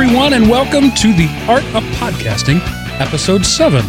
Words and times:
everyone, 0.00 0.32
and 0.32 0.48
welcome 0.48 0.92
to 0.92 1.12
the 1.12 1.26
Art 1.48 1.64
of 1.74 1.82
Podcasting, 1.98 2.60
Episode 3.00 3.44
7 3.44 3.84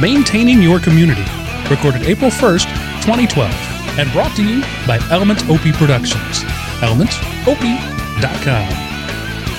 Maintaining 0.00 0.62
Your 0.62 0.80
Community, 0.80 1.22
recorded 1.68 2.04
April 2.04 2.30
1st, 2.30 2.64
2012, 3.04 3.52
and 3.98 4.10
brought 4.12 4.34
to 4.36 4.42
you 4.42 4.62
by 4.86 4.98
Element 5.10 5.46
OP 5.50 5.60
Productions. 5.74 6.40
ElementOP.com. 6.80 7.52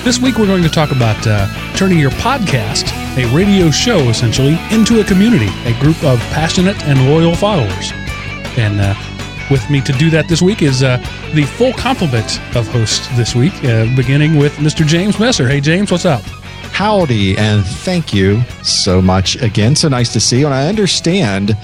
This 0.02 0.18
week, 0.18 0.38
we're 0.38 0.46
going 0.46 0.64
to 0.64 0.68
talk 0.68 0.90
about 0.90 1.24
uh, 1.24 1.46
turning 1.76 2.00
your 2.00 2.10
podcast, 2.10 2.90
a 3.16 3.32
radio 3.32 3.70
show 3.70 3.98
essentially, 4.08 4.58
into 4.72 5.00
a 5.00 5.04
community, 5.04 5.50
a 5.66 5.78
group 5.78 6.02
of 6.02 6.18
passionate 6.32 6.82
and 6.82 7.08
loyal 7.08 7.36
followers. 7.36 7.92
And 8.58 8.80
uh, 8.80 8.94
with 9.50 9.68
me 9.70 9.80
to 9.82 9.92
do 9.92 10.10
that 10.10 10.28
this 10.28 10.42
week 10.42 10.62
is 10.62 10.82
uh, 10.82 10.98
the 11.34 11.44
full 11.44 11.72
complement 11.72 12.40
of 12.56 12.66
hosts 12.68 13.08
this 13.16 13.34
week, 13.34 13.52
uh, 13.64 13.86
beginning 13.96 14.36
with 14.36 14.54
Mr. 14.56 14.86
James 14.86 15.18
Messer. 15.18 15.48
Hey, 15.48 15.60
James, 15.60 15.90
what's 15.90 16.04
up? 16.04 16.22
Howdy, 16.72 17.36
and 17.36 17.64
thank 17.64 18.14
you 18.14 18.42
so 18.62 19.02
much 19.02 19.40
again. 19.42 19.76
So 19.76 19.88
nice 19.88 20.12
to 20.14 20.20
see 20.20 20.40
you. 20.40 20.46
And 20.46 20.54
I 20.54 20.68
understand 20.68 21.56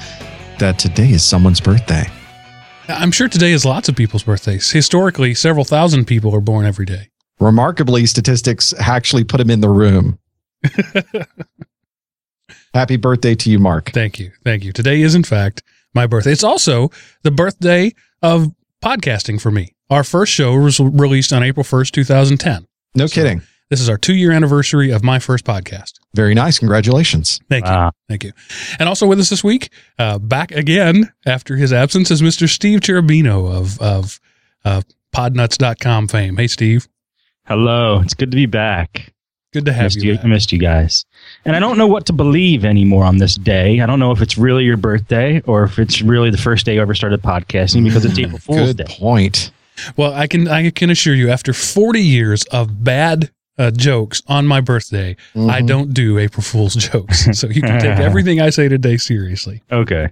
that 0.58 0.78
today 0.78 1.10
is 1.10 1.24
someone's 1.24 1.60
birthday. 1.60 2.04
I'm 2.88 3.12
sure 3.12 3.28
today 3.28 3.52
is 3.52 3.64
lots 3.64 3.88
of 3.88 3.96
people's 3.96 4.22
birthdays. 4.22 4.70
Historically, 4.70 5.34
several 5.34 5.64
thousand 5.64 6.06
people 6.06 6.34
are 6.34 6.40
born 6.40 6.66
every 6.66 6.86
day. 6.86 7.10
Remarkably, 7.40 8.06
statistics 8.06 8.74
actually 8.78 9.24
put 9.24 9.40
him 9.40 9.50
in 9.50 9.60
the 9.60 9.68
room. 9.68 10.18
Happy 12.74 12.96
birthday 12.96 13.34
to 13.34 13.50
you, 13.50 13.58
Mark. 13.58 13.90
Thank 13.92 14.18
you. 14.18 14.32
Thank 14.44 14.64
you. 14.64 14.72
Today 14.72 15.02
is, 15.02 15.14
in 15.14 15.22
fact, 15.22 15.62
my 15.94 16.06
birthday. 16.06 16.32
It's 16.32 16.44
also 16.44 16.90
the 17.22 17.30
birthday 17.30 17.92
of 18.22 18.52
podcasting 18.84 19.40
for 19.40 19.50
me. 19.50 19.74
Our 19.90 20.04
first 20.04 20.32
show 20.32 20.54
was 20.58 20.78
released 20.80 21.32
on 21.32 21.42
April 21.42 21.64
1st, 21.64 21.90
2010. 21.92 22.66
No 22.94 23.06
So- 23.06 23.14
kidding. 23.14 23.42
This 23.70 23.82
is 23.82 23.90
our 23.90 23.98
two 23.98 24.14
year 24.14 24.32
anniversary 24.32 24.90
of 24.90 25.04
my 25.04 25.18
first 25.18 25.44
podcast. 25.44 25.92
Very 26.14 26.32
nice. 26.32 26.58
Congratulations. 26.58 27.38
Thank 27.50 27.66
you. 27.66 27.70
Wow. 27.72 27.92
Thank 28.08 28.24
you. 28.24 28.32
And 28.78 28.88
also 28.88 29.06
with 29.06 29.18
us 29.20 29.28
this 29.28 29.44
week, 29.44 29.68
uh, 29.98 30.18
back 30.18 30.52
again 30.52 31.12
after 31.26 31.54
his 31.56 31.70
absence, 31.70 32.10
is 32.10 32.22
Mr. 32.22 32.48
Steve 32.48 32.80
Cherubino 32.80 33.46
of, 33.54 33.78
of 33.78 34.20
uh, 34.64 34.80
podnutz.com 35.14 36.08
fame. 36.08 36.38
Hey, 36.38 36.46
Steve. 36.46 36.88
Hello. 37.46 38.00
It's 38.00 38.14
good 38.14 38.30
to 38.30 38.36
be 38.36 38.46
back. 38.46 39.12
Good 39.52 39.64
to 39.64 39.72
have 39.72 39.84
missed 39.84 40.02
you. 40.02 40.12
you. 40.12 40.18
I 40.22 40.26
missed 40.26 40.52
you 40.52 40.58
guys. 40.58 41.04
And 41.46 41.56
I 41.56 41.58
don't 41.60 41.78
know 41.78 41.86
what 41.86 42.04
to 42.06 42.12
believe 42.12 42.64
anymore 42.64 43.04
on 43.04 43.16
this 43.16 43.34
day. 43.36 43.80
I 43.80 43.86
don't 43.86 43.98
know 43.98 44.12
if 44.12 44.20
it's 44.20 44.36
really 44.36 44.64
your 44.64 44.76
birthday 44.76 45.40
or 45.46 45.64
if 45.64 45.78
it's 45.78 46.02
really 46.02 46.30
the 46.30 46.36
first 46.36 46.66
day 46.66 46.74
you 46.74 46.82
ever 46.82 46.94
started 46.94 47.22
podcasting 47.22 47.82
because 47.84 48.04
it's 48.04 48.18
April 48.18 48.38
Fool's 48.42 48.74
Good 48.74 48.76
Day. 48.78 48.84
point. 48.88 49.50
Well, 49.96 50.12
I 50.12 50.26
can 50.26 50.48
I 50.48 50.70
can 50.70 50.90
assure 50.90 51.14
you, 51.14 51.30
after 51.30 51.52
40 51.54 52.00
years 52.02 52.44
of 52.46 52.82
bad 52.84 53.30
uh, 53.58 53.70
jokes 53.70 54.22
on 54.26 54.46
my 54.46 54.60
birthday, 54.60 55.16
I 55.34 55.62
Mhm. 55.62 55.66
don't 55.66 55.94
do 55.94 56.18
April 56.18 56.42
Fool's 56.42 56.74
jokes. 56.90 57.26
So 57.38 57.46
you 57.48 57.62
can 57.62 57.80
take 57.80 57.98
everything 58.00 58.40
I 58.40 58.50
say 58.50 58.68
today 58.68 58.96
seriously. 58.98 59.62
Okay. 59.72 60.10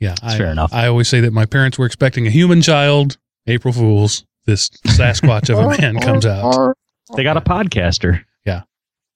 Yeah, 0.00 0.14
I, 0.22 0.36
fair 0.36 0.48
enough. 0.48 0.72
I 0.72 0.86
always 0.86 1.08
say 1.08 1.20
that 1.20 1.32
my 1.32 1.46
parents 1.46 1.78
were 1.78 1.86
expecting 1.86 2.26
a 2.26 2.30
human 2.30 2.62
child. 2.62 3.16
April 3.46 3.72
Fools. 3.74 4.24
This 4.46 4.68
Sasquatch 4.86 5.48
of 5.50 5.58
a 5.58 5.80
man 5.80 5.98
comes 6.00 6.26
out. 6.26 6.76
They 7.16 7.22
got 7.22 7.36
a 7.36 7.40
podcaster. 7.40 8.24
Yeah. 8.46 8.62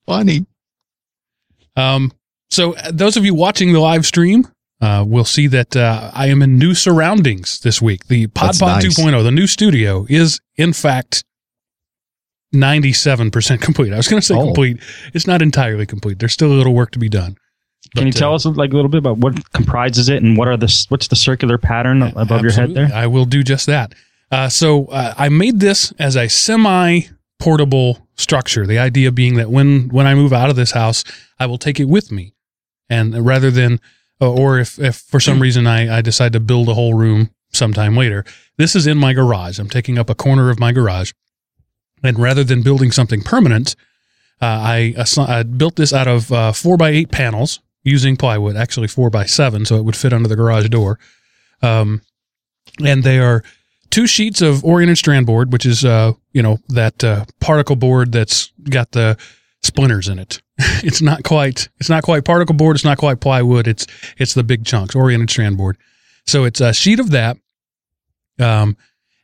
Funny. 0.07 0.47
Um, 1.77 2.13
so 2.51 2.75
uh, 2.75 2.91
those 2.93 3.17
of 3.17 3.25
you 3.25 3.35
watching 3.35 3.73
the 3.73 3.81
live 3.81 4.05
stream 4.07 4.47
uh, 4.81 5.05
will 5.07 5.25
see 5.25 5.47
that 5.49 5.77
uh, 5.77 6.11
I 6.15 6.27
am 6.29 6.43
in 6.43 6.59
new 6.59 6.75
surroundings 6.75 7.61
this 7.61 7.81
week. 7.83 8.07
The 8.09 8.27
That's 8.27 8.59
PodPod 8.61 8.83
nice. 8.85 8.99
2.0, 8.99 9.23
the 9.23 9.31
new 9.31 9.47
studio, 9.47 10.07
is 10.09 10.41
in 10.57 10.73
fact 10.73 11.25
97% 12.55 13.61
complete. 13.61 13.93
I 13.93 13.97
was 13.97 14.09
going 14.09 14.21
to 14.21 14.27
say 14.27 14.35
Oh. 14.35 14.45
complete. 14.45 14.79
It's 15.15 15.27
not 15.27 15.43
entirely 15.43 15.87
complete. 15.87 16.19
There's 16.19 16.33
still 16.33 16.53
a 16.53 16.55
little 16.55 16.75
work 16.75 16.91
to 16.93 16.99
be 16.99 17.09
done. 17.09 17.37
Can 17.97 18.07
you 18.07 18.13
tell 18.13 18.33
uh, 18.33 18.37
us 18.37 18.45
like 18.45 18.73
a 18.73 18.77
little 18.77 18.91
bit 18.91 18.99
about 18.99 19.19
what 19.19 19.51
comprises 19.53 20.09
it 20.09 20.23
and 20.23 20.37
what 20.37 20.47
are 20.47 20.57
the 20.59 20.87
what's 20.91 21.09
the 21.09 21.17
circular 21.17 21.57
pattern 21.57 22.03
above 22.03 22.43
your 22.43 22.53
head 22.53 22.75
there? 22.75 22.91
I 22.93 23.07
will 23.07 23.25
do 23.25 23.43
just 23.43 23.67
that. 23.67 23.95
Uh, 24.31 24.49
so 24.51 24.87
uh, 24.87 25.15
I 25.17 25.31
made 25.31 25.61
this 25.61 25.93
as 25.99 26.15
a 26.17 26.29
semi 26.29 27.01
portable 27.39 28.07
structure. 28.17 28.67
The 28.67 28.79
idea 28.79 29.13
being 29.13 29.37
that 29.37 29.51
when 29.51 29.89
when 29.89 30.07
I 30.07 30.15
move 30.15 30.33
out 30.33 30.51
of 30.51 30.57
this 30.57 30.73
house, 30.73 31.05
I 31.39 31.47
will 31.47 31.59
take 31.59 31.81
it 31.81 31.87
with 31.87 32.11
me, 32.11 32.35
and 32.89 33.25
rather 33.25 33.51
than 33.51 33.81
uh, 34.21 34.31
or 34.31 34.59
if 34.59 34.79
if 34.79 34.97
for 34.97 35.21
some 35.21 35.41
reason 35.41 35.67
I 35.67 35.99
I 35.99 36.01
decide 36.01 36.33
to 36.33 36.41
build 36.41 36.69
a 36.69 36.75
whole 36.75 36.95
room 36.95 37.31
sometime 37.53 37.97
later, 37.97 38.25
this 38.57 38.75
is 38.77 38.87
in 38.87 38.99
my 38.99 39.13
garage. 39.13 39.59
I'm 39.59 39.71
taking 39.71 39.99
up 39.99 40.11
a 40.11 40.15
corner 40.15 40.51
of 40.51 40.59
my 40.59 40.73
garage, 40.73 41.13
and 42.03 42.19
rather 42.19 42.45
than 42.45 42.63
building 42.63 42.93
something 42.93 43.23
permanent, 43.23 43.75
uh, 44.41 44.47
I, 44.47 44.95
I 45.19 45.43
built 45.43 45.77
this 45.77 45.93
out 45.93 46.07
of 46.07 46.33
uh, 46.33 46.53
four 46.53 46.77
by 46.77 46.91
eight 46.91 47.11
panels 47.11 47.61
using 47.83 48.17
plywood, 48.17 48.57
actually 48.57 48.89
four 48.89 49.11
by 49.11 49.25
seven, 49.25 49.65
so 49.65 49.77
it 49.77 49.85
would 49.85 49.97
fit 49.97 50.13
under 50.13 50.29
the 50.29 50.37
garage 50.37 50.69
door. 50.69 50.99
Um, 51.63 52.03
and 52.85 53.03
they 53.03 53.19
are 53.19 53.43
two 53.91 54.07
sheets 54.07 54.41
of 54.41 54.65
oriented 54.65 54.99
strand 54.99 55.27
board, 55.27 55.53
which 55.53 55.67
is 55.67 55.85
uh, 55.85 56.13
you 56.33 56.43
know 56.43 56.59
that 56.69 57.03
uh, 57.03 57.25
particle 57.41 57.77
board 57.77 58.13
that's 58.13 58.53
got 58.71 58.93
the 58.93 59.17
splinters 59.63 60.09
in 60.09 60.19
it. 60.19 60.41
it's 60.59 61.03
not 61.03 61.25
quite 61.25 61.69
it's 61.79 61.89
not 61.89 62.03
quite 62.03 62.25
particle 62.25 62.55
board. 62.55 62.77
It's 62.77 62.85
not 62.85 62.99
quite 62.99 63.21
plywood. 63.21 63.69
It's 63.69 63.87
it's 64.19 64.35
the 64.35 64.45
big 64.45 64.65
chunks 64.65 64.95
oriented 64.95 65.31
strand 65.31 65.57
board. 65.57 65.77
So 66.27 66.45
it's 66.45 66.61
a 66.61 66.75
sheet 66.75 67.01
of 67.01 67.11
that, 67.13 67.39
um, 68.39 68.77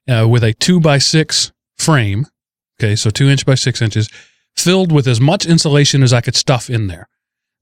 uh, 0.08 0.26
with 0.28 0.42
a 0.42 0.54
two 0.54 0.80
by 0.80 0.98
six 0.98 1.52
frame. 1.76 2.26
Okay, 2.80 2.96
so 2.96 3.10
two 3.10 3.28
inch 3.28 3.46
by 3.46 3.54
six 3.54 3.80
inches, 3.82 4.08
filled 4.56 4.90
with 4.90 5.06
as 5.06 5.20
much 5.20 5.46
insulation 5.46 6.02
as 6.02 6.12
I 6.12 6.20
could 6.20 6.34
stuff 6.34 6.68
in 6.70 6.86
there. 6.88 7.08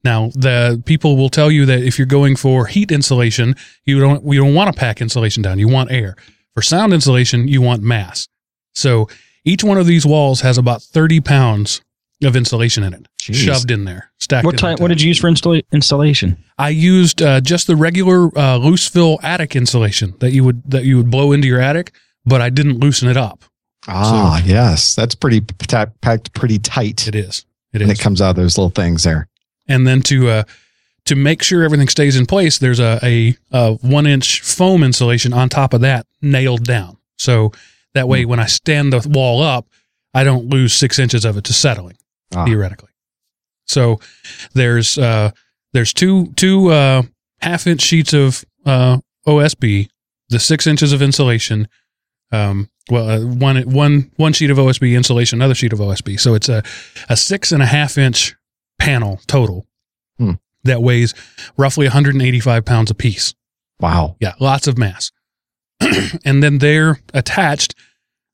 Now, 0.04 0.30
the 0.34 0.82
people 0.84 1.16
will 1.16 1.28
tell 1.28 1.50
you 1.50 1.66
that 1.66 1.82
if 1.82 1.98
you're 1.98 2.06
going 2.06 2.34
for 2.34 2.66
heat 2.66 2.90
insulation, 2.90 3.54
you 3.84 4.00
don't 4.00 4.24
you 4.24 4.40
don't 4.40 4.54
want 4.54 4.72
to 4.72 4.78
pack 4.78 5.00
insulation 5.00 5.42
down. 5.42 5.58
You 5.58 5.69
want 5.69 5.90
air. 5.90 6.16
For 6.54 6.62
sound 6.62 6.92
insulation, 6.92 7.48
you 7.48 7.62
want 7.62 7.82
mass. 7.82 8.28
So 8.74 9.08
each 9.44 9.64
one 9.64 9.78
of 9.78 9.86
these 9.86 10.04
walls 10.06 10.40
has 10.42 10.58
about 10.58 10.82
30 10.82 11.20
pounds 11.20 11.80
of 12.22 12.36
insulation 12.36 12.84
in 12.84 12.94
it, 12.94 13.06
Jeez. 13.20 13.34
shoved 13.34 13.70
in 13.70 13.84
there, 13.84 14.10
stacked. 14.18 14.44
What 14.46 14.58
type? 14.58 14.78
What 14.80 14.88
did 14.88 15.00
you 15.02 15.08
use 15.08 15.18
for 15.18 15.28
installa- 15.28 15.64
installation? 15.72 16.42
I 16.58 16.68
used 16.68 17.20
uh, 17.20 17.40
just 17.40 17.66
the 17.66 17.74
regular 17.74 18.30
uh, 18.38 18.56
loose 18.58 18.86
fill 18.88 19.18
attic 19.22 19.56
insulation 19.56 20.14
that 20.20 20.30
you 20.32 20.44
would 20.44 20.62
that 20.70 20.84
you 20.84 20.96
would 20.98 21.10
blow 21.10 21.32
into 21.32 21.48
your 21.48 21.60
attic, 21.60 21.92
but 22.24 22.40
I 22.40 22.48
didn't 22.50 22.78
loosen 22.78 23.08
it 23.08 23.16
up. 23.16 23.44
Ah, 23.88 24.40
yes. 24.44 24.94
That's 24.94 25.16
pretty 25.16 25.40
packed 25.40 26.32
pretty 26.34 26.58
tight. 26.60 27.08
It 27.08 27.16
is. 27.16 27.44
It 27.72 27.82
and 27.82 27.90
it 27.90 27.98
comes 27.98 28.20
out 28.22 28.30
of 28.30 28.36
those 28.36 28.56
little 28.56 28.70
things 28.70 29.02
there. 29.02 29.26
and 29.66 29.86
then 29.86 30.02
to 30.02 30.28
uh, 30.28 30.42
to 31.14 31.20
make 31.20 31.42
sure 31.42 31.62
everything 31.62 31.88
stays 31.88 32.16
in 32.16 32.26
place, 32.26 32.58
there's 32.58 32.80
a, 32.80 32.98
a, 33.02 33.36
a 33.52 33.74
one 33.74 34.06
inch 34.06 34.40
foam 34.40 34.82
insulation 34.82 35.32
on 35.32 35.48
top 35.48 35.74
of 35.74 35.80
that 35.82 36.06
nailed 36.20 36.64
down. 36.64 36.96
So 37.18 37.52
that 37.94 38.08
way, 38.08 38.24
when 38.24 38.40
I 38.40 38.46
stand 38.46 38.92
the 38.92 39.06
wall 39.08 39.42
up, 39.42 39.66
I 40.14 40.24
don't 40.24 40.46
lose 40.48 40.72
six 40.74 40.98
inches 40.98 41.24
of 41.24 41.36
it 41.36 41.44
to 41.44 41.52
settling 41.52 41.96
Ah. 42.34 42.44
theoretically. 42.46 42.88
So 43.66 44.00
there's 44.54 44.96
uh, 44.98 45.30
there's 45.72 45.92
two 45.92 46.32
two 46.34 46.68
uh, 46.68 47.02
half 47.40 47.66
inch 47.66 47.82
sheets 47.82 48.12
of 48.12 48.44
uh, 48.66 48.98
OSB, 49.26 49.88
the 50.30 50.38
six 50.40 50.66
inches 50.66 50.92
of 50.92 51.02
insulation. 51.02 51.68
Um, 52.32 52.70
well, 52.90 53.08
uh, 53.08 53.20
one 53.26 53.56
one 53.70 54.10
one 54.16 54.32
sheet 54.32 54.50
of 54.50 54.56
OSB 54.56 54.94
insulation, 54.96 55.38
another 55.38 55.54
sheet 55.54 55.72
of 55.72 55.78
OSB. 55.78 56.18
So 56.18 56.34
it's 56.34 56.48
a 56.48 56.62
a 57.08 57.16
six 57.16 57.52
and 57.52 57.62
a 57.62 57.66
half 57.66 57.96
inch 57.98 58.34
panel 58.78 59.20
total 59.26 59.66
Hmm. 60.18 60.32
That 60.64 60.82
weighs 60.82 61.14
roughly 61.56 61.86
185 61.86 62.64
pounds 62.64 62.90
apiece. 62.90 63.34
Wow. 63.81 64.16
Yeah, 64.20 64.34
lots 64.38 64.66
of 64.66 64.78
mass. 64.78 65.10
and 66.25 66.42
then 66.42 66.58
they're 66.58 67.00
attached 67.12 67.75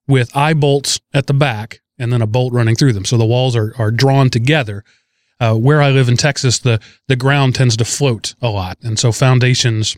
with 0.07 0.37
eye 0.37 0.55
bolts 0.55 1.01
at 1.13 1.27
the 1.27 1.35
back 1.35 1.81
and 1.99 2.13
then 2.13 2.23
a 2.23 2.27
bolt 2.27 2.53
running 2.53 2.77
through 2.77 2.93
them. 2.93 3.05
So 3.05 3.17
the 3.17 3.25
walls 3.27 3.57
are, 3.57 3.75
are 3.79 3.91
drawn 3.91 4.31
together. 4.31 4.85
Uh, 5.41 5.55
where 5.55 5.81
I 5.81 5.91
live 5.91 6.09
in 6.09 6.17
Texas, 6.17 6.59
the, 6.59 6.81
the 7.07 7.15
ground 7.15 7.55
tends 7.55 7.77
to 7.77 7.85
float 7.85 8.35
a 8.43 8.49
lot. 8.49 8.77
And 8.83 8.99
so 8.99 9.13
foundations 9.13 9.97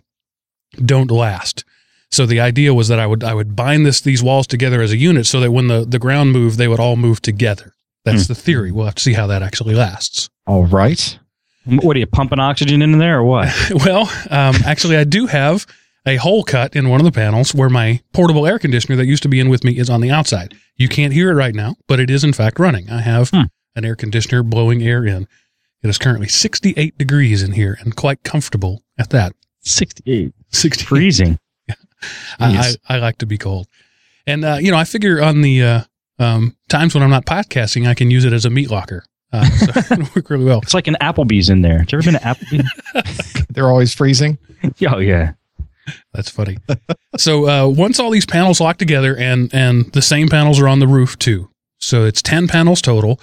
don't 0.85 1.11
last. 1.11 1.65
So 2.11 2.27
the 2.27 2.41
idea 2.41 2.75
was 2.75 2.89
that 2.89 2.99
I 2.99 3.07
would 3.07 3.23
I 3.23 3.35
would 3.35 3.55
bind 3.55 3.87
this 3.87 4.01
these 4.01 4.23
walls 4.23 4.47
together 4.47 4.83
as 4.83 4.93
a 4.93 4.97
unit 4.97 5.27
so 5.27 5.41
that 5.41 5.53
when 5.53 5.69
the, 5.69 5.85
the 5.85 5.99
ground 5.99 6.33
moved, 6.33 6.59
they 6.59 6.69
would 6.69 6.81
all 6.81 6.97
move 6.97 7.23
together. 7.23 7.73
That's 8.05 8.27
the 8.27 8.35
theory. 8.35 8.73
We'll 8.73 8.87
have 8.87 8.95
to 8.97 9.03
see 9.03 9.13
how 9.13 9.27
that 9.29 9.43
actually 9.43 9.75
lasts. 9.75 10.29
All 10.47 10.65
right. 10.65 11.19
What 11.65 11.97
are 11.97 12.01
you 12.01 12.07
pumping 12.07 12.41
oxygen 12.41 12.83
in 12.83 12.99
there 12.99 13.19
or 13.19 13.25
what? 13.25 13.49
well, 13.85 14.03
um, 14.31 14.57
actually, 14.65 14.97
I 14.97 15.05
do 15.05 15.27
have 15.27 15.67
a 16.07 16.17
hole 16.17 16.43
cut 16.43 16.75
in 16.75 16.89
one 16.89 17.01
of 17.01 17.05
the 17.05 17.13
panels 17.13 17.55
where 17.55 17.69
my 17.69 18.01
portable 18.13 18.47
air 18.47 18.59
conditioner 18.59 18.97
that 18.97 19.07
used 19.07 19.23
to 19.25 19.29
be 19.29 19.41
in 19.41 19.51
with 19.51 19.63
me 19.65 19.77
is 19.79 19.91
on 19.91 20.01
the 20.01 20.11
outside. 20.11 20.55
You 20.77 20.89
can't 20.89 21.13
hear 21.13 21.31
it 21.31 21.35
right 21.35 21.55
now, 21.55 21.77
but 21.87 22.01
it 22.01 22.09
is 22.09 22.25
in 22.25 22.33
fact 22.33 22.59
running. 22.59 22.89
I 22.89 23.03
have 23.03 23.29
Hmm. 23.31 23.43
an 23.77 23.85
air 23.85 23.95
conditioner 23.95 24.43
blowing 24.43 24.83
air 24.83 25.05
in. 25.05 25.29
It 25.83 25.89
is 25.89 25.99
currently 25.99 26.29
68 26.29 26.97
degrees 26.97 27.43
in 27.43 27.53
here 27.53 27.77
and 27.81 27.95
quite 27.95 28.23
comfortable 28.25 28.83
at 28.99 29.11
that. 29.11 29.35
68. 29.61 30.33
68. 30.51 30.87
Freezing. 30.87 31.39
I, 31.69 32.75
I, 32.89 32.95
I 32.95 32.99
like 32.99 33.19
to 33.19 33.27
be 33.27 33.37
cold. 33.39 33.67
And, 34.27 34.45
uh, 34.45 34.59
you 34.61 34.71
know, 34.71 34.77
I 34.79 34.85
figure 34.85 35.23
on 35.23 35.43
the, 35.43 35.63
uh, 35.63 35.81
um, 36.19 36.57
times 36.69 36.95
when 36.95 37.03
I'm 37.03 37.11
not 37.11 37.27
podcasting, 37.27 37.87
I 37.87 37.95
can 37.95 38.11
use 38.11 38.25
it 38.25 38.33
as 38.33 38.45
a 38.45 38.51
meat 38.51 38.71
locker. 38.71 39.05
Uh, 39.33 39.45
so 39.45 39.73
it 39.95 40.15
work 40.15 40.31
really 40.31 40.45
well. 40.45 40.61
It's 40.63 40.75
like 40.75 40.89
an 40.89 40.97
Applebee's 41.01 41.51
in 41.51 41.63
there. 41.63 41.79
Have 41.79 41.93
you 41.93 41.99
ever 41.99 42.13
been 42.13 42.21
to 42.21 42.27
Applebee's? 42.27 43.47
They're 43.51 43.69
always 43.69 43.95
freezing. 43.95 44.39
oh 44.89 44.99
yeah. 44.99 45.33
That's 46.13 46.31
funny. 46.31 46.59
so 47.17 47.49
uh, 47.49 47.69
once 47.69 47.99
all 47.99 48.11
these 48.11 48.27
panels 48.27 48.61
lock 48.61 48.79
together, 48.79 49.17
and 49.17 49.53
and 49.53 49.93
the 49.93 50.03
same 50.03 50.29
panels 50.29 50.61
are 50.61 50.69
on 50.69 50.79
the 50.79 50.87
roof 50.87 51.19
too. 51.19 51.51
So 51.79 52.05
it's 52.05 52.23
ten 52.23 52.47
panels 52.47 52.81
total. 52.81 53.21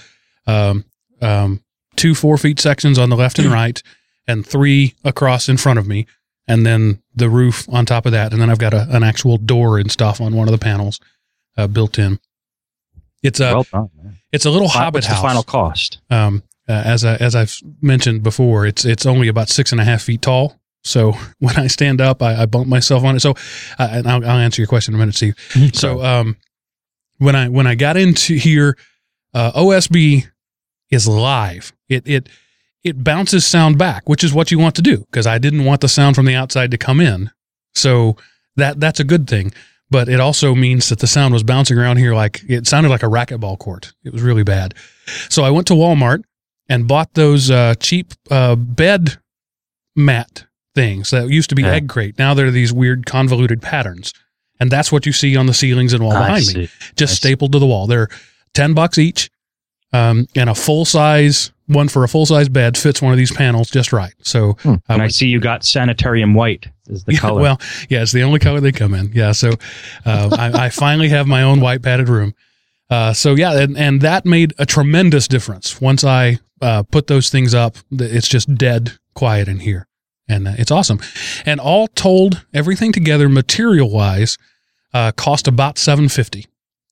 Um, 0.48 0.86
um, 1.22 1.64
two 1.96 2.14
four 2.16 2.38
feet 2.38 2.60
sections 2.60 2.98
on 2.98 3.10
the 3.10 3.16
left 3.16 3.40
and 3.40 3.52
right, 3.52 3.82
and 4.28 4.46
three 4.46 4.96
across 5.06 5.48
in 5.48 5.58
front 5.58 5.80
of 5.80 5.88
me, 5.88 6.08
and 6.48 6.66
then 6.66 7.02
the 7.16 7.30
roof 7.30 7.68
on 7.70 7.86
top 7.86 8.06
of 8.06 8.12
that, 8.12 8.34
and 8.34 8.42
then 8.42 8.50
I've 8.50 8.60
got 8.60 8.74
a, 8.74 8.88
an 8.90 9.04
actual 9.04 9.38
door 9.38 9.78
and 9.78 9.92
stuff 9.92 10.20
on 10.20 10.36
one 10.36 10.48
of 10.48 10.52
the 10.52 10.58
panels 10.58 11.00
uh, 11.58 11.68
built 11.68 11.98
in. 11.98 12.20
It's 13.24 13.40
a 13.40 13.54
well 13.54 13.66
done. 13.72 14.17
It's 14.32 14.46
a 14.46 14.50
little 14.50 14.70
Fi- 14.70 14.80
hobbit 14.80 14.94
What's 14.96 15.08
the 15.08 15.14
house. 15.14 15.22
final 15.24 15.44
cost? 15.44 16.00
Um, 16.10 16.44
uh, 16.70 16.74
as 16.74 17.06
I, 17.06 17.16
as 17.16 17.34
I've 17.36 17.58
mentioned 17.82 18.24
before, 18.24 18.66
it's 18.66 18.84
it's 18.86 19.06
only 19.06 19.28
about 19.30 19.50
six 19.50 19.72
and 19.72 19.80
a 19.80 19.84
half 19.86 20.02
feet 20.04 20.22
tall. 20.22 20.60
So 20.84 21.14
when 21.40 21.56
I 21.58 21.68
stand 21.68 22.02
up, 22.02 22.22
I, 22.22 22.44
I 22.44 22.46
bump 22.46 22.68
myself 22.68 23.04
on 23.04 23.16
it. 23.16 23.22
So, 23.22 23.32
uh, 23.80 23.88
and 23.92 24.08
I'll, 24.08 24.24
I'll 24.24 24.38
answer 24.40 24.62
your 24.62 24.68
question 24.68 24.94
in 24.94 25.00
a 25.00 25.02
minute, 25.02 25.16
Steve. 25.16 25.36
So, 25.74 26.04
um, 26.04 26.38
when 27.20 27.36
I 27.36 27.48
when 27.50 27.68
I 27.68 27.76
got 27.76 27.96
into 27.98 28.36
here, 28.36 28.78
uh, 29.34 29.52
OSB 29.54 30.28
is 30.92 31.08
live. 31.08 31.74
It 31.90 32.08
it 32.08 32.30
it 32.84 33.04
bounces 33.04 33.46
sound 33.46 33.78
back, 33.78 34.08
which 34.08 34.24
is 34.24 34.34
what 34.34 34.52
you 34.52 34.60
want 34.60 34.76
to 34.76 34.82
do 34.82 34.98
because 34.98 35.26
I 35.26 35.38
didn't 35.38 35.64
want 35.66 35.82
the 35.82 35.90
sound 35.90 36.16
from 36.16 36.26
the 36.26 36.36
outside 36.36 36.72
to 36.72 36.78
come 36.78 37.00
in. 37.00 37.32
So 37.76 38.18
that 38.56 38.80
that's 38.80 39.00
a 39.00 39.04
good 39.04 39.28
thing. 39.28 39.54
But 39.90 40.10
it 40.10 40.20
also 40.20 40.54
means 40.54 40.90
that 40.90 41.00
the 41.00 41.08
sound 41.08 41.34
was 41.34 41.44
bouncing 41.44 41.78
around 41.78 41.98
here 41.98 42.14
like 42.14 42.42
it 42.48 42.68
sounded 42.68 42.90
like 42.90 43.04
a 43.04 43.08
racquetball 43.08 43.58
court. 43.58 43.94
It 44.04 44.12
was 44.12 44.22
really 44.22 44.44
bad. 44.44 44.74
So 45.30 45.44
I 45.44 45.50
went 45.50 45.68
to 45.68 45.74
Walmart 45.74 46.24
and 46.68 46.88
bought 46.88 47.14
those 47.14 47.50
uh, 47.50 47.76
cheap 47.80 48.14
uh, 48.30 48.56
bed 48.58 49.18
mat 49.96 50.46
things 50.76 51.10
that 51.12 51.30
used 51.30 51.50
to 51.50 51.56
be 51.56 51.62
Yeah. 51.64 51.72
egg 51.74 51.88
crate. 51.90 52.20
Now 52.20 52.34
they're 52.34 52.52
these 52.52 52.74
weird 52.74 53.06
convoluted 53.06 53.62
patterns, 53.62 54.14
and 54.60 54.70
that's 54.70 54.92
what 54.92 55.06
you 55.06 55.14
see 55.14 55.36
on 55.38 55.46
the 55.46 55.54
ceilings 55.54 55.94
and 55.94 56.04
wall 56.04 56.14
I 56.14 56.28
behind 56.28 56.48
me, 56.54 56.70
just 56.96 57.12
I 57.12 57.14
see. 57.14 57.16
stapled 57.16 57.54
to 57.54 57.60
the 57.60 57.66
wall. 57.66 57.88
They're 57.88 58.10
ten 58.54 58.74
bucks 58.74 58.98
each, 58.98 59.30
um, 59.94 60.28
and 60.36 60.50
a 60.50 60.56
full 60.56 60.84
size 60.86 61.52
one 61.68 61.88
for 61.88 62.04
a 62.04 62.08
full 62.08 62.26
size 62.26 62.50
bed 62.50 62.78
fits 62.78 63.02
one 63.02 63.12
of 63.12 63.18
these 63.18 63.32
panels 63.32 63.70
just 63.70 63.94
right. 63.94 64.14
So 64.22 64.54
Hmm. 64.64 64.76
I 64.90 64.94
And 64.94 65.02
I 65.02 65.08
see 65.10 65.28
you 65.28 65.40
got 65.40 65.64
sanitarium 65.66 66.34
white 66.34 66.68
is 66.88 67.04
the 67.04 67.14
yeah, 67.14 67.20
color. 67.20 67.42
Well, 67.42 67.62
yeah, 67.90 68.02
it's 68.02 68.12
the 68.14 68.24
only 68.24 68.40
color 68.40 68.60
they 68.60 68.72
come 68.72 68.94
in. 68.94 69.12
Yeah, 69.14 69.34
so 69.34 69.52
uh, 70.06 70.30
I, 70.38 70.66
I 70.66 70.70
finally 70.70 71.10
have 71.10 71.28
my 71.28 71.44
own 71.44 71.60
white 71.60 71.82
padded 71.82 72.10
room. 72.10 72.34
Uh, 72.90 73.14
so 73.14 73.36
yeah, 73.36 73.60
and, 73.60 73.78
and 73.78 74.02
that 74.02 74.26
made 74.26 74.54
a 74.58 74.66
tremendous 74.66 75.28
difference. 75.28 75.82
Once 75.82 76.06
I 76.06 76.40
uh, 76.62 76.84
put 76.84 77.08
those 77.08 77.30
things 77.30 77.54
up, 77.54 77.76
it's 77.92 78.30
just 78.30 78.56
dead 78.56 78.94
quiet 79.14 79.50
in 79.50 79.60
here, 79.60 79.88
and 80.30 80.48
uh, 80.48 80.54
it's 80.58 80.72
awesome. 80.72 81.02
And 81.46 81.60
all 81.60 81.88
told, 81.90 82.46
everything 82.54 82.94
together, 82.94 83.28
material 83.28 83.90
wise, 83.90 84.38
uh, 84.94 85.12
cost 85.12 85.48
about 85.50 85.78
seven 85.78 86.08
fifty. 86.08 86.46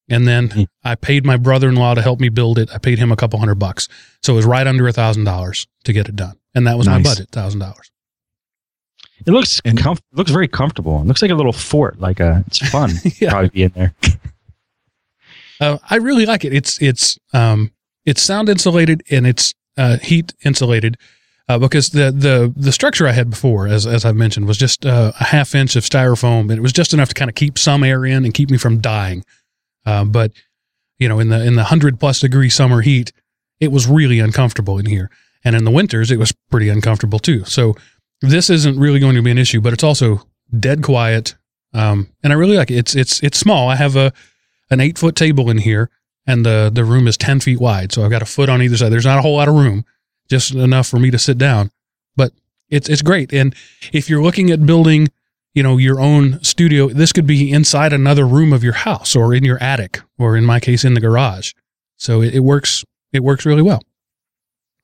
And 0.07 0.27
then 0.27 0.49
Hmm. 0.49 0.63
I 0.83 0.95
paid 0.95 1.25
my 1.25 1.35
brother 1.37 1.67
in 1.69 1.75
law 1.75 1.93
to 1.95 2.01
help 2.01 2.19
me 2.19 2.29
build 2.29 2.59
it. 2.59 2.69
I 2.73 2.77
paid 2.77 2.99
him 2.99 3.11
a 3.11 3.15
couple 3.15 3.39
hundred 3.39 3.55
bucks, 3.55 3.87
so 4.21 4.33
it 4.33 4.35
was 4.35 4.45
right 4.45 4.67
under 4.67 4.87
a 4.87 4.93
thousand 4.93 5.23
dollars 5.23 5.65
to 5.85 5.93
get 5.93 6.07
it 6.07 6.15
done, 6.15 6.35
and 6.53 6.67
that 6.67 6.77
was 6.77 6.87
my 6.87 6.97
Nice. 6.97 7.03
budget, 7.15 7.29
thousand 7.31 7.59
dollars. 7.59 7.89
it 9.25 9.31
looks 9.31 9.61
And- 9.65 9.79
comf- 9.79 10.01
looks 10.13 10.29
very 10.29 10.47
comfortable. 10.47 10.99
It 11.01 11.05
looks 11.07 11.21
like 11.21 11.31
a 11.31 11.35
little 11.35 11.53
fort. 11.53 11.99
Like 11.99 12.19
a 12.19 12.43
it's 12.47 12.59
fun. 12.69 12.91
Yeah. 13.19 13.29
Probably 13.31 13.49
be 13.49 13.63
in 13.63 13.71
there. 13.75 13.93
Uh, 15.61 15.77
I 15.89 15.95
really 15.95 16.25
like 16.25 16.43
it. 16.43 16.53
It's 16.53 16.81
it's 16.81 17.17
um 17.33 17.71
it's 18.05 18.21
sound 18.21 18.49
insulated 18.49 19.03
and 19.09 19.25
it's 19.25 19.53
uh, 19.77 19.97
heat 19.99 20.33
insulated 20.43 20.97
uh, 21.47 21.57
because 21.57 21.89
the 21.91 22.11
the 22.11 22.53
the 22.57 22.73
structure 22.73 23.07
I 23.07 23.13
had 23.13 23.29
before, 23.29 23.65
as 23.67 23.87
as 23.87 24.03
I've 24.03 24.17
mentioned, 24.17 24.47
was 24.47 24.57
just 24.57 24.85
uh, 24.85 25.13
a 25.17 25.23
half 25.23 25.55
inch 25.55 25.75
of 25.77 25.83
styrofoam, 25.85 26.41
and 26.41 26.51
it 26.51 26.61
was 26.61 26.73
just 26.73 26.93
enough 26.93 27.07
to 27.09 27.15
kind 27.15 27.29
of 27.29 27.35
keep 27.35 27.57
some 27.57 27.83
air 27.85 28.05
in 28.05 28.25
and 28.25 28.33
keep 28.33 28.49
me 28.49 28.57
from 28.57 28.79
dying. 28.79 29.23
Uh, 29.85 30.05
but 30.05 30.31
you 30.99 31.09
know, 31.09 31.19
in 31.19 31.29
the 31.29 31.45
in 31.45 31.55
the 31.55 31.65
hundred 31.65 31.99
plus 31.99 32.19
degree 32.19 32.49
summer 32.49 32.81
heat, 32.81 33.11
it 33.59 33.71
was 33.71 33.87
really 33.87 34.19
uncomfortable 34.19 34.77
in 34.77 34.85
here, 34.85 35.09
and 35.43 35.55
in 35.55 35.65
the 35.65 35.71
winters, 35.71 36.11
it 36.11 36.19
was 36.19 36.33
pretty 36.49 36.69
uncomfortable 36.69 37.19
too. 37.19 37.43
So 37.45 37.75
this 38.21 38.49
isn't 38.49 38.79
really 38.79 38.99
going 38.99 39.15
to 39.15 39.21
be 39.21 39.31
an 39.31 39.37
issue, 39.37 39.61
but 39.61 39.73
it's 39.73 39.83
also 39.83 40.21
dead 40.57 40.83
quiet, 40.83 41.35
um, 41.73 42.09
and 42.23 42.31
I 42.31 42.35
really 42.35 42.57
like 42.57 42.71
it. 42.71 42.77
It's 42.77 42.95
it's 42.95 43.21
it's 43.23 43.37
small. 43.37 43.69
I 43.69 43.75
have 43.75 43.95
a 43.95 44.13
an 44.69 44.79
eight 44.79 44.97
foot 44.97 45.15
table 45.15 45.49
in 45.49 45.57
here, 45.57 45.89
and 46.25 46.45
the 46.45 46.71
the 46.73 46.85
room 46.85 47.07
is 47.07 47.17
ten 47.17 47.39
feet 47.39 47.59
wide. 47.59 47.91
So 47.91 48.03
I've 48.03 48.11
got 48.11 48.21
a 48.21 48.25
foot 48.25 48.49
on 48.49 48.61
either 48.61 48.77
side. 48.77 48.91
There's 48.91 49.05
not 49.05 49.19
a 49.19 49.21
whole 49.21 49.35
lot 49.35 49.47
of 49.47 49.55
room, 49.55 49.85
just 50.29 50.53
enough 50.53 50.87
for 50.87 50.99
me 50.99 51.11
to 51.11 51.19
sit 51.19 51.37
down. 51.37 51.71
But 52.15 52.31
it's 52.69 52.89
it's 52.89 53.01
great. 53.01 53.33
And 53.33 53.53
if 53.91 54.09
you're 54.09 54.23
looking 54.23 54.49
at 54.51 54.65
building, 54.65 55.09
you 55.55 55.63
know, 55.63 55.77
your 55.77 55.99
own 55.99 56.39
studio, 56.43 56.89
this 56.89 57.11
could 57.11 57.25
be 57.25 57.51
inside 57.51 57.93
another 57.93 58.27
room 58.27 58.53
of 58.53 58.63
your 58.63 58.73
house, 58.73 59.15
or 59.15 59.33
in 59.33 59.43
your 59.43 59.57
attic, 59.63 60.01
or 60.19 60.37
in 60.37 60.45
my 60.45 60.59
case, 60.59 60.83
in 60.85 60.93
the 60.93 60.99
garage. 61.01 61.53
So 61.97 62.21
it, 62.21 62.35
it 62.35 62.39
works. 62.41 62.83
It 63.13 63.23
works 63.23 63.45
really 63.45 63.61
well. 63.63 63.81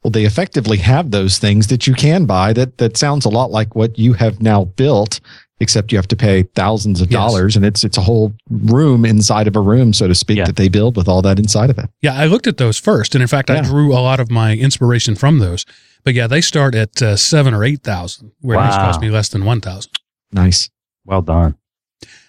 Well, 0.03 0.11
they 0.11 0.25
effectively 0.25 0.77
have 0.77 1.11
those 1.11 1.37
things 1.37 1.67
that 1.67 1.85
you 1.85 1.93
can 1.93 2.25
buy 2.25 2.53
that 2.53 2.77
that 2.79 2.97
sounds 2.97 3.25
a 3.25 3.29
lot 3.29 3.51
like 3.51 3.75
what 3.75 3.99
you 3.99 4.13
have 4.13 4.41
now 4.41 4.63
built, 4.65 5.19
except 5.59 5.91
you 5.91 5.97
have 5.99 6.07
to 6.07 6.15
pay 6.15 6.43
thousands 6.55 7.01
of 7.01 7.11
Yes. 7.11 7.17
dollars, 7.19 7.55
and 7.55 7.63
it's 7.65 7.83
it's 7.83 7.97
a 7.97 8.01
whole 8.01 8.33
room 8.49 9.05
inside 9.05 9.47
of 9.47 9.55
a 9.55 9.59
room, 9.61 9.93
so 9.93 10.07
to 10.07 10.15
speak, 10.15 10.37
Yeah. 10.37 10.45
that 10.45 10.55
they 10.55 10.69
build 10.69 10.95
with 10.97 11.07
all 11.07 11.21
that 11.21 11.37
inside 11.37 11.69
of 11.69 11.77
it. 11.77 11.89
Yeah, 12.01 12.15
I 12.15 12.25
looked 12.25 12.47
at 12.47 12.57
those 12.57 12.79
first, 12.79 13.13
and 13.13 13.21
in 13.21 13.27
fact, 13.27 13.49
I 13.51 13.61
drew 13.61 13.91
a 13.93 13.99
lot 13.99 14.19
of 14.19 14.31
my 14.31 14.55
inspiration 14.55 15.15
from 15.15 15.37
those. 15.39 15.65
But 16.03 16.15
yeah, 16.15 16.25
they 16.25 16.41
start 16.41 16.73
at 16.73 16.99
uh, 17.01 17.15
seven 17.15 17.53
or 17.53 17.63
eight 17.63 17.83
thousand, 17.83 18.31
where 18.41 18.57
these 18.65 18.75
cost 18.75 19.01
me 19.01 19.09
less 19.11 19.29
than 19.29 19.43
one 19.45 19.61
thousand. 19.61 19.91
Nice, 20.31 20.69
Well 21.05 21.21
done. 21.21 21.55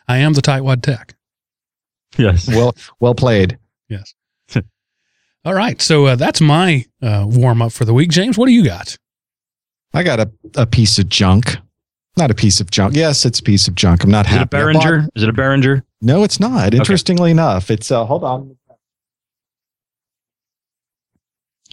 I 0.08 0.18
am 0.18 0.32
the 0.32 0.42
tightwad 0.42 0.82
tech. 0.82 1.14
Yes. 2.18 2.46
well 2.48 2.74
well 3.00 3.14
played. 3.14 3.58
Yes. 3.88 4.14
All 5.44 5.54
right, 5.54 5.80
so 5.80 6.06
uh, 6.06 6.16
that's 6.16 6.40
my 6.40 6.84
uh, 7.02 7.24
warm 7.28 7.62
up 7.62 7.72
for 7.72 7.84
the 7.84 7.94
week. 7.94 8.10
James, 8.10 8.36
what 8.36 8.46
do 8.46 8.52
you 8.52 8.64
got? 8.64 8.96
I 9.94 10.02
got 10.02 10.20
a, 10.20 10.30
a 10.56 10.66
piece 10.66 10.98
of 10.98 11.08
junk. 11.08 11.56
Not 12.16 12.30
a 12.30 12.34
piece 12.34 12.60
of 12.60 12.70
junk. 12.70 12.94
Yes, 12.94 13.24
it's 13.24 13.40
a 13.40 13.42
piece 13.42 13.66
of 13.68 13.74
junk. 13.74 14.04
I'm 14.04 14.10
not 14.10 14.26
Is 14.26 14.32
it 14.32 14.36
a 14.36 14.38
happy. 14.38 14.56
I 14.58 14.72
bought- 14.72 15.10
Is 15.16 15.22
it 15.22 15.28
a 15.28 15.32
Behringer? 15.32 15.82
No, 16.02 16.24
it's 16.24 16.38
not. 16.40 16.74
Interestingly 16.74 17.30
enough, 17.30 17.70
it's 17.70 17.90
uh, 17.90 18.04
hold 18.04 18.24
on. 18.24 18.56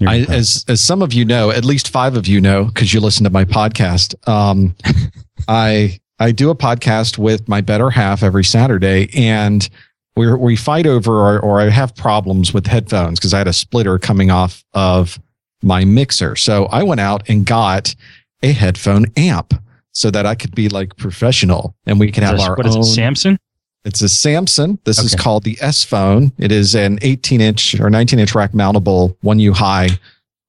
I, 0.01 0.19
as 0.29 0.63
as 0.69 0.79
some 0.79 1.01
of 1.01 1.13
you 1.13 1.25
know, 1.25 1.51
at 1.51 1.65
least 1.65 1.89
five 1.89 2.15
of 2.15 2.25
you 2.25 2.39
know, 2.39 2.65
because 2.65 2.93
you 2.93 3.01
listen 3.01 3.25
to 3.25 3.29
my 3.29 3.43
podcast. 3.43 4.15
Um, 4.29 4.75
I 5.50 6.00
I 6.19 6.31
do 6.31 6.49
a 6.49 6.55
podcast 6.55 7.17
with 7.17 7.47
my 7.47 7.61
better 7.61 7.89
half 7.89 8.23
every 8.23 8.43
Saturday, 8.43 9.09
and 9.15 9.67
we 10.15 10.33
we 10.33 10.55
fight 10.55 10.85
over 10.85 11.13
or, 11.13 11.39
or 11.39 11.61
I 11.61 11.69
have 11.69 11.95
problems 11.95 12.53
with 12.53 12.67
headphones 12.67 13.19
because 13.19 13.33
I 13.33 13.38
had 13.38 13.47
a 13.47 13.53
splitter 13.53 13.97
coming 13.99 14.29
off 14.31 14.63
of 14.73 15.17
my 15.61 15.85
mixer. 15.85 16.35
So 16.35 16.65
I 16.65 16.83
went 16.83 16.99
out 17.01 17.27
and 17.29 17.45
got 17.45 17.95
a 18.43 18.51
headphone 18.51 19.05
amp 19.17 19.53
so 19.91 20.09
that 20.11 20.25
I 20.25 20.35
could 20.35 20.55
be 20.55 20.69
like 20.69 20.95
professional 20.97 21.75
and 21.85 21.99
we 21.99 22.11
can 22.11 22.23
Is 22.23 22.29
have 22.29 22.38
this- 22.38 22.47
our 22.47 22.55
what 22.55 22.65
is 22.65 22.75
own. 22.75 22.81
it? 22.81 22.85
Samson? 22.85 23.38
It's 23.85 24.01
a 24.01 24.09
Samson. 24.09 24.77
This 24.83 24.99
is 24.99 25.15
called 25.15 25.45
the 25.45 25.57
S 25.61 25.85
Phone. 25.85 26.33
It 26.38 26.51
is 26.51 26.75
an 26.75 26.99
18 27.01 27.39
inch 27.39 27.79
or 27.79 27.89
19 27.89 28.19
inch 28.19 28.35
rack 28.35 28.51
mountable 28.51 29.15
one 29.21 29.39
U 29.39 29.53
high 29.53 29.88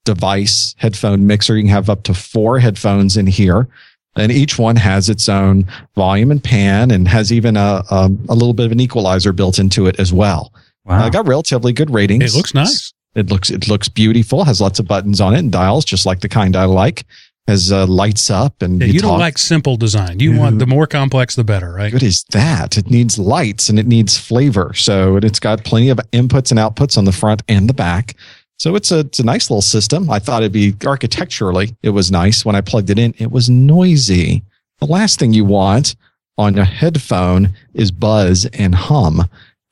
device 0.04 0.74
headphone 0.78 1.26
mixer. 1.26 1.56
You 1.56 1.62
can 1.62 1.70
have 1.70 1.88
up 1.90 2.02
to 2.04 2.14
four 2.14 2.58
headphones 2.58 3.16
in 3.16 3.26
here. 3.28 3.68
And 4.16 4.32
each 4.32 4.58
one 4.58 4.76
has 4.76 5.08
its 5.08 5.28
own 5.28 5.66
volume 5.94 6.30
and 6.30 6.42
pan 6.42 6.90
and 6.90 7.06
has 7.06 7.32
even 7.32 7.56
a, 7.56 7.82
a, 7.90 8.10
a 8.28 8.34
little 8.34 8.54
bit 8.54 8.66
of 8.66 8.72
an 8.72 8.80
equalizer 8.80 9.32
built 9.32 9.58
into 9.58 9.86
it 9.86 10.00
as 10.00 10.12
well. 10.12 10.52
Wow. 10.84 11.04
I 11.04 11.10
got 11.10 11.26
relatively 11.28 11.72
good 11.72 11.90
ratings. 11.90 12.34
It 12.34 12.36
looks 12.36 12.52
nice. 12.54 12.92
It 13.14 13.30
looks 13.30 13.50
it 13.50 13.68
looks 13.68 13.88
beautiful. 13.88 14.44
Has 14.44 14.60
lots 14.60 14.78
of 14.78 14.86
buttons 14.88 15.20
on 15.20 15.34
it 15.34 15.38
and 15.38 15.52
dials, 15.52 15.84
just 15.84 16.06
like 16.06 16.20
the 16.20 16.28
kind 16.28 16.56
I 16.56 16.64
like. 16.64 17.04
Has 17.46 17.72
uh, 17.72 17.86
lights 17.86 18.30
up 18.30 18.62
and 18.62 18.80
Yeah, 18.80 18.86
you 18.88 19.00
don't 19.00 19.12
talk- 19.12 19.20
like 19.20 19.38
simple 19.38 19.76
design. 19.76 20.20
You 20.20 20.36
want 20.38 20.58
the 20.60 20.66
more 20.66 20.86
complex, 20.86 21.34
the 21.34 21.42
better, 21.42 21.72
right? 21.72 21.90
good 21.90 22.02
is 22.02 22.24
that? 22.30 22.76
It 22.78 22.88
needs 22.90 23.18
lights 23.18 23.68
and 23.68 23.78
it 23.78 23.86
needs 23.86 24.16
flavor. 24.16 24.72
So 24.74 25.16
it's 25.16 25.40
got 25.40 25.64
plenty 25.64 25.88
of 25.88 25.98
inputs 26.12 26.50
and 26.52 26.60
outputs 26.60 26.96
on 26.98 27.04
the 27.04 27.12
front 27.12 27.42
and 27.48 27.68
the 27.68 27.74
back. 27.74 28.14
So 28.60 28.76
it's 28.76 28.92
a 28.92 28.98
it's 29.00 29.18
a 29.18 29.24
nice 29.24 29.48
little 29.48 29.62
system. 29.62 30.10
I 30.10 30.18
thought 30.18 30.42
it'd 30.42 30.52
be 30.52 30.74
architecturally 30.86 31.74
it 31.82 31.90
was 31.90 32.10
nice. 32.10 32.44
When 32.44 32.54
I 32.54 32.60
plugged 32.60 32.90
it 32.90 32.98
in, 32.98 33.14
it 33.16 33.30
was 33.32 33.48
noisy. 33.48 34.42
The 34.80 34.86
last 34.86 35.18
thing 35.18 35.32
you 35.32 35.46
want 35.46 35.96
on 36.36 36.58
a 36.58 36.64
headphone 36.66 37.54
is 37.72 37.90
buzz 37.90 38.44
and 38.52 38.74
hum. 38.74 39.24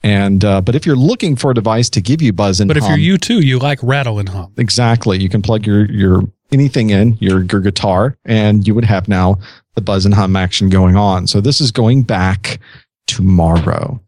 And 0.02 0.42
uh, 0.42 0.62
but 0.62 0.74
if 0.74 0.86
you're 0.86 0.96
looking 0.96 1.36
for 1.36 1.50
a 1.50 1.54
device 1.54 1.90
to 1.90 2.00
give 2.00 2.22
you 2.22 2.32
buzz 2.32 2.60
and 2.60 2.70
hum. 2.70 2.74
But 2.74 2.78
if 2.78 2.84
hum, 2.84 2.92
you're 2.92 2.98
you 3.12 3.18
too, 3.18 3.40
you 3.40 3.58
like 3.58 3.78
rattle 3.82 4.18
and 4.20 4.28
hum. 4.30 4.54
Exactly. 4.56 5.18
You 5.18 5.28
can 5.28 5.42
plug 5.42 5.66
your 5.66 5.84
your 5.90 6.22
anything 6.50 6.88
in 6.88 7.18
your 7.20 7.42
your 7.42 7.60
guitar, 7.60 8.16
and 8.24 8.66
you 8.66 8.74
would 8.74 8.86
have 8.86 9.06
now 9.06 9.36
the 9.74 9.82
buzz 9.82 10.06
and 10.06 10.14
hum 10.14 10.34
action 10.34 10.70
going 10.70 10.96
on. 10.96 11.26
So 11.26 11.42
this 11.42 11.60
is 11.60 11.72
going 11.72 12.04
back 12.04 12.58
tomorrow. 13.06 14.00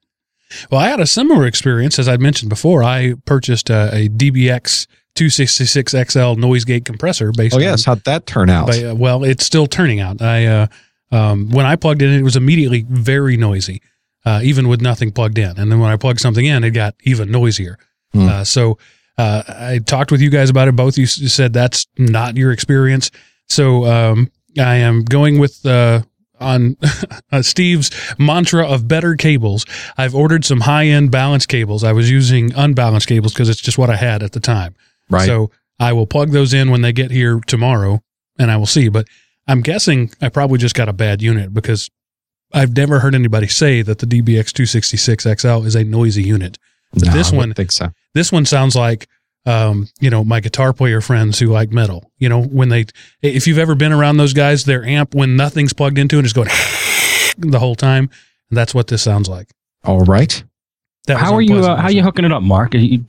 Well, 0.70 0.80
I 0.80 0.88
had 0.88 1.00
a 1.00 1.06
similar 1.06 1.46
experience 1.46 1.98
as 1.98 2.08
I 2.08 2.16
mentioned 2.16 2.48
before. 2.48 2.82
I 2.82 3.14
purchased 3.24 3.70
a, 3.70 3.90
a 3.94 4.08
DBX 4.08 4.86
266 5.14 6.12
XL 6.12 6.34
noise 6.34 6.64
gate 6.64 6.84
compressor 6.84 7.32
based. 7.32 7.54
Oh 7.54 7.58
yes, 7.58 7.86
on, 7.86 7.96
how'd 7.96 8.04
that 8.04 8.26
turn 8.26 8.48
out? 8.50 8.68
by, 8.68 8.84
uh, 8.84 8.94
well, 8.94 9.24
it's 9.24 9.44
still 9.44 9.66
turning 9.66 10.00
out. 10.00 10.22
I 10.22 10.46
uh, 10.46 10.66
um, 11.12 11.50
when 11.50 11.66
I 11.66 11.76
plugged 11.76 12.02
it 12.02 12.10
in, 12.10 12.20
it 12.20 12.22
was 12.22 12.36
immediately 12.36 12.84
very 12.88 13.36
noisy, 13.36 13.82
uh, 14.24 14.40
even 14.42 14.68
with 14.68 14.80
nothing 14.80 15.10
plugged 15.10 15.38
in. 15.38 15.58
And 15.58 15.70
then 15.70 15.80
when 15.80 15.90
I 15.90 15.96
plugged 15.96 16.20
something 16.20 16.44
in, 16.44 16.64
it 16.64 16.70
got 16.70 16.94
even 17.02 17.30
noisier. 17.30 17.78
Uh, 18.12 18.42
so 18.42 18.76
uh, 19.18 19.42
I 19.48 19.78
talked 19.78 20.10
with 20.10 20.20
you 20.20 20.30
guys 20.30 20.50
about 20.50 20.68
it. 20.68 20.74
Both 20.74 20.98
you 20.98 21.06
said 21.06 21.52
that's 21.52 21.86
not 21.98 22.36
your 22.36 22.52
experience. 22.52 23.10
So 23.48 23.84
um, 23.84 24.30
I 24.58 24.76
am 24.76 25.04
going 25.04 25.38
with 25.38 25.64
uh, 25.66 26.02
on 26.40 26.76
uh, 27.32 27.42
Steve's 27.42 27.90
mantra 28.18 28.66
of 28.66 28.88
better 28.88 29.14
cables. 29.16 29.66
I've 29.96 30.14
ordered 30.14 30.44
some 30.44 30.60
high 30.60 30.86
end 30.86 31.10
balanced 31.10 31.48
cables. 31.48 31.84
I 31.84 31.92
was 31.92 32.10
using 32.10 32.52
unbalanced 32.54 33.08
cables 33.08 33.32
because 33.32 33.48
it's 33.48 33.60
just 33.60 33.78
what 33.78 33.90
I 33.90 33.96
had 33.96 34.22
at 34.22 34.32
the 34.32 34.40
time. 34.40 34.74
right. 35.08 35.26
So 35.26 35.50
I 35.78 35.92
will 35.94 36.06
plug 36.06 36.30
those 36.30 36.52
in 36.52 36.70
when 36.70 36.82
they 36.82 36.92
get 36.92 37.10
here 37.10 37.40
tomorrow 37.46 38.02
and 38.38 38.50
I 38.50 38.56
will 38.58 38.66
see. 38.66 38.88
But 38.88 39.06
I'm 39.46 39.62
guessing 39.62 40.10
I 40.20 40.28
probably 40.28 40.58
just 40.58 40.74
got 40.74 40.88
a 40.88 40.92
bad 40.92 41.22
unit 41.22 41.54
because 41.54 41.90
I've 42.52 42.76
never 42.76 43.00
heard 43.00 43.14
anybody 43.14 43.46
say 43.46 43.80
that 43.82 43.98
the 43.98 44.06
DBX 44.06 44.52
266 44.52 45.24
XL 45.40 45.64
is 45.64 45.74
a 45.74 45.84
noisy 45.84 46.22
unit. 46.22 46.58
No, 46.94 47.12
this 47.12 47.32
one- 47.32 47.54
think 47.54 47.72
so. 47.72 47.90
This 48.12 48.32
one 48.32 48.44
sounds 48.44 48.74
like, 48.74 49.08
um, 49.46 49.88
you 50.00 50.10
know, 50.10 50.22
my 50.24 50.40
guitar 50.40 50.72
player 50.72 51.00
friends 51.00 51.38
who 51.38 51.46
like 51.46 51.70
metal. 51.70 52.10
You 52.18 52.28
know, 52.28 52.42
when 52.42 52.68
they, 52.68 52.86
if 53.22 53.46
you've 53.46 53.58
ever 53.58 53.74
been 53.74 53.92
around 53.92 54.16
those 54.18 54.32
guys, 54.32 54.64
their 54.64 54.84
amp, 54.84 55.14
when 55.14 55.36
nothing's 55.36 55.72
plugged 55.72 55.98
into 55.98 56.18
it, 56.18 56.24
is 56.24 56.32
going 56.32 56.48
the 57.38 57.58
whole 57.58 57.74
time. 57.74 58.10
And 58.50 58.56
that's 58.56 58.74
what 58.74 58.88
this 58.88 59.02
sounds 59.02 59.28
like. 59.28 59.48
All 59.84 60.00
right. 60.00 60.42
That 61.06 61.18
How 61.18 61.34
are 61.34 61.40
you? 61.42 61.56
Uh, 61.58 61.76
how 61.76 61.84
are 61.84 61.92
you 61.92 62.02
hooking 62.02 62.24
it 62.24 62.32
up, 62.32 62.42
Mark? 62.42 62.74
Are 62.74 62.78
you- 62.78 63.04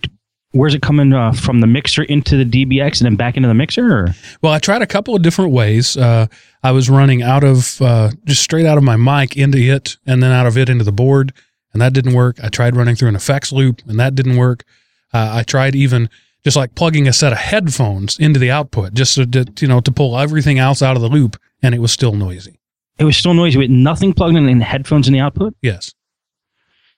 where's 0.54 0.74
it 0.74 0.82
coming 0.82 1.14
uh, 1.14 1.32
from 1.32 1.62
the 1.62 1.68
mixer 1.68 2.04
into 2.04 2.44
the 2.44 2.46
DBX 2.66 3.00
and 3.00 3.06
then 3.06 3.16
back 3.16 3.38
into 3.38 3.48
the 3.48 3.54
mixer? 3.54 3.86
Or? 3.92 4.16
Well, 4.42 4.54
I 4.54 4.60
tried 4.60 4.82
a 4.82 4.88
couple 4.88 5.16
of 5.16 5.22
different 5.22 5.52
ways. 5.52 5.96
Uh, 5.96 6.28
I 6.64 6.72
was 6.72 6.90
running 6.90 7.22
out 7.24 7.44
of 7.44 7.82
uh, 7.82 8.12
just 8.26 8.42
straight 8.42 8.66
out 8.66 8.78
of 8.78 8.84
my 8.84 8.96
mic 8.96 9.38
into 9.38 9.58
it, 9.58 9.98
and 10.06 10.22
then 10.22 10.32
out 10.32 10.48
of 10.48 10.58
it 10.58 10.70
into 10.70 10.84
the 10.84 10.92
board, 10.92 11.34
and 11.74 11.82
that 11.82 11.94
didn't 11.94 12.14
work. 12.14 12.38
I 12.44 12.50
tried 12.50 12.76
running 12.76 12.96
through 12.96 13.10
an 13.10 13.16
effects 13.16 13.52
loop, 13.52 13.82
and 13.88 14.00
that 14.00 14.14
didn't 14.16 14.38
work. 14.38 14.64
Uh, 15.14 15.30
I 15.34 15.44
tried 15.44 15.76
even 15.76 16.10
just 16.44 16.58
like 16.58 16.74
plugging 16.76 17.08
a 17.08 17.14
set 17.14 17.32
of 17.32 17.38
headphones 17.38 18.18
into 18.18 18.40
the 18.40 18.50
output, 18.52 18.94
just 18.94 19.14
so 19.14 19.26
to, 19.26 19.46
you 19.60 19.68
know 19.68 19.80
to 19.82 19.92
pull 19.92 20.18
everything 20.18 20.58
else 20.60 20.82
out 20.82 20.96
of 20.96 21.02
the 21.02 21.10
loop, 21.10 21.38
and 21.62 21.76
it 21.76 21.80
was 21.80 21.92
still 21.92 22.14
noisy. 22.14 22.60
It 22.98 23.04
was 23.06 23.18
still 23.18 23.34
noisy 23.34 23.58
with 23.58 23.70
nothing 23.70 24.14
plugged 24.14 24.38
in 24.38 24.48
and 24.48 24.64
headphones 24.64 25.08
in 25.08 25.14
the 25.14 25.20
output. 25.20 25.56
Yes, 25.62 25.94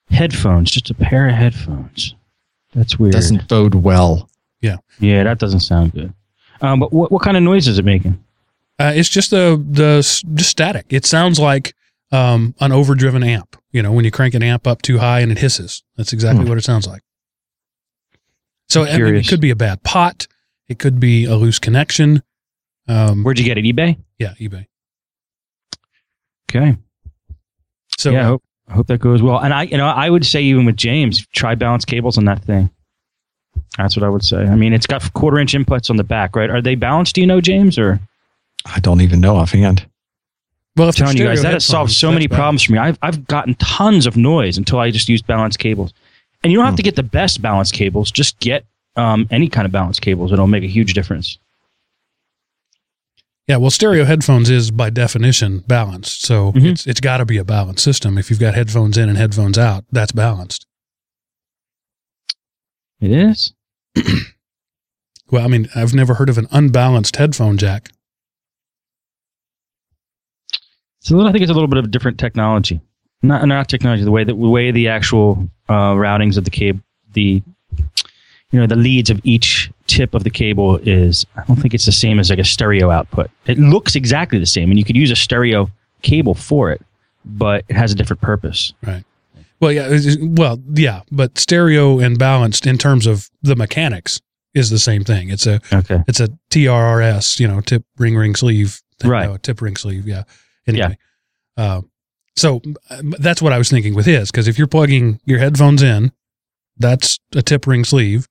Headphones, 0.09 0.69
just 0.69 0.89
a 0.89 0.93
pair 0.93 1.27
of 1.27 1.33
headphones. 1.35 2.13
That's 2.75 2.99
weird. 2.99 3.13
Doesn't 3.13 3.47
bode 3.47 3.75
well. 3.75 4.29
yeah, 4.61 4.77
Yeah, 4.99 5.23
that 5.23 5.39
doesn't 5.39 5.61
sound 5.61 5.93
good. 5.93 6.13
Um, 6.61 6.79
but 6.79 6.91
what, 6.93 7.11
what 7.11 7.21
kind 7.23 7.35
of 7.37 7.43
noise 7.43 7.67
is 7.67 7.79
it 7.79 7.85
making? 7.85 8.23
uh, 8.79 8.91
it's 8.95 9.09
just 9.09 9.29
the 9.31 9.63
the 9.69 9.97
just 10.33 10.49
static. 10.49 10.87
It 10.89 11.05
sounds 11.05 11.39
like 11.39 11.73
um, 12.11 12.53
an 12.59 12.71
overdriven 12.71 13.23
amp. 13.23 13.55
You 13.71 13.81
know, 13.81 13.91
when 13.91 14.05
you 14.05 14.11
crank 14.11 14.33
an 14.33 14.43
amp 14.43 14.67
up 14.67 14.81
too 14.81 14.99
high 14.99 15.19
and 15.21 15.31
it 15.31 15.37
hisses. 15.39 15.83
That's 15.97 16.13
exactly 16.13 16.43
Hmm. 16.43 16.49
what 16.49 16.57
it 16.57 16.63
sounds 16.63 16.87
like. 16.87 17.01
So 18.73 18.85
I 18.85 18.97
mean, 18.97 19.15
it 19.15 19.27
could 19.27 19.39
be 19.39 19.51
a 19.51 19.55
bad 19.55 19.83
pot. 19.83 20.25
It 20.67 20.79
could 20.79 20.99
be 20.99 21.25
a 21.25 21.35
loose 21.35 21.59
connection. 21.59 22.23
Um, 22.87 23.23
Where'd 23.23 23.37
you 23.37 23.45
get 23.45 23.59
it? 23.59 23.65
eBay. 23.65 23.97
yeah, 24.17 24.33
eBay. 24.39 24.65
Okay. 26.49 26.75
So 27.99 28.09
yeah, 28.09 28.21
I 28.21 28.23
hope, 28.23 28.43
I 28.67 28.73
hope 28.73 28.87
that 28.87 28.97
goes 28.97 29.21
well. 29.21 29.37
And 29.39 29.53
I, 29.53 29.63
you 29.63 29.77
know, 29.77 29.85
I 29.85 30.09
would 30.09 30.25
say 30.25 30.41
even 30.41 30.65
with 30.65 30.75
James, 30.75 31.23
try 31.27 31.53
balance 31.53 31.85
cables 31.85 32.17
on 32.17 32.25
that 32.25 32.43
thing. 32.43 32.71
That's 33.77 33.95
what 33.95 34.03
I 34.03 34.09
would 34.09 34.23
say. 34.23 34.37
I 34.37 34.55
mean, 34.55 34.73
it's 34.73 34.87
got 34.87 35.13
quarter 35.13 35.37
inch 35.37 35.53
inputs 35.53 35.91
on 35.91 35.97
the 35.97 36.03
back, 36.03 36.35
right? 36.35 36.49
Are 36.49 36.61
they 36.61 36.73
balanced? 36.73 37.13
Do 37.13 37.21
you 37.21 37.27
know, 37.27 37.41
James? 37.41 37.77
Or 37.77 37.99
I 38.65 38.79
don't 38.79 39.01
even 39.01 39.21
know 39.21 39.35
offhand. 39.35 39.85
well, 40.75 40.87
I'm 40.87 40.89
if 40.89 40.95
telling 40.95 41.17
you 41.17 41.25
guys, 41.25 41.43
that 41.43 41.53
has 41.53 41.65
solved 41.65 41.91
so 41.91 42.11
many 42.11 42.25
bad. 42.25 42.37
problems 42.37 42.63
for 42.63 42.73
me. 42.73 42.79
I've 42.79 42.97
I've 43.03 43.27
gotten 43.27 43.53
tons 43.55 44.07
of 44.07 44.17
noise 44.17 44.57
until 44.57 44.79
I 44.79 44.89
just 44.89 45.09
used 45.09 45.27
balanced 45.27 45.59
cables. 45.59 45.93
And 46.43 46.51
you 46.51 46.57
don't 46.57 46.65
have 46.65 46.73
Hmm. 46.73 46.77
to 46.77 46.83
get 46.83 46.95
the 46.95 47.03
best 47.03 47.41
balanced 47.41 47.73
cables. 47.73 48.11
Just 48.11 48.39
get 48.39 48.65
um, 48.95 49.27
any 49.31 49.49
kind 49.49 49.65
of 49.65 49.71
balanced 49.71 50.01
cables. 50.01 50.31
It'll 50.31 50.45
make 50.45 50.63
a 50.63 50.67
huge 50.67 50.93
difference. 50.93 51.39
Yeah, 53.47 53.57
well, 53.57 53.71
stereo 53.71 54.05
headphones 54.05 54.49
is 54.49 54.69
by 54.71 54.89
definition 54.91 55.59
balanced, 55.67 56.23
so 56.25 56.51
Mhm. 56.53 56.71
it's 56.73 56.85
it's 56.87 56.99
got 57.01 57.17
to 57.17 57.25
be 57.25 57.37
a 57.37 57.43
balanced 57.43 57.83
system. 57.83 58.17
If 58.17 58.29
you've 58.29 58.39
got 58.39 58.53
headphones 58.53 58.97
in 58.97 59.09
and 59.09 59.17
headphones 59.17 59.57
out, 59.57 59.83
that's 59.91 60.11
balanced. 60.11 60.65
It 63.01 63.11
is. 63.11 63.53
Well, 65.31 65.43
I 65.43 65.47
mean, 65.47 65.67
I've 65.73 65.95
never 65.95 66.13
heard 66.15 66.29
of 66.29 66.37
an 66.37 66.47
unbalanced 66.51 67.15
headphone 67.15 67.57
jack. 67.57 67.89
So. 70.99 71.19
I 71.25 71.31
think 71.31 71.41
it's 71.41 71.49
a 71.49 71.53
little 71.55 71.67
bit 71.67 71.79
of 71.79 71.85
a 71.85 71.89
different 71.89 72.19
technology. 72.19 72.81
Not 73.23 73.47
not 73.47 73.69
technology. 73.69 74.03
The 74.03 74.11
way 74.11 74.23
that 74.23 74.33
the 74.33 74.49
way 74.49 74.71
the 74.71 74.89
actual 74.89 75.49
uh, 75.69 75.93
routings 75.93 76.37
of 76.37 76.43
the 76.43 76.51
cable, 76.51 76.81
the 77.13 77.41
you 78.51 78.59
know 78.59 78.67
the 78.67 78.75
leads 78.75 79.09
of 79.09 79.19
each 79.23 79.71
tip 79.87 80.13
of 80.13 80.23
the 80.23 80.29
cable 80.29 80.77
is. 80.83 81.25
I 81.37 81.43
don't 81.45 81.55
think 81.55 81.73
it's 81.73 81.85
the 81.85 81.91
same 81.91 82.19
as 82.19 82.29
like 82.29 82.39
a 82.39 82.43
stereo 82.43 82.91
output. 82.91 83.31
It 83.47 83.57
looks 83.57 83.95
exactly 83.95 84.39
the 84.39 84.45
same, 84.45 84.69
and 84.69 84.77
you 84.77 84.85
could 84.85 84.97
use 84.97 85.09
a 85.09 85.15
stereo 85.15 85.69
cable 86.01 86.33
for 86.33 86.71
it, 86.71 86.81
but 87.23 87.63
it 87.69 87.75
has 87.75 87.91
a 87.91 87.95
different 87.95 88.21
purpose. 88.21 88.73
Right. 88.85 89.03
Well, 89.61 89.71
yeah, 89.71 89.97
well, 90.19 90.59
yeah, 90.73 91.01
but 91.09 91.37
stereo 91.39 91.99
and 91.99 92.19
balanced 92.19 92.67
in 92.67 92.77
terms 92.77 93.07
of 93.07 93.29
the 93.41 93.55
mechanics 93.55 94.19
is 94.53 94.69
the 94.69 94.77
same 94.79 95.05
thing. 95.05 95.29
It's 95.29 95.47
a 95.47 95.61
Okay. 95.71 96.03
it's 96.07 96.19
a 96.19 96.27
TRRS, 96.49 97.39
you 97.39 97.47
know, 97.47 97.61
tip 97.61 97.85
ring 97.97 98.17
ring 98.17 98.35
sleeve, 98.35 98.81
thing. 98.99 99.09
Right. 99.09 99.29
No, 99.29 99.37
tip 99.37 99.61
ring 99.61 99.77
sleeve, 99.77 100.05
yeah. 100.05 100.23
Anyway, 100.67 100.97
uh, 101.55 101.81
so 102.35 102.61
that's 103.19 103.41
what 103.41 103.53
I 103.53 103.57
was 103.57 103.69
thinking 103.69 103.93
with 103.93 104.05
his 104.05 104.31
because 104.31 104.47
if 104.47 104.57
you're 104.57 104.67
plugging 104.67 105.19
your 105.25 105.39
headphones 105.39 105.83
in, 105.83 106.11
that's 106.77 107.19
a 107.35 107.41
tip 107.41 107.67
ring 107.67 107.83
sleeve, 107.83 108.27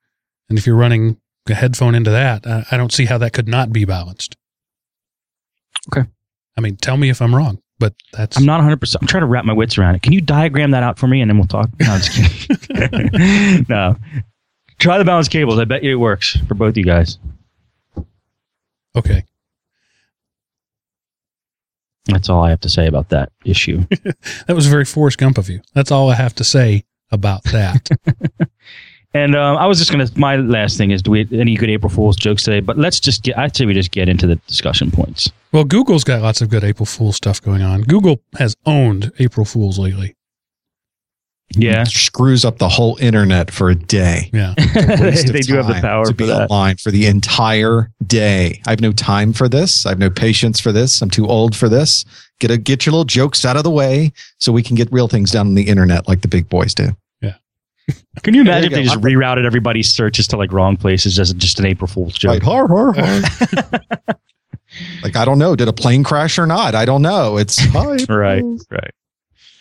and 0.49 0.59
if 0.59 0.67
you're 0.67 0.77
running 0.77 1.19
a 1.49 1.55
headphone 1.55 1.95
into 1.95 2.11
that, 2.11 2.47
I, 2.47 2.65
I 2.73 2.77
don't 2.77 2.93
see 2.93 3.05
how 3.07 3.19
that 3.19 3.33
could 3.33 3.49
not 3.49 3.73
be 3.73 3.85
balanced. 3.85 4.37
Okay. 5.93 6.09
I 6.57 6.61
mean, 6.61 6.77
tell 6.77 6.97
me 6.97 7.09
if 7.09 7.23
I'm 7.23 7.35
wrong, 7.35 7.61
but 7.79 7.95
that's 8.13 8.37
I'm 8.37 8.45
not 8.45 8.59
100. 8.59 8.81
percent 8.81 9.03
I'm 9.03 9.09
trying 9.09 9.23
to 9.23 9.27
wrap 9.27 9.45
my 9.45 9.53
wits 9.53 9.79
around 9.79 9.95
it. 9.95 10.03
Can 10.03 10.13
you 10.13 10.21
diagram 10.21 10.73
that 10.73 10.83
out 10.83 10.99
for 10.99 11.07
me, 11.07 11.21
and 11.21 11.31
then 11.31 11.39
we'll 11.39 11.47
talk? 11.47 11.71
No, 11.81 11.93
I'm 11.93 12.01
just 12.01 12.69
kidding. 12.69 13.67
no. 13.69 13.97
Try 14.79 14.99
the 14.99 15.05
balanced 15.05 15.31
cables. 15.31 15.59
I 15.59 15.65
bet 15.65 15.83
you 15.83 15.93
it 15.93 16.01
works 16.01 16.37
for 16.49 16.55
both 16.55 16.77
you 16.77 16.85
guys. 16.85 17.19
okay. 18.97 19.25
That's 22.07 22.29
all 22.29 22.43
I 22.43 22.51
have 22.51 22.61
to 22.61 22.69
say 22.69 22.87
about 22.87 23.09
that 23.11 23.33
issue. 23.45 23.85
That 24.47 24.55
was 24.55 24.67
very 24.67 24.85
Forrest 24.85 25.19
Gump 25.19 25.39
of 25.39 25.49
you. 25.49 25.61
That's 25.75 25.91
all 25.91 26.11
I 26.11 26.15
have 26.15 26.35
to 26.37 26.45
say 26.45 26.85
about 27.11 27.45
that. 27.45 27.89
And 29.15 29.37
um, 29.37 29.59
I 29.59 29.67
was 29.67 29.79
just 29.79 29.91
gonna. 29.91 30.09
My 30.17 30.37
last 30.37 30.79
thing 30.79 30.91
is, 30.91 31.03
do 31.03 31.11
we 31.11 31.29
any 31.33 31.55
good 31.57 31.69
April 31.69 31.91
Fool's 31.91 32.17
jokes 32.17 32.45
today? 32.45 32.61
But 32.61 32.79
let's 32.79 32.99
just 32.99 33.23
get. 33.23 33.37
I'd 33.37 33.55
say 33.55 33.67
we 33.67 33.75
just 33.75 33.91
get 33.91 34.09
into 34.09 34.27
the 34.27 34.37
discussion 34.47 34.91
points. 34.91 35.31
well, 35.53 35.65
Google's 35.65 36.03
got 36.03 36.23
lots 36.23 36.41
of 36.41 36.49
good 36.49 36.65
April 36.65 36.87
Fool 36.87 37.13
stuff 37.13 37.41
going 37.43 37.61
on. 37.61 37.83
Google 37.83 38.23
has 38.39 38.57
owned 38.65 39.13
April 39.19 39.45
Fools 39.45 39.79
lately. 39.79 40.17
Yeah, 41.55 41.85
Screws 41.85 42.45
up 42.45 42.59
the 42.59 42.69
whole 42.69 42.97
internet 42.97 43.51
for 43.51 43.71
a 43.71 43.75
day. 43.75 44.31
Yeah. 44.33 44.55
they, 44.57 45.11
they 45.33 45.41
do 45.41 45.57
have 45.57 45.69
the 45.69 45.79
power 45.81 46.05
to 46.07 46.15
be 46.15 46.27
that. 46.27 46.51
online 46.51 46.77
for 46.77 46.91
the 46.91 47.07
entire 47.07 47.91
day. 48.07 48.61
I 48.67 48.71
have 48.71 48.81
no 48.81 48.93
time 48.93 49.33
for 49.33 49.49
this. 49.49 49.87
I 49.87 49.91
have 49.91 49.99
no 49.99 50.11
patience 50.11 50.61
for 50.61 50.73
this. 50.73 51.03
I'm 51.03 51.11
too 51.11 51.27
old 51.27 51.55
for 51.55 51.69
this. 51.69 52.05
Get 52.41 52.51
a 52.51 52.59
get 52.59 52.87
your 52.87 52.93
little 52.93 53.05
jokes 53.05 53.45
out 53.45 53.57
of 53.57 53.65
the 53.65 53.71
way 53.71 54.13
so 54.39 54.53
we 54.53 54.63
can 54.63 54.77
get 54.77 54.91
real 54.93 55.09
things 55.09 55.31
done 55.31 55.49
on 55.49 55.55
the 55.55 55.69
internet 55.69 56.09
like 56.09 56.23
the 56.23 56.29
big 56.29 56.49
boys 56.49 56.75
do. 56.75 56.89
Yeah. 57.21 57.35
Can 58.23 58.35
you 58.35 58.41
imagine 58.41 58.71
you 58.71 58.77
if 58.77 58.83
they 58.83 58.89
go. 58.89 58.95
just 58.95 59.05
rerouted 59.05 59.45
everybody's 59.45 59.93
searches 59.93 60.27
to 60.29 60.37
like 60.37 60.53
wrong 60.53 60.77
places 60.77 61.19
as 61.19 61.33
just 61.35 61.61
an 61.61 61.67
April 61.67 61.87
Fool's 61.87 62.15
joke? 62.15 62.31
Right. 62.31 62.43
Har, 62.43 62.67
har, 62.67 62.93
har. 62.95 63.81
like 65.03 65.17
I 65.17 65.25
don't 65.25 65.39
know. 65.39 65.55
Did 65.55 65.69
a 65.69 65.73
plane 65.73 66.05
crash 66.05 66.39
or 66.39 66.47
not? 66.47 66.75
I 66.75 66.85
don't 66.85 67.03
know. 67.03 67.37
It's 67.37 67.59
hi, 67.59 67.97
Right, 68.09 68.45
right. 68.71 68.95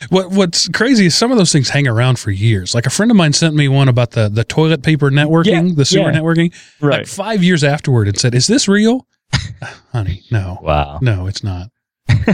What 0.10 0.32
What's 0.32 0.68
crazy 0.70 1.06
is 1.06 1.16
some 1.16 1.32
of 1.32 1.38
those 1.38 1.52
things 1.52 1.70
hang 1.70 1.88
around 1.88 2.18
for 2.20 2.32
years. 2.32 2.74
Like 2.74 2.86
a 2.86 2.90
friend 2.90 3.12
of 3.12 3.18
mine 3.18 3.34
sent 3.34 3.56
me 3.56 3.68
one 3.68 3.88
about 3.88 4.12
the 4.12 4.30
the 4.30 4.44
toilet 4.44 4.82
paper 4.84 5.12
networking, 5.12 5.70
Yeah, 5.70 5.76
the 5.76 5.86
sewer 5.86 6.12
yeah. 6.12 6.20
networking, 6.20 6.54
like 6.82 7.08
five 7.08 7.44
years 7.44 7.64
afterward, 7.64 8.08
and 8.08 8.18
said, 8.20 8.34
"Is 8.34 8.48
this 8.48 8.68
real?" 8.68 9.06
Uh, 9.62 9.68
honey, 9.92 10.24
no, 10.32 10.60
Wow. 10.64 11.00
no, 11.02 11.28
it's 11.28 11.44
not. 11.44 11.70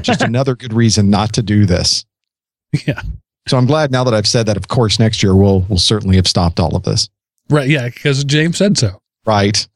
Just 0.01 0.21
another 0.21 0.55
good 0.55 0.73
reason 0.73 1.09
not 1.09 1.33
to 1.33 1.43
do 1.43 1.65
this. 1.65 2.05
Yeah, 2.85 3.01
So 3.47 3.57
I'm 3.57 3.65
glad 3.65 3.91
now 3.91 4.03
that 4.03 4.13
I've 4.13 4.27
said 4.27 4.45
that. 4.47 4.57
Of 4.57 4.67
course, 4.67 4.99
next 4.99 5.21
year 5.23 5.35
we'll 5.35 5.61
we'll 5.69 5.77
certainly 5.79 6.15
have 6.17 6.27
stopped 6.27 6.59
all 6.59 6.75
of 6.75 6.83
this. 6.83 7.09
right. 7.49 7.67
Yeah, 7.69 7.87
because 7.89 8.23
James 8.23 8.57
said 8.57 8.77
so. 8.77 9.01
Right. 9.25 9.67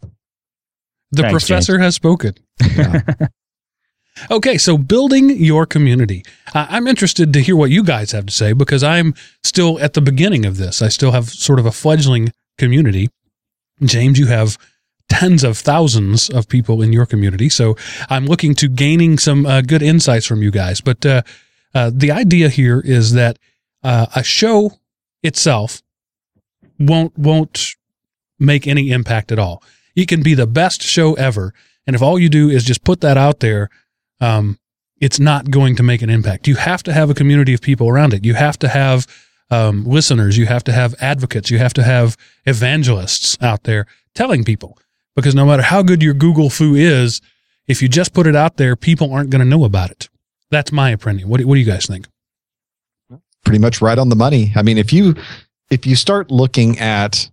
The 1.11 1.23
Thanks, 1.23 1.45
professor 1.45 1.77
has 1.79 1.95
spoken. 1.95 2.35
Yeah. 2.75 3.01
Okay, 4.29 4.57
so 4.57 4.77
building 4.77 5.29
your 5.29 5.65
community. 5.65 6.23
Uh, 6.53 6.67
I'm 6.69 6.87
interested 6.87 7.33
to 7.33 7.41
hear 7.41 7.55
what 7.55 7.71
you 7.71 7.83
guys 7.83 8.11
have 8.11 8.25
to 8.27 8.33
say 8.33 8.53
because 8.53 8.83
I'm 8.83 9.15
still 9.43 9.79
at 9.79 9.93
the 9.93 10.01
beginning 10.01 10.45
of 10.45 10.57
this. 10.57 10.81
I 10.81 10.89
still 10.89 11.11
have 11.11 11.29
sort 11.29 11.59
of 11.59 11.65
a 11.65 11.71
fledgling 11.71 12.33
community. 12.57 13.09
James, 13.83 14.19
you 14.19 14.27
have 14.27 14.57
tens 15.09 15.43
of 15.43 15.57
thousands 15.57 16.29
of 16.29 16.47
people 16.47 16.81
in 16.81 16.93
your 16.93 17.05
community. 17.05 17.49
So 17.49 17.75
I'm 18.09 18.25
looking 18.25 18.55
to 18.55 18.69
gaining 18.69 19.17
some 19.17 19.45
uh, 19.45 19.61
good 19.61 19.81
insights 19.81 20.25
from 20.25 20.41
you 20.41 20.51
guys. 20.51 20.81
But 20.81 21.05
uh, 21.05 21.21
uh, 21.73 21.91
the 21.93 22.11
idea 22.11 22.49
here 22.49 22.79
is 22.79 23.13
that 23.13 23.37
uh, 23.83 24.05
a 24.15 24.23
show 24.23 24.73
itself 25.23 25.81
won't 26.79 27.17
won't 27.17 27.75
make 28.39 28.67
any 28.67 28.91
impact 28.91 29.31
at 29.31 29.39
all. 29.39 29.63
It 29.95 30.07
can 30.07 30.23
be 30.23 30.33
the 30.33 30.47
best 30.47 30.81
show 30.81 31.13
ever, 31.13 31.53
and 31.85 31.95
if 31.95 32.01
all 32.01 32.17
you 32.17 32.29
do 32.29 32.49
is 32.49 32.63
just 32.63 32.83
put 32.83 33.01
that 33.01 33.17
out 33.17 33.39
there, 33.39 33.69
um, 34.21 34.57
it's 35.01 35.19
not 35.19 35.49
going 35.51 35.75
to 35.75 35.83
make 35.83 36.01
an 36.01 36.09
impact. 36.09 36.47
You 36.47 36.55
have 36.55 36.83
to 36.83 36.93
have 36.93 37.09
a 37.09 37.13
community 37.13 37.53
of 37.53 37.61
people 37.61 37.89
around 37.89 38.13
it. 38.13 38.23
You 38.23 38.35
have 38.35 38.57
to 38.59 38.69
have 38.69 39.07
um, 39.49 39.83
listeners. 39.83 40.37
You 40.37 40.45
have 40.45 40.63
to 40.65 40.71
have 40.71 40.95
advocates. 41.01 41.49
You 41.49 41.57
have 41.57 41.73
to 41.73 41.83
have 41.83 42.15
evangelists 42.45 43.37
out 43.41 43.63
there 43.63 43.87
telling 44.15 44.43
people 44.43 44.77
because 45.15 45.35
no 45.35 45.45
matter 45.45 45.63
how 45.63 45.81
good 45.81 46.01
your 46.01 46.13
Google 46.13 46.49
fu 46.49 46.75
is, 46.75 47.19
if 47.67 47.81
you 47.81 47.89
just 47.89 48.13
put 48.13 48.27
it 48.27 48.35
out 48.35 48.57
there, 48.57 48.75
people 48.75 49.13
aren't 49.13 49.29
going 49.29 49.41
to 49.41 49.45
know 49.45 49.65
about 49.65 49.91
it. 49.91 50.07
That's 50.51 50.71
my 50.71 50.91
opinion. 50.91 51.29
What 51.29 51.39
do, 51.39 51.47
what 51.47 51.55
do 51.55 51.59
you 51.59 51.65
guys 51.65 51.85
think? 51.85 52.07
Pretty 53.43 53.59
much 53.59 53.81
right 53.81 53.97
on 53.97 54.09
the 54.09 54.15
money. 54.15 54.51
I 54.55 54.61
mean, 54.61 54.77
if 54.77 54.93
you 54.93 55.15
if 55.69 55.85
you 55.85 55.95
start 55.95 56.29
looking 56.29 56.77
at 56.79 57.29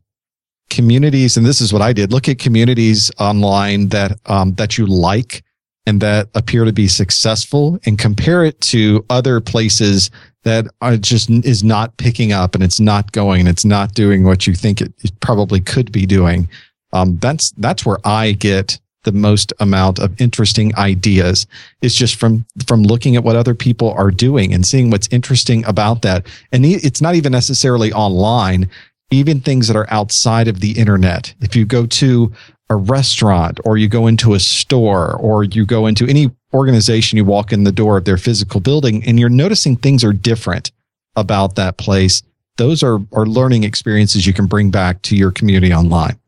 communities, 0.71 1.37
and 1.37 1.45
this 1.45 1.61
is 1.61 1.73
what 1.73 1.83
I 1.83 1.93
did, 1.93 2.13
look 2.13 2.29
at 2.29 2.39
communities 2.39 3.11
online 3.19 3.89
that 3.89 4.19
um, 4.27 4.55
that 4.55 4.79
you 4.79 4.87
like 4.87 5.43
and 5.89 6.03
that 6.03 6.29
appear 6.35 6.67
to 6.67 6.73
be 6.73 6.87
successful, 6.87 7.79
and 7.87 7.99
compare 7.99 8.45
it 8.45 8.61
to 8.61 9.03
other 9.09 9.41
places 9.41 10.11
that 10.45 10.67
are 10.83 10.99
just 10.99 11.31
is 11.31 11.65
not 11.65 11.97
picking 11.97 12.31
up 12.31 12.55
and 12.55 12.63
it's 12.63 12.79
not 12.79 13.11
going 13.13 13.41
and 13.41 13.49
it's 13.49 13.65
not 13.65 13.95
doing 13.95 14.23
what 14.23 14.47
you 14.47 14.55
think 14.55 14.83
it, 14.83 14.93
it 14.99 15.19
probably 15.21 15.61
could 15.61 15.91
be 15.91 16.05
doing. 16.05 16.47
Um, 16.93 17.17
that's 17.19 17.53
that's 17.53 17.87
where 17.87 17.99
I 18.05 18.33
get 18.33 18.79
the 19.05 19.13
most 19.13 19.55
amount 19.61 19.99
of 19.99 20.21
interesting 20.21 20.77
ideas. 20.77 21.47
Is 21.81 21.95
just 21.95 22.17
from 22.17 22.45
from 22.67 22.83
looking 22.83 23.17
at 23.17 23.25
what 23.25 23.37
other 23.37 23.55
people 23.55 23.93
are 23.93 24.11
doing 24.11 24.53
and 24.53 24.67
seeing 24.67 24.91
what's 24.91 25.09
interesting 25.11 25.65
about 25.65 26.03
that. 26.03 26.27
And 26.53 26.67
it's 26.67 27.01
not 27.01 27.15
even 27.15 27.33
necessarily 27.33 27.95
online 27.95 28.69
even 29.11 29.41
things 29.41 29.69
that 29.69 29.77
are 29.77 29.91
outside 29.91 30.49
of 30.49 30.61
the 30.61 30.73
internet. 30.73 31.35
If 31.41 31.57
you 31.57 31.65
go 31.65 31.87
to 31.87 32.31
a 32.71 32.77
restaurant 32.77 33.61
or 33.65 33.77
you 33.77 33.89
go 33.89 34.07
into 34.07 34.35
a 34.35 34.41
store 34.41 35.15
or 35.17 35.45
you 35.45 35.65
go 35.65 35.87
into 35.87 36.07
any 36.07 36.31
organization 36.53 37.17
you 37.17 37.25
walk 37.25 37.53
in 37.53 37.65
the 37.65 37.73
door 37.73 37.97
of 37.97 38.05
their 38.05 38.17
physical 38.17 38.61
building 38.61 39.05
and 39.05 39.19
you're 39.19 39.29
noticing 39.29 39.77
things 39.77 40.05
are 40.05 40.13
different 40.13 40.71
about 41.17 41.57
that 41.57 41.77
place 41.77 42.23
those 42.57 42.83
are 42.83 42.99
are 43.13 43.27
learning 43.27 43.65
experiences 43.65 44.27
you 44.27 44.33
can 44.33 44.47
bring 44.47 44.71
back 44.71 45.01
to 45.03 45.17
your 45.17 45.31
community 45.31 45.73
online 45.73 46.19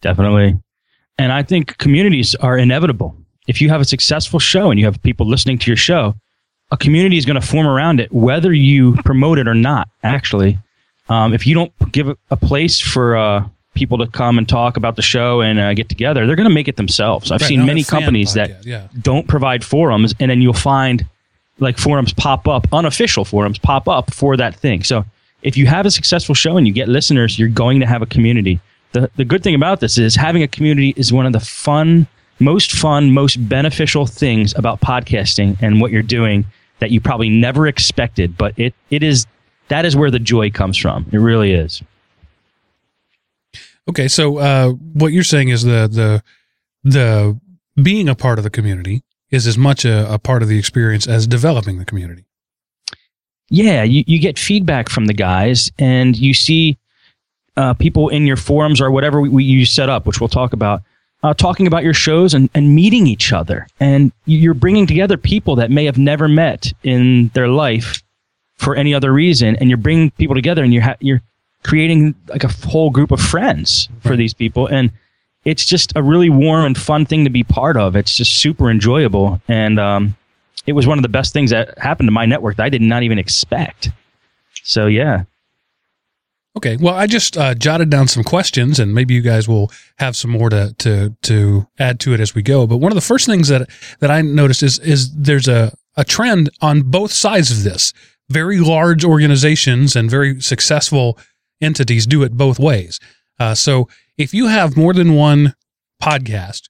Definitely. 0.00 0.58
And 1.18 1.32
I 1.32 1.42
think 1.42 1.78
communities 1.78 2.34
are 2.36 2.58
inevitable. 2.58 3.16
If 3.48 3.60
you 3.60 3.68
have 3.70 3.80
a 3.80 3.84
successful 3.84 4.38
show 4.38 4.70
and 4.70 4.78
you 4.78 4.86
have 4.86 5.02
people 5.02 5.26
listening 5.26 5.58
to 5.58 5.70
your 5.70 5.76
show, 5.76 6.14
a 6.70 6.76
community 6.76 7.16
is 7.16 7.24
going 7.24 7.40
to 7.40 7.46
form 7.46 7.66
around 7.66 8.00
it, 8.00 8.12
whether 8.12 8.52
you 8.52 8.94
promote 9.04 9.38
it 9.38 9.48
or 9.48 9.54
not, 9.54 9.88
actually. 10.02 10.58
Um, 11.08 11.32
if 11.32 11.46
you 11.46 11.54
don't 11.54 11.72
give 11.92 12.08
a 12.30 12.36
place 12.36 12.80
for 12.80 13.16
uh, 13.16 13.48
people 13.76 13.98
to 13.98 14.06
come 14.08 14.38
and 14.38 14.48
talk 14.48 14.76
about 14.76 14.96
the 14.96 15.02
show 15.02 15.40
and 15.40 15.58
uh, 15.58 15.72
get 15.74 15.88
together, 15.88 16.26
they're 16.26 16.36
going 16.36 16.48
to 16.48 16.54
make 16.54 16.66
it 16.66 16.76
themselves. 16.76 17.30
I've 17.30 17.40
Right, 17.42 17.48
seen 17.48 17.64
many 17.64 17.84
companies 17.84 18.34
that 18.34 18.66
yeah. 18.66 18.88
don't 19.00 19.28
provide 19.28 19.64
forums, 19.64 20.14
and 20.18 20.30
then 20.30 20.42
you'll 20.42 20.52
find 20.52 21.06
like 21.58 21.78
forums 21.78 22.12
pop 22.12 22.48
up, 22.48 22.66
unofficial 22.72 23.24
forums 23.24 23.58
pop 23.58 23.88
up 23.88 24.12
for 24.12 24.36
that 24.36 24.56
thing. 24.56 24.82
So 24.82 25.04
if 25.42 25.56
you 25.56 25.66
have 25.66 25.86
a 25.86 25.90
successful 25.90 26.34
show 26.34 26.56
and 26.56 26.66
you 26.66 26.72
get 26.72 26.88
listeners, 26.88 27.38
you're 27.38 27.48
going 27.48 27.80
to 27.80 27.86
have 27.86 28.02
a 28.02 28.06
community. 28.06 28.58
The, 28.92 29.10
the 29.16 29.24
good 29.24 29.42
thing 29.42 29.54
about 29.54 29.80
this 29.80 29.98
is 29.98 30.16
having 30.16 30.42
a 30.42 30.48
community 30.48 30.92
is 30.96 31.12
one 31.12 31.26
of 31.26 31.32
the 31.32 31.40
fun, 31.40 32.06
most 32.40 32.72
fun, 32.72 33.12
most 33.12 33.36
beneficial 33.48 34.06
things 34.06 34.54
about 34.56 34.80
podcasting 34.80 35.56
and 35.62 35.80
what 35.80 35.92
you're 35.92 36.02
doing 36.02 36.44
that 36.78 36.90
you 36.90 37.00
probably 37.00 37.30
never 37.30 37.66
expected, 37.66 38.36
but 38.36 38.58
it, 38.58 38.74
it 38.90 39.02
is 39.02 39.26
that 39.68 39.84
is 39.84 39.96
where 39.96 40.10
the 40.10 40.18
joy 40.18 40.50
comes 40.50 40.76
from. 40.76 41.06
It 41.10 41.18
really 41.18 41.52
is. 41.52 41.82
Okay, 43.88 44.08
so 44.08 44.38
uh, 44.38 44.70
what 44.70 45.12
you're 45.12 45.24
saying 45.24 45.48
is 45.50 45.62
the 45.62 45.88
the 45.88 46.22
the 46.82 47.40
being 47.82 48.08
a 48.08 48.14
part 48.14 48.38
of 48.38 48.44
the 48.44 48.50
community 48.50 49.02
is 49.30 49.46
as 49.46 49.58
much 49.58 49.84
a, 49.84 50.12
a 50.12 50.18
part 50.18 50.42
of 50.42 50.48
the 50.48 50.58
experience 50.58 51.06
as 51.06 51.26
developing 51.26 51.78
the 51.78 51.84
community. 51.84 52.24
Yeah, 53.48 53.82
you, 53.82 54.02
you 54.06 54.18
get 54.18 54.38
feedback 54.38 54.88
from 54.88 55.06
the 55.06 55.14
guys 55.14 55.70
and 55.78 56.16
you 56.16 56.34
see 56.34 56.78
uh, 57.56 57.74
people 57.74 58.08
in 58.08 58.26
your 58.26 58.36
forums 58.36 58.80
or 58.80 58.90
whatever 58.90 59.20
we, 59.20 59.28
we, 59.28 59.44
you 59.44 59.64
set 59.64 59.88
up, 59.88 60.06
which 60.06 60.20
we'll 60.20 60.28
talk 60.28 60.52
about, 60.52 60.82
uh, 61.22 61.32
talking 61.34 61.66
about 61.66 61.84
your 61.84 61.94
shows 61.94 62.34
and, 62.34 62.50
and 62.54 62.74
meeting 62.74 63.06
each 63.06 63.32
other. 63.32 63.66
And 63.78 64.12
you're 64.26 64.54
bringing 64.54 64.86
together 64.86 65.16
people 65.16 65.56
that 65.56 65.70
may 65.70 65.84
have 65.84 65.98
never 65.98 66.28
met 66.28 66.72
in 66.82 67.28
their 67.34 67.48
life 67.48 68.02
for 68.56 68.74
any 68.74 68.94
other 68.94 69.12
reason. 69.12 69.56
And 69.56 69.70
you're 69.70 69.78
bringing 69.78 70.10
people 70.12 70.34
together 70.34 70.64
and 70.64 70.72
you're, 70.72 70.82
ha- 70.82 70.96
you're 71.00 71.22
creating 71.66 72.14
like 72.28 72.44
a 72.44 72.48
whole 72.68 72.90
group 72.90 73.10
of 73.10 73.20
friends 73.20 73.88
for 74.00 74.16
these 74.16 74.32
people. 74.32 74.68
And 74.68 74.92
it's 75.44 75.64
just 75.64 75.92
a 75.96 76.02
really 76.02 76.30
warm 76.30 76.64
and 76.64 76.78
fun 76.78 77.06
thing 77.06 77.24
to 77.24 77.30
be 77.30 77.42
part 77.42 77.76
of. 77.76 77.96
It's 77.96 78.16
just 78.16 78.34
super 78.34 78.70
enjoyable. 78.70 79.40
And 79.48 79.80
um, 79.80 80.16
it 80.66 80.72
was 80.72 80.86
one 80.86 80.98
of 80.98 81.02
the 81.02 81.08
best 81.08 81.32
things 81.32 81.50
that 81.50 81.76
happened 81.78 82.06
to 82.06 82.12
my 82.12 82.24
network 82.24 82.56
that 82.56 82.64
I 82.64 82.68
did 82.68 82.82
not 82.82 83.02
even 83.02 83.18
expect. 83.18 83.90
So, 84.62 84.86
yeah. 84.86 85.24
Okay, 86.56 86.76
well, 86.76 86.94
I 86.94 87.06
just 87.06 87.36
uh, 87.36 87.54
jotted 87.54 87.90
down 87.90 88.08
some 88.08 88.24
questions, 88.24 88.78
and 88.78 88.94
maybe 88.94 89.12
you 89.12 89.20
guys 89.20 89.46
will 89.46 89.70
have 89.98 90.16
some 90.16 90.30
more 90.30 90.48
to 90.48 90.74
to 90.78 91.14
to 91.22 91.66
add 91.78 92.00
to 92.00 92.14
it 92.14 92.20
as 92.20 92.34
we 92.34 92.40
go. 92.40 92.66
But 92.66 92.78
one 92.78 92.90
of 92.90 92.96
the 92.96 93.02
first 93.02 93.26
things 93.26 93.48
that 93.48 93.68
that 94.00 94.10
I 94.10 94.22
noticed 94.22 94.62
is 94.62 94.78
is 94.78 95.14
there's 95.14 95.48
a 95.48 95.76
a 95.96 96.04
trend 96.04 96.48
on 96.62 96.82
both 96.82 97.12
sides 97.12 97.50
of 97.50 97.62
this. 97.62 97.92
Very 98.30 98.58
large 98.58 99.04
organizations 99.04 99.94
and 99.94 100.10
very 100.10 100.40
successful 100.40 101.18
entities 101.60 102.06
do 102.06 102.22
it 102.22 102.32
both 102.36 102.58
ways. 102.58 103.00
Uh, 103.38 103.54
so 103.54 103.88
if 104.16 104.32
you 104.32 104.46
have 104.46 104.76
more 104.76 104.94
than 104.94 105.14
one 105.14 105.54
podcast, 106.02 106.68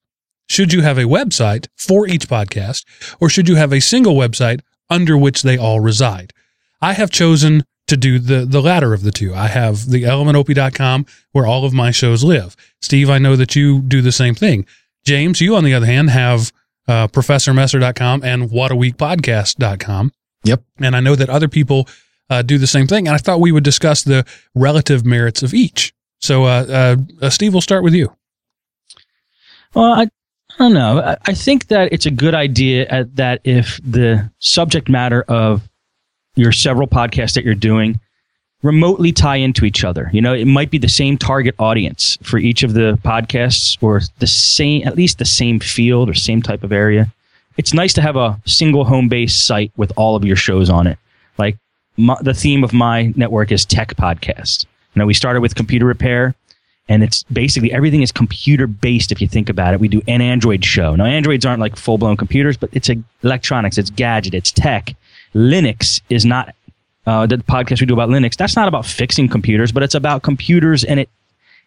should 0.49 0.73
you 0.73 0.83
have 0.83 0.99
a 0.99 1.03
website 1.03 1.67
for 1.77 2.07
each 2.07 2.29
podcast, 2.29 2.85
or 3.21 3.29
should 3.29 3.49
you 3.49 3.57
have 3.57 3.73
a 3.73 3.81
single 3.81 4.15
website 4.15 4.61
under 4.89 5.17
which 5.17 5.43
they 5.43 5.57
all 5.57 5.81
reside? 5.81 6.33
I 6.81 6.93
have 6.93 7.11
chosen 7.11 7.65
to 7.89 7.97
do 7.97 8.19
the 8.19 8.45
the 8.45 8.61
latter 8.61 8.93
of 8.93 9.03
the 9.03 9.13
two. 9.13 9.35
I 9.35 9.47
have 9.49 9.91
the 9.91 10.05
elementop.com 10.05 11.07
where 11.33 11.47
all 11.47 11.65
of 11.65 11.73
my 11.73 11.91
shows 11.91 12.25
live. 12.25 12.57
Steve, 12.81 13.11
I 13.11 13.19
know 13.19 13.37
that 13.37 13.57
you 13.57 13.81
do 13.81 14.03
the 14.03 14.13
same 14.13 14.35
thing. 14.35 14.67
James, 15.05 15.41
you 15.41 15.55
on 15.57 15.65
the 15.65 15.75
other 15.75 15.87
hand 15.87 16.11
have 16.11 16.53
uh, 16.89 17.09
professormesser.com 17.09 18.23
and 18.25 18.51
whataweekpodcast.com. 18.51 20.13
Yep. 20.45 20.63
And 20.79 20.97
I 20.97 21.01
know 21.01 21.17
that 21.17 21.31
other 21.31 21.49
people 21.49 21.89
uh, 22.31 22.43
do 22.43 22.59
the 22.59 22.67
same 22.67 22.87
thing. 22.87 23.07
And 23.07 23.15
I 23.15 23.19
thought 23.19 23.41
we 23.41 23.53
would 23.53 23.65
discuss 23.65 24.03
the 24.03 24.25
relative 24.55 25.05
merits 25.05 25.43
of 25.43 25.55
each. 25.55 25.95
So, 26.21 26.45
uh, 26.45 26.97
uh, 27.21 27.31
Steve, 27.31 27.53
we'll 27.53 27.61
start 27.61 27.85
with 27.85 27.95
you. 27.95 28.15
Well, 29.75 29.93
I, 29.93 30.03
I 30.03 30.09
don't 30.59 30.75
know. 30.75 31.01
I, 31.01 31.17
I 31.27 31.35
think 31.35 31.69
that 31.69 31.93
it's 31.93 32.07
a 32.07 32.11
good 32.11 32.35
idea 32.35 32.87
at, 32.89 33.15
that 33.17 33.41
if 33.45 33.79
the 33.85 34.31
subject 34.39 34.89
matter 34.89 35.23
of 35.29 35.69
your 36.35 36.53
several 36.53 36.89
podcasts 36.89 37.35
that 37.35 37.45
you're 37.45 37.55
doing 37.55 38.01
remotely 38.63 39.13
tie 39.13 39.37
into 39.37 39.65
each 39.65 39.85
other. 39.85 40.11
You 40.13 40.21
know, 40.21 40.35
it 40.35 40.47
might 40.47 40.71
be 40.71 40.79
the 40.79 40.89
same 40.89 41.19
target 41.19 41.55
audience 41.59 42.19
for 42.23 42.39
each 42.39 42.63
of 42.63 42.75
the 42.75 42.99
podcasts 43.05 43.77
or 43.81 44.01
the 44.19 44.27
same, 44.27 44.87
at 44.87 44.97
least 44.97 45.19
the 45.19 45.25
same 45.25 45.61
field 45.61 46.09
or 46.09 46.15
same 46.15 46.43
type 46.43 46.65
of 46.65 46.73
area. 46.73 47.13
It's 47.57 47.73
nice 47.73 47.93
to 47.95 48.03
have 48.03 48.17
a 48.17 48.39
single 48.45 48.85
home 48.85 49.09
base 49.09 49.35
site 49.35 49.73
with 49.77 49.93
all 49.97 50.17
of 50.17 50.25
your 50.25 50.37
shows 50.37 50.69
on 50.69 50.87
it. 50.87 50.99
My, 51.97 52.17
the 52.21 52.35
theme 52.35 52.63
of 52.63 52.73
my 52.73 53.13
network 53.17 53.51
is 53.53 53.65
tech 53.65 53.97
podcast. 53.97 54.65
You 54.95 55.01
know, 55.01 55.07
we 55.07 55.15
started 55.15 55.41
with 55.41 55.55
computer 55.55 55.87
repair 55.87 56.35
and 56.89 57.03
it's 57.03 57.25
basically 57.25 57.73
everything 57.73 58.03
is 58.03 58.13
computer 58.13 58.67
based 58.67 59.11
if 59.11 59.21
you 59.21 59.29
think 59.29 59.49
about 59.49 59.75
it. 59.75 59.81
We 59.81 59.89
do 59.89 60.03
an 60.07 60.21
Android 60.21 60.65
show. 60.65 60.95
Now, 60.95 61.05
Androids 61.05 61.45
aren't 61.45 61.61
like 61.61 61.77
full 61.77 61.99
blown 61.99 62.17
computers, 62.17 62.57
but 62.57 62.71
it's 62.73 62.89
electronics, 63.23 63.79
it's 63.79 63.91
gadget, 63.91 64.35
it's 64.35 64.53
tech. 64.53 64.95
Linux 65.35 66.01
is 66.09 66.25
not 66.25 66.55
uh, 67.07 67.27
the 67.27 67.39
podcast 67.39 67.81
we 67.81 67.87
do 67.87 67.95
about 67.95 68.09
Linux. 68.09 68.37
That's 68.37 68.57
not 68.57 68.69
about 68.69 68.87
fixing 68.87 69.29
computers, 69.29 69.73
but 69.73 69.83
it's 69.83 69.95
about 69.95 70.23
computers, 70.23 70.85
and 70.85 71.01
it 71.01 71.09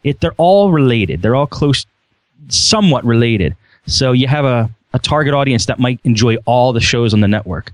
it 0.03 0.21
they're 0.21 0.33
all 0.37 0.71
related. 0.71 1.21
They're 1.21 1.35
all 1.35 1.47
close, 1.47 1.85
somewhat 2.47 3.05
related. 3.05 3.55
So 3.85 4.11
you 4.11 4.27
have 4.27 4.45
a 4.45 4.69
a 4.93 4.99
target 4.99 5.33
audience 5.33 5.65
that 5.67 5.79
might 5.79 5.99
enjoy 6.03 6.37
all 6.45 6.73
the 6.73 6.81
shows 6.81 7.13
on 7.13 7.19
the 7.19 7.27
network. 7.27 7.71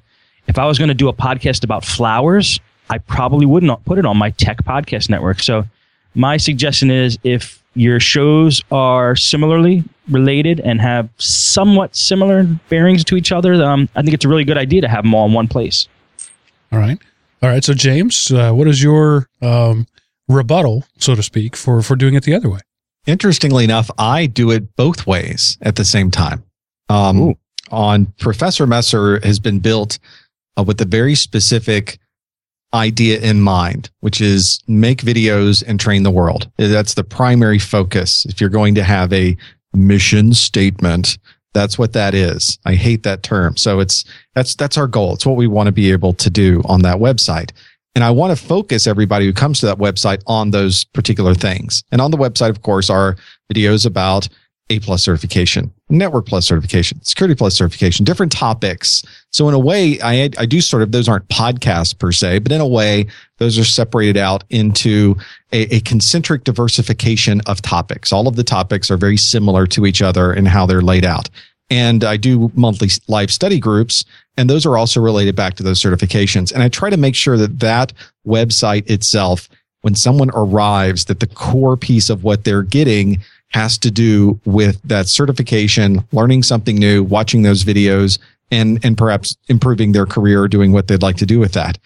If 0.47 0.57
I 0.57 0.65
was 0.65 0.77
going 0.77 0.89
to 0.89 0.93
do 0.93 1.07
a 1.07 1.13
podcast 1.13 1.63
about 1.63 1.83
flowers, 1.83 2.59
I 2.89 2.99
probably 2.99 3.45
would 3.45 3.63
not 3.63 3.83
put 3.85 3.97
it 3.97 4.05
on 4.05 4.17
my 4.17 4.29
tech 4.31 4.63
podcast 4.63 5.09
network. 5.09 5.41
So 5.41 5.65
my 6.13 6.37
suggestion 6.37 6.91
is 6.91 7.17
if 7.23 7.63
your 7.73 7.99
shows 7.99 8.61
are 8.71 9.15
similarly 9.15 9.83
related 10.09 10.59
and 10.61 10.79
have 10.79 11.09
somewhat 11.17 11.95
similar 11.95 12.43
bearings 12.69 13.03
to 13.05 13.15
each 13.15 13.31
other, 13.31 13.53
um, 13.63 13.89
I 13.95 14.01
think 14.01 14.13
it's 14.13 14.25
a 14.25 14.29
really 14.29 14.45
good 14.45 14.57
idea 14.57 14.81
to 14.81 14.87
have 14.87 15.03
them 15.03 15.13
all 15.13 15.25
in 15.25 15.33
one 15.33 15.47
place. 15.47 15.87
All 16.71 16.79
right. 16.79 16.97
All 17.41 17.49
right. 17.49 17.63
So, 17.63 17.73
James, 17.73 18.31
uh, 18.31 18.51
what 18.53 18.67
is 18.67 18.81
your 18.81 19.27
um, 19.41 19.87
rebuttal, 20.27 20.85
so 20.99 21.15
to 21.15 21.23
speak, 21.23 21.55
for, 21.55 21.81
for 21.81 21.95
doing 21.95 22.15
it 22.15 22.23
the 22.23 22.33
other 22.33 22.49
way? 22.49 22.59
Interestingly 23.05 23.63
enough, 23.63 23.91
I 23.97 24.25
do 24.25 24.51
it 24.51 24.75
both 24.75 25.05
ways 25.05 25.57
at 25.61 25.75
the 25.75 25.85
same 25.85 26.11
time. 26.11 26.43
Um, 26.89 27.35
on 27.71 28.13
Professor 28.19 28.67
Messer 28.67 29.19
has 29.25 29.39
been 29.39 29.59
built 29.59 29.99
uh, 30.57 30.63
with 30.63 30.79
a 30.81 30.85
very 30.85 31.15
specific 31.15 31.99
idea 32.73 33.19
in 33.21 33.41
mind, 33.41 33.89
which 34.01 34.19
is 34.19 34.59
make 34.67 35.01
videos 35.01 35.63
and 35.65 35.79
train 35.79 36.03
the 36.03 36.11
world. 36.11 36.49
That's 36.57 36.93
the 36.93 37.03
primary 37.03 37.59
focus. 37.59 38.25
If 38.25 38.41
you're 38.41 38.49
going 38.49 38.75
to 38.75 38.83
have 38.83 39.13
a 39.13 39.37
mission 39.73 40.33
statement, 40.33 41.17
that's 41.53 41.79
what 41.79 41.93
that 41.93 42.13
is. 42.13 42.59
I 42.65 42.75
hate 42.75 43.03
that 43.03 43.23
term. 43.23 43.55
So 43.55 43.79
it's, 43.79 44.03
that's, 44.33 44.55
that's 44.55 44.77
our 44.77 44.87
goal. 44.87 45.13
It's 45.13 45.25
what 45.25 45.37
we 45.37 45.47
want 45.47 45.67
to 45.67 45.71
be 45.71 45.91
able 45.91 46.13
to 46.13 46.29
do 46.29 46.61
on 46.65 46.81
that 46.81 46.97
website. 46.97 47.51
And 47.95 48.03
I 48.03 48.11
want 48.11 48.37
to 48.37 48.45
focus 48.45 48.87
everybody 48.87 49.25
who 49.25 49.31
comes 49.31 49.61
to 49.61 49.65
that 49.67 49.77
website 49.77 50.21
on 50.27 50.51
those 50.51 50.83
particular 50.83 51.33
things. 51.33 51.81
And 51.93 52.01
on 52.01 52.11
the 52.11 52.17
website, 52.17 52.49
of 52.49 52.61
course, 52.61 52.89
are 52.89 53.15
videos 53.51 53.85
about 53.85 54.27
a 54.69 54.79
plus 54.79 55.03
certification, 55.03 55.71
network 55.89 56.25
plus 56.25 56.47
certification, 56.47 56.99
security 57.03 57.35
plus 57.35 57.53
certification, 57.53 58.03
different 58.03 58.31
topics. 58.31 59.03
So 59.29 59.47
in 59.47 59.53
a 59.53 59.59
way, 59.59 60.01
I, 60.01 60.29
I 60.39 60.45
do 60.47 60.59
sort 60.59 60.81
of, 60.81 60.91
those 60.91 61.07
aren't 61.07 61.27
podcasts 61.27 61.97
per 61.97 62.11
se, 62.11 62.39
but 62.39 62.51
in 62.51 62.61
a 62.61 62.67
way, 62.67 63.05
those 63.37 63.59
are 63.59 63.63
separated 63.63 64.17
out 64.17 64.43
into 64.49 65.15
a, 65.51 65.75
a 65.75 65.81
concentric 65.81 66.45
diversification 66.45 67.41
of 67.41 67.61
topics. 67.61 68.11
All 68.11 68.27
of 68.27 68.37
the 68.37 68.43
topics 68.43 68.89
are 68.89 68.97
very 68.97 69.17
similar 69.17 69.67
to 69.67 69.85
each 69.85 70.01
other 70.01 70.33
in 70.33 70.47
how 70.47 70.65
they're 70.65 70.81
laid 70.81 71.05
out. 71.05 71.29
And 71.69 72.03
I 72.03 72.17
do 72.17 72.51
monthly 72.55 72.89
live 73.07 73.31
study 73.31 73.59
groups, 73.59 74.03
and 74.37 74.49
those 74.49 74.65
are 74.65 74.77
also 74.77 74.99
related 74.99 75.35
back 75.35 75.55
to 75.55 75.63
those 75.63 75.81
certifications. 75.81 76.51
And 76.51 76.63
I 76.63 76.69
try 76.69 76.89
to 76.89 76.97
make 76.97 77.15
sure 77.15 77.37
that 77.37 77.59
that 77.59 77.93
website 78.25 78.89
itself, 78.89 79.47
when 79.81 79.95
someone 79.95 80.31
arrives, 80.33 81.05
that 81.05 81.19
the 81.19 81.27
core 81.27 81.77
piece 81.77 82.09
of 82.09 82.23
what 82.23 82.43
they're 82.43 82.63
getting 82.63 83.21
has 83.55 83.77
to 83.77 83.89
do 83.89 84.37
with 84.43 84.81
that 84.83 85.07
certification, 85.07 86.05
learning 86.11 86.43
something 86.43 86.75
new, 86.75 87.01
watching 87.01 87.43
those 87.43 87.63
videos, 87.63 88.19
and 88.51 88.83
and 88.83 88.97
perhaps 88.97 89.37
improving 89.47 89.93
their 89.93 90.05
career 90.05 90.43
or 90.43 90.49
doing 90.49 90.73
what 90.73 90.89
they'd 90.89 91.01
like 91.01 91.15
to 91.15 91.25
do 91.25 91.39
with 91.39 91.53
that. 91.53 91.77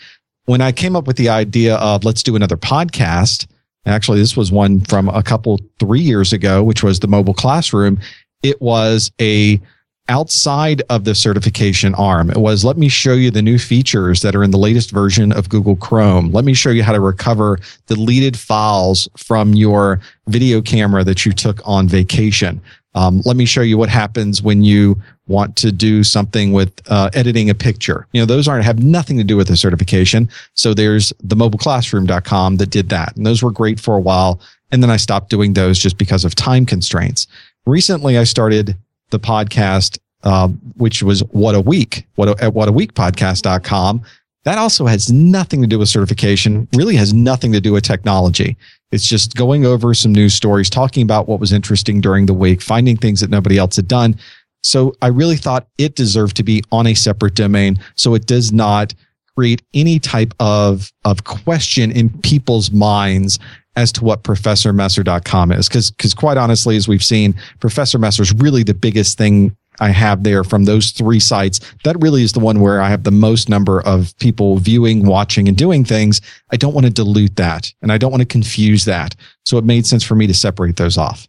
When 0.45 0.61
I 0.61 0.71
came 0.71 0.95
up 0.95 1.05
with 1.05 1.17
the 1.17 1.29
idea 1.29 1.75
of 1.75 2.03
let's 2.03 2.23
do 2.23 2.35
another 2.35 2.57
podcast, 2.57 3.45
actually 3.85 4.17
this 4.19 4.35
was 4.35 4.51
one 4.51 4.81
from 4.81 5.09
a 5.09 5.21
couple 5.21 5.59
three 5.79 6.01
years 6.01 6.33
ago, 6.33 6.63
which 6.63 6.81
was 6.81 7.01
the 7.01 7.07
mobile 7.07 7.35
classroom. 7.35 7.99
It 8.41 8.59
was 8.59 9.11
a 9.21 9.61
outside 10.09 10.81
of 10.89 11.05
the 11.05 11.15
certification 11.15 11.95
arm. 11.95 12.29
It 12.29 12.37
was 12.37 12.65
let 12.65 12.77
me 12.77 12.89
show 12.89 13.13
you 13.13 13.31
the 13.31 13.41
new 13.41 13.57
features 13.57 14.21
that 14.21 14.35
are 14.35 14.43
in 14.43 14.51
the 14.51 14.57
latest 14.57 14.91
version 14.91 15.31
of 15.31 15.47
Google 15.47 15.75
Chrome. 15.75 16.31
Let 16.31 16.43
me 16.43 16.53
show 16.53 16.71
you 16.71 16.83
how 16.83 16.93
to 16.93 16.99
recover 16.99 17.59
deleted 17.87 18.37
files 18.37 19.07
from 19.15 19.53
your 19.53 20.01
video 20.27 20.61
camera 20.61 21.03
that 21.05 21.25
you 21.25 21.31
took 21.31 21.65
on 21.65 21.87
vacation. 21.87 22.59
Um, 22.95 23.21
let 23.23 23.35
me 23.35 23.45
show 23.45 23.61
you 23.61 23.77
what 23.77 23.89
happens 23.89 24.41
when 24.41 24.63
you 24.63 24.99
want 25.27 25.55
to 25.57 25.71
do 25.71 26.03
something 26.03 26.53
with 26.53 26.73
uh, 26.89 27.09
editing 27.13 27.49
a 27.49 27.55
picture. 27.55 28.07
You 28.11 28.21
know, 28.21 28.25
those 28.25 28.47
aren't 28.47 28.65
have 28.65 28.83
nothing 28.83 29.17
to 29.17 29.23
do 29.23 29.37
with 29.37 29.47
the 29.47 29.55
certification. 29.55 30.27
So 30.55 30.73
there's 30.73 31.13
the 31.23 31.35
mobileclassroom.com 31.35 32.57
that 32.57 32.71
did 32.71 32.89
that. 32.89 33.15
And 33.15 33.25
those 33.25 33.43
were 33.43 33.51
great 33.51 33.79
for 33.79 33.95
a 33.95 34.01
while. 34.01 34.41
And 34.71 34.81
then 34.81 34.89
I 34.89 34.97
stopped 34.97 35.29
doing 35.29 35.53
those 35.53 35.77
just 35.77 35.97
because 35.97 36.25
of 36.25 36.33
time 36.33 36.65
constraints. 36.65 37.27
Recently, 37.65 38.17
I 38.17 38.23
started 38.23 38.75
the 39.09 39.19
podcast, 39.19 39.97
uh, 40.23 40.47
which 40.77 41.03
was 41.03 41.21
What 41.31 41.55
a 41.55 41.61
Week, 41.61 42.07
what 42.15 42.29
a, 42.29 42.43
at 42.43 42.53
whataweekpodcast.com. 42.53 44.01
That 44.45 44.57
also 44.57 44.85
has 44.85 45.11
nothing 45.11 45.61
to 45.61 45.67
do 45.67 45.79
with 45.79 45.89
certification, 45.89 46.67
really 46.73 46.95
has 46.95 47.13
nothing 47.13 47.51
to 47.51 47.61
do 47.61 47.73
with 47.73 47.83
technology. 47.83 48.57
It's 48.91 49.07
just 49.07 49.35
going 49.35 49.65
over 49.65 49.93
some 49.93 50.13
news 50.13 50.33
stories, 50.33 50.69
talking 50.69 51.03
about 51.03 51.27
what 51.27 51.39
was 51.39 51.51
interesting 51.51 52.01
during 52.01 52.25
the 52.25 52.33
week, 52.33 52.61
finding 52.61 52.97
things 52.97 53.19
that 53.19 53.29
nobody 53.29 53.57
else 53.57 53.75
had 53.75 53.87
done. 53.87 54.17
So 54.63 54.95
I 55.01 55.07
really 55.07 55.37
thought 55.37 55.67
it 55.77 55.95
deserved 55.95 56.35
to 56.37 56.43
be 56.43 56.63
on 56.71 56.87
a 56.87 56.93
separate 56.93 57.35
domain. 57.35 57.79
So 57.95 58.15
it 58.15 58.25
does 58.25 58.51
not 58.51 58.93
create 59.35 59.61
any 59.73 59.99
type 59.99 60.33
of, 60.39 60.91
of 61.05 61.23
question 61.23 61.91
in 61.91 62.09
people's 62.21 62.71
minds 62.71 63.39
as 63.79 63.91
to 63.93 64.03
what 64.03 64.23
professormesser.com 64.23 65.51
is. 65.53 65.69
Cause, 65.69 65.91
cause 65.91 66.13
quite 66.13 66.37
honestly, 66.37 66.75
as 66.75 66.87
we've 66.87 67.03
seen, 67.03 67.33
Professor 67.59 67.97
Messer 67.97 68.23
is 68.23 68.33
really 68.33 68.63
the 68.63 68.73
biggest 68.73 69.17
thing 69.17 69.55
I 69.79 69.89
have 69.89 70.23
there 70.23 70.43
from 70.43 70.65
those 70.65 70.91
three 70.91 71.21
sites. 71.21 71.61
That 71.85 71.95
really 72.01 72.23
is 72.23 72.33
the 72.33 72.41
one 72.41 72.59
where 72.59 72.81
I 72.81 72.89
have 72.89 73.03
the 73.03 73.11
most 73.11 73.47
number 73.47 73.81
of 73.81 74.13
people 74.19 74.57
viewing, 74.57 75.05
watching, 75.05 75.47
and 75.47 75.55
doing 75.57 75.85
things. 75.85 76.19
I 76.51 76.57
don't 76.57 76.73
want 76.73 76.85
to 76.85 76.91
dilute 76.91 77.37
that 77.37 77.73
and 77.81 77.91
I 77.91 77.97
don't 77.97 78.11
want 78.11 78.21
to 78.21 78.27
confuse 78.27 78.83
that. 78.85 79.15
So 79.45 79.57
it 79.57 79.63
made 79.63 79.85
sense 79.85 80.03
for 80.03 80.15
me 80.15 80.27
to 80.27 80.33
separate 80.33 80.75
those 80.75 80.97
off. 80.97 81.27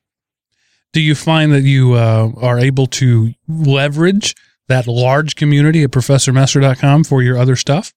Do 0.92 1.00
you 1.00 1.14
find 1.14 1.52
that 1.52 1.62
you 1.62 1.94
uh, 1.94 2.32
are 2.40 2.58
able 2.58 2.88
to 2.88 3.32
leverage 3.46 4.34
that 4.66 4.88
large 4.88 5.36
community 5.36 5.84
at 5.84 5.90
professormesser.com 5.90 7.04
for 7.04 7.22
your 7.22 7.38
other 7.38 7.54
stuff? 7.54 7.92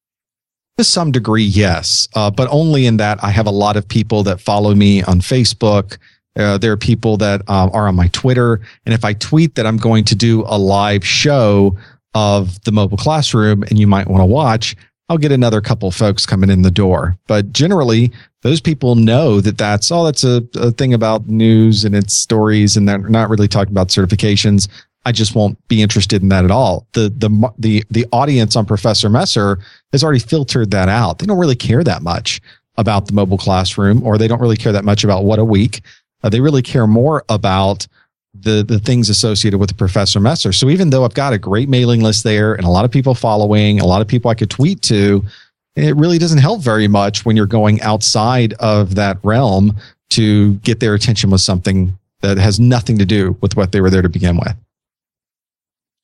To 0.78 0.84
some 0.84 1.12
degree, 1.12 1.44
yes, 1.44 2.08
uh, 2.16 2.32
but 2.32 2.48
only 2.50 2.88
in 2.88 2.98
that 2.98 3.24
I 3.24 3.30
have 3.30 3.46
a 3.46 3.52
lot 3.52 3.78
of 3.78 3.88
people 3.88 4.24
that 4.24 4.42
follow 4.42 4.74
me 4.74 5.04
on 5.04 5.22
Facebook. 5.22 6.00
Uh, 6.36 6.58
there 6.58 6.72
are 6.72 6.78
people 6.78 7.16
that 7.18 7.42
uh, 7.48 7.70
are 7.72 7.88
on 7.88 7.96
my 7.96 8.08
Twitter. 8.08 8.60
And 8.86 8.94
if 8.94 9.06
I 9.06 9.14
tweet 9.14 9.54
that 9.54 9.68
I'm 9.68 9.78
going 9.78 10.04
to 10.06 10.16
do 10.16 10.44
a 10.48 10.58
live 10.58 11.06
show 11.06 11.78
of 12.16 12.60
the 12.64 12.72
mobile 12.72 12.98
classroom 12.98 13.62
and 13.62 13.78
you 13.78 13.86
might 13.86 14.08
want 14.08 14.22
to 14.22 14.26
watch, 14.26 14.76
I'll 15.10 15.20
get 15.20 15.32
another 15.32 15.62
couple 15.62 15.92
folks 15.92 16.26
coming 16.26 16.50
in 16.50 16.64
the 16.64 16.72
door. 16.72 17.18
But 17.28 17.54
generally, 17.54 18.12
those 18.42 18.60
people 18.60 18.96
know 18.96 19.42
that 19.42 19.60
that's, 19.60 19.92
oh, 19.92 20.06
that's 20.06 20.24
a, 20.24 20.44
a 20.56 20.72
thing 20.72 20.92
about 20.92 21.28
news 21.28 21.86
and 21.86 21.94
its 21.94 22.16
stories. 22.16 22.76
And 22.76 22.90
they're 22.90 22.98
not 22.98 23.30
really 23.30 23.48
talking 23.48 23.74
about 23.74 23.90
certifications. 23.90 24.68
I 25.06 25.12
just 25.12 25.36
won't 25.36 25.58
be 25.68 25.82
interested 25.82 26.22
in 26.22 26.30
that 26.30 26.46
at 26.46 26.52
all. 26.52 26.88
The 26.94 27.10
the 27.10 27.54
the 27.58 27.84
the 27.90 28.06
audience 28.12 28.56
on 28.56 28.66
Professor 28.66 29.10
Messer 29.10 29.60
has 29.92 30.04
already 30.04 30.20
filtered 30.20 30.72
that 30.72 30.90
out. 30.90 31.20
They 31.20 31.26
don't 31.26 31.40
really 31.40 31.56
care 31.56 31.84
that 31.84 32.02
much 32.02 32.42
about 32.78 33.08
the 33.08 33.14
mobile 33.14 33.38
classroom, 33.38 34.02
or 34.04 34.18
they 34.18 34.28
don't 34.28 34.42
really 34.42 34.58
care 34.58 34.72
that 34.72 34.86
much 34.86 35.04
about 35.04 35.26
what 35.26 35.40
a 35.40 35.46
week. 35.46 35.82
Uh, 36.24 36.30
they 36.30 36.40
really 36.40 36.62
care 36.62 36.88
more 36.88 37.24
about 37.30 37.86
the 38.34 38.64
the 38.64 38.80
things 38.80 39.10
associated 39.10 39.60
with 39.60 39.78
Professor 39.78 40.20
Messer. 40.20 40.54
So 40.54 40.70
even 40.70 40.90
though 40.90 41.04
I've 41.04 41.14
got 41.14 41.34
a 41.34 41.38
great 41.38 41.70
mailing 41.70 42.02
list 42.02 42.24
there 42.24 42.56
and 42.56 42.66
a 42.66 42.70
lot 42.70 42.86
of 42.86 42.92
people 42.92 43.14
following, 43.14 43.80
a 43.80 43.86
lot 43.86 44.02
of 44.02 44.08
people 44.08 44.32
I 44.32 44.36
could 44.36 44.50
tweet 44.50 44.82
to, 44.84 45.24
it 45.76 45.96
really 45.96 46.18
doesn't 46.18 46.40
help 46.40 46.62
very 46.62 46.88
much 46.88 47.26
when 47.26 47.36
you're 47.36 47.46
going 47.46 47.82
outside 47.82 48.54
of 48.54 48.96
that 48.96 49.18
realm 49.24 49.78
to 50.12 50.54
get 50.56 50.80
their 50.80 50.94
attention 50.94 51.30
with 51.30 51.42
something 51.42 51.98
that 52.22 52.38
has 52.38 52.60
nothing 52.60 52.98
to 52.98 53.06
do 53.06 53.38
with 53.42 53.56
what 53.56 53.72
they 53.72 53.82
were 53.82 53.90
there 53.90 54.02
to 54.02 54.10
begin 54.10 54.38
with. 54.38 54.56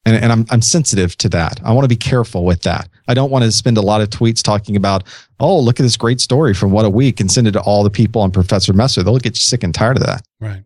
And, 0.06 0.16
and 0.16 0.32
I'm, 0.32 0.46
I'm 0.50 0.62
sensitive 0.62 1.16
to 1.18 1.30
that. 1.30 1.60
I 1.64 1.74
want 1.74 1.84
to 1.84 1.90
be 1.90 1.96
careful 1.98 2.46
with 2.46 2.62
that. 2.64 2.88
I 3.08 3.14
don't 3.14 3.30
want 3.30 3.44
to 3.44 3.52
spend 3.52 3.78
a 3.78 3.82
lot 3.82 4.02
of 4.02 4.10
tweets 4.10 4.42
talking 4.42 4.76
about, 4.76 5.04
oh, 5.40 5.60
look 5.60 5.80
at 5.80 5.84
this 5.84 5.98
great 5.98 6.22
story 6.22 6.54
from 6.54 6.72
What 6.72 6.86
a 6.86 6.90
Week 6.90 7.20
and 7.20 7.30
send 7.32 7.48
it 7.48 7.52
to 7.52 7.62
all 7.62 7.84
the 7.84 7.90
people 7.90 8.22
on 8.22 8.32
Professor 8.32 8.72
Messer. 8.74 9.04
They'll 9.04 9.18
get 9.20 9.36
sick 9.36 9.62
and 9.64 9.74
tired 9.76 9.98
of 9.98 10.04
that. 10.06 10.22
Right. 10.40 10.64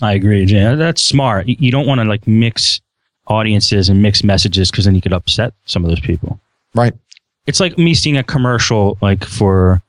I 0.00 0.12
agree, 0.14 0.44
Jay. 0.46 0.74
That's 0.74 1.00
smart. 1.00 1.46
You 1.46 1.70
don't 1.70 1.86
want 1.86 2.00
to 2.00 2.04
like 2.04 2.26
mix 2.26 2.80
audiences 3.28 3.88
and 3.88 4.02
mix 4.02 4.24
messages 4.24 4.70
because 4.70 4.84
then 4.84 4.94
you 4.96 5.00
could 5.00 5.12
upset 5.12 5.54
some 5.66 5.84
of 5.84 5.90
those 5.90 6.00
people. 6.00 6.40
Right. 6.74 6.94
It's 7.46 7.60
like 7.60 7.78
me 7.78 7.94
seeing 7.94 8.16
a 8.16 8.24
commercial 8.24 8.98
like 9.00 9.24
for, 9.24 9.80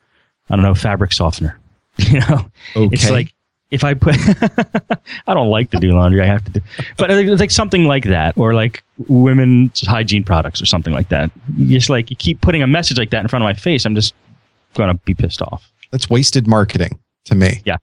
I 0.49 0.55
don't 0.55 0.63
know, 0.63 0.75
fabric 0.75 1.13
softener. 1.13 1.57
You 1.97 2.19
know, 2.21 2.49
Okay. 2.75 2.89
it's 2.93 3.09
like 3.09 3.32
if 3.73 3.83
I 3.83 3.95
put, 3.95 4.15
I 5.27 5.33
don't 5.33 5.49
like 5.49 5.71
to 5.71 5.79
do 5.79 5.91
laundry. 5.91 6.21
I 6.21 6.25
have 6.25 6.45
to 6.45 6.51
do, 6.51 6.61
but 6.97 7.09
it's 7.09 7.39
like 7.39 7.51
something 7.51 7.85
like 7.85 8.05
that, 8.05 8.37
or 8.37 8.53
like 8.53 8.83
women's 9.07 9.81
hygiene 9.81 10.23
products, 10.23 10.61
or 10.61 10.65
something 10.65 10.93
like 10.93 11.09
that. 11.09 11.31
You 11.57 11.77
just 11.77 11.89
like 11.89 12.09
you 12.09 12.15
keep 12.15 12.39
putting 12.41 12.61
a 12.61 12.67
message 12.67 12.99
like 12.99 13.09
that 13.09 13.21
in 13.21 13.27
front 13.27 13.43
of 13.43 13.47
my 13.47 13.53
face. 13.53 13.85
I'm 13.85 13.95
just 13.95 14.13
gonna 14.75 14.93
be 14.93 15.15
pissed 15.15 15.41
off. 15.41 15.71
that's 15.91 16.09
wasted 16.09 16.47
marketing 16.47 16.99
to 17.25 17.35
me. 17.35 17.61
Yeah. 17.65 17.77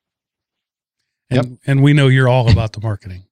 And, 1.31 1.59
and 1.66 1.83
we 1.83 1.92
know 1.92 2.09
you're 2.09 2.29
all 2.29 2.50
about 2.50 2.72
the 2.72 2.81
marketing. 2.81 3.22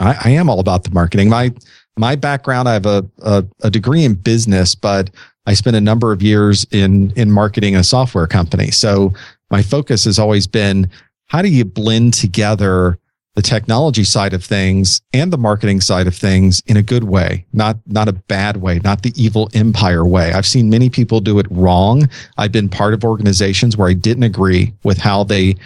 I, 0.00 0.16
I 0.24 0.30
am 0.30 0.48
all 0.48 0.60
about 0.60 0.84
the 0.84 0.90
marketing. 0.90 1.28
My 1.28 1.52
my 1.96 2.14
background, 2.14 2.68
I 2.68 2.74
have 2.74 2.86
a, 2.86 3.04
a, 3.22 3.44
a 3.62 3.70
degree 3.70 4.04
in 4.04 4.14
business, 4.14 4.74
but 4.74 5.10
I 5.46 5.54
spent 5.54 5.76
a 5.76 5.80
number 5.80 6.12
of 6.12 6.22
years 6.22 6.66
in 6.70 7.12
in 7.16 7.30
marketing 7.30 7.74
a 7.74 7.84
software 7.84 8.26
company. 8.26 8.70
So 8.70 9.14
my 9.50 9.62
focus 9.62 10.04
has 10.04 10.18
always 10.18 10.46
been 10.46 10.90
how 11.26 11.42
do 11.42 11.48
you 11.48 11.64
blend 11.64 12.14
together 12.14 12.98
the 13.34 13.42
technology 13.42 14.02
side 14.02 14.32
of 14.32 14.42
things 14.42 15.02
and 15.12 15.30
the 15.30 15.38
marketing 15.38 15.82
side 15.82 16.06
of 16.06 16.14
things 16.14 16.62
in 16.66 16.78
a 16.78 16.82
good 16.82 17.04
way, 17.04 17.44
not 17.52 17.76
not 17.86 18.08
a 18.08 18.12
bad 18.12 18.56
way, 18.56 18.80
not 18.82 19.02
the 19.02 19.12
evil 19.14 19.50
empire 19.52 20.06
way. 20.06 20.32
I've 20.32 20.46
seen 20.46 20.70
many 20.70 20.88
people 20.88 21.20
do 21.20 21.38
it 21.38 21.46
wrong. 21.50 22.08
I've 22.38 22.52
been 22.52 22.70
part 22.70 22.94
of 22.94 23.04
organizations 23.04 23.76
where 23.76 23.88
I 23.88 23.92
didn't 23.92 24.22
agree 24.22 24.72
with 24.84 24.96
how 24.96 25.22
they 25.24 25.56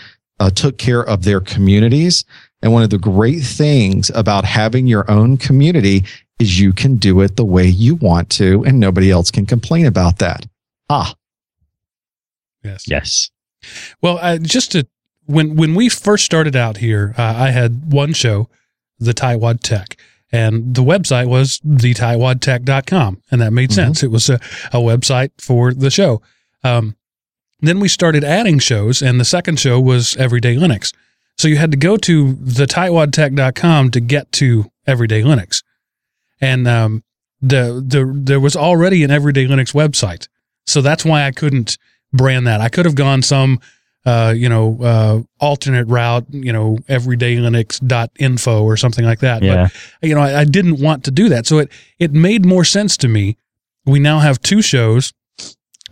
uh, 0.41 0.51
took 0.51 0.79
care 0.79 1.05
of 1.05 1.23
their 1.23 1.41
communities. 1.41 2.25
And 2.61 2.73
one 2.73 2.83
of 2.83 2.91
the 2.91 2.99
great 2.99 3.43
things 3.43 4.11
about 4.15 4.45
having 4.45 4.89
your 4.89 5.09
own 5.09 5.37
community 5.37 6.05
is 6.41 6.59
you 6.59 6.73
can 6.73 6.97
do 6.97 7.21
it 7.21 7.37
the 7.37 7.45
way 7.45 7.67
you 7.67 7.95
want 7.95 8.31
to, 8.31 8.65
and 8.65 8.81
nobody 8.81 9.11
else 9.11 9.31
can 9.31 9.47
complain 9.47 9.87
about 9.87 10.19
that. 10.19 10.47
Ah, 10.89 11.15
Yes. 12.63 12.85
Yes. 12.87 13.31
Well, 14.03 14.19
uh, 14.21 14.39
just 14.39 14.73
to 14.73 14.87
when 15.31 15.57
when 15.57 15.75
we 15.75 15.89
first 15.89 16.25
started 16.25 16.57
out 16.57 16.79
here, 16.79 17.15
uh, 17.19 17.35
I 17.37 17.51
had 17.51 17.93
one 17.93 18.13
show, 18.13 18.49
the 18.99 19.13
Tightwad 19.15 19.61
Tech, 19.61 19.97
and 20.33 20.75
the 20.75 20.83
website 20.83 21.27
was 21.29 21.61
thetightwadtech.com, 21.67 23.23
and 23.31 23.41
that 23.41 23.53
made 23.53 23.71
Mhm. 23.71 23.75
sense. 23.75 24.03
It 24.03 24.11
was 24.11 24.29
a, 24.29 24.35
a 24.73 24.79
website 24.79 25.31
for 25.39 25.73
the 25.73 25.91
show. 25.91 26.21
Um, 26.65 26.97
then 27.61 27.81
we 27.81 27.89
started 27.89 28.25
adding 28.25 28.59
shows, 28.59 29.03
and 29.03 29.21
the 29.21 29.25
second 29.25 29.59
show 29.61 29.79
was 29.81 30.17
Everyday 30.17 30.57
Linux. 30.57 30.93
So 31.37 31.49
you 31.49 31.57
had 31.57 31.71
to 31.71 31.77
go 31.77 31.97
to 31.97 32.35
thetightwadtech.com 32.35 33.91
to 33.93 34.01
get 34.01 34.31
to 34.33 34.71
Everyday 34.87 35.23
Linux, 35.23 35.63
and 36.41 36.67
um, 36.69 37.03
the 37.41 37.83
the 37.87 38.11
there 38.15 38.41
was 38.41 38.57
already 38.57 39.05
an 39.05 39.11
Everyday 39.11 39.47
Linux 39.47 39.73
website, 39.73 40.29
so 40.67 40.81
that's 40.83 41.05
why 41.05 41.25
I 41.27 41.31
couldn't 41.31 41.79
brand 42.13 42.47
that. 42.47 42.61
I 42.61 42.69
could 42.69 42.85
have 42.87 42.95
gone 42.95 43.23
some, 43.23 43.61
uh, 44.07 44.33
you 44.37 44.49
know, 44.49 44.79
uh, 44.83 45.21
alternate 45.41 45.87
route, 45.87 46.25
you 46.31 46.53
know, 46.53 46.79
everydaylinux.info 46.89 48.63
or 48.65 48.77
something 48.77 49.05
like 49.05 49.21
that. 49.21 49.43
Yeah. 49.43 49.69
But, 50.01 50.09
you 50.09 50.15
know, 50.15 50.21
I, 50.23 50.41
I 50.41 50.45
didn't 50.45 50.81
want 50.81 51.05
to 51.05 51.11
do 51.11 51.29
that. 51.29 51.47
So 51.47 51.59
it, 51.59 51.71
it 51.99 52.13
made 52.13 52.45
more 52.45 52.65
sense 52.65 52.97
to 52.99 53.09
me. 53.09 53.37
We 53.87 53.99
now 53.99 54.19
have 54.21 54.41
two 54.41 54.63
shows. 54.63 55.13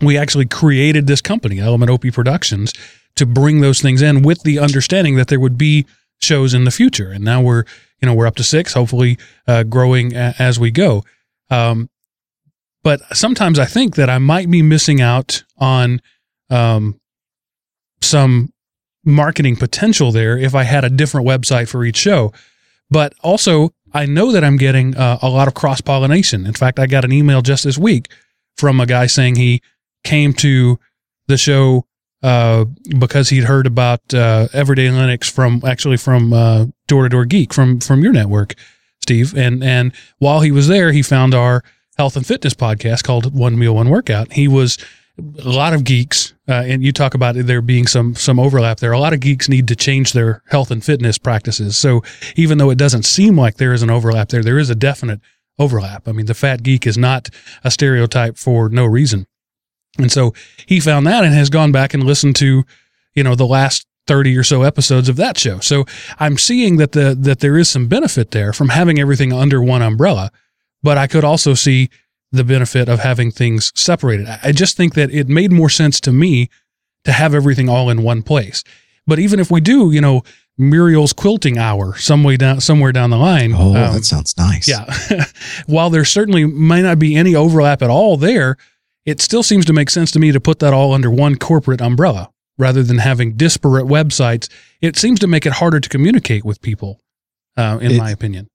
We 0.01 0.17
actually 0.17 0.45
created 0.45 1.07
this 1.07 1.21
company, 1.21 1.59
Element 1.59 1.91
OP 1.91 2.03
Productions, 2.13 2.73
to 3.15 3.25
bring 3.25 3.61
those 3.61 3.81
things 3.81 4.01
in 4.01 4.21
with 4.21 4.43
the 4.43 4.59
understanding 4.59 5.15
that 5.15 5.27
there 5.27 5.39
would 5.39 5.57
be 5.57 5.85
shows 6.21 6.53
in 6.53 6.63
the 6.63 6.71
future. 6.71 7.11
And 7.11 7.23
now 7.23 7.41
we're, 7.41 7.63
you 8.01 8.05
know, 8.05 8.13
we're 8.13 8.27
up 8.27 8.35
to 8.37 8.43
six, 8.43 8.73
hopefully, 8.73 9.17
uh, 9.47 9.63
growing 9.63 10.15
a- 10.15 10.35
as 10.39 10.59
we 10.59 10.71
go. 10.71 11.03
Um, 11.49 11.89
but 12.81 13.01
sometimes 13.15 13.59
I 13.59 13.65
think 13.65 13.95
that 13.95 14.09
I 14.09 14.19
might 14.19 14.49
be 14.49 14.61
missing 14.61 15.01
out 15.01 15.43
on 15.57 16.01
um, 16.49 16.99
some 18.01 18.51
marketing 19.05 19.55
potential 19.55 20.11
there 20.11 20.37
if 20.37 20.55
I 20.55 20.63
had 20.63 20.83
a 20.83 20.89
different 20.89 21.27
website 21.27 21.67
for 21.67 21.83
each 21.83 21.97
show. 21.97 22.31
But 22.89 23.13
also, 23.21 23.71
I 23.93 24.05
know 24.05 24.31
that 24.31 24.43
I'm 24.43 24.57
getting 24.57 24.95
uh, 24.95 25.19
a 25.21 25.29
lot 25.29 25.47
of 25.47 25.53
cross 25.53 25.81
pollination. 25.81 26.45
In 26.45 26.53
fact, 26.53 26.79
I 26.79 26.87
got 26.87 27.05
an 27.05 27.11
email 27.11 27.41
just 27.41 27.63
this 27.63 27.77
week 27.77 28.11
from 28.57 28.79
a 28.79 28.85
guy 28.85 29.07
saying 29.07 29.35
he 29.35 29.61
came 30.03 30.33
to 30.33 30.79
the 31.27 31.37
show 31.37 31.85
uh, 32.21 32.65
because 32.97 33.29
he'd 33.29 33.45
heard 33.45 33.65
about 33.65 34.13
uh, 34.13 34.47
Everyday 34.53 34.87
Linux 34.87 35.29
from 35.29 35.61
actually 35.65 35.97
from 35.97 36.33
uh, 36.33 36.65
Door 36.87 37.03
to 37.03 37.09
Door 37.09 37.25
Geek 37.25 37.53
from 37.53 37.79
from 37.79 38.03
your 38.03 38.11
network, 38.11 38.55
Steve. 39.01 39.35
And 39.35 39.63
and 39.63 39.93
while 40.17 40.41
he 40.41 40.51
was 40.51 40.67
there, 40.67 40.91
he 40.91 41.01
found 41.01 41.33
our 41.33 41.63
health 41.97 42.15
and 42.15 42.25
fitness 42.25 42.53
podcast 42.53 43.03
called 43.03 43.33
One 43.33 43.57
Meal 43.57 43.75
One 43.75 43.89
Workout. 43.89 44.33
He 44.33 44.47
was 44.47 44.77
a 45.17 45.49
lot 45.49 45.73
of 45.73 45.83
geeks, 45.83 46.33
uh, 46.49 46.63
and 46.65 46.83
you 46.83 46.91
talk 46.91 47.13
about 47.13 47.35
there 47.35 47.61
being 47.61 47.85
some 47.85 48.15
some 48.15 48.39
overlap 48.39 48.79
there. 48.79 48.91
A 48.91 48.99
lot 48.99 49.13
of 49.13 49.19
geeks 49.19 49.47
need 49.47 49.67
to 49.67 49.75
change 49.75 50.13
their 50.13 50.41
health 50.47 50.71
and 50.71 50.83
fitness 50.83 51.19
practices. 51.19 51.77
So 51.77 52.01
even 52.35 52.57
though 52.57 52.71
it 52.71 52.77
doesn't 52.77 53.03
seem 53.03 53.37
like 53.37 53.57
there 53.57 53.73
is 53.73 53.83
an 53.83 53.91
overlap 53.91 54.29
there, 54.29 54.41
there 54.41 54.57
is 54.57 54.71
a 54.71 54.75
definite 54.75 55.21
overlap. 55.59 56.07
I 56.07 56.11
mean, 56.11 56.25
the 56.25 56.33
fat 56.33 56.63
geek 56.63 56.87
is 56.87 56.97
not 56.97 57.29
a 57.63 57.69
stereotype 57.69 58.37
for 58.37 58.67
no 58.67 58.85
reason. 58.85 59.27
And 59.99 60.11
so 60.11 60.33
he 60.65 60.79
found 60.79 61.05
that 61.05 61.23
and 61.23 61.33
has 61.33 61.49
gone 61.49 61.71
back 61.71 61.93
and 61.93 62.03
listened 62.03 62.35
to, 62.37 62.63
you 63.13 63.23
know, 63.23 63.35
the 63.35 63.45
last 63.45 63.85
30 64.07 64.35
or 64.35 64.43
so 64.43 64.63
episodes 64.63 65.07
of 65.07 65.17
that 65.17 65.37
show. 65.37 65.59
So 65.59 65.85
I'm 66.19 66.37
seeing 66.37 66.77
that 66.77 66.93
the 66.93 67.15
that 67.19 67.41
there 67.41 67.57
is 67.57 67.69
some 67.69 67.87
benefit 67.87 68.31
there 68.31 68.53
from 68.53 68.69
having 68.69 68.99
everything 68.99 69.31
under 69.31 69.61
one 69.61 69.83
umbrella, 69.83 70.31
but 70.81 70.97
I 70.97 71.05
could 71.05 71.23
also 71.23 71.53
see 71.53 71.89
the 72.31 72.43
benefit 72.43 72.87
of 72.89 72.99
having 72.99 73.31
things 73.31 73.71
separated. 73.75 74.27
I 74.43 74.51
just 74.51 74.77
think 74.77 74.93
that 74.93 75.11
it 75.11 75.27
made 75.27 75.51
more 75.51 75.69
sense 75.69 75.99
to 76.01 76.11
me 76.11 76.49
to 77.05 77.11
have 77.11 77.33
everything 77.33 77.69
all 77.69 77.89
in 77.89 78.03
one 78.03 78.21
place. 78.21 78.63
But 79.07 79.17
even 79.19 79.39
if 79.39 79.49
we 79.49 79.61
do, 79.61 79.91
you 79.91 80.01
know, 80.01 80.21
Muriel's 80.57 81.13
quilting 81.13 81.57
hour 81.57 81.95
some 81.97 82.23
way 82.23 82.35
down 82.37 82.59
somewhere 82.61 82.91
down 82.91 83.09
the 83.09 83.17
line. 83.17 83.53
oh, 83.55 83.69
um, 83.69 83.93
that 83.93 84.03
sounds 84.05 84.35
nice. 84.37 84.67
yeah. 84.67 85.25
While 85.67 85.89
there 85.89 86.05
certainly 86.05 86.45
may 86.45 86.81
not 86.81 86.99
be 86.99 87.15
any 87.15 87.33
overlap 87.33 87.81
at 87.81 87.89
all 87.89 88.17
there, 88.17 88.57
it 89.05 89.21
still 89.21 89.41
seems 89.41 89.65
to 89.65 89.73
make 89.73 89.89
sense 89.89 90.11
to 90.11 90.19
me 90.19 90.31
to 90.31 90.39
put 90.39 90.59
that 90.59 90.73
all 90.73 90.93
under 90.93 91.09
one 91.09 91.37
corporate 91.37 91.81
umbrella 91.81 92.29
rather 92.57 92.83
than 92.83 92.97
having 92.97 93.37
disparate 93.37 93.85
websites. 93.85 94.49
It 94.81 94.97
seems 94.97 95.19
to 95.21 95.27
make 95.27 95.45
it 95.45 95.53
harder 95.53 95.79
to 95.79 95.89
communicate 95.89 96.43
with 96.43 96.61
people, 96.61 96.99
uh, 97.57 97.79
in 97.81 97.91
It- 97.93 97.97
my 97.97 98.11
opinion. 98.11 98.49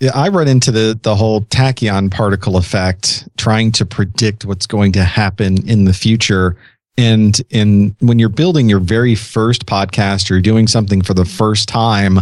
Yeah, 0.00 0.10
I 0.14 0.28
run 0.28 0.48
into 0.48 0.70
the 0.70 0.98
the 1.02 1.16
whole 1.16 1.42
tachyon 1.42 2.10
particle 2.10 2.56
effect, 2.56 3.28
trying 3.38 3.72
to 3.72 3.86
predict 3.86 4.44
what's 4.44 4.66
going 4.66 4.92
to 4.92 5.04
happen 5.04 5.66
in 5.68 5.84
the 5.84 5.94
future. 5.94 6.56
And 6.98 7.40
in 7.50 7.96
when 8.00 8.18
you're 8.18 8.28
building 8.28 8.68
your 8.68 8.80
very 8.80 9.14
first 9.14 9.66
podcast 9.66 10.30
or 10.30 10.34
you're 10.34 10.42
doing 10.42 10.66
something 10.66 11.02
for 11.02 11.14
the 11.14 11.24
first 11.24 11.68
time, 11.68 12.20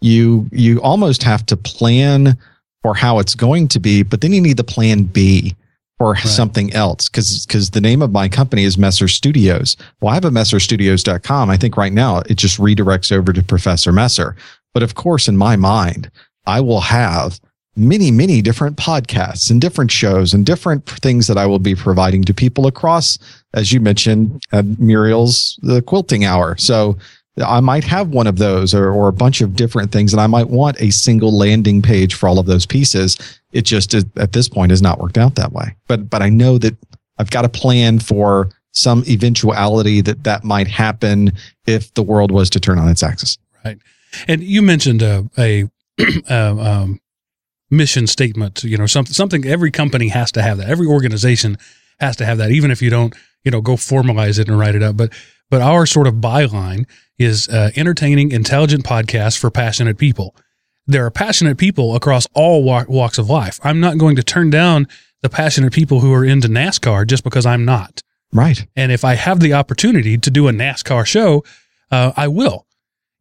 you 0.00 0.48
you 0.52 0.80
almost 0.80 1.22
have 1.24 1.44
to 1.46 1.56
plan 1.56 2.38
for 2.82 2.94
how 2.94 3.18
it's 3.18 3.34
going 3.34 3.66
to 3.68 3.80
be, 3.80 4.04
but 4.04 4.20
then 4.20 4.32
you 4.32 4.40
need 4.40 4.56
the 4.56 4.64
plan 4.64 5.02
B 5.02 5.56
for 5.98 6.16
something 6.16 6.72
else 6.72 7.08
because 7.08 7.44
because 7.44 7.70
the 7.70 7.80
name 7.80 8.02
of 8.02 8.12
my 8.12 8.28
company 8.28 8.62
is 8.62 8.78
Messer 8.78 9.08
Studios. 9.08 9.76
Well, 10.00 10.12
I 10.12 10.14
have 10.14 10.24
a 10.24 10.30
messerstudios.com. 10.30 11.50
I 11.50 11.56
think 11.56 11.76
right 11.76 11.92
now 11.92 12.18
it 12.20 12.36
just 12.36 12.58
redirects 12.58 13.10
over 13.10 13.32
to 13.32 13.42
Professor 13.42 13.92
Messer. 13.92 14.36
But 14.72 14.84
of 14.84 14.94
course, 14.94 15.26
in 15.26 15.36
my 15.36 15.56
mind, 15.56 16.10
I 16.48 16.60
will 16.60 16.80
have 16.80 17.38
many, 17.76 18.10
many 18.10 18.42
different 18.42 18.76
podcasts 18.76 19.50
and 19.50 19.60
different 19.60 19.92
shows 19.92 20.34
and 20.34 20.44
different 20.44 20.84
things 20.86 21.26
that 21.28 21.36
I 21.36 21.46
will 21.46 21.58
be 21.58 21.74
providing 21.74 22.24
to 22.24 22.34
people 22.34 22.66
across, 22.66 23.18
as 23.54 23.70
you 23.70 23.80
mentioned, 23.80 24.42
uh, 24.52 24.62
Muriel's 24.78 25.60
the 25.62 25.82
quilting 25.82 26.24
hour. 26.24 26.56
So 26.56 26.96
I 27.44 27.60
might 27.60 27.84
have 27.84 28.08
one 28.08 28.26
of 28.26 28.38
those 28.38 28.74
or, 28.74 28.90
or 28.90 29.08
a 29.08 29.12
bunch 29.12 29.40
of 29.42 29.54
different 29.54 29.92
things, 29.92 30.12
and 30.12 30.20
I 30.20 30.26
might 30.26 30.48
want 30.48 30.80
a 30.80 30.90
single 30.90 31.36
landing 31.36 31.82
page 31.82 32.14
for 32.14 32.28
all 32.28 32.38
of 32.38 32.46
those 32.46 32.66
pieces. 32.66 33.16
It 33.52 33.62
just 33.62 33.94
is, 33.94 34.04
at 34.16 34.32
this 34.32 34.48
point 34.48 34.70
has 34.70 34.82
not 34.82 34.98
worked 34.98 35.18
out 35.18 35.36
that 35.36 35.52
way. 35.52 35.76
But 35.86 36.10
but 36.10 36.22
I 36.22 36.30
know 36.30 36.58
that 36.58 36.76
I've 37.18 37.30
got 37.30 37.44
a 37.44 37.48
plan 37.48 38.00
for 38.00 38.50
some 38.72 39.04
eventuality 39.06 40.00
that 40.00 40.24
that 40.24 40.44
might 40.44 40.68
happen 40.68 41.32
if 41.66 41.92
the 41.94 42.02
world 42.02 42.30
was 42.30 42.50
to 42.50 42.60
turn 42.60 42.78
on 42.78 42.88
its 42.88 43.02
axis. 43.02 43.38
Right. 43.64 43.78
And 44.26 44.42
you 44.42 44.62
mentioned 44.62 45.02
uh, 45.02 45.24
a 45.36 45.68
uh, 46.30 46.56
um, 46.58 47.00
mission 47.70 48.06
statement. 48.06 48.64
You 48.64 48.76
know, 48.76 48.86
something 48.86 49.14
something 49.14 49.44
every 49.44 49.70
company 49.70 50.08
has 50.08 50.32
to 50.32 50.42
have 50.42 50.58
that. 50.58 50.68
Every 50.68 50.86
organization 50.86 51.56
has 52.00 52.16
to 52.16 52.24
have 52.24 52.38
that, 52.38 52.50
even 52.50 52.70
if 52.70 52.80
you 52.80 52.90
don't, 52.90 53.14
you 53.44 53.50
know, 53.50 53.60
go 53.60 53.74
formalize 53.74 54.38
it 54.38 54.48
and 54.48 54.58
write 54.58 54.74
it 54.74 54.82
up. 54.82 54.96
But 54.96 55.12
but 55.50 55.62
our 55.62 55.86
sort 55.86 56.06
of 56.06 56.14
byline 56.14 56.86
is 57.18 57.48
uh, 57.48 57.70
entertaining, 57.76 58.32
intelligent 58.32 58.84
podcasts 58.84 59.38
for 59.38 59.50
passionate 59.50 59.98
people. 59.98 60.34
There 60.86 61.04
are 61.04 61.10
passionate 61.10 61.58
people 61.58 61.94
across 61.94 62.26
all 62.34 62.62
walks 62.64 63.18
of 63.18 63.28
life. 63.28 63.58
I'm 63.62 63.80
not 63.80 63.98
going 63.98 64.16
to 64.16 64.22
turn 64.22 64.50
down 64.50 64.88
the 65.20 65.28
passionate 65.28 65.72
people 65.72 66.00
who 66.00 66.12
are 66.14 66.24
into 66.24 66.48
NASCAR 66.48 67.06
just 67.06 67.24
because 67.24 67.44
I'm 67.44 67.64
not. 67.64 68.02
Right. 68.32 68.66
And 68.76 68.92
if 68.92 69.04
I 69.04 69.14
have 69.14 69.40
the 69.40 69.54
opportunity 69.54 70.16
to 70.16 70.30
do 70.30 70.48
a 70.48 70.52
NASCAR 70.52 71.06
show, 71.06 71.44
uh, 71.90 72.12
I 72.16 72.28
will, 72.28 72.66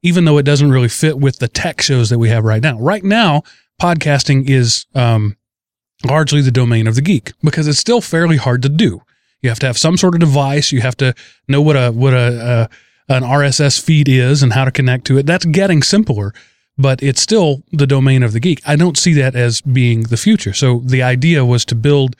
even 0.03 0.25
though 0.25 0.37
it 0.37 0.43
doesn't 0.43 0.71
really 0.71 0.87
fit 0.87 1.17
with 1.17 1.39
the 1.39 1.47
tech 1.47 1.81
shows 1.81 2.09
that 2.09 2.19
we 2.19 2.29
have 2.29 2.43
right 2.43 2.61
now. 2.61 2.79
Right 2.79 3.03
now, 3.03 3.43
podcasting 3.81 4.49
is 4.49 4.85
um, 4.95 5.37
largely 6.05 6.41
the 6.41 6.51
domain 6.51 6.87
of 6.87 6.95
the 6.95 7.01
geek 7.01 7.33
because 7.43 7.67
it's 7.67 7.79
still 7.79 8.01
fairly 8.01 8.37
hard 8.37 8.61
to 8.63 8.69
do. 8.69 9.01
You 9.41 9.49
have 9.49 9.59
to 9.59 9.67
have 9.67 9.77
some 9.77 9.97
sort 9.97 10.15
of 10.15 10.19
device. 10.19 10.71
You 10.71 10.81
have 10.81 10.97
to 10.97 11.13
know 11.47 11.61
what 11.61 11.75
a 11.75 11.91
what 11.91 12.13
a, 12.13 12.17
uh 12.17 12.67
an 13.09 13.23
RSS 13.23 13.79
feed 13.81 14.09
is 14.09 14.43
and 14.43 14.51
how 14.51 14.65
to 14.65 14.71
connect 14.71 15.05
to 15.05 15.17
it. 15.17 15.25
That's 15.25 15.45
getting 15.45 15.81
simpler, 15.81 16.33
but 16.77 17.01
it's 17.01 17.21
still 17.21 17.63
the 17.71 17.87
domain 17.87 18.21
of 18.21 18.33
the 18.33 18.41
geek. 18.41 18.61
I 18.67 18.75
don't 18.75 18.97
see 18.97 19.13
that 19.13 19.33
as 19.33 19.61
being 19.61 20.03
the 20.03 20.17
future. 20.17 20.51
So 20.51 20.81
the 20.83 21.01
idea 21.03 21.45
was 21.45 21.63
to 21.65 21.75
build 21.75 22.17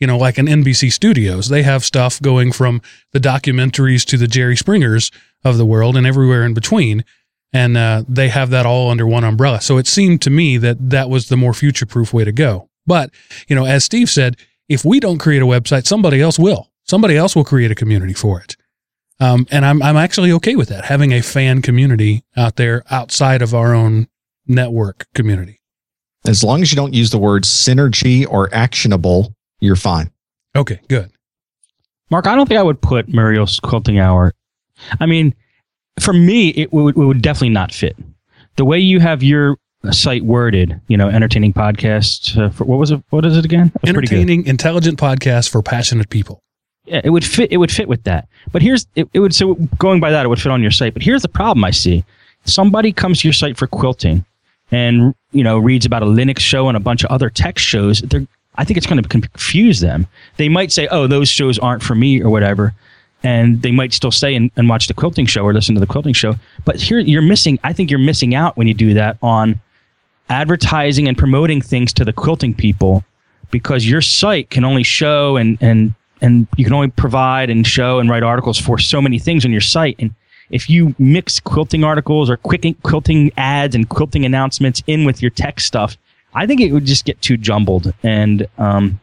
you 0.00 0.06
know, 0.06 0.16
like 0.16 0.38
an 0.38 0.46
NBC 0.46 0.90
Studios. 0.90 1.50
They 1.50 1.62
have 1.62 1.84
stuff 1.84 2.20
going 2.20 2.52
from 2.52 2.80
the 3.12 3.20
documentaries 3.20 4.04
to 4.06 4.16
the 4.16 4.26
Jerry 4.26 4.56
Springers 4.56 5.12
of 5.44 5.58
the 5.58 5.66
world 5.66 5.96
and 5.96 6.06
everywhere 6.06 6.44
in 6.44 6.54
between. 6.54 7.04
And 7.52 7.76
uh, 7.76 8.04
they 8.08 8.28
have 8.28 8.50
that 8.50 8.64
all 8.64 8.90
under 8.90 9.06
one 9.06 9.24
umbrella. 9.24 9.60
So 9.60 9.76
it 9.76 9.86
seemed 9.88 10.22
to 10.22 10.30
me 10.30 10.56
that 10.58 10.90
that 10.90 11.10
was 11.10 11.28
the 11.28 11.36
more 11.36 11.52
future 11.52 11.86
proof 11.86 12.12
way 12.12 12.24
to 12.24 12.32
go. 12.32 12.68
But, 12.86 13.10
you 13.48 13.56
know, 13.56 13.64
as 13.64 13.84
Steve 13.84 14.08
said, 14.08 14.36
if 14.68 14.84
we 14.84 15.00
don't 15.00 15.18
create 15.18 15.42
a 15.42 15.46
website, 15.46 15.86
somebody 15.86 16.20
else 16.20 16.38
will. 16.38 16.70
Somebody 16.84 17.16
else 17.16 17.34
will 17.34 17.44
create 17.44 17.70
a 17.70 17.74
community 17.74 18.14
for 18.14 18.40
it. 18.40 18.56
Um, 19.18 19.46
and 19.50 19.66
I'm, 19.66 19.82
I'm 19.82 19.96
actually 19.96 20.32
okay 20.32 20.56
with 20.56 20.68
that, 20.68 20.84
having 20.84 21.12
a 21.12 21.20
fan 21.20 21.60
community 21.60 22.24
out 22.36 22.56
there 22.56 22.84
outside 22.90 23.42
of 23.42 23.54
our 23.54 23.74
own 23.74 24.08
network 24.46 25.06
community. 25.14 25.60
As 26.26 26.44
long 26.44 26.62
as 26.62 26.72
you 26.72 26.76
don't 26.76 26.94
use 26.94 27.10
the 27.10 27.18
word 27.18 27.44
synergy 27.44 28.26
or 28.28 28.48
actionable, 28.54 29.34
you're 29.58 29.76
fine. 29.76 30.10
Okay, 30.56 30.80
good. 30.88 31.10
Mark, 32.10 32.26
I 32.26 32.34
don't 32.34 32.46
think 32.46 32.58
I 32.58 32.62
would 32.62 32.80
put 32.80 33.08
Muriel's 33.08 33.60
quilting 33.60 33.98
hour. 33.98 34.32
I 34.98 35.06
mean, 35.06 35.34
for 36.00 36.12
me, 36.12 36.48
it 36.50 36.72
would, 36.72 36.96
it 36.96 37.00
would 37.00 37.22
definitely 37.22 37.50
not 37.50 37.72
fit. 37.72 37.96
The 38.56 38.64
way 38.64 38.78
you 38.78 39.00
have 39.00 39.22
your 39.22 39.56
site 39.90 40.24
worded, 40.24 40.80
you 40.88 40.96
know, 40.96 41.08
entertaining 41.08 41.52
podcast. 41.52 42.36
Uh, 42.36 42.50
for, 42.50 42.64
what 42.64 42.78
was 42.78 42.90
it? 42.90 43.02
What 43.10 43.24
is 43.24 43.36
it 43.36 43.44
again? 43.44 43.72
It 43.82 43.88
entertaining, 43.88 44.46
intelligent 44.46 44.98
podcast 44.98 45.50
for 45.50 45.62
passionate 45.62 46.10
people. 46.10 46.42
Yeah, 46.84 47.00
it 47.04 47.10
would 47.10 47.24
fit. 47.24 47.52
It 47.52 47.58
would 47.58 47.70
fit 47.70 47.88
with 47.88 48.02
that. 48.04 48.28
But 48.52 48.62
here's 48.62 48.86
it, 48.96 49.08
it 49.12 49.20
would 49.20 49.34
so 49.34 49.54
going 49.78 50.00
by 50.00 50.10
that, 50.10 50.26
it 50.26 50.28
would 50.28 50.40
fit 50.40 50.52
on 50.52 50.62
your 50.62 50.70
site. 50.70 50.92
But 50.92 51.02
here's 51.02 51.22
the 51.22 51.28
problem 51.28 51.64
I 51.64 51.70
see: 51.70 52.04
somebody 52.44 52.92
comes 52.92 53.20
to 53.20 53.28
your 53.28 53.32
site 53.32 53.56
for 53.56 53.66
quilting, 53.66 54.24
and 54.70 55.14
you 55.32 55.44
know 55.44 55.58
reads 55.58 55.86
about 55.86 56.02
a 56.02 56.06
Linux 56.06 56.40
show 56.40 56.68
and 56.68 56.76
a 56.76 56.80
bunch 56.80 57.04
of 57.04 57.10
other 57.10 57.30
tech 57.30 57.58
shows. 57.58 58.00
They're 58.00 58.26
I 58.56 58.64
think 58.64 58.76
it's 58.76 58.86
going 58.86 59.00
to 59.02 59.08
confuse 59.08 59.80
them. 59.80 60.06
They 60.36 60.48
might 60.48 60.72
say, 60.72 60.88
"Oh, 60.88 61.06
those 61.06 61.28
shows 61.28 61.58
aren't 61.58 61.82
for 61.82 61.94
me" 61.94 62.20
or 62.20 62.30
whatever 62.30 62.74
and 63.22 63.62
they 63.62 63.70
might 63.70 63.92
still 63.92 64.10
stay 64.10 64.34
and, 64.34 64.50
and 64.56 64.68
watch 64.68 64.88
the 64.88 64.94
quilting 64.94 65.26
show 65.26 65.42
or 65.42 65.52
listen 65.52 65.74
to 65.74 65.80
the 65.80 65.86
quilting 65.86 66.14
show. 66.14 66.34
But 66.64 66.76
here 66.76 66.98
you're 66.98 67.22
missing, 67.22 67.58
I 67.62 67.72
think 67.72 67.90
you're 67.90 67.98
missing 67.98 68.34
out 68.34 68.56
when 68.56 68.66
you 68.66 68.74
do 68.74 68.94
that 68.94 69.18
on 69.22 69.60
advertising 70.28 71.08
and 71.08 71.18
promoting 71.18 71.60
things 71.60 71.92
to 71.94 72.04
the 72.04 72.12
quilting 72.12 72.54
people 72.54 73.04
because 73.50 73.86
your 73.86 74.00
site 74.00 74.50
can 74.50 74.64
only 74.64 74.82
show 74.82 75.36
and, 75.36 75.58
and, 75.60 75.94
and 76.20 76.46
you 76.56 76.64
can 76.64 76.72
only 76.72 76.88
provide 76.88 77.50
and 77.50 77.66
show 77.66 77.98
and 77.98 78.08
write 78.08 78.22
articles 78.22 78.58
for 78.58 78.78
so 78.78 79.02
many 79.02 79.18
things 79.18 79.44
on 79.44 79.50
your 79.50 79.60
site. 79.60 79.96
And 79.98 80.14
if 80.50 80.70
you 80.70 80.94
mix 80.98 81.40
quilting 81.40 81.84
articles 81.84 82.30
or 82.30 82.36
quicking, 82.36 82.74
quilting 82.82 83.32
ads 83.36 83.74
and 83.74 83.88
quilting 83.88 84.24
announcements 84.24 84.82
in 84.86 85.04
with 85.04 85.20
your 85.20 85.30
tech 85.30 85.60
stuff, 85.60 85.96
I 86.32 86.46
think 86.46 86.60
it 86.60 86.72
would 86.72 86.84
just 86.84 87.04
get 87.04 87.20
too 87.20 87.36
jumbled. 87.36 87.92
And, 88.02 88.46
um, 88.56 89.00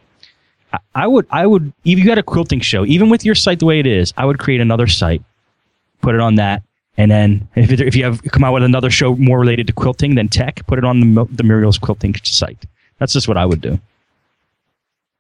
I 0.96 1.08
would, 1.08 1.26
I 1.30 1.46
would, 1.46 1.74
if 1.86 2.00
you 2.00 2.06
got 2.06 2.18
a 2.18 2.24
quilting 2.24 2.60
show, 2.60 2.86
even 2.86 3.10
with 3.10 3.26
your 3.26 3.36
site 3.36 3.60
the 3.60 3.66
way 3.66 3.80
it 3.80 3.88
is, 3.88 4.14
I 4.18 4.26
would 4.26 4.40
create 4.40 4.62
another 4.62 4.88
site, 4.88 5.22
put 6.02 6.16
it 6.16 6.22
on 6.22 6.36
that, 6.36 6.64
and 6.98 7.12
then 7.12 7.48
if, 7.56 7.72
it, 7.72 7.80
if 7.80 7.96
you 7.96 8.04
have 8.04 8.22
come 8.24 8.44
out 8.44 8.54
with 8.54 8.64
another 8.64 8.90
show 8.90 9.16
more 9.16 9.40
related 9.40 9.68
to 9.68 9.74
quilting 9.74 10.16
than 10.16 10.30
tech, 10.30 10.66
put 10.68 10.78
it 10.80 10.84
on 10.84 11.00
the 11.00 11.26
the 11.32 11.44
Muriel's 11.44 11.78
quilting 11.78 12.16
site. 12.24 12.66
That's 12.98 13.14
just 13.14 13.28
what 13.28 13.38
I 13.38 13.46
would 13.46 13.62
do. 13.62 13.80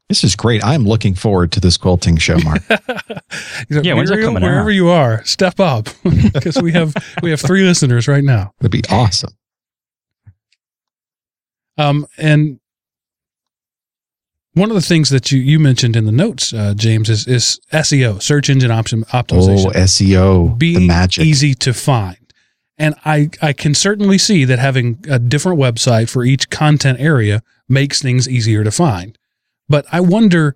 This 0.09 0.23
is 0.23 0.35
great. 0.35 0.63
I'm 0.63 0.85
looking 0.85 1.15
forward 1.15 1.51
to 1.51 1.59
this 1.59 1.75
quilting 1.75 2.17
show, 2.17 2.37
Mark. 2.39 2.61
yeah, 3.69 3.93
when's 3.93 4.09
that 4.09 4.21
coming 4.21 4.41
Wherever 4.41 4.69
out? 4.69 4.73
you 4.73 4.87
are, 4.87 5.23
step 5.25 5.59
up 5.59 5.89
because 6.33 6.61
we 6.61 6.71
have 6.71 6.95
we 7.21 7.29
have 7.29 7.41
three 7.41 7.63
listeners 7.63 8.07
right 8.07 8.23
now. 8.23 8.53
That'd 8.59 8.71
be 8.71 8.83
awesome. 8.89 9.33
Um, 11.77 12.07
and 12.17 12.59
one 14.57 14.69
of 14.69 14.75
the 14.75 14.81
things 14.81 15.09
that 15.09 15.31
you, 15.31 15.39
you 15.39 15.59
mentioned 15.59 15.95
in 15.95 16.05
the 16.05 16.11
notes, 16.11 16.53
uh, 16.53 16.73
James, 16.75 17.09
is, 17.09 17.27
is 17.27 17.59
SEO, 17.71 18.21
search 18.21 18.49
engine 18.49 18.71
option 18.71 19.03
optimization. 19.05 19.67
Oh, 19.67 19.79
SEO, 19.79 20.57
being 20.57 20.81
the 20.81 20.87
magic. 20.87 21.25
easy 21.25 21.53
to 21.55 21.73
find. 21.73 22.17
And 22.77 22.95
I, 23.05 23.29
I 23.41 23.53
can 23.53 23.73
certainly 23.73 24.17
see 24.17 24.45
that 24.45 24.59
having 24.59 25.03
a 25.09 25.17
different 25.17 25.59
website 25.59 26.09
for 26.09 26.23
each 26.23 26.49
content 26.49 26.99
area 26.99 27.41
makes 27.67 28.01
things 28.01 28.29
easier 28.29 28.63
to 28.63 28.71
find. 28.71 29.17
But 29.67 29.85
I 29.91 29.99
wonder, 29.99 30.55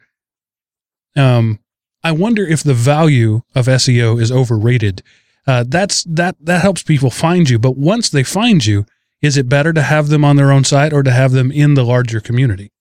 um, 1.15 1.59
I 2.03 2.11
wonder 2.11 2.45
if 2.45 2.63
the 2.63 2.73
value 2.73 3.41
of 3.55 3.65
SEO 3.65 4.21
is 4.21 4.31
overrated. 4.31 5.03
Uh, 5.47 5.63
that's 5.67 6.03
that 6.03 6.35
that 6.39 6.61
helps 6.61 6.83
people 6.83 7.09
find 7.09 7.49
you. 7.49 7.57
But 7.57 7.75
once 7.75 8.09
they 8.09 8.23
find 8.23 8.63
you, 8.63 8.85
is 9.21 9.37
it 9.37 9.49
better 9.49 9.73
to 9.73 9.81
have 9.81 10.09
them 10.09 10.23
on 10.23 10.35
their 10.35 10.51
own 10.51 10.63
site 10.63 10.93
or 10.93 11.01
to 11.01 11.11
have 11.11 11.31
them 11.31 11.51
in 11.51 11.73
the 11.73 11.83
larger 11.83 12.19
community? 12.19 12.71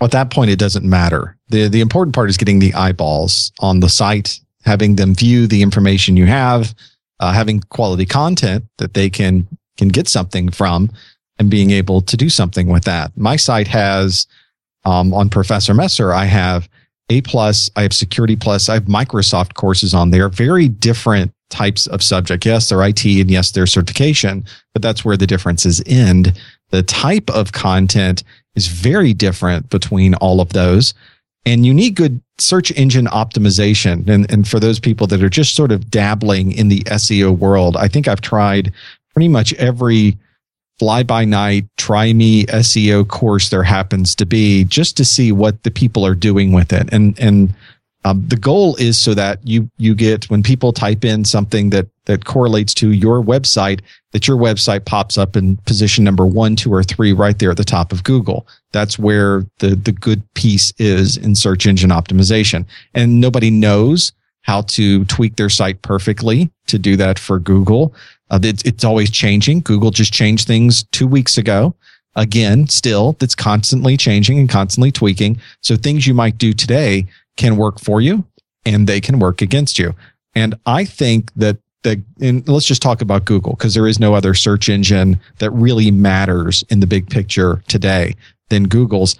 At 0.00 0.12
that 0.12 0.30
point, 0.30 0.50
it 0.50 0.58
doesn't 0.58 0.84
matter. 0.84 1.36
the 1.48 1.68
The 1.68 1.80
important 1.80 2.14
part 2.14 2.30
is 2.30 2.36
getting 2.36 2.58
the 2.58 2.74
eyeballs 2.74 3.52
on 3.60 3.80
the 3.80 3.88
site, 3.88 4.40
having 4.64 4.96
them 4.96 5.14
view 5.14 5.46
the 5.46 5.62
information 5.62 6.16
you 6.16 6.26
have, 6.26 6.74
uh, 7.20 7.32
having 7.32 7.60
quality 7.68 8.06
content 8.06 8.64
that 8.78 8.94
they 8.94 9.10
can 9.10 9.46
can 9.76 9.88
get 9.88 10.08
something 10.08 10.50
from, 10.50 10.90
and 11.38 11.50
being 11.50 11.70
able 11.70 12.02
to 12.02 12.16
do 12.16 12.28
something 12.28 12.68
with 12.68 12.84
that. 12.84 13.16
My 13.16 13.36
site 13.36 13.68
has 13.68 14.26
um, 14.84 15.12
on 15.12 15.28
Professor 15.28 15.74
Messer, 15.74 16.12
I 16.12 16.24
have 16.24 16.68
A 17.10 17.20
plus, 17.22 17.70
I 17.76 17.82
have 17.82 17.92
Security 17.92 18.36
plus, 18.36 18.68
I 18.68 18.74
have 18.74 18.84
Microsoft 18.84 19.54
courses 19.54 19.94
on 19.94 20.10
there. 20.10 20.28
Very 20.28 20.68
different 20.68 21.32
types 21.50 21.86
of 21.88 22.02
subject. 22.02 22.46
Yes, 22.46 22.68
they're 22.68 22.82
IT, 22.82 23.04
and 23.04 23.30
yes, 23.30 23.50
they're 23.50 23.66
certification, 23.66 24.44
but 24.72 24.82
that's 24.82 25.04
where 25.04 25.16
the 25.16 25.26
differences 25.26 25.82
end. 25.86 26.38
The 26.70 26.82
type 26.82 27.28
of 27.30 27.52
content 27.52 28.22
is 28.54 28.66
very 28.66 29.12
different 29.12 29.70
between 29.70 30.14
all 30.14 30.40
of 30.40 30.50
those. 30.50 30.94
And 31.46 31.64
you 31.64 31.72
need 31.72 31.96
good 31.96 32.20
search 32.38 32.70
engine 32.72 33.06
optimization. 33.06 34.08
And, 34.08 34.30
and 34.30 34.46
for 34.46 34.60
those 34.60 34.78
people 34.78 35.06
that 35.08 35.22
are 35.22 35.30
just 35.30 35.54
sort 35.54 35.72
of 35.72 35.90
dabbling 35.90 36.52
in 36.52 36.68
the 36.68 36.80
SEO 36.80 37.36
world, 37.36 37.76
I 37.76 37.88
think 37.88 38.08
I've 38.08 38.20
tried 38.20 38.72
pretty 39.14 39.28
much 39.28 39.52
every 39.54 40.18
fly 40.78 41.02
by 41.02 41.24
night, 41.24 41.66
try 41.76 42.12
me 42.12 42.46
SEO 42.46 43.06
course 43.06 43.50
there 43.50 43.62
happens 43.62 44.14
to 44.14 44.24
be 44.24 44.64
just 44.64 44.96
to 44.96 45.04
see 45.04 45.30
what 45.30 45.62
the 45.62 45.70
people 45.70 46.06
are 46.06 46.14
doing 46.14 46.52
with 46.52 46.72
it. 46.72 46.88
And, 46.92 47.18
and 47.18 47.54
um, 48.04 48.26
the 48.28 48.36
goal 48.36 48.76
is 48.76 48.96
so 48.96 49.14
that 49.14 49.46
you 49.46 49.70
you 49.76 49.94
get 49.94 50.30
when 50.30 50.42
people 50.42 50.72
type 50.72 51.04
in 51.04 51.24
something 51.24 51.70
that 51.70 51.86
that 52.10 52.24
correlates 52.24 52.74
to 52.74 52.90
your 52.90 53.22
website, 53.22 53.80
that 54.10 54.26
your 54.26 54.36
website 54.36 54.84
pops 54.84 55.16
up 55.16 55.36
in 55.36 55.56
position 55.58 56.02
number 56.02 56.26
one, 56.26 56.56
two, 56.56 56.74
or 56.74 56.82
three, 56.82 57.12
right 57.12 57.38
there 57.38 57.52
at 57.52 57.56
the 57.56 57.64
top 57.64 57.92
of 57.92 58.02
Google. 58.02 58.46
That's 58.72 58.98
where 58.98 59.46
the 59.60 59.76
the 59.76 59.92
good 59.92 60.22
piece 60.34 60.72
is 60.78 61.16
in 61.16 61.34
search 61.36 61.66
engine 61.66 61.90
optimization. 61.90 62.66
And 62.94 63.20
nobody 63.20 63.50
knows 63.50 64.12
how 64.42 64.62
to 64.62 65.04
tweak 65.04 65.36
their 65.36 65.48
site 65.48 65.82
perfectly 65.82 66.50
to 66.66 66.78
do 66.78 66.96
that 66.96 67.18
for 67.18 67.38
Google. 67.38 67.94
Uh, 68.30 68.40
it's, 68.42 68.62
it's 68.64 68.84
always 68.84 69.10
changing. 69.10 69.60
Google 69.60 69.90
just 69.90 70.12
changed 70.12 70.46
things 70.46 70.84
two 70.90 71.06
weeks 71.06 71.38
ago. 71.38 71.74
Again, 72.16 72.68
still, 72.68 73.12
that's 73.20 73.36
constantly 73.36 73.96
changing 73.96 74.38
and 74.38 74.48
constantly 74.48 74.90
tweaking. 74.90 75.40
So 75.62 75.76
things 75.76 76.06
you 76.06 76.14
might 76.14 76.38
do 76.38 76.52
today 76.52 77.06
can 77.36 77.56
work 77.56 77.78
for 77.78 78.00
you 78.00 78.24
and 78.64 78.86
they 78.86 79.00
can 79.00 79.18
work 79.20 79.42
against 79.42 79.78
you. 79.78 79.94
And 80.34 80.54
I 80.66 80.84
think 80.84 81.32
that 81.34 81.58
the, 81.82 82.02
and 82.20 82.46
let's 82.48 82.66
just 82.66 82.82
talk 82.82 83.00
about 83.00 83.24
Google 83.24 83.52
because 83.52 83.74
there 83.74 83.86
is 83.86 83.98
no 83.98 84.14
other 84.14 84.34
search 84.34 84.68
engine 84.68 85.18
that 85.38 85.50
really 85.50 85.90
matters 85.90 86.62
in 86.68 86.80
the 86.80 86.86
big 86.86 87.08
picture 87.08 87.62
today 87.68 88.14
than 88.48 88.64
Google's. 88.64 89.16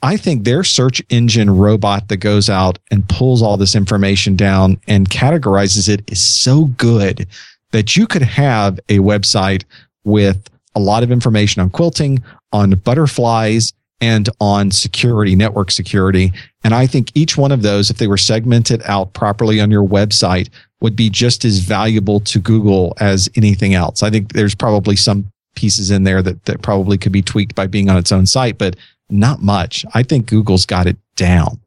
I 0.00 0.16
think 0.16 0.44
their 0.44 0.62
search 0.62 1.02
engine 1.08 1.50
robot 1.50 2.06
that 2.08 2.18
goes 2.18 2.48
out 2.48 2.78
and 2.92 3.08
pulls 3.08 3.42
all 3.42 3.56
this 3.56 3.74
information 3.74 4.36
down 4.36 4.80
and 4.86 5.10
categorizes 5.10 5.88
it 5.88 6.08
is 6.10 6.20
so 6.20 6.66
good 6.66 7.26
that 7.72 7.96
you 7.96 8.06
could 8.06 8.22
have 8.22 8.78
a 8.88 8.98
website 8.98 9.64
with 10.04 10.48
a 10.76 10.80
lot 10.80 11.02
of 11.02 11.10
information 11.10 11.60
on 11.62 11.70
quilting, 11.70 12.22
on 12.52 12.70
butterflies, 12.70 13.72
and 14.00 14.28
on 14.40 14.70
security, 14.70 15.34
network 15.34 15.70
security. 15.70 16.32
And 16.64 16.74
I 16.74 16.86
think 16.86 17.10
each 17.14 17.36
one 17.36 17.52
of 17.52 17.62
those, 17.62 17.90
if 17.90 17.98
they 17.98 18.08
were 18.08 18.16
segmented 18.16 18.82
out 18.84 19.12
properly 19.14 19.60
on 19.60 19.70
your 19.70 19.86
website, 19.86 20.48
would 20.82 20.96
be 20.96 21.08
just 21.08 21.44
as 21.44 21.60
valuable 21.60 22.20
to 22.20 22.40
Google 22.40 22.94
as 22.98 23.28
anything 23.36 23.74
else. 23.74 24.02
I 24.02 24.10
think 24.10 24.32
there's 24.32 24.54
probably 24.54 24.96
some 24.96 25.30
pieces 25.54 25.90
in 25.90 26.02
there 26.04 26.22
that, 26.22 26.44
that 26.46 26.60
probably 26.60 26.98
could 26.98 27.12
be 27.12 27.22
tweaked 27.22 27.54
by 27.54 27.66
being 27.66 27.88
on 27.88 27.96
its 27.96 28.10
own 28.10 28.26
site, 28.26 28.58
but 28.58 28.76
not 29.08 29.40
much. 29.40 29.86
I 29.94 30.02
think 30.02 30.26
Google's 30.26 30.66
got 30.66 30.86
it 30.86 30.96
down. 31.14 31.60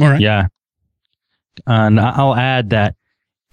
All 0.00 0.08
right. 0.08 0.20
Yeah. 0.20 0.48
And 1.66 2.00
I'll 2.00 2.34
add 2.34 2.70
that 2.70 2.96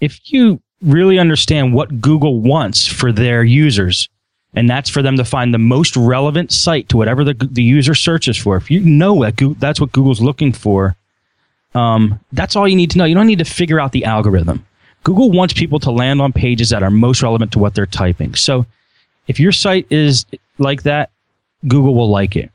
if 0.00 0.32
you 0.32 0.60
really 0.82 1.18
understand 1.18 1.74
what 1.74 2.00
Google 2.00 2.40
wants 2.40 2.86
for 2.86 3.12
their 3.12 3.44
users, 3.44 4.08
and 4.54 4.68
that's 4.68 4.90
for 4.90 5.00
them 5.00 5.16
to 5.16 5.24
find 5.24 5.54
the 5.54 5.58
most 5.58 5.96
relevant 5.96 6.52
site 6.52 6.88
to 6.88 6.96
whatever 6.96 7.24
the, 7.24 7.34
the 7.34 7.62
user 7.62 7.94
searches 7.94 8.36
for. 8.36 8.56
If 8.56 8.70
you 8.70 8.80
know 8.80 9.22
that 9.22 9.36
Google, 9.36 9.56
that's 9.58 9.80
what 9.80 9.92
Google's 9.92 10.20
looking 10.20 10.52
for, 10.52 10.96
um, 11.74 12.20
that's 12.32 12.56
all 12.56 12.68
you 12.68 12.76
need 12.76 12.90
to 12.92 12.98
know. 12.98 13.04
You 13.04 13.14
don't 13.14 13.26
need 13.26 13.38
to 13.38 13.44
figure 13.44 13.80
out 13.80 13.92
the 13.92 14.04
algorithm. 14.04 14.64
Google 15.02 15.30
wants 15.30 15.52
people 15.52 15.78
to 15.80 15.90
land 15.90 16.20
on 16.20 16.32
pages 16.32 16.70
that 16.70 16.82
are 16.82 16.90
most 16.90 17.22
relevant 17.22 17.52
to 17.52 17.58
what 17.58 17.74
they're 17.74 17.86
typing. 17.86 18.34
So 18.34 18.64
if 19.28 19.38
your 19.38 19.52
site 19.52 19.86
is 19.90 20.24
like 20.58 20.82
that, 20.84 21.10
Google 21.66 21.94
will 21.94 22.08
like 22.08 22.36
it. 22.36 22.50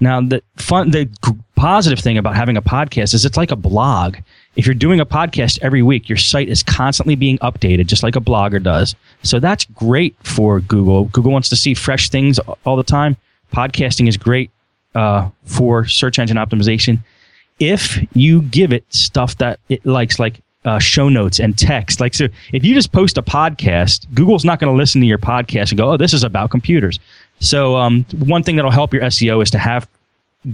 Now, 0.00 0.20
the 0.20 0.42
fun, 0.56 0.90
the 0.90 1.08
positive 1.56 2.00
thing 2.00 2.18
about 2.18 2.34
having 2.34 2.56
a 2.56 2.62
podcast 2.62 3.14
is 3.14 3.24
it's 3.24 3.36
like 3.36 3.52
a 3.52 3.56
blog. 3.56 4.16
If 4.56 4.66
you're 4.66 4.74
doing 4.74 5.00
a 5.00 5.06
podcast 5.06 5.58
every 5.62 5.82
week, 5.82 6.08
your 6.08 6.18
site 6.18 6.48
is 6.48 6.62
constantly 6.62 7.14
being 7.14 7.38
updated, 7.38 7.86
just 7.86 8.02
like 8.02 8.16
a 8.16 8.20
blogger 8.20 8.62
does. 8.62 8.94
So 9.22 9.40
that's 9.40 9.64
great 9.64 10.16
for 10.22 10.60
Google. 10.60 11.04
Google 11.06 11.32
wants 11.32 11.48
to 11.50 11.56
see 11.56 11.74
fresh 11.74 12.10
things 12.10 12.38
all 12.64 12.76
the 12.76 12.82
time. 12.82 13.16
Podcasting 13.52 14.08
is 14.08 14.16
great 14.16 14.50
uh, 14.94 15.30
for 15.44 15.86
search 15.86 16.18
engine 16.18 16.36
optimization 16.36 16.98
if 17.58 17.98
you 18.14 18.42
give 18.42 18.72
it 18.72 18.84
stuff 18.92 19.36
that 19.38 19.60
it 19.68 19.84
likes, 19.86 20.18
like 20.18 20.40
uh, 20.64 20.78
show 20.78 21.08
notes 21.08 21.38
and 21.40 21.56
text. 21.56 22.00
Like, 22.00 22.14
so 22.14 22.28
if 22.52 22.64
you 22.64 22.74
just 22.74 22.92
post 22.92 23.18
a 23.18 23.22
podcast, 23.22 24.06
Google's 24.14 24.44
not 24.44 24.60
going 24.60 24.72
to 24.72 24.76
listen 24.76 25.00
to 25.00 25.06
your 25.06 25.18
podcast 25.18 25.70
and 25.70 25.78
go, 25.78 25.92
oh, 25.92 25.96
this 25.96 26.14
is 26.14 26.24
about 26.24 26.50
computers. 26.50 26.98
So, 27.40 27.76
um, 27.76 28.04
one 28.18 28.42
thing 28.42 28.56
that'll 28.56 28.70
help 28.70 28.94
your 28.94 29.02
SEO 29.02 29.42
is 29.42 29.50
to 29.50 29.58
have 29.58 29.88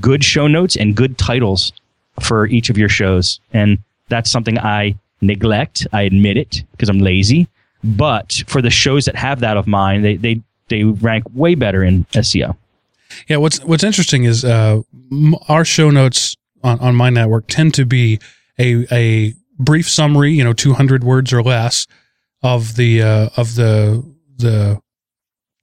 good 0.00 0.24
show 0.24 0.46
notes 0.46 0.76
and 0.76 0.96
good 0.96 1.18
titles 1.18 1.72
for 2.20 2.46
each 2.46 2.70
of 2.70 2.78
your 2.78 2.88
shows. 2.88 3.40
And 3.52 3.78
that's 4.08 4.30
something 4.30 4.58
I 4.58 4.96
neglect. 5.20 5.86
I 5.92 6.02
admit 6.02 6.36
it 6.36 6.64
because 6.72 6.88
I'm 6.88 6.98
lazy. 6.98 7.48
But 7.82 8.42
for 8.46 8.60
the 8.60 8.70
shows 8.70 9.04
that 9.06 9.16
have 9.16 9.40
that 9.40 9.56
of 9.56 9.66
mine, 9.66 10.02
they 10.02 10.16
they 10.16 10.40
they 10.68 10.84
rank 10.84 11.24
way 11.34 11.54
better 11.54 11.82
in 11.82 12.04
SEO. 12.12 12.56
Yeah, 13.26 13.38
what's 13.38 13.64
what's 13.64 13.84
interesting 13.84 14.24
is 14.24 14.44
uh, 14.44 14.82
our 15.48 15.64
show 15.64 15.90
notes 15.90 16.36
on, 16.62 16.78
on 16.80 16.94
my 16.94 17.10
network 17.10 17.46
tend 17.48 17.74
to 17.74 17.84
be 17.84 18.18
a 18.58 18.86
a 18.92 19.34
brief 19.58 19.88
summary, 19.88 20.32
you 20.32 20.44
know, 20.44 20.52
two 20.52 20.74
hundred 20.74 21.04
words 21.04 21.32
or 21.32 21.42
less 21.42 21.86
of 22.42 22.76
the 22.76 23.02
uh, 23.02 23.28
of 23.36 23.54
the 23.54 24.02
the 24.36 24.80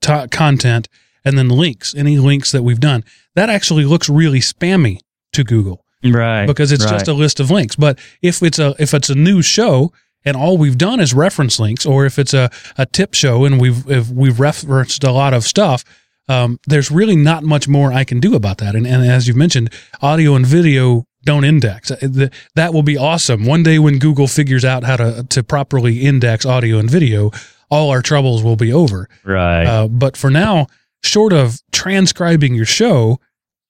to 0.01 0.27
content, 0.31 0.87
and 1.25 1.37
then 1.37 1.49
links, 1.49 1.95
any 1.95 2.17
links 2.17 2.51
that 2.51 2.63
we've 2.63 2.79
done. 2.79 3.03
That 3.35 3.49
actually 3.49 3.85
looks 3.85 4.09
really 4.09 4.39
spammy 4.39 4.99
to 5.33 5.43
Google 5.43 5.83
Right. 6.03 6.45
because 6.45 6.71
it's 6.71 6.85
right. 6.85 6.91
just 6.91 7.07
a 7.07 7.13
list 7.13 7.39
of 7.39 7.49
links. 7.51 7.75
But 7.75 7.99
if 8.21 8.41
it's 8.43 8.59
a 8.59 8.75
if 8.79 8.93
it's 8.93 9.09
a 9.09 9.15
new 9.15 9.41
show 9.41 9.91
and 10.23 10.37
all 10.37 10.57
we've 10.57 10.77
done 10.77 10.99
is 10.99 11.13
reference 11.13 11.59
links, 11.59 11.85
or 11.85 12.05
if 12.05 12.19
it's 12.19 12.33
a, 12.33 12.49
a 12.77 12.85
tip 12.85 13.13
show 13.13 13.45
and 13.45 13.59
we've 13.59 13.89
if 13.89 14.09
we've 14.09 14.39
referenced 14.39 15.03
a 15.03 15.11
lot 15.11 15.33
of 15.33 15.43
stuff, 15.43 15.83
um, 16.27 16.59
there's 16.67 16.91
really 16.91 17.15
not 17.15 17.43
much 17.43 17.67
more 17.67 17.91
I 17.93 18.03
can 18.03 18.19
do 18.19 18.35
about 18.35 18.57
that. 18.57 18.75
And, 18.75 18.85
and 18.85 19.05
as 19.05 19.27
you've 19.27 19.37
mentioned, 19.37 19.71
audio 20.01 20.35
and 20.35 20.45
video 20.45 21.05
don't 21.23 21.43
index. 21.43 21.91
Uh, 21.91 22.27
That 22.55 22.73
will 22.73 22.83
be 22.83 22.97
awesome. 22.97 23.45
One 23.45 23.63
day 23.63 23.79
when 23.79 23.99
Google 23.99 24.27
figures 24.27 24.63
out 24.65 24.83
how 24.83 24.97
to 24.97 25.25
to 25.29 25.43
properly 25.43 26.01
index 26.01 26.45
audio 26.45 26.79
and 26.79 26.89
video, 26.89 27.31
all 27.69 27.89
our 27.89 28.01
troubles 28.01 28.43
will 28.43 28.55
be 28.55 28.71
over. 28.73 29.09
right. 29.25 29.65
Uh, 29.65 29.87
but 29.87 30.15
for 30.17 30.29
now, 30.29 30.67
short 31.03 31.33
of 31.33 31.61
transcribing 31.71 32.55
your 32.55 32.65
show, 32.65 33.19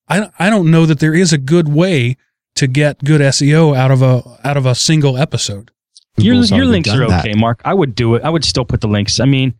I 0.08 0.30
I 0.40 0.50
don't 0.50 0.70
know 0.72 0.86
that 0.86 1.00
there 1.00 1.14
is 1.16 1.34
a 1.34 1.38
good 1.38 1.68
way 1.68 2.18
to 2.56 2.68
get 2.68 3.04
good 3.04 3.22
SEO 3.22 3.76
out 3.76 3.92
of 3.92 4.02
a 4.02 4.24
out 4.44 4.58
of 4.58 4.66
a 4.66 4.74
single 4.76 5.18
episode. 5.18 5.72
your 6.18 6.34
Google's 6.36 6.50
your 6.52 6.60
already 6.60 6.72
links 6.72 6.90
done 6.90 7.02
are 7.04 7.08
that. 7.10 7.26
okay, 7.26 7.34
Mark. 7.36 7.62
I 7.66 7.74
would 7.74 7.94
do 7.96 8.16
it. 8.16 8.24
I 8.24 8.30
would 8.30 8.44
still 8.46 8.66
put 8.66 8.82
the 8.82 8.88
links. 8.88 9.20
I 9.20 9.26
mean, 9.26 9.54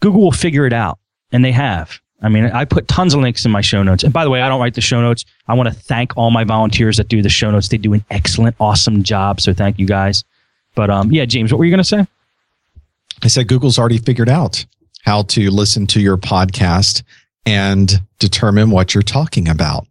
Google 0.00 0.22
will 0.22 0.32
figure 0.32 0.66
it 0.66 0.72
out, 0.72 0.98
and 1.32 1.44
they 1.44 1.52
have. 1.52 2.00
I 2.22 2.28
mean, 2.28 2.44
I 2.44 2.64
put 2.64 2.86
tons 2.86 3.14
of 3.14 3.20
links 3.20 3.44
in 3.44 3.50
my 3.50 3.60
show 3.60 3.82
notes. 3.82 4.04
And 4.04 4.12
by 4.12 4.22
the 4.24 4.30
way, 4.30 4.42
I 4.42 4.48
don't 4.48 4.60
write 4.60 4.74
the 4.74 4.80
show 4.80 5.00
notes. 5.00 5.24
I 5.48 5.54
want 5.54 5.68
to 5.68 5.74
thank 5.74 6.16
all 6.16 6.30
my 6.30 6.44
volunteers 6.44 6.96
that 6.98 7.08
do 7.08 7.20
the 7.20 7.28
show 7.28 7.50
notes. 7.50 7.68
They 7.68 7.78
do 7.78 7.92
an 7.94 8.04
excellent, 8.10 8.54
awesome 8.60 9.02
job. 9.02 9.40
So 9.40 9.52
thank 9.52 9.78
you 9.78 9.86
guys. 9.86 10.24
But 10.76 10.88
um, 10.88 11.10
yeah, 11.10 11.24
James, 11.24 11.52
what 11.52 11.58
were 11.58 11.64
you 11.64 11.72
going 11.72 11.78
to 11.78 11.84
say? 11.84 12.06
I 13.22 13.28
said 13.28 13.48
Google's 13.48 13.78
already 13.78 13.98
figured 13.98 14.28
out 14.28 14.64
how 15.04 15.22
to 15.22 15.50
listen 15.50 15.86
to 15.88 16.00
your 16.00 16.16
podcast 16.16 17.02
and 17.44 18.00
determine 18.20 18.70
what 18.70 18.94
you're 18.94 19.02
talking 19.02 19.48
about. 19.48 19.86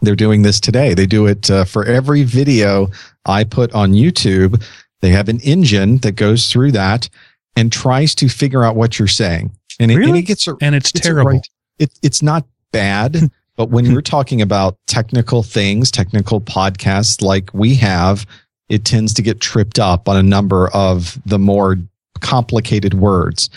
They're 0.00 0.14
doing 0.14 0.42
this 0.42 0.60
today. 0.60 0.94
They 0.94 1.06
do 1.06 1.26
it 1.26 1.50
uh, 1.50 1.64
for 1.64 1.84
every 1.84 2.22
video 2.22 2.90
I 3.24 3.44
put 3.44 3.72
on 3.74 3.92
YouTube. 3.92 4.62
They 5.00 5.10
have 5.10 5.28
an 5.28 5.40
engine 5.40 5.98
that 5.98 6.12
goes 6.12 6.50
through 6.50 6.72
that 6.72 7.08
and 7.56 7.72
tries 7.72 8.14
to 8.16 8.28
figure 8.28 8.64
out 8.64 8.76
what 8.76 8.98
you're 8.98 9.08
saying. 9.08 9.52
And 9.80 9.90
it, 9.90 10.02
and 10.02 10.16
it 10.16 10.22
gets 10.22 10.46
a, 10.46 10.56
And 10.60 10.74
it's, 10.74 10.92
terrible. 10.92 11.32
right- 11.32 11.48
it, 11.78 11.90
it's 12.02 12.22
not 12.22 12.46
bad, 12.72 13.30
but 13.56 13.70
when 13.70 13.84
you're 13.84 14.02
talking 14.16 14.40
about 14.42 14.76
technical 14.86 15.42
things, 15.42 15.90
technical 15.90 16.40
podcasts 16.40 17.22
like 17.22 17.52
we 17.52 17.74
have, 17.76 18.26
it 18.68 18.84
tends 18.84 19.12
to 19.14 19.22
get 19.22 19.40
tripped 19.40 19.78
up 19.78 20.08
on 20.08 20.16
a 20.16 20.22
number 20.22 20.68
of 20.68 21.18
the 21.26 21.38
more 21.38 21.76
complicated 22.20 22.94
words. 22.94 23.50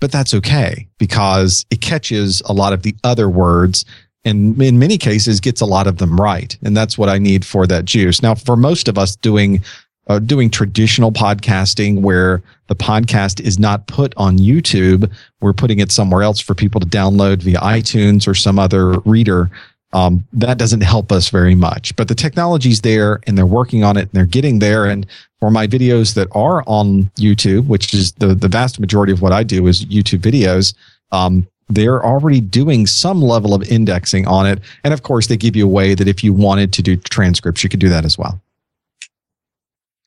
But 0.00 0.12
that's 0.12 0.32
okay 0.34 0.88
because 0.98 1.66
it 1.70 1.80
catches 1.82 2.40
a 2.46 2.52
lot 2.52 2.72
of 2.72 2.82
the 2.82 2.94
other 3.04 3.28
words 3.28 3.84
and 4.24 4.60
in 4.60 4.78
many 4.78 4.98
cases 4.98 5.40
gets 5.40 5.60
a 5.60 5.66
lot 5.66 5.86
of 5.86 5.98
them 5.98 6.20
right. 6.20 6.56
And 6.62 6.76
that's 6.76 6.98
what 6.98 7.08
I 7.08 7.18
need 7.18 7.44
for 7.44 7.66
that 7.66 7.84
juice. 7.86 8.22
Now, 8.22 8.34
for 8.34 8.56
most 8.56 8.88
of 8.88 8.98
us 8.98 9.16
doing 9.16 9.62
uh, 10.10 10.18
doing 10.18 10.50
traditional 10.50 11.12
podcasting 11.12 12.00
where 12.00 12.42
the 12.66 12.74
podcast 12.74 13.40
is 13.40 13.60
not 13.60 13.86
put 13.86 14.12
on 14.16 14.38
YouTube, 14.38 15.08
we're 15.40 15.52
putting 15.52 15.78
it 15.78 15.92
somewhere 15.92 16.24
else 16.24 16.40
for 16.40 16.52
people 16.52 16.80
to 16.80 16.86
download 16.86 17.40
via 17.44 17.58
iTunes 17.58 18.26
or 18.26 18.34
some 18.34 18.58
other 18.58 18.98
reader. 19.04 19.48
Um, 19.92 20.24
that 20.32 20.58
doesn't 20.58 20.80
help 20.80 21.12
us 21.12 21.30
very 21.30 21.54
much, 21.54 21.94
but 21.94 22.08
the 22.08 22.16
technology's 22.16 22.80
there 22.80 23.20
and 23.28 23.38
they're 23.38 23.46
working 23.46 23.84
on 23.84 23.96
it 23.96 24.02
and 24.02 24.10
they're 24.10 24.26
getting 24.26 24.58
there. 24.58 24.84
And 24.84 25.06
for 25.38 25.48
my 25.48 25.68
videos 25.68 26.14
that 26.14 26.26
are 26.32 26.64
on 26.66 27.04
YouTube, 27.14 27.68
which 27.68 27.94
is 27.94 28.10
the, 28.14 28.34
the 28.34 28.48
vast 28.48 28.80
majority 28.80 29.12
of 29.12 29.22
what 29.22 29.32
I 29.32 29.44
do 29.44 29.68
is 29.68 29.84
YouTube 29.84 30.22
videos, 30.22 30.74
um, 31.12 31.46
they're 31.68 32.04
already 32.04 32.40
doing 32.40 32.88
some 32.88 33.22
level 33.22 33.54
of 33.54 33.62
indexing 33.70 34.26
on 34.26 34.44
it. 34.44 34.58
And 34.82 34.92
of 34.92 35.04
course, 35.04 35.28
they 35.28 35.36
give 35.36 35.54
you 35.54 35.66
a 35.66 35.70
way 35.70 35.94
that 35.94 36.08
if 36.08 36.24
you 36.24 36.32
wanted 36.32 36.72
to 36.72 36.82
do 36.82 36.96
transcripts, 36.96 37.62
you 37.62 37.70
could 37.70 37.78
do 37.78 37.88
that 37.90 38.04
as 38.04 38.18
well. 38.18 38.40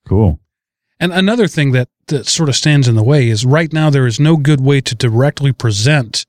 Cool. 0.08 0.40
And 1.00 1.12
another 1.12 1.48
thing 1.48 1.72
that, 1.72 1.90
that 2.08 2.28
sort 2.28 2.50
of 2.50 2.56
stands 2.56 2.88
in 2.88 2.96
the 2.96 3.04
way 3.04 3.28
is 3.28 3.46
right 3.46 3.72
now 3.74 3.90
there 3.90 4.08
is 4.08 4.20
no 4.20 4.38
good 4.38 4.62
way 4.62 4.82
to 4.82 4.96
directly 4.96 5.52
present 5.52 6.26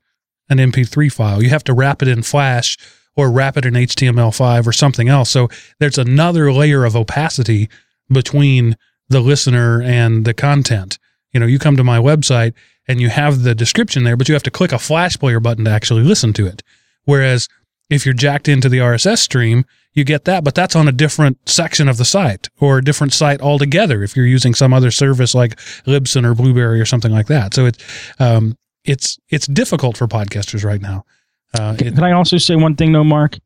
an 0.49 0.57
MP3 0.57 1.11
file. 1.11 1.41
You 1.41 1.49
have 1.49 1.63
to 1.65 1.73
wrap 1.73 2.01
it 2.01 2.07
in 2.07 2.23
Flash 2.23 2.77
or 3.15 3.31
wrap 3.31 3.57
it 3.57 3.65
in 3.65 3.73
HTML5 3.73 4.67
or 4.67 4.73
something 4.73 5.07
else. 5.07 5.29
So 5.29 5.49
there's 5.79 5.97
another 5.97 6.51
layer 6.51 6.83
of 6.85 6.95
opacity 6.95 7.69
between 8.09 8.75
the 9.07 9.21
listener 9.21 9.81
and 9.81 10.25
the 10.25 10.33
content. 10.33 10.99
You 11.31 11.39
know, 11.39 11.45
you 11.45 11.59
come 11.59 11.77
to 11.77 11.83
my 11.83 11.99
website 11.99 12.53
and 12.87 13.01
you 13.01 13.09
have 13.09 13.43
the 13.43 13.55
description 13.55 14.03
there, 14.03 14.17
but 14.17 14.27
you 14.27 14.35
have 14.35 14.43
to 14.43 14.51
click 14.51 14.71
a 14.71 14.79
Flash 14.79 15.17
player 15.17 15.39
button 15.39 15.65
to 15.65 15.71
actually 15.71 16.03
listen 16.03 16.33
to 16.33 16.47
it. 16.47 16.63
Whereas 17.05 17.47
if 17.89 18.05
you're 18.05 18.13
jacked 18.15 18.47
into 18.47 18.67
the 18.69 18.77
RSS 18.79 19.19
stream, 19.19 19.65
you 19.93 20.03
get 20.03 20.25
that, 20.25 20.43
but 20.43 20.55
that's 20.55 20.75
on 20.75 20.87
a 20.87 20.91
different 20.91 21.37
section 21.47 21.87
of 21.87 21.97
the 21.97 22.05
site 22.05 22.49
or 22.59 22.79
a 22.79 22.83
different 22.83 23.13
site 23.13 23.41
altogether 23.41 24.03
if 24.03 24.15
you're 24.15 24.25
using 24.25 24.53
some 24.53 24.73
other 24.73 24.91
service 24.91 25.33
like 25.35 25.55
Libsyn 25.85 26.25
or 26.25 26.33
Blubrry 26.35 26.81
or 26.81 26.85
something 26.85 27.11
like 27.11 27.27
that. 27.27 27.53
So 27.53 27.65
it's 27.65 27.77
um, 28.19 28.57
it's 28.83 29.17
it's 29.29 29.47
difficult 29.47 29.97
for 29.97 30.07
podcasters 30.07 30.63
right 30.65 30.81
now. 30.81 31.05
Uh, 31.53 31.75
Can, 31.77 31.87
it- 31.87 31.95
can 31.95 32.03
I 32.03 32.11
also 32.11 32.37
say 32.37 32.55
one 32.55 32.75
thing, 32.75 32.91
though, 32.91 33.03
Mark? 33.03 33.37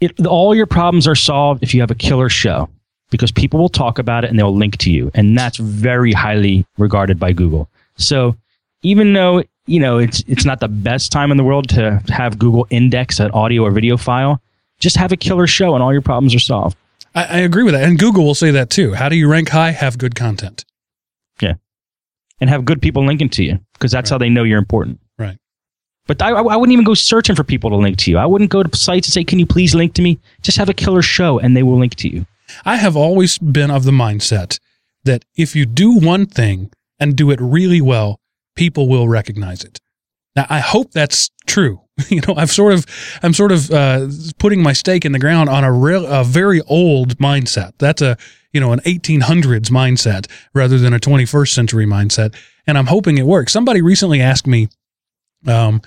It, 0.00 0.26
all 0.26 0.54
your 0.54 0.66
problems 0.66 1.08
are 1.08 1.14
solved 1.14 1.62
if 1.62 1.72
you 1.72 1.80
have 1.80 1.90
a 1.90 1.94
killer 1.94 2.28
show 2.28 2.68
because 3.10 3.32
people 3.32 3.58
will 3.58 3.70
talk 3.70 3.98
about 3.98 4.24
it 4.24 4.30
and 4.30 4.38
they'll 4.38 4.54
link 4.54 4.76
to 4.78 4.90
you. 4.92 5.10
And 5.14 5.38
that's 5.38 5.56
very 5.56 6.12
highly 6.12 6.66
regarded 6.76 7.18
by 7.18 7.32
Google. 7.32 7.70
So 7.96 8.36
even 8.82 9.14
though, 9.14 9.42
you 9.66 9.80
know, 9.80 9.98
it's, 9.98 10.22
it's 10.26 10.44
not 10.44 10.60
the 10.60 10.68
best 10.68 11.12
time 11.12 11.30
in 11.30 11.36
the 11.36 11.44
world 11.44 11.68
to 11.70 12.02
have 12.08 12.38
Google 12.38 12.66
index 12.70 13.20
an 13.20 13.30
audio 13.32 13.64
or 13.64 13.70
video 13.70 13.96
file, 13.96 14.40
just 14.78 14.96
have 14.96 15.12
a 15.12 15.16
killer 15.16 15.46
show 15.46 15.74
and 15.74 15.82
all 15.82 15.92
your 15.92 16.02
problems 16.02 16.34
are 16.34 16.40
solved. 16.40 16.76
I, 17.14 17.24
I 17.24 17.38
agree 17.38 17.62
with 17.62 17.74
that, 17.74 17.82
and 17.84 17.98
Google 17.98 18.24
will 18.24 18.34
say 18.34 18.50
that 18.52 18.70
too. 18.70 18.94
How 18.94 19.08
do 19.08 19.16
you 19.16 19.28
rank 19.28 19.48
high? 19.48 19.70
Have 19.70 19.98
good 19.98 20.14
content. 20.14 20.64
Yeah, 21.40 21.54
and 22.40 22.50
have 22.50 22.64
good 22.64 22.80
people 22.80 23.04
linking 23.04 23.30
to 23.30 23.44
you 23.44 23.58
because 23.72 23.90
that's 23.90 24.10
how 24.10 24.18
they 24.18 24.28
know 24.28 24.44
you're 24.44 24.58
important. 24.58 25.00
Right. 25.18 25.38
But 26.06 26.22
I, 26.22 26.30
I 26.30 26.56
wouldn't 26.56 26.72
even 26.72 26.84
go 26.84 26.94
searching 26.94 27.34
for 27.34 27.42
people 27.42 27.70
to 27.70 27.76
link 27.76 27.96
to 27.98 28.10
you. 28.10 28.18
I 28.18 28.26
wouldn't 28.26 28.50
go 28.50 28.62
to 28.62 28.76
sites 28.76 29.08
and 29.08 29.12
say, 29.14 29.24
"Can 29.24 29.38
you 29.38 29.46
please 29.46 29.74
link 29.74 29.94
to 29.94 30.02
me?" 30.02 30.20
Just 30.42 30.58
have 30.58 30.68
a 30.68 30.74
killer 30.74 31.02
show, 31.02 31.38
and 31.38 31.56
they 31.56 31.62
will 31.62 31.78
link 31.78 31.94
to 31.96 32.08
you. 32.08 32.26
I 32.64 32.76
have 32.76 32.96
always 32.96 33.38
been 33.38 33.70
of 33.70 33.84
the 33.84 33.90
mindset 33.90 34.60
that 35.04 35.24
if 35.36 35.56
you 35.56 35.66
do 35.66 35.98
one 35.98 36.26
thing 36.26 36.70
and 37.00 37.16
do 37.16 37.30
it 37.30 37.40
really 37.40 37.80
well, 37.80 38.20
people 38.56 38.88
will 38.88 39.08
recognize 39.08 39.62
it. 39.64 39.80
Now, 40.34 40.46
I 40.50 40.58
hope 40.60 40.92
that's 40.92 41.30
true. 41.46 41.80
You 42.10 42.20
know, 42.28 42.34
I've 42.36 42.50
sort 42.50 42.74
of, 42.74 42.84
I'm 43.22 43.32
sort 43.32 43.52
of 43.52 43.70
uh, 43.70 44.08
putting 44.38 44.62
my 44.62 44.74
stake 44.74 45.06
in 45.06 45.12
the 45.12 45.18
ground 45.18 45.48
on 45.48 45.64
a 45.64 45.72
real, 45.72 46.04
a 46.04 46.24
very 46.24 46.60
old 46.62 47.16
mindset. 47.16 47.72
That's 47.78 48.02
a, 48.02 48.18
you 48.52 48.60
know, 48.60 48.72
an 48.72 48.80
1800s 48.80 49.70
mindset 49.70 50.30
rather 50.52 50.76
than 50.76 50.92
a 50.92 50.98
21st 50.98 51.48
century 51.48 51.86
mindset. 51.86 52.34
And 52.66 52.76
I'm 52.76 52.84
hoping 52.84 53.16
it 53.16 53.24
works. 53.24 53.50
Somebody 53.50 53.80
recently 53.80 54.20
asked 54.20 54.46
me, 54.46 54.68
um, 55.46 55.80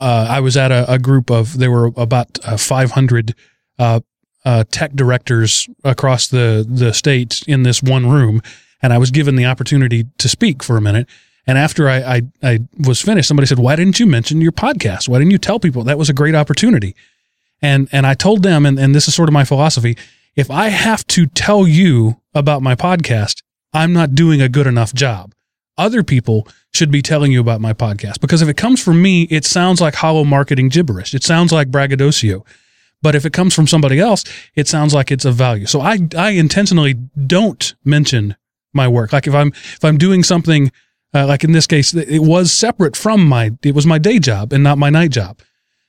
uh, 0.00 0.28
I 0.30 0.38
was 0.38 0.56
at 0.56 0.70
a, 0.70 0.92
a 0.92 1.00
group 1.00 1.30
of, 1.30 1.58
there 1.58 1.72
were 1.72 1.86
about 1.96 2.38
uh, 2.44 2.56
500 2.56 3.34
uh, 3.80 4.00
uh, 4.44 4.64
tech 4.70 4.92
directors 4.94 5.68
across 5.84 6.28
the 6.28 6.66
the 6.68 6.92
state 6.94 7.42
in 7.46 7.62
this 7.62 7.82
one 7.82 8.08
room, 8.08 8.40
and 8.82 8.92
I 8.92 8.98
was 8.98 9.10
given 9.10 9.36
the 9.36 9.46
opportunity 9.46 10.06
to 10.18 10.28
speak 10.28 10.62
for 10.62 10.76
a 10.76 10.80
minute. 10.80 11.08
And 11.50 11.58
after 11.58 11.88
I, 11.88 11.96
I 11.98 12.22
I 12.44 12.58
was 12.78 13.00
finished, 13.02 13.26
somebody 13.26 13.46
said, 13.46 13.58
"Why 13.58 13.74
didn't 13.74 13.98
you 13.98 14.06
mention 14.06 14.40
your 14.40 14.52
podcast? 14.52 15.08
Why 15.08 15.18
didn't 15.18 15.32
you 15.32 15.38
tell 15.38 15.58
people 15.58 15.82
that 15.82 15.98
was 15.98 16.08
a 16.08 16.12
great 16.12 16.36
opportunity?" 16.36 16.94
And 17.60 17.88
and 17.90 18.06
I 18.06 18.14
told 18.14 18.44
them, 18.44 18.64
and, 18.64 18.78
and 18.78 18.94
this 18.94 19.08
is 19.08 19.16
sort 19.16 19.28
of 19.28 19.32
my 19.32 19.44
philosophy: 19.44 19.96
if 20.36 20.48
I 20.48 20.68
have 20.68 21.04
to 21.08 21.26
tell 21.26 21.66
you 21.66 22.20
about 22.36 22.62
my 22.62 22.76
podcast, 22.76 23.42
I'm 23.72 23.92
not 23.92 24.14
doing 24.14 24.40
a 24.40 24.48
good 24.48 24.68
enough 24.68 24.94
job. 24.94 25.34
Other 25.76 26.04
people 26.04 26.46
should 26.72 26.92
be 26.92 27.02
telling 27.02 27.32
you 27.32 27.40
about 27.40 27.60
my 27.60 27.72
podcast 27.72 28.20
because 28.20 28.42
if 28.42 28.48
it 28.48 28.56
comes 28.56 28.80
from 28.80 29.02
me, 29.02 29.24
it 29.24 29.44
sounds 29.44 29.80
like 29.80 29.96
hollow 29.96 30.22
marketing 30.22 30.68
gibberish. 30.68 31.14
It 31.14 31.24
sounds 31.24 31.50
like 31.50 31.72
braggadocio. 31.72 32.44
But 33.02 33.16
if 33.16 33.26
it 33.26 33.32
comes 33.32 33.56
from 33.56 33.66
somebody 33.66 33.98
else, 33.98 34.22
it 34.54 34.68
sounds 34.68 34.94
like 34.94 35.10
it's 35.10 35.24
of 35.24 35.34
value. 35.34 35.66
So 35.66 35.80
I, 35.80 35.98
I 36.16 36.30
intentionally 36.30 36.94
don't 37.26 37.74
mention 37.84 38.36
my 38.72 38.86
work. 38.86 39.12
Like 39.12 39.26
if 39.26 39.34
I'm, 39.34 39.48
if 39.48 39.84
I'm 39.84 39.98
doing 39.98 40.22
something, 40.22 40.70
uh, 41.14 41.26
like 41.26 41.44
in 41.44 41.52
this 41.52 41.66
case, 41.66 41.92
it 41.94 42.22
was 42.22 42.52
separate 42.52 42.96
from 42.96 43.26
my, 43.26 43.52
it 43.62 43.74
was 43.74 43.86
my 43.86 43.98
day 43.98 44.18
job 44.18 44.52
and 44.52 44.62
not 44.62 44.78
my 44.78 44.90
night 44.90 45.10
job. 45.10 45.40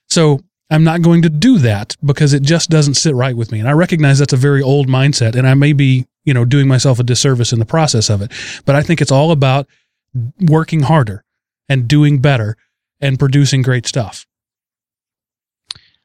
So 0.08 0.40
I'm 0.70 0.84
not 0.84 1.02
going 1.02 1.22
to 1.22 1.30
do 1.30 1.58
that 1.58 1.96
because 2.04 2.32
it 2.32 2.42
just 2.42 2.70
doesn't 2.70 2.94
sit 2.94 3.14
right 3.14 3.36
with 3.36 3.52
me. 3.52 3.60
And 3.60 3.68
I 3.68 3.72
recognize 3.72 4.18
that's 4.18 4.32
a 4.32 4.38
very 4.38 4.62
old 4.62 4.88
mindset 4.88 5.36
and 5.36 5.46
I 5.46 5.54
may 5.54 5.72
be 5.72 6.06
you 6.24 6.34
know, 6.34 6.44
doing 6.44 6.68
myself 6.68 6.98
a 6.98 7.02
disservice 7.02 7.52
in 7.52 7.58
the 7.58 7.64
process 7.64 8.08
of 8.08 8.22
it. 8.22 8.32
But 8.64 8.76
I 8.76 8.82
think 8.82 9.00
it's 9.00 9.12
all 9.12 9.30
about 9.30 9.66
working 10.40 10.80
harder 10.80 11.24
and 11.68 11.88
doing 11.88 12.20
better 12.20 12.56
and 13.00 13.18
producing 13.18 13.62
great 13.62 13.86
stuff. 13.86 14.26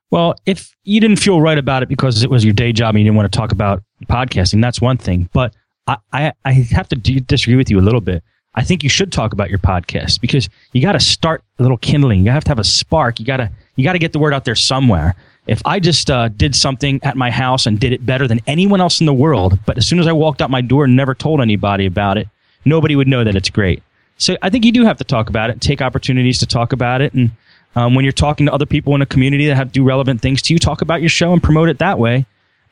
Well, 0.10 0.36
if 0.46 0.76
you 0.84 1.02
didn't 1.02 1.18
feel 1.18 1.42
right 1.42 1.58
about 1.58 1.84
it 1.84 1.90
because 1.90 2.24
it 2.24 2.30
was 2.30 2.46
your 2.46 2.54
day 2.54 2.72
job 2.72 2.96
and 2.96 3.00
you 3.00 3.06
didn't 3.06 3.18
want 3.18 3.32
to 3.32 3.38
talk 3.38 3.52
about 3.52 3.84
podcasting, 4.06 4.62
that's 4.62 4.80
one 4.80 4.98
thing. 4.98 5.30
But 5.34 5.54
I, 5.86 5.98
I, 6.14 6.34
I 6.46 6.54
have 6.54 6.88
to 6.90 6.96
disagree 6.96 7.58
with 7.58 7.70
you 7.70 7.80
a 7.80 7.82
little 7.82 8.02
bit. 8.02 8.24
I 8.58 8.64
think 8.64 8.82
you 8.82 8.90
should 8.90 9.12
talk 9.12 9.34
about 9.34 9.52
your 9.52 9.60
podcast 9.60 10.20
because 10.20 10.50
you 10.74 10.82
got 10.82 10.94
to 10.94 11.00
start 11.00 11.44
a 11.60 11.62
little 11.62 11.78
kindling. 11.78 12.26
You 12.26 12.32
have 12.32 12.44
to 12.46 12.50
have 12.50 12.58
a 12.58 12.64
spark. 12.64 13.20
You 13.20 13.26
got 13.26 13.38
to 13.38 13.52
you 13.76 13.84
got 13.84 13.94
to 13.94 14.00
get 14.00 14.14
the 14.14 14.20
word 14.20 14.34
out 14.34 14.46
there 14.46 14.56
somewhere. 14.56 15.16
If 15.46 15.62
I 15.64 15.80
just 15.80 16.10
uh, 16.10 16.30
did 16.30 16.56
something 16.56 17.00
at 17.04 17.16
my 17.16 17.30
house 17.30 17.68
and 17.68 17.80
did 17.80 17.94
it 17.94 18.04
better 18.04 18.28
than 18.28 18.42
anyone 18.48 18.82
else 18.82 19.00
in 19.00 19.06
the 19.06 19.14
world, 19.14 19.60
but 19.68 19.78
as 19.78 19.88
soon 19.88 20.00
as 20.00 20.08
I 20.08 20.12
walked 20.12 20.42
out 20.42 20.50
my 20.50 20.62
door 20.62 20.86
and 20.86 20.96
never 20.96 21.14
told 21.14 21.40
anybody 21.40 21.86
about 21.86 22.18
it, 22.18 22.28
nobody 22.66 22.96
would 22.96 23.08
know 23.08 23.24
that 23.24 23.36
it's 23.36 23.52
great. 23.52 23.84
So 24.18 24.36
I 24.42 24.50
think 24.50 24.66
you 24.66 24.72
do 24.72 24.84
have 24.86 24.98
to 24.98 25.04
talk 25.04 25.30
about 25.30 25.52
it, 25.52 25.62
take 25.62 25.80
opportunities 25.80 26.40
to 26.40 26.48
talk 26.48 26.74
about 26.74 27.02
it, 27.02 27.14
and 27.14 27.30
um, 27.76 27.94
when 27.94 28.06
you're 28.06 28.12
talking 28.12 28.48
to 28.48 28.54
other 28.54 28.66
people 28.66 28.96
in 28.96 29.04
a 29.04 29.06
community 29.06 29.46
that 29.46 29.56
have 29.56 29.72
do 29.72 29.84
relevant 29.84 30.20
things 30.20 30.42
to 30.42 30.54
you, 30.54 30.58
talk 30.58 30.82
about 30.82 31.00
your 31.00 31.10
show 31.10 31.32
and 31.32 31.44
promote 31.44 31.70
it 31.70 31.78
that 31.78 32.00
way. 32.00 32.26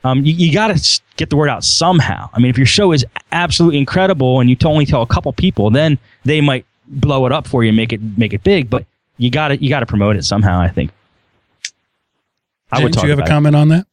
Um, 0.06 0.24
you, 0.24 0.32
you 0.34 0.52
got 0.52 0.68
to 0.68 1.00
get 1.16 1.30
the 1.30 1.36
word 1.36 1.48
out 1.48 1.64
somehow. 1.64 2.30
I 2.32 2.38
mean, 2.38 2.48
if 2.48 2.56
your 2.56 2.66
show 2.66 2.92
is 2.92 3.04
absolutely 3.32 3.78
incredible 3.78 4.38
and 4.40 4.48
you 4.48 4.56
only 4.64 4.86
tell 4.86 5.02
a 5.02 5.06
couple 5.06 5.32
people, 5.32 5.68
then 5.70 5.98
they 6.24 6.40
might 6.40 6.64
blow 6.86 7.26
it 7.26 7.32
up 7.32 7.46
for 7.46 7.64
you 7.64 7.70
and 7.70 7.76
make 7.76 7.92
it 7.92 8.00
make 8.16 8.32
it 8.32 8.44
big. 8.44 8.70
But 8.70 8.86
you 9.18 9.30
got 9.30 9.48
to 9.48 9.56
you 9.56 9.68
got 9.68 9.80
to 9.80 9.86
promote 9.86 10.14
it 10.16 10.24
somehow. 10.24 10.60
I 10.60 10.68
think. 10.68 10.92
I 12.70 12.82
would. 12.82 12.92
Do 12.92 13.00
you 13.02 13.10
have 13.10 13.18
a 13.18 13.26
comment 13.26 13.56
on 13.56 13.68
that? 13.68 13.86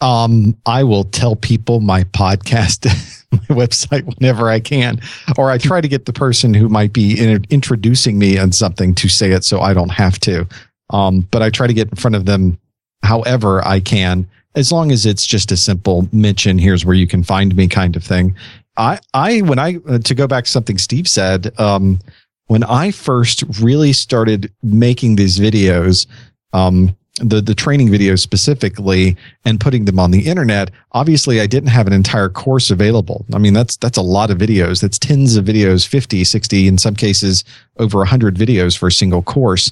Um, 0.00 0.56
I 0.64 0.82
will 0.82 1.04
tell 1.04 1.36
people 1.36 1.80
my 1.80 2.04
podcast, 2.04 2.86
my 3.32 3.38
website 3.54 4.06
whenever 4.06 4.48
I 4.48 4.60
can, 4.60 4.98
or 5.36 5.50
I 5.50 5.58
try 5.58 5.82
to 5.82 5.88
get 5.88 6.06
the 6.06 6.12
person 6.14 6.54
who 6.54 6.70
might 6.70 6.94
be 6.94 7.20
in, 7.20 7.44
introducing 7.50 8.18
me 8.18 8.38
on 8.38 8.52
something 8.52 8.94
to 8.94 9.10
say 9.10 9.32
it 9.32 9.44
so 9.44 9.60
I 9.60 9.74
don't 9.74 9.90
have 9.90 10.18
to. 10.20 10.48
Um, 10.88 11.28
but 11.30 11.42
I 11.42 11.50
try 11.50 11.66
to 11.66 11.74
get 11.74 11.90
in 11.90 11.96
front 11.96 12.16
of 12.16 12.24
them 12.24 12.58
however 13.02 13.62
I 13.62 13.80
can, 13.80 14.26
as 14.54 14.72
long 14.72 14.90
as 14.90 15.06
it's 15.06 15.26
just 15.26 15.52
a 15.52 15.56
simple 15.56 16.08
mention. 16.12 16.58
Here's 16.58 16.84
where 16.84 16.94
you 16.94 17.06
can 17.06 17.22
find 17.22 17.54
me, 17.54 17.68
kind 17.68 17.96
of 17.96 18.04
thing. 18.04 18.34
I, 18.76 18.98
I, 19.14 19.40
when 19.42 19.58
I 19.58 19.78
uh, 19.88 19.98
to 19.98 20.14
go 20.14 20.26
back 20.26 20.44
to 20.44 20.50
something 20.50 20.78
Steve 20.78 21.08
said, 21.08 21.58
um, 21.58 21.98
when 22.46 22.64
I 22.64 22.90
first 22.90 23.44
really 23.60 23.92
started 23.92 24.52
making 24.62 25.16
these 25.16 25.38
videos, 25.38 26.06
um, 26.52 26.96
the 27.20 27.40
the 27.40 27.54
training 27.54 27.88
videos 27.88 28.20
specifically 28.20 29.16
and 29.44 29.60
putting 29.60 29.84
them 29.84 29.98
on 29.98 30.10
the 30.10 30.26
internet 30.26 30.70
obviously 30.92 31.40
i 31.40 31.46
didn't 31.46 31.68
have 31.68 31.86
an 31.86 31.92
entire 31.92 32.28
course 32.28 32.70
available 32.70 33.26
i 33.34 33.38
mean 33.38 33.52
that's 33.52 33.76
that's 33.76 33.98
a 33.98 34.02
lot 34.02 34.30
of 34.30 34.38
videos 34.38 34.80
that's 34.80 34.98
tens 34.98 35.36
of 35.36 35.44
videos 35.44 35.86
50 35.86 36.24
60 36.24 36.68
in 36.68 36.78
some 36.78 36.94
cases 36.94 37.44
over 37.78 37.98
100 37.98 38.36
videos 38.36 38.76
for 38.76 38.86
a 38.86 38.92
single 38.92 39.22
course 39.22 39.70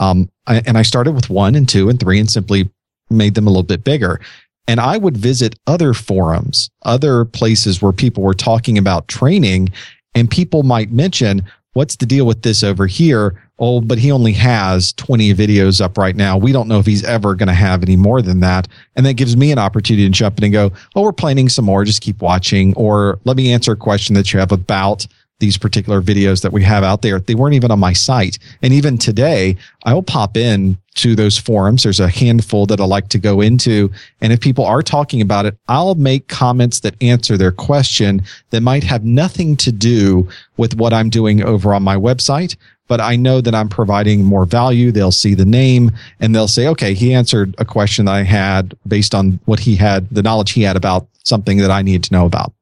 um, 0.00 0.28
I, 0.46 0.62
and 0.66 0.76
i 0.76 0.82
started 0.82 1.12
with 1.12 1.30
one 1.30 1.54
and 1.54 1.68
two 1.68 1.88
and 1.88 2.00
three 2.00 2.18
and 2.18 2.30
simply 2.30 2.68
made 3.10 3.34
them 3.34 3.46
a 3.46 3.50
little 3.50 3.62
bit 3.62 3.84
bigger 3.84 4.20
and 4.66 4.80
i 4.80 4.96
would 4.96 5.16
visit 5.16 5.58
other 5.66 5.94
forums 5.94 6.70
other 6.82 7.24
places 7.24 7.80
where 7.82 7.92
people 7.92 8.22
were 8.22 8.34
talking 8.34 8.78
about 8.78 9.08
training 9.08 9.68
and 10.14 10.30
people 10.30 10.62
might 10.62 10.90
mention 10.90 11.42
what's 11.72 11.96
the 11.96 12.06
deal 12.06 12.26
with 12.26 12.42
this 12.42 12.62
over 12.62 12.86
here 12.86 13.40
oh, 13.58 13.80
but 13.80 13.98
he 13.98 14.12
only 14.12 14.32
has 14.32 14.92
20 14.94 15.34
videos 15.34 15.80
up 15.80 15.98
right 15.98 16.16
now. 16.16 16.36
We 16.36 16.52
don't 16.52 16.68
know 16.68 16.78
if 16.78 16.86
he's 16.86 17.04
ever 17.04 17.34
going 17.34 17.48
to 17.48 17.54
have 17.54 17.82
any 17.82 17.96
more 17.96 18.22
than 18.22 18.40
that. 18.40 18.68
And 18.96 19.04
that 19.06 19.14
gives 19.14 19.36
me 19.36 19.52
an 19.52 19.58
opportunity 19.58 20.04
to 20.04 20.10
jump 20.10 20.38
in 20.38 20.44
and 20.44 20.52
go, 20.52 20.72
oh, 20.94 21.02
we're 21.02 21.12
planning 21.12 21.48
some 21.48 21.64
more. 21.64 21.84
Just 21.84 22.02
keep 22.02 22.22
watching. 22.22 22.74
Or 22.74 23.18
let 23.24 23.36
me 23.36 23.52
answer 23.52 23.72
a 23.72 23.76
question 23.76 24.14
that 24.14 24.32
you 24.32 24.38
have 24.40 24.52
about 24.52 25.06
these 25.40 25.56
particular 25.56 26.02
videos 26.02 26.42
that 26.42 26.52
we 26.52 26.62
have 26.64 26.82
out 26.82 27.02
there. 27.02 27.20
They 27.20 27.34
weren't 27.34 27.54
even 27.54 27.70
on 27.70 27.78
my 27.78 27.92
site. 27.92 28.38
And 28.62 28.72
even 28.72 28.98
today, 28.98 29.56
I 29.84 29.94
will 29.94 30.02
pop 30.02 30.36
in 30.36 30.76
to 30.96 31.14
those 31.14 31.38
forums. 31.38 31.84
There's 31.84 32.00
a 32.00 32.08
handful 32.08 32.66
that 32.66 32.80
I 32.80 32.84
like 32.84 33.08
to 33.10 33.18
go 33.18 33.40
into. 33.40 33.92
And 34.20 34.32
if 34.32 34.40
people 34.40 34.64
are 34.64 34.82
talking 34.82 35.20
about 35.20 35.46
it, 35.46 35.56
I'll 35.68 35.94
make 35.94 36.26
comments 36.26 36.80
that 36.80 37.00
answer 37.00 37.36
their 37.36 37.52
question 37.52 38.22
that 38.50 38.62
might 38.62 38.82
have 38.82 39.04
nothing 39.04 39.56
to 39.58 39.70
do 39.70 40.28
with 40.56 40.74
what 40.74 40.92
I'm 40.92 41.08
doing 41.08 41.42
over 41.42 41.72
on 41.72 41.82
my 41.82 41.96
website 41.96 42.56
but 42.88 43.02
I 43.02 43.16
know 43.16 43.40
that 43.42 43.54
I'm 43.54 43.68
providing 43.68 44.24
more 44.24 44.46
value. 44.46 44.90
They'll 44.90 45.12
see 45.12 45.34
the 45.34 45.44
name 45.44 45.92
and 46.20 46.34
they'll 46.34 46.48
say, 46.48 46.66
okay, 46.68 46.94
he 46.94 47.12
answered 47.14 47.54
a 47.58 47.64
question 47.64 48.06
that 48.06 48.14
I 48.14 48.22
had 48.22 48.74
based 48.86 49.14
on 49.14 49.38
what 49.44 49.60
he 49.60 49.76
had, 49.76 50.08
the 50.10 50.22
knowledge 50.22 50.52
he 50.52 50.62
had 50.62 50.74
about 50.74 51.06
something 51.22 51.58
that 51.58 51.70
I 51.70 51.82
need 51.82 52.02
to 52.04 52.12
know 52.14 52.24
about. 52.24 52.52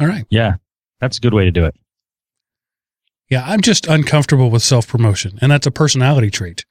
All 0.00 0.08
right. 0.08 0.24
Yeah. 0.30 0.54
That's 1.04 1.18
a 1.18 1.20
good 1.20 1.34
way 1.34 1.44
to 1.44 1.50
do 1.50 1.66
it. 1.66 1.76
Yeah. 3.28 3.44
I'm 3.46 3.60
just 3.60 3.86
uncomfortable 3.86 4.50
with 4.50 4.62
self 4.62 4.88
promotion 4.88 5.38
and 5.42 5.52
that's 5.52 5.66
a 5.66 5.70
personality 5.70 6.30
trait. 6.30 6.64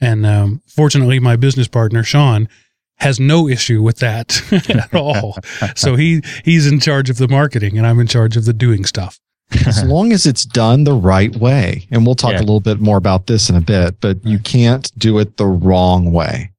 And 0.00 0.26
um, 0.26 0.62
fortunately, 0.66 1.20
my 1.20 1.36
business 1.36 1.68
partner, 1.68 2.02
Sean, 2.02 2.48
has 2.96 3.20
no 3.20 3.46
issue 3.46 3.80
with 3.80 3.98
that 3.98 4.42
at 4.68 4.92
all. 4.92 5.36
so 5.76 5.94
he 5.94 6.22
he's 6.44 6.66
in 6.66 6.80
charge 6.80 7.10
of 7.10 7.18
the 7.18 7.28
marketing 7.28 7.78
and 7.78 7.86
I'm 7.86 8.00
in 8.00 8.08
charge 8.08 8.36
of 8.36 8.44
the 8.44 8.52
doing 8.52 8.84
stuff 8.84 9.20
as 9.66 9.84
long 9.86 10.12
as 10.12 10.26
it's 10.26 10.44
done 10.44 10.82
the 10.82 10.94
right 10.94 11.34
way. 11.36 11.86
And 11.92 12.04
we'll 12.04 12.16
talk 12.16 12.32
yeah. 12.32 12.38
a 12.38 12.40
little 12.40 12.60
bit 12.60 12.80
more 12.80 12.96
about 12.96 13.28
this 13.28 13.48
in 13.48 13.54
a 13.54 13.60
bit, 13.60 14.00
but 14.00 14.24
you 14.26 14.40
can't 14.40 14.90
do 14.98 15.20
it 15.20 15.36
the 15.36 15.46
wrong 15.46 16.12
way. 16.12 16.50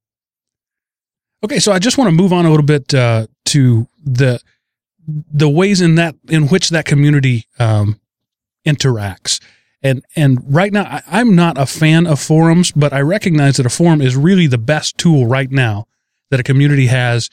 Okay, 1.44 1.58
so 1.58 1.72
I 1.72 1.78
just 1.78 1.98
want 1.98 2.08
to 2.08 2.12
move 2.12 2.32
on 2.32 2.46
a 2.46 2.50
little 2.50 2.64
bit 2.64 2.94
uh, 2.94 3.26
to 3.46 3.86
the 4.02 4.40
the 5.06 5.48
ways 5.48 5.80
in 5.80 5.96
that 5.96 6.14
in 6.28 6.48
which 6.48 6.70
that 6.70 6.84
community 6.84 7.46
um, 7.58 8.00
interacts. 8.66 9.40
And 9.82 10.04
and 10.14 10.42
right 10.46 10.72
now, 10.72 10.84
I, 10.84 11.02
I'm 11.08 11.34
not 11.34 11.58
a 11.58 11.66
fan 11.66 12.06
of 12.06 12.20
forums, 12.20 12.72
but 12.72 12.92
I 12.92 13.00
recognize 13.00 13.56
that 13.56 13.66
a 13.66 13.70
forum 13.70 14.00
is 14.00 14.16
really 14.16 14.46
the 14.46 14.58
best 14.58 14.98
tool 14.98 15.26
right 15.26 15.50
now 15.50 15.86
that 16.30 16.40
a 16.40 16.44
community 16.44 16.86
has 16.86 17.30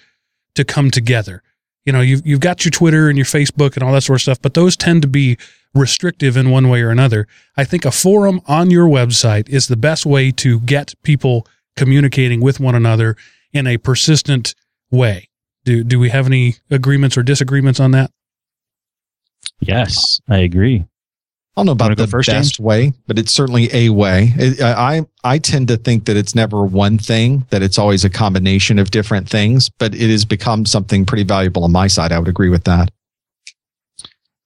to 0.56 0.64
come 0.66 0.92
together 0.92 1.44
you 1.90 1.94
know, 1.94 2.02
you've, 2.02 2.26
you've 2.26 2.40
got 2.40 2.64
your 2.64 2.72
Twitter 2.72 3.10
and 3.10 3.18
your 3.18 3.26
Facebook 3.26 3.74
and 3.74 3.82
all 3.82 3.92
that 3.94 4.04
sort 4.04 4.18
of 4.18 4.22
stuff, 4.22 4.42
but 4.42 4.54
those 4.54 4.78
tend 4.78 5.02
to 5.02 5.08
be 5.08 5.40
restrictive 5.74 6.38
in 6.38 6.52
one 6.52 6.70
way 6.70 6.84
or 6.84 6.92
another. 6.92 7.28
I 7.58 7.64
think 7.64 7.84
a 7.84 7.92
forum 7.92 8.42
on 8.46 8.70
your 8.70 8.88
website 8.88 9.50
is 9.50 9.68
the 9.68 9.76
best 9.76 10.06
way 10.06 10.32
to 10.34 10.60
get 10.60 10.94
people 11.02 11.48
communicating 11.76 12.42
with 12.42 12.60
one 12.60 12.76
another 12.76 13.16
in 13.54 13.66
a 13.66 13.78
persistent 13.78 14.54
way. 14.92 15.29
Do, 15.66 15.84
do 15.84 16.00
we 16.00 16.10
have 16.10 16.26
any 16.26 16.56
agreements 16.70 17.18
or 17.18 17.24
disagreements 17.24 17.80
on 17.80 17.92
that? 17.92 18.12
Yes, 19.60 20.20
I 20.28 20.38
agree. 20.40 20.86
I 21.56 21.62
don't 21.62 21.66
know 21.66 21.72
about 21.74 21.98
the 21.98 22.08
first 22.08 22.30
best 22.30 22.56
James? 22.56 22.60
way, 22.60 22.94
but 23.08 23.20
it's 23.20 23.34
certainly 23.34 23.70
a 23.74 23.90
way. 23.90 24.34
It, 24.38 24.62
I 24.62 25.06
I 25.26 25.40
tend 25.40 25.68
to 25.68 25.78
think 25.78 26.06
that 26.06 26.16
it's 26.16 26.34
never 26.34 26.64
one 26.64 26.98
thing; 26.98 27.46
that 27.50 27.62
it's 27.62 27.78
always 27.78 28.06
a 28.06 28.10
combination 28.10 28.80
of 28.80 28.92
different 28.92 29.28
things. 29.28 29.70
But 29.70 29.94
it 29.94 30.10
has 30.10 30.24
become 30.24 30.66
something 30.66 31.06
pretty 31.06 31.24
valuable 31.24 31.66
on 31.66 31.72
my 31.74 31.88
side. 31.88 32.14
I 32.14 32.20
would 32.20 32.30
agree 32.30 32.50
with 32.50 32.64
that. 32.64 32.92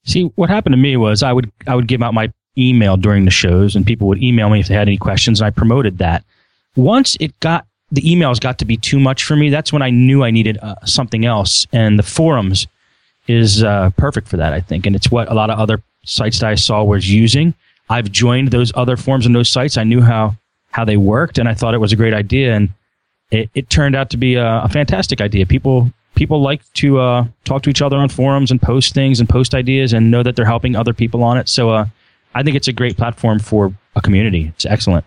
See, 0.05 0.24
what 0.36 0.49
happened 0.49 0.74
to 0.74 0.78
me 0.78 0.97
was 0.97 1.22
I 1.22 1.34
would 1.34 1.51
I 1.68 1.76
would 1.76 1.88
give 1.88 2.01
out 2.01 2.16
my 2.16 2.32
email 2.57 2.97
during 2.97 3.26
the 3.26 3.32
shows, 3.32 3.76
and 3.76 3.86
people 3.86 4.07
would 4.07 4.24
email 4.24 4.49
me 4.49 4.59
if 4.59 4.68
they 4.68 4.74
had 4.74 4.88
any 4.88 4.97
questions, 4.97 5.39
and 5.39 5.45
I 5.45 5.51
promoted 5.51 5.99
that. 5.99 6.24
Once 6.76 7.16
it 7.20 7.39
got 7.41 7.68
the 7.94 8.02
emails 8.02 8.39
got 8.39 8.58
to 8.58 8.66
be 8.66 8.76
too 8.76 9.00
much 9.00 9.24
for 9.24 9.36
me, 9.36 9.52
that's 9.52 9.72
when 9.72 9.84
I 9.84 9.91
knew 9.91 10.24
I 10.24 10.32
needed 10.32 10.58
uh, 10.58 10.76
something 10.84 11.26
else, 11.26 11.68
and 11.72 12.00
the 12.00 12.04
forums 12.04 12.66
is 13.28 13.64
uh, 13.64 13.91
perfect 13.98 14.28
for 14.28 14.36
that, 14.38 14.52
I 14.52 14.62
think, 14.62 14.88
and 14.88 14.96
it's 14.96 15.12
what 15.12 15.30
a 15.30 15.36
lot 15.36 15.52
of 15.52 15.60
other 15.60 15.82
sites 16.04 16.39
that 16.39 16.50
I 16.50 16.56
saw 16.56 16.84
was 16.84 17.10
using. 17.12 17.54
I've 17.89 18.12
joined 18.12 18.50
those 18.50 18.72
other 18.76 18.98
forums 18.98 19.28
and 19.28 19.36
those 19.36 19.48
sites. 19.48 19.78
I 19.78 19.84
knew 19.84 20.02
how 20.02 20.36
how 20.72 20.84
they 20.84 20.98
worked, 20.98 21.38
and 21.38 21.48
I 21.48 21.54
thought 21.54 21.76
it 21.76 21.78
was 21.78 21.94
a 21.94 21.96
great 21.96 22.16
idea, 22.16 22.56
and 22.56 22.70
it, 23.30 23.52
it 23.54 23.70
turned 23.70 23.96
out 23.96 24.10
to 24.10 24.18
be 24.18 24.36
a, 24.36 24.64
a, 24.64 24.70
fantastic 24.70 25.22
idea. 25.22 25.46
People 25.46 25.91
people 26.16 26.41
like 26.41 26.62
to 26.74 27.00
uh, 27.00 27.26
talk 27.44 27.62
to 27.64 27.70
each 27.70 27.84
other 27.84 27.98
on 27.98 28.10
forums 28.10 28.50
and 28.50 28.60
post 28.60 28.96
things 28.96 29.20
and 29.20 29.30
post 29.30 29.54
ideas 29.54 29.94
and 29.94 30.10
know 30.10 30.24
that 30.24 30.36
they're 30.36 30.46
helping 30.46 30.76
other 30.76 30.94
people 30.94 31.24
on 31.24 31.38
it. 31.38 31.48
So 31.48 31.70
uh, 31.70 31.86
I 32.34 32.41
think 32.41 32.56
it's 32.56 32.68
a 32.68 32.74
great 32.74 32.98
platform 32.98 33.38
for 33.38 33.72
a 33.96 34.02
community. 34.02 34.52
It's 34.56 34.66
excellent. 34.66 35.06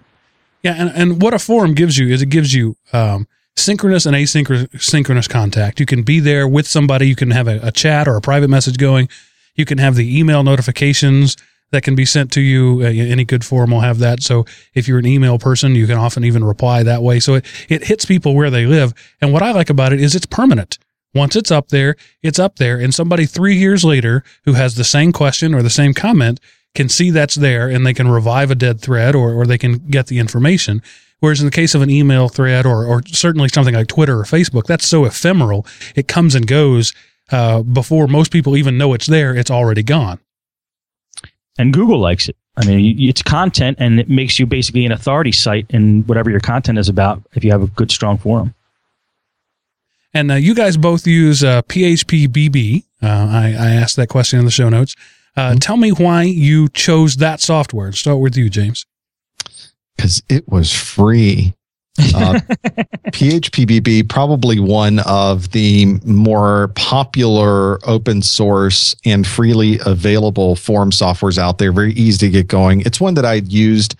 Yeah, 0.67 0.75
and, 0.77 0.91
and 0.97 1.23
what 1.23 1.33
a 1.33 1.39
forum 1.39 1.75
gives 1.75 1.97
you 1.97 2.09
is 2.09 2.23
it 2.23 2.29
gives 2.29 2.53
you 2.53 2.77
um, 2.93 3.29
synchronous 3.55 4.05
and 4.05 4.17
asynchronous 4.17 4.83
synchronous 4.83 5.29
contact. 5.29 5.79
You 5.79 5.87
can 5.87 6.03
be 6.03 6.19
there 6.19 6.49
with 6.49 6.67
somebody. 6.67 7.07
You 7.07 7.15
can 7.15 7.31
have 7.31 7.47
a, 7.47 7.61
a 7.63 7.71
chat 7.71 8.09
or 8.09 8.17
a 8.17 8.21
private 8.21 8.51
message 8.51 8.77
going. 8.77 9.09
You 9.55 9.65
can 9.65 9.79
have 9.79 9.95
the 9.95 10.19
email 10.19 10.43
notifications 10.43 11.37
that 11.71 11.85
can 11.85 11.95
be 11.95 12.05
sent 12.05 12.33
to 12.33 12.41
you. 12.41 12.81
Uh, 12.83 12.87
any 12.87 13.25
good 13.25 13.45
forum 13.45 13.71
will 13.71 13.79
have 13.79 14.01
that. 14.01 14.25
So 14.25 14.45
if 14.75 14.89
you're 14.89 14.99
an 14.99 15.07
email 15.07 15.39
person, 15.39 15.77
you 15.77 15.87
can 15.87 15.99
often 15.99 16.25
even 16.25 16.43
reply 16.43 16.83
that 16.83 17.01
way. 17.01 17.21
So 17.21 17.35
it, 17.35 17.45
it 17.69 17.85
hits 17.85 18.05
people 18.05 18.35
where 18.35 18.51
they 18.51 18.67
live. 18.67 18.93
And 19.21 19.33
what 19.33 19.45
I 19.45 19.53
like 19.53 19.71
about 19.71 19.93
it 19.93 20.01
is 20.01 20.17
it's 20.17 20.27
permanent. 20.27 20.81
Once 21.15 21.37
it's 21.37 21.53
up 21.53 21.69
there, 21.69 21.95
it's 22.25 22.41
up 22.41 22.57
there. 22.57 22.81
And 22.81 22.93
somebody 22.93 23.25
three 23.25 23.55
years 23.55 23.85
later 23.85 24.25
who 24.47 24.55
has 24.55 24.75
the 24.75 24.83
same 24.83 25.13
question 25.13 25.55
or 25.55 25.63
the 25.63 25.71
same 25.71 25.95
comment 25.95 26.41
can 26.77 26.89
see 26.89 27.11
that's 27.11 27.35
there 27.35 27.69
and 27.69 27.85
they 27.85 27.95
can 27.95 28.09
revive 28.09 28.51
a 28.51 28.55
dead 28.55 28.81
thread 28.81 29.17
or, 29.17 29.33
or 29.33 29.47
they 29.47 29.59
can 29.59 29.79
get 29.89 30.07
the 30.07 30.19
information. 30.19 30.83
Whereas 31.21 31.41
in 31.41 31.47
the 31.47 31.53
case 31.53 31.75
of 31.75 31.83
an 31.83 31.91
email 31.91 32.29
thread 32.29 32.67
or, 32.67 32.85
or 32.85 33.03
certainly 33.07 33.49
something 33.49 33.75
like 33.75 33.89
Twitter 33.89 34.21
or 34.21 34.25
Facebook, 34.25 34.67
that's 34.67 34.87
so 34.87 35.05
ephemeral. 35.05 35.67
It 35.95 36.07
comes 36.09 36.35
and 36.35 36.47
goes 36.47 36.93
uh, 37.33 37.63
before 37.63 38.07
most 38.07 38.31
people 38.31 38.57
even 38.57 38.79
know 38.79 38.93
it's 38.93 39.07
there. 39.07 39.35
It's 39.35 39.51
already 39.51 39.83
gone. 39.83 40.21
And 41.59 41.73
Google 41.73 41.99
likes 41.99 42.29
it. 42.29 42.37
I 42.59 42.67
mean, 42.67 42.97
it's 42.99 43.23
content 43.23 43.79
and 43.81 43.99
it 43.99 44.09
makes 44.09 44.39
you 44.39 44.47
basically 44.47 44.87
an 44.87 44.93
authority 44.93 45.33
site 45.33 45.67
in 45.71 46.03
whatever 46.05 46.31
your 46.31 46.41
content 46.41 46.79
is 46.79 46.89
about 46.89 47.23
if 47.35 47.45
you 47.45 47.51
have 47.51 47.63
a 47.63 47.67
good, 47.67 47.91
strong 47.91 48.19
forum. 48.19 48.55
And 50.15 50.31
uh, 50.31 50.35
you 50.35 50.55
guys 50.55 50.77
both 50.77 51.07
use 51.07 51.45
uh, 51.45 51.63
PHP 51.63 52.29
BB. 52.29 52.85
Uh, 53.03 53.07
I, 53.07 53.47
I, 53.49 53.71
asked 53.73 53.97
that 53.97 54.09
question 54.09 54.39
in 54.39 54.47
the 54.47 54.51
show 54.51 54.71
notes. 54.71 54.95
Uh, 55.37 55.51
mm-hmm. 55.51 55.59
Tell 55.59 55.77
me 55.77 55.91
why 55.91 56.23
you 56.23 56.69
chose 56.71 57.17
that 57.17 57.41
software. 57.41 57.93
Start 57.93 58.21
with 58.21 58.37
you, 58.37 58.49
James. 58.49 58.87
Because 59.97 60.23
it 60.29 60.49
was 60.49 60.73
free. 60.73 61.55
Uh, 62.15 62.41
PHPBB, 63.11 64.07
probably 64.09 64.59
one 64.59 64.99
of 65.01 65.51
the 65.53 65.87
more 66.05 66.69
popular 66.75 67.79
open 67.89 68.21
source 68.21 68.95
and 69.07 69.27
freely 69.27 69.79
available 69.87 70.57
form 70.57 70.91
softwares 70.91 71.39
out 71.39 71.57
there. 71.57 71.73
Very 71.73 71.95
easy 71.95 72.27
to 72.27 72.31
get 72.31 72.49
going. 72.49 72.83
It's 72.83 73.01
one 73.01 73.15
that 73.15 73.25
I'd 73.25 73.51
used 73.51 73.97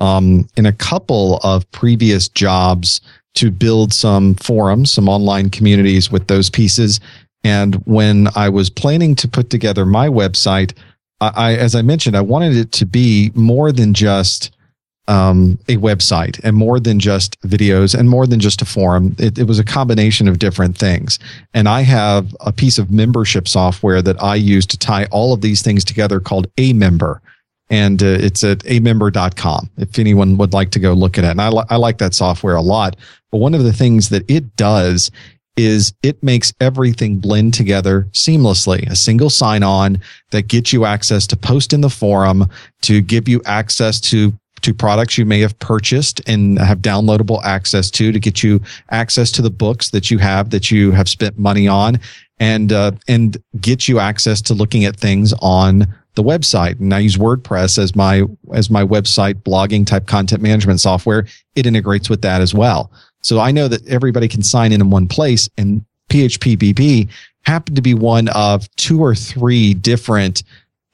um, 0.00 0.48
in 0.56 0.64
a 0.64 0.72
couple 0.72 1.38
of 1.42 1.70
previous 1.70 2.28
jobs 2.28 3.02
to 3.34 3.50
build 3.50 3.92
some 3.92 4.34
forums, 4.36 4.92
some 4.92 5.08
online 5.08 5.50
communities 5.50 6.10
with 6.10 6.26
those 6.28 6.48
pieces. 6.48 6.98
And 7.44 7.74
when 7.86 8.28
I 8.34 8.48
was 8.48 8.70
planning 8.70 9.14
to 9.16 9.28
put 9.28 9.50
together 9.50 9.84
my 9.84 10.08
website, 10.08 10.72
I, 11.20 11.54
as 11.54 11.74
I 11.74 11.82
mentioned, 11.82 12.16
I 12.16 12.22
wanted 12.22 12.56
it 12.56 12.72
to 12.72 12.86
be 12.86 13.30
more 13.34 13.70
than 13.70 13.94
just 13.94 14.50
um, 15.06 15.58
a 15.68 15.76
website 15.76 16.40
and 16.42 16.56
more 16.56 16.80
than 16.80 16.98
just 16.98 17.40
videos 17.42 17.94
and 17.98 18.08
more 18.08 18.26
than 18.26 18.40
just 18.40 18.62
a 18.62 18.64
forum. 18.64 19.14
It, 19.18 19.38
it, 19.38 19.46
was 19.46 19.58
a 19.58 19.64
combination 19.64 20.28
of 20.28 20.38
different 20.38 20.78
things. 20.78 21.18
And 21.52 21.68
I 21.68 21.82
have 21.82 22.34
a 22.40 22.52
piece 22.52 22.78
of 22.78 22.90
membership 22.90 23.46
software 23.46 24.00
that 24.00 24.22
I 24.22 24.36
use 24.36 24.64
to 24.66 24.78
tie 24.78 25.04
all 25.06 25.34
of 25.34 25.42
these 25.42 25.60
things 25.60 25.84
together 25.84 26.20
called 26.20 26.54
Amember. 26.56 27.20
And 27.68 28.02
uh, 28.02 28.06
it's 28.06 28.42
at 28.44 28.58
amember.com 28.60 29.70
if 29.76 29.98
anyone 29.98 30.38
would 30.38 30.54
like 30.54 30.70
to 30.72 30.78
go 30.78 30.94
look 30.94 31.18
at 31.18 31.24
it. 31.24 31.30
And 31.30 31.42
I, 31.42 31.48
li- 31.48 31.64
I 31.68 31.76
like 31.76 31.98
that 31.98 32.14
software 32.14 32.56
a 32.56 32.62
lot. 32.62 32.96
But 33.30 33.38
one 33.38 33.54
of 33.54 33.62
the 33.62 33.72
things 33.72 34.08
that 34.08 34.28
it 34.30 34.56
does 34.56 35.10
is 35.56 35.94
it 36.02 36.22
makes 36.22 36.52
everything 36.60 37.18
blend 37.18 37.54
together 37.54 38.08
seamlessly. 38.12 38.88
A 38.90 38.96
single 38.96 39.30
sign 39.30 39.62
on 39.62 40.00
that 40.30 40.48
gets 40.48 40.72
you 40.72 40.84
access 40.84 41.26
to 41.28 41.36
post 41.36 41.72
in 41.72 41.80
the 41.80 41.90
forum, 41.90 42.48
to 42.82 43.00
give 43.00 43.28
you 43.28 43.40
access 43.44 44.00
to 44.00 44.32
to 44.62 44.72
products 44.72 45.18
you 45.18 45.26
may 45.26 45.40
have 45.40 45.58
purchased 45.58 46.22
and 46.26 46.58
have 46.58 46.78
downloadable 46.78 47.42
access 47.44 47.90
to 47.90 48.10
to 48.12 48.18
get 48.18 48.42
you 48.42 48.60
access 48.90 49.30
to 49.30 49.42
the 49.42 49.50
books 49.50 49.90
that 49.90 50.10
you 50.10 50.16
have 50.16 50.48
that 50.50 50.70
you 50.70 50.90
have 50.90 51.06
spent 51.06 51.38
money 51.38 51.68
on 51.68 52.00
and 52.38 52.72
uh, 52.72 52.90
and 53.06 53.36
get 53.60 53.88
you 53.88 53.98
access 53.98 54.40
to 54.40 54.54
looking 54.54 54.84
at 54.84 54.96
things 54.96 55.34
on 55.40 55.86
the 56.14 56.22
website. 56.22 56.80
And 56.80 56.94
I 56.94 57.00
use 57.00 57.16
WordPress 57.16 57.76
as 57.76 57.94
my 57.94 58.22
as 58.54 58.70
my 58.70 58.82
website 58.82 59.34
blogging 59.34 59.86
type 59.86 60.06
content 60.06 60.42
management 60.42 60.80
software. 60.80 61.26
It 61.54 61.66
integrates 61.66 62.08
with 62.08 62.22
that 62.22 62.40
as 62.40 62.54
well 62.54 62.90
so 63.24 63.40
I 63.40 63.50
know 63.50 63.68
that 63.68 63.86
everybody 63.88 64.28
can 64.28 64.42
sign 64.42 64.72
in 64.72 64.80
in 64.80 64.90
one 64.90 65.08
place 65.08 65.48
and 65.56 65.84
PHPBB 66.10 67.08
happened 67.42 67.76
to 67.76 67.82
be 67.82 67.94
one 67.94 68.28
of 68.28 68.68
two 68.76 69.02
or 69.02 69.14
three 69.14 69.74
different 69.74 70.42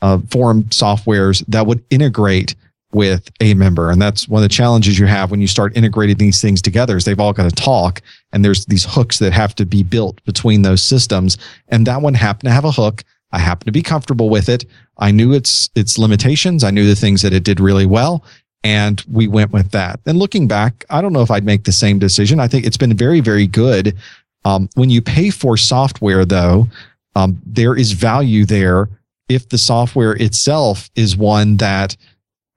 uh, 0.02 0.18
forum 0.30 0.64
softwares 0.64 1.44
that 1.48 1.66
would 1.66 1.82
integrate 1.90 2.54
with 2.92 3.32
Amember. 3.38 3.92
And 3.92 4.02
that's 4.02 4.28
one 4.28 4.42
of 4.42 4.48
the 4.48 4.54
challenges 4.54 4.98
you 4.98 5.06
have 5.06 5.30
when 5.30 5.40
you 5.40 5.46
start 5.46 5.76
integrating 5.76 6.16
these 6.16 6.40
things 6.40 6.60
together 6.60 6.96
is 6.96 7.04
they've 7.04 7.20
all 7.20 7.32
got 7.32 7.48
to 7.48 7.54
talk 7.54 8.02
and 8.32 8.44
there's 8.44 8.66
these 8.66 8.84
hooks 8.84 9.18
that 9.20 9.32
have 9.32 9.54
to 9.56 9.66
be 9.66 9.82
built 9.82 10.22
between 10.24 10.62
those 10.62 10.82
systems. 10.82 11.38
And 11.68 11.86
that 11.86 12.02
one 12.02 12.14
happened 12.14 12.48
to 12.48 12.54
have 12.54 12.64
a 12.64 12.72
hook. 12.72 13.04
I 13.32 13.38
happened 13.38 13.66
to 13.66 13.72
be 13.72 13.82
comfortable 13.82 14.28
with 14.28 14.48
it. 14.48 14.64
I 14.98 15.12
knew 15.12 15.32
its, 15.32 15.70
its 15.76 15.98
limitations. 15.98 16.64
I 16.64 16.70
knew 16.70 16.86
the 16.86 16.96
things 16.96 17.22
that 17.22 17.32
it 17.32 17.44
did 17.44 17.60
really 17.60 17.86
well. 17.86 18.24
And 18.62 19.02
we 19.10 19.26
went 19.26 19.52
with 19.52 19.70
that. 19.70 20.00
And 20.04 20.18
looking 20.18 20.46
back, 20.46 20.84
I 20.90 21.00
don't 21.00 21.12
know 21.12 21.22
if 21.22 21.30
I'd 21.30 21.44
make 21.44 21.64
the 21.64 21.72
same 21.72 21.98
decision. 21.98 22.40
I 22.40 22.48
think 22.48 22.66
it's 22.66 22.76
been 22.76 22.96
very, 22.96 23.20
very 23.20 23.46
good. 23.46 23.96
Um, 24.44 24.68
when 24.74 24.90
you 24.90 25.00
pay 25.00 25.30
for 25.30 25.56
software 25.56 26.24
though, 26.24 26.68
um, 27.16 27.40
there 27.44 27.76
is 27.76 27.92
value 27.92 28.44
there 28.44 28.88
if 29.28 29.48
the 29.48 29.58
software 29.58 30.12
itself 30.12 30.90
is 30.94 31.16
one 31.16 31.56
that 31.58 31.96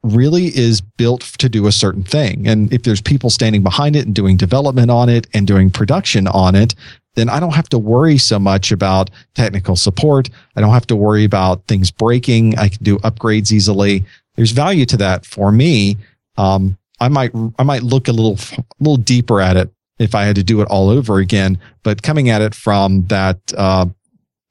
really 0.03 0.47
is 0.47 0.81
built 0.81 1.21
to 1.21 1.47
do 1.47 1.67
a 1.67 1.71
certain 1.71 2.03
thing. 2.03 2.47
And 2.47 2.71
if 2.73 2.83
there's 2.83 3.01
people 3.01 3.29
standing 3.29 3.63
behind 3.63 3.95
it 3.95 4.05
and 4.05 4.13
doing 4.13 4.35
development 4.35 4.91
on 4.91 5.07
it 5.07 5.27
and 5.33 5.47
doing 5.47 5.69
production 5.69 6.27
on 6.27 6.55
it, 6.55 6.75
then 7.15 7.29
I 7.29 7.39
don't 7.39 7.53
have 7.53 7.69
to 7.69 7.77
worry 7.77 8.17
so 8.17 8.39
much 8.39 8.71
about 8.71 9.09
technical 9.35 9.75
support. 9.75 10.29
I 10.55 10.61
don't 10.61 10.73
have 10.73 10.87
to 10.87 10.95
worry 10.95 11.23
about 11.23 11.65
things 11.67 11.91
breaking. 11.91 12.57
I 12.57 12.69
can 12.69 12.83
do 12.83 12.97
upgrades 12.99 13.51
easily. 13.51 14.03
There's 14.36 14.51
value 14.51 14.86
to 14.88 14.97
that 14.97 15.25
for 15.25 15.51
me. 15.51 15.97
Um, 16.38 16.77
I 16.99 17.09
might, 17.09 17.31
I 17.59 17.63
might 17.63 17.84
look 17.84 18.07
a 18.07 18.11
little, 18.11 18.38
a 18.57 18.63
little 18.79 18.97
deeper 18.97 19.41
at 19.41 19.57
it 19.57 19.71
if 19.99 20.15
I 20.15 20.23
had 20.23 20.36
to 20.36 20.43
do 20.43 20.61
it 20.61 20.67
all 20.69 20.89
over 20.89 21.19
again, 21.19 21.59
but 21.84 22.01
coming 22.01 22.29
at 22.29 22.41
it 22.41 22.55
from 22.55 23.05
that, 23.07 23.38
uh, 23.57 23.86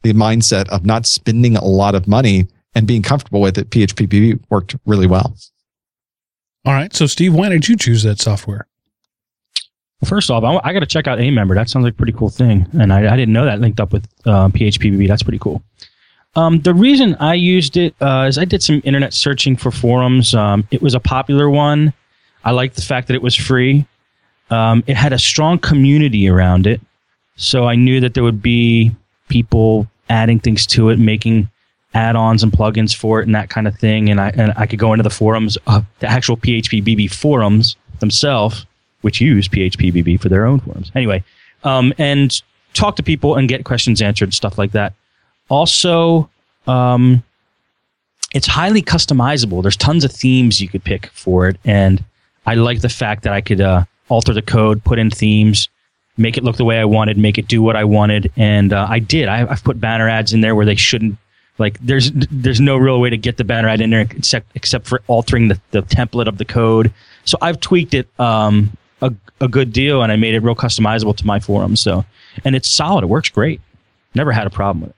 the 0.03 0.13
mindset 0.13 0.69
of 0.69 0.85
not 0.85 1.07
spending 1.07 1.57
a 1.57 1.65
lot 1.65 1.95
of 1.95 2.07
money 2.07 2.47
and 2.75 2.87
being 2.87 3.03
comfortable 3.03 3.41
with 3.41 3.59
it, 3.59 3.71
PHPBB 3.71 4.41
worked 4.51 4.77
really 4.87 5.07
well. 5.07 5.37
All 6.65 6.73
right. 6.73 6.95
So, 6.95 7.07
Steve, 7.07 7.35
why 7.35 7.49
did 7.49 7.69
you 7.69 7.77
choose 7.77 8.03
that 8.05 8.21
software? 8.21 8.67
Well, 10.01 10.09
first 10.09 10.31
off, 10.31 10.45
I, 10.45 10.61
I 10.69 10.73
got 10.73 10.81
to 10.81 10.87
check 10.87 11.07
out 11.07 11.19
Amember. 11.19 11.55
That 11.55 11.69
sounds 11.69 11.85
like 11.85 11.95
a 11.95 11.97
pretty 11.97 12.13
cool 12.13 12.31
thing. 12.31 12.67
And 12.79 12.93
I, 12.93 13.13
I 13.13 13.17
didn't 13.17 13.33
know 13.33 13.45
that 13.45 13.61
linked 13.61 13.81
up 13.81 13.93
with 13.93 14.07
uh, 14.25 14.49
PHPBB. 14.49 15.07
That's 15.09 15.23
pretty 15.23 15.39
cool. 15.39 15.63
Um, 16.35 16.61
the 16.61 16.73
reason 16.73 17.15
I 17.17 17.35
used 17.35 17.77
it 17.77 17.95
uh, 18.01 18.27
is 18.29 18.39
I 18.39 18.45
did 18.45 18.63
some 18.63 18.81
internet 18.85 19.13
searching 19.13 19.57
for 19.57 19.71
forums. 19.71 20.35
Um, 20.35 20.67
it 20.71 20.81
was 20.81 20.95
a 20.95 21.01
popular 21.01 21.51
one. 21.51 21.93
I 22.45 22.53
liked 22.53 22.77
the 22.77 22.83
fact 22.83 23.09
that 23.09 23.15
it 23.15 23.23
was 23.23 23.35
free. 23.35 23.87
Um, 24.51 24.83
it 24.87 24.97
had 24.97 25.13
a 25.13 25.19
strong 25.19 25.59
community 25.59 26.29
around 26.29 26.67
it. 26.67 26.81
So 27.37 27.67
I 27.67 27.75
knew 27.75 28.01
that 28.01 28.15
there 28.15 28.23
would 28.23 28.43
be 28.43 28.95
people 29.29 29.87
adding 30.09 30.39
things 30.39 30.67
to 30.67 30.91
it, 30.91 30.99
making 30.99 31.49
add-ons 31.95 32.43
and 32.43 32.53
plugins 32.53 32.95
for 32.95 33.21
it 33.21 33.27
and 33.27 33.35
that 33.35 33.51
kind 33.51 33.69
of 33.69 33.79
thing. 33.79 34.09
And 34.09 34.21
I 34.21 34.31
and 34.31 34.53
I 34.57 34.67
could 34.67 34.79
go 34.79 34.93
into 34.93 35.03
the 35.03 35.11
forums, 35.11 35.59
uh, 35.67 35.83
the 36.01 36.07
actual 36.07 36.37
PHPBB 36.37 37.13
forums 37.13 37.77
themselves, 38.01 38.67
which 39.03 39.21
use 39.21 39.49
PHPBB 39.49 40.21
for 40.21 40.29
their 40.29 40.47
own 40.47 40.61
forums. 40.61 40.91
Anyway, 40.95 41.23
um, 41.65 41.93
and 41.99 42.43
talk 42.75 42.97
to 42.97 43.03
people 43.03 43.37
and 43.37 43.49
get 43.49 43.65
questions 43.65 44.01
answered 44.01 44.27
and 44.27 44.35
stuff 44.35 44.59
like 44.59 44.73
that. 44.73 44.95
Also, 45.53 46.31
um, 46.67 47.23
it's 48.33 48.47
highly 48.47 48.81
customizable. 48.81 49.61
There's 49.61 49.77
tons 49.77 50.03
of 50.03 50.11
themes 50.11 50.63
you 50.63 50.69
could 50.69 50.83
pick 50.83 51.09
for 51.09 51.47
it, 51.47 51.59
and 51.63 52.03
I 52.47 52.55
like 52.55 52.81
the 52.81 52.89
fact 52.89 53.23
that 53.25 53.35
I 53.35 53.43
could 53.43 53.61
uh, 53.61 53.85
alter 54.09 54.33
the 54.33 54.41
code, 54.41 54.83
put 54.83 54.99
in 54.99 55.11
themes, 55.11 55.69
make 56.17 56.39
it 56.39 56.43
look 56.43 56.57
the 56.57 56.65
way 56.65 56.81
I 56.81 56.87
wanted, 56.87 57.19
make 57.19 57.37
it 57.37 57.49
do 57.49 57.61
what 57.61 57.77
I 57.77 57.85
wanted, 57.85 58.33
and 58.35 58.73
uh, 58.73 58.87
I 58.89 58.99
did. 58.99 59.29
I, 59.29 59.45
have 59.45 59.63
put 59.63 59.79
banner 59.79 60.09
ads 60.09 60.33
in 60.33 60.41
there 60.41 60.55
where 60.55 60.65
they 60.65 60.75
shouldn't 60.75 61.19
like 61.59 61.79
there's 61.81 62.11
there's 62.31 62.63
no 62.63 62.79
real 62.79 62.99
way 62.99 63.11
to 63.11 63.19
get 63.19 63.37
the 63.37 63.45
banner 63.45 63.69
ad 63.69 63.83
in 63.83 63.91
there 63.91 64.01
except 64.01 64.51
except 64.55 64.87
for 64.87 65.03
altering 65.07 65.49
the, 65.49 65.61
the 65.73 65.83
template 65.83 66.29
of 66.29 66.39
the 66.39 66.47
code. 66.47 66.91
So 67.27 67.37
I've 67.43 67.61
tweaked 67.61 67.93
it 67.93 68.09
um, 68.19 68.75
a, 69.03 69.13
a 69.43 69.49
good 69.49 69.71
deal 69.71 70.03
and 70.03 70.11
I 70.11 70.17
made 70.17 70.33
it 70.33 70.41
real 70.41 70.55
customizable 70.55 71.15
to 71.15 71.27
my 71.27 71.41
forum. 71.41 71.77
So 71.77 72.07
and 72.43 72.57
it's 72.57 72.71
solid. 72.71 73.05
It 73.05 73.09
works 73.09 73.29
great. 73.29 73.61
Never 74.15 74.33
had 74.33 74.47
a 74.47 74.51
problem 74.51 74.81
with 74.81 74.91
it. 74.91 74.97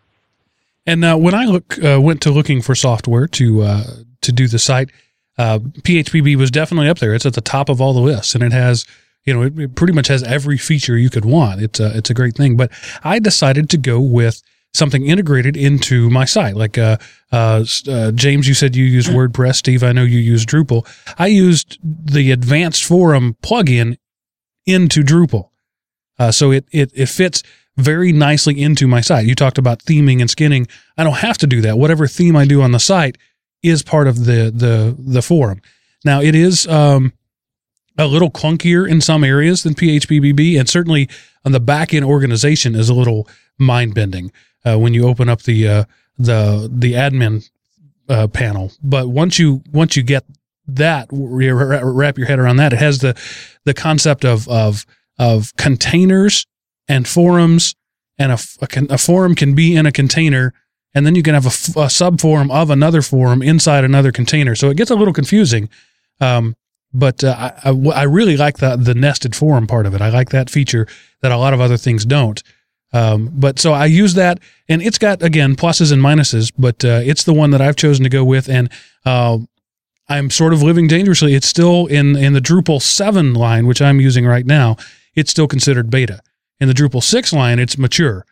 And 0.87 1.05
uh, 1.05 1.17
when 1.17 1.35
I 1.35 1.45
look 1.47 1.83
uh, 1.83 2.01
went 2.01 2.21
to 2.23 2.31
looking 2.31 2.61
for 2.61 2.75
software 2.75 3.27
to 3.29 3.63
uh, 3.63 3.85
to 4.23 4.33
do 4.33 4.49
the 4.49 4.59
site, 4.59 4.91
uh, 5.39 5.59
PHPB 5.59 6.37
was 6.37 6.51
definitely 6.51 6.89
up 6.89 6.99
there. 6.99 7.15
It's 7.15 7.27
at 7.27 7.35
the 7.35 7.41
top 7.41 7.69
of 7.69 7.81
all 7.81 7.93
the 7.93 8.01
lists, 8.01 8.35
and 8.35 8.45
it 8.45 8.53
has 8.53 8.85
you 9.25 9.33
know 9.33 9.43
it, 9.43 9.59
it 9.59 9.75
pretty 9.75 9.93
much 9.93 10.09
has 10.09 10.23
every 10.23 10.59
feature 10.59 10.97
you 10.97 11.11
could 11.11 11.25
want. 11.25 11.63
It's 11.63 11.81
a 11.81 11.97
it's 11.97 12.11
a 12.11 12.15
great 12.15 12.37
thing. 12.37 12.57
But 12.57 12.71
I 13.03 13.19
decided 13.19 13.71
to 13.71 13.79
go 13.79 14.01
with 14.01 14.43
something 14.75 15.07
integrated 15.07 15.57
into 15.57 16.11
my 16.11 16.25
site. 16.25 16.57
Like 16.57 16.77
uh, 16.77 16.99
uh, 17.33 17.65
uh, 17.89 18.13
James, 18.13 18.47
you 18.47 18.55
said 18.55 18.77
you 18.77 18.85
use 18.85 19.07
WordPress. 19.07 19.57
Steve, 19.57 19.83
I 19.83 19.93
know 19.93 20.03
you 20.03 20.19
use 20.19 20.45
Drupal. 20.45 20.87
I 21.19 21.29
used 21.29 21.79
the 21.83 22.33
Advanced 22.33 22.85
Forum 22.85 23.37
plugin 23.43 23.97
into 24.67 25.03
Drupal, 25.03 25.51
uh, 26.19 26.31
so 26.31 26.51
it 26.51 26.67
it 26.71 26.91
it 26.95 27.09
fits 27.09 27.43
very 27.77 28.13
nicely 28.13 28.61
into 28.61 28.87
my 28.87 29.01
site. 29.01 29.27
You 29.27 29.35
talked 29.35 29.59
about 29.59 29.81
theming 29.81 30.21
and 30.21 30.31
skinning. 30.31 30.67
I 30.97 31.05
don't 31.05 31.17
have 31.17 31.39
to 31.39 31.47
do 31.47 31.61
that. 31.63 31.79
Whatever 31.79 32.07
theme 32.07 32.37
I 32.37 32.47
do 32.47 32.63
on 32.63 32.73
the 32.73 32.79
site 32.79 33.19
is 33.63 33.83
part 33.83 34.07
of 34.07 34.25
the 34.27 34.53
the 34.55 34.97
the 34.99 35.23
forum. 35.23 35.61
Now 36.05 36.21
it 36.21 36.35
is 36.35 36.67
um, 36.69 37.13
a 37.99 38.07
little 38.07 38.31
clunkier 38.31 38.89
in 38.89 39.01
some 39.01 39.25
areas 39.25 39.63
than 39.63 39.75
PHPBB, 39.75 40.59
and 40.59 40.69
certainly 40.69 41.09
on 41.45 41.53
the 41.53 41.61
back 41.61 41.93
end 41.95 42.05
organization 42.05 42.75
is 42.75 42.89
a 42.89 42.95
little 42.95 43.29
mind 43.59 43.95
bending 43.95 44.33
uh, 44.65 44.79
when 44.79 44.95
you 44.95 45.07
open 45.09 45.29
up 45.29 45.43
the 45.43 45.69
uh, 45.69 45.85
the 46.19 46.71
the 46.73 46.93
admin 46.93 47.49
uh, 48.09 48.29
panel. 48.29 48.73
But 48.83 49.09
once 49.09 49.39
you 49.39 49.63
once 49.73 49.97
you 49.97 50.03
get 50.03 50.25
that 50.67 51.09
wrap 51.11 52.19
your 52.19 52.27
head 52.27 52.39
around 52.39 52.57
that, 52.57 52.73
it 52.73 52.79
has 52.79 52.99
the 52.99 53.21
the 53.65 53.75
concept 53.75 54.25
of 54.25 54.49
of 54.49 54.87
of 55.19 55.55
containers 55.57 56.47
and 56.89 57.07
forums, 57.09 57.75
and 58.19 58.33
a, 58.33 58.39
a, 58.61 58.69
a 58.91 58.99
forum 58.99 59.35
can 59.35 59.55
be 59.55 59.77
in 59.77 59.87
a 59.87 59.93
container, 59.93 60.53
and 60.95 61.07
then 61.07 61.15
you 61.15 61.23
can 61.23 61.35
have 61.35 61.47
a, 61.47 61.81
a 61.81 61.91
sub 61.91 62.21
forum 62.21 62.51
of 62.51 62.71
another 62.71 63.03
forum 63.03 63.43
inside 63.43 63.85
another 63.85 64.13
container. 64.13 64.55
So 64.55 64.71
it 64.71 64.77
gets 64.77 64.91
a 64.91 64.95
little 64.95 65.15
confusing. 65.15 65.69
Um, 66.21 66.57
but 66.95 67.25
uh, 67.25 67.53
I, 67.65 67.71
I, 67.71 67.89
I, 67.91 68.03
really 68.05 68.37
like 68.37 68.59
the 68.59 68.77
the 68.77 68.95
nested 68.95 69.35
forum 69.35 69.67
part 69.67 69.85
of 69.85 69.95
it. 69.95 70.01
I 70.01 70.11
like 70.11 70.31
that 70.31 70.49
feature 70.49 70.87
that 71.23 71.33
a 71.33 71.37
lot 71.37 71.53
of 71.53 71.61
other 71.61 71.77
things 71.77 72.05
don't. 72.05 72.41
Um, 72.93 73.31
but 73.33 73.59
so 73.59 73.73
I 73.73 73.87
use 73.87 74.15
that, 74.15 74.39
and 74.69 74.81
it's 74.81 74.99
got 74.99 75.21
again 75.21 75.57
pluses 75.57 75.93
and 75.93 76.01
minuses, 76.01 76.53
but 76.57 76.85
uh, 76.85 77.01
it's 77.05 77.25
the 77.25 77.35
one 77.35 77.51
that 77.51 77.61
I've 77.61 77.75
chosen 77.75 78.05
to 78.05 78.09
go 78.09 78.25
with, 78.25 78.49
and 78.49 78.71
uh, 79.05 79.39
I'm 80.09 80.31
sort 80.31 80.53
of 80.53 80.63
living 80.63 80.87
dangerously. 80.87 81.35
It's 81.35 81.49
still 81.49 81.87
in 81.87 82.15
in 82.15 82.33
the 82.33 82.41
Drupal 82.41 82.81
seven 82.81 83.35
line, 83.35 83.67
which 83.67 83.83
I'm 83.83 84.01
using 84.01 84.25
right 84.25 84.47
now. 84.47 84.77
It's 85.17 85.33
still 85.33 85.49
considered 85.49 85.91
beta. 85.91 86.21
In 86.65 86.69
the 86.69 86.75
Drupal 86.75 87.03
six 87.03 87.31
line, 87.31 87.59
it's 87.59 87.77
mature, 87.77 88.25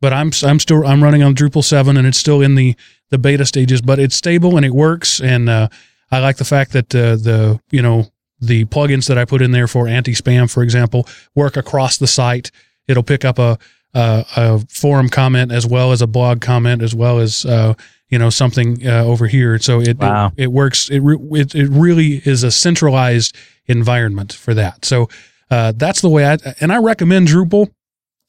but 0.00 0.12
I'm 0.12 0.30
I'm 0.44 0.60
still 0.60 0.86
I'm 0.86 1.02
running 1.02 1.24
on 1.24 1.34
Drupal 1.34 1.64
seven, 1.64 1.96
and 1.96 2.06
it's 2.06 2.18
still 2.18 2.40
in 2.40 2.54
the 2.54 2.76
the 3.08 3.18
beta 3.18 3.44
stages, 3.44 3.82
but 3.82 3.98
it's 3.98 4.14
stable 4.14 4.56
and 4.56 4.64
it 4.64 4.72
works, 4.72 5.20
and 5.20 5.48
uh, 5.48 5.66
I 6.12 6.20
like 6.20 6.36
the 6.36 6.44
fact 6.44 6.70
that 6.70 6.94
uh, 6.94 7.16
the 7.16 7.60
you 7.72 7.82
know 7.82 8.06
the 8.40 8.64
plugins 8.66 9.08
that 9.08 9.18
I 9.18 9.24
put 9.24 9.42
in 9.42 9.50
there 9.50 9.66
for 9.66 9.88
anti 9.88 10.12
spam, 10.12 10.48
for 10.48 10.62
example, 10.62 11.04
work 11.34 11.56
across 11.56 11.96
the 11.96 12.06
site. 12.06 12.52
It'll 12.86 13.02
pick 13.02 13.24
up 13.24 13.40
a 13.40 13.58
uh, 13.92 14.22
a 14.36 14.60
forum 14.68 15.08
comment 15.08 15.50
as 15.50 15.66
well 15.66 15.90
as 15.90 16.00
a 16.00 16.06
blog 16.06 16.40
comment 16.40 16.82
as 16.82 16.94
well 16.94 17.18
as 17.18 17.44
uh, 17.44 17.74
you 18.08 18.20
know 18.20 18.30
something 18.30 18.86
uh, 18.86 19.02
over 19.02 19.26
here. 19.26 19.58
So 19.58 19.80
it, 19.80 19.98
wow. 19.98 20.28
it, 20.36 20.44
it 20.44 20.52
works. 20.52 20.88
It, 20.90 21.00
re- 21.00 21.40
it 21.40 21.56
it 21.56 21.68
really 21.70 22.22
is 22.24 22.44
a 22.44 22.52
centralized 22.52 23.36
environment 23.66 24.32
for 24.32 24.54
that. 24.54 24.84
So 24.84 25.08
uh, 25.50 25.72
that's 25.74 26.02
the 26.02 26.08
way 26.08 26.24
I 26.24 26.38
and 26.60 26.72
I 26.72 26.78
recommend 26.78 27.26
Drupal. 27.26 27.72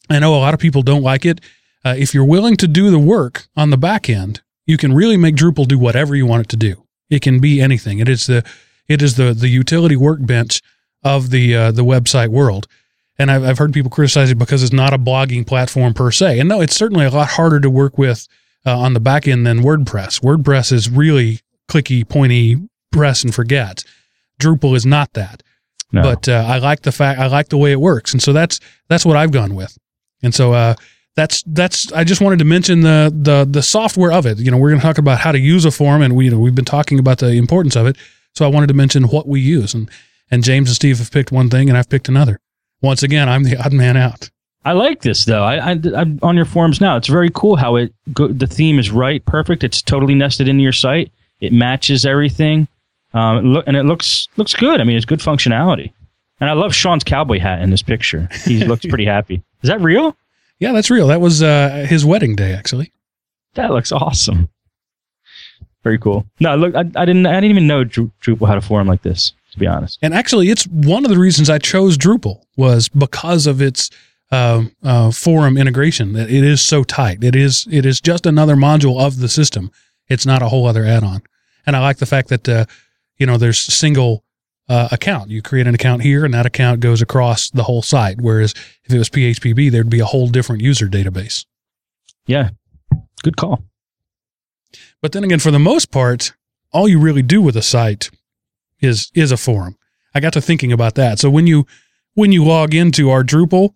I 0.10 0.20
know 0.20 0.36
a 0.36 0.38
lot 0.38 0.54
of 0.54 0.60
people 0.60 0.82
don't 0.82 1.04
like 1.04 1.26
it. 1.26 1.42
Uh, 1.84 1.96
if 1.98 2.14
you're 2.14 2.26
willing 2.26 2.58
to 2.58 2.68
do 2.68 2.92
the 2.92 3.00
work 3.00 3.48
on 3.56 3.70
the 3.70 3.78
back 3.78 4.10
end, 4.10 4.42
you 4.66 4.78
can 4.78 4.94
really 4.94 5.18
make 5.18 5.36
Drupal 5.36 5.68
do 5.68 5.80
whatever 5.80 6.16
you 6.16 6.26
want 6.26 6.42
it 6.42 6.50
to 6.50 6.58
do. 6.58 6.86
It 7.10 7.22
can 7.22 7.40
be 7.40 7.62
anything. 7.62 8.00
It 8.00 8.08
is 8.08 8.28
the 8.28 8.44
it 8.88 9.02
is 9.02 9.16
the 9.16 9.34
the 9.34 9.48
utility 9.48 9.96
workbench 9.96 10.62
of 11.04 11.30
the 11.30 11.56
uh, 11.56 11.72
the 11.72 11.84
website 11.84 12.30
world. 12.30 12.68
And 13.18 13.30
I've, 13.30 13.44
I've 13.44 13.58
heard 13.58 13.74
people 13.74 13.92
criticize 13.92 14.32
it 14.32 14.38
because 14.38 14.64
it's 14.64 14.74
not 14.74 14.94
a 14.94 14.98
blogging 14.98 15.46
platform 15.46 15.94
per 15.94 16.12
se. 16.12 16.40
And 16.40 16.50
no, 16.50 16.62
it's 16.62 16.76
certainly 16.76 17.06
a 17.06 17.12
lot 17.12 17.30
harder 17.30 17.60
to 17.60 17.70
work 17.70 17.98
with 17.98 18.28
uh, 18.66 18.78
on 18.78 18.94
the 18.94 19.00
back 19.00 19.28
end 19.28 19.46
than 19.46 19.62
WordPress. 19.62 20.22
WordPress 20.22 20.72
is 20.72 20.90
really 20.90 21.40
clicky, 21.70 22.08
pointy, 22.08 22.58
press 22.92 23.24
and 23.24 23.34
forget. 23.34 23.84
Drupal 24.40 24.76
is 24.76 24.86
not 24.86 25.14
that. 25.14 25.44
No. 25.92 26.02
But 26.02 26.30
uh, 26.30 26.46
I 26.48 26.60
like 26.60 26.82
the 26.82 26.92
fact 26.92 27.20
I 27.20 27.28
like 27.28 27.50
the 27.50 27.58
way 27.58 27.72
it 27.72 27.82
works, 27.82 28.14
and 28.14 28.22
so 28.22 28.32
that's 28.32 28.60
that's 28.88 29.06
what 29.06 29.18
I've 29.18 29.32
gone 29.32 29.56
with. 29.56 29.78
And 30.24 30.34
so 30.34 30.54
uh, 30.54 30.76
that's 31.16 31.44
that's 31.48 31.92
I 31.94 32.04
just 32.04 32.22
wanted 32.22 32.40
to 32.40 32.46
mention 32.46 32.82
the 32.82 33.14
the 33.16 33.46
the 33.50 33.64
software 33.64 34.12
of 34.12 34.26
it. 34.26 34.38
You 34.40 34.52
know, 34.52 34.58
we're 34.58 34.70
going 34.70 34.82
to 34.82 34.86
talk 34.86 34.98
about 34.98 35.20
how 35.20 35.32
to 35.32 35.40
use 35.40 35.66
a 35.66 35.72
form, 35.72 36.02
and 36.02 36.16
we 36.16 36.26
you 36.26 36.32
know, 36.32 36.40
we've 36.40 36.56
been 36.56 36.66
talking 36.66 37.00
about 37.00 37.20
the 37.20 37.32
importance 37.32 37.76
of 37.76 37.88
it. 37.88 37.98
So 38.34 38.46
I 38.46 38.48
wanted 38.48 38.68
to 38.68 38.74
mention 38.74 39.04
what 39.06 39.28
we 39.28 39.42
use, 39.42 39.74
and 39.74 39.90
and 40.30 40.44
James 40.44 40.70
and 40.70 40.76
Steve 40.76 41.00
have 41.00 41.12
picked 41.12 41.32
one 41.32 41.50
thing, 41.50 41.70
and 41.70 41.78
I've 41.78 41.90
picked 41.90 42.08
another 42.08 42.40
once 42.82 43.04
again, 43.04 43.30
I'm 43.30 43.44
the 43.44 43.58
odd 43.58 43.74
man 43.74 43.96
out. 43.96 44.30
I 44.64 44.74
like 44.74 45.02
this 45.02 45.26
though. 45.26 45.44
I, 45.44 45.56
I 45.58 45.72
am 45.72 46.20
on 46.22 46.36
your 46.36 46.46
forms 46.46 46.82
now. 46.82 46.98
It's 46.98 47.08
very 47.08 47.32
cool 47.34 47.56
how 47.56 47.78
it 47.78 47.94
go, 48.14 48.28
the 48.28 48.48
theme 48.48 48.78
is 48.78 48.92
right, 48.92 49.24
perfect. 49.26 49.64
It's 49.64 49.82
totally 49.82 50.14
nested 50.14 50.48
into 50.48 50.62
your 50.62 50.72
site. 50.72 51.12
It 51.40 51.52
matches 51.52 52.06
everything, 52.06 52.68
um, 53.14 53.54
look, 53.54 53.64
and 53.66 53.76
it 53.76 53.84
looks 53.84 54.28
looks 54.38 54.54
good. 54.54 54.80
I 54.80 54.84
mean, 54.84 54.98
it's 54.98 55.06
good 55.06 55.20
functionality. 55.20 55.92
And 56.40 56.50
I 56.50 56.54
love 56.54 56.76
Sean's 56.76 57.04
cowboy 57.04 57.40
hat 57.40 57.62
in 57.62 57.70
this 57.72 57.82
picture. 57.82 58.28
He 58.46 58.64
looks 58.64 58.86
pretty 58.90 59.06
happy. 59.06 59.44
Is 59.62 59.70
that 59.70 59.82
real? 59.82 60.16
Yeah, 60.60 60.72
that's 60.74 60.90
real. 60.90 61.08
That 61.08 61.22
was 61.22 61.42
uh, 61.42 61.86
his 61.88 62.06
wedding 62.06 62.36
day, 62.36 62.54
actually. 62.54 62.92
That 63.56 63.72
looks 63.72 63.92
awesome. 63.92 64.50
Very 65.84 65.98
cool. 65.98 66.26
No, 66.40 66.56
look, 66.56 66.76
I, 66.76 66.80
I 66.80 67.06
didn't. 67.06 67.26
I 67.26 67.34
didn't 67.34 67.52
even 67.52 67.68
know 67.68 67.84
Drupal 67.84 68.48
had 68.48 68.58
a 68.58 68.62
forum 68.62 68.88
like 68.88 69.02
this 69.02 69.34
to 69.52 69.60
be 69.60 69.68
honest. 69.68 70.00
And 70.02 70.14
actually, 70.14 70.50
it's 70.50 70.66
one 70.68 71.06
of 71.06 71.12
the 71.12 71.20
reasons 71.20 71.50
I 71.50 71.58
chose 71.60 71.98
Drupal 71.98 72.44
was 72.56 72.90
because 72.90 73.48
of 73.48 73.62
its 73.62 73.90
uh, 74.32 74.64
uh, 74.82 75.12
forum 75.12 75.58
integration. 75.58 76.14
That 76.14 76.30
it 76.30 76.44
is 76.44 76.62
so 76.62 76.84
tight. 76.84 77.24
It 77.24 77.36
is 77.36 77.68
it 77.70 77.86
is 77.86 78.02
just 78.02 78.26
another 78.26 78.56
module 78.56 79.00
of 79.00 79.20
the 79.20 79.30
system. 79.30 79.72
It's 80.08 80.26
not 80.26 80.42
a 80.42 80.50
whole 80.50 80.66
other 80.66 80.86
add-on. 80.86 81.22
And 81.66 81.76
I 81.76 81.80
like 81.80 81.98
the 81.98 82.06
fact 82.06 82.30
that 82.30 82.50
uh, 82.50 82.66
you 83.18 83.26
know 83.26 83.38
there's 83.38 83.60
single 83.60 84.24
uh, 84.72 84.88
account. 84.90 85.30
You 85.30 85.42
create 85.42 85.68
an 85.68 85.76
account 85.76 86.02
here, 86.02 86.24
and 86.24 86.34
that 86.34 86.46
account 86.46 86.80
goes 86.80 87.02
across 87.02 87.50
the 87.50 87.64
whole 87.64 87.82
site. 87.82 88.22
Whereas 88.22 88.54
if 88.86 88.94
it 88.94 88.98
was 88.98 89.10
PHPB, 89.10 89.70
there'd 89.70 89.90
be 89.90 90.00
a 90.00 90.06
whole 90.06 90.30
different 90.30 90.62
user 90.62 90.88
database. 90.88 91.46
Yeah, 92.26 92.52
good 93.22 93.36
call. 93.36 93.66
But 95.02 95.12
then 95.12 95.26
again, 95.26 95.40
for 95.40 95.52
the 95.52 95.60
most 95.60 95.92
part, 95.92 96.32
all 96.72 96.88
you 96.88 97.00
really 97.00 97.22
do 97.22 97.42
with 97.42 97.58
a 97.58 97.62
site 97.62 98.12
is 98.80 99.12
is 99.14 99.34
a 99.34 99.38
forum. 99.38 99.78
I 100.16 100.22
got 100.22 100.32
to 100.34 100.42
thinking 100.42 100.72
about 100.72 100.96
that. 100.96 101.20
So 101.20 101.30
when 101.30 101.48
you 101.48 101.68
when 102.14 102.32
you 102.32 102.46
log 102.46 102.74
into 102.74 103.10
our 103.10 103.26
Drupal, 103.26 103.74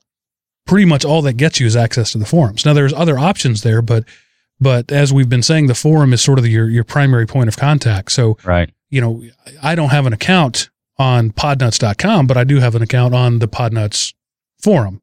pretty 0.66 0.86
much 0.86 1.04
all 1.04 1.22
that 1.24 1.34
gets 1.34 1.60
you 1.60 1.68
is 1.68 1.76
access 1.76 2.14
to 2.14 2.18
the 2.18 2.26
forums. 2.26 2.66
Now 2.66 2.72
there's 2.72 2.93
other 2.93 3.20
options 3.20 3.64
there, 3.64 3.82
but 3.82 4.06
but 4.62 4.93
as 4.93 5.12
we've 5.12 5.28
been 5.28 5.43
saying, 5.43 5.68
the 5.68 5.76
forum 5.76 6.14
is 6.14 6.22
sort 6.22 6.39
of 6.39 6.48
your 6.48 6.70
your 6.70 6.86
primary 6.86 7.28
point 7.28 7.50
of 7.50 7.58
contact. 7.58 8.14
So 8.14 8.38
right, 8.46 8.70
you 8.89 9.02
know, 9.02 9.24
I 9.62 9.76
don't 9.76 9.89
have 9.89 10.06
an 10.06 10.14
account 10.14 10.70
on 10.98 11.32
podnutz.com, 11.32 12.28
but 12.28 12.38
I 12.38 12.43
do 12.43 12.60
have 12.60 12.76
an 12.76 12.82
account 12.82 13.14
on 13.14 13.39
the 13.39 13.48
Podnutz 13.48 14.14
forum. 14.62 15.02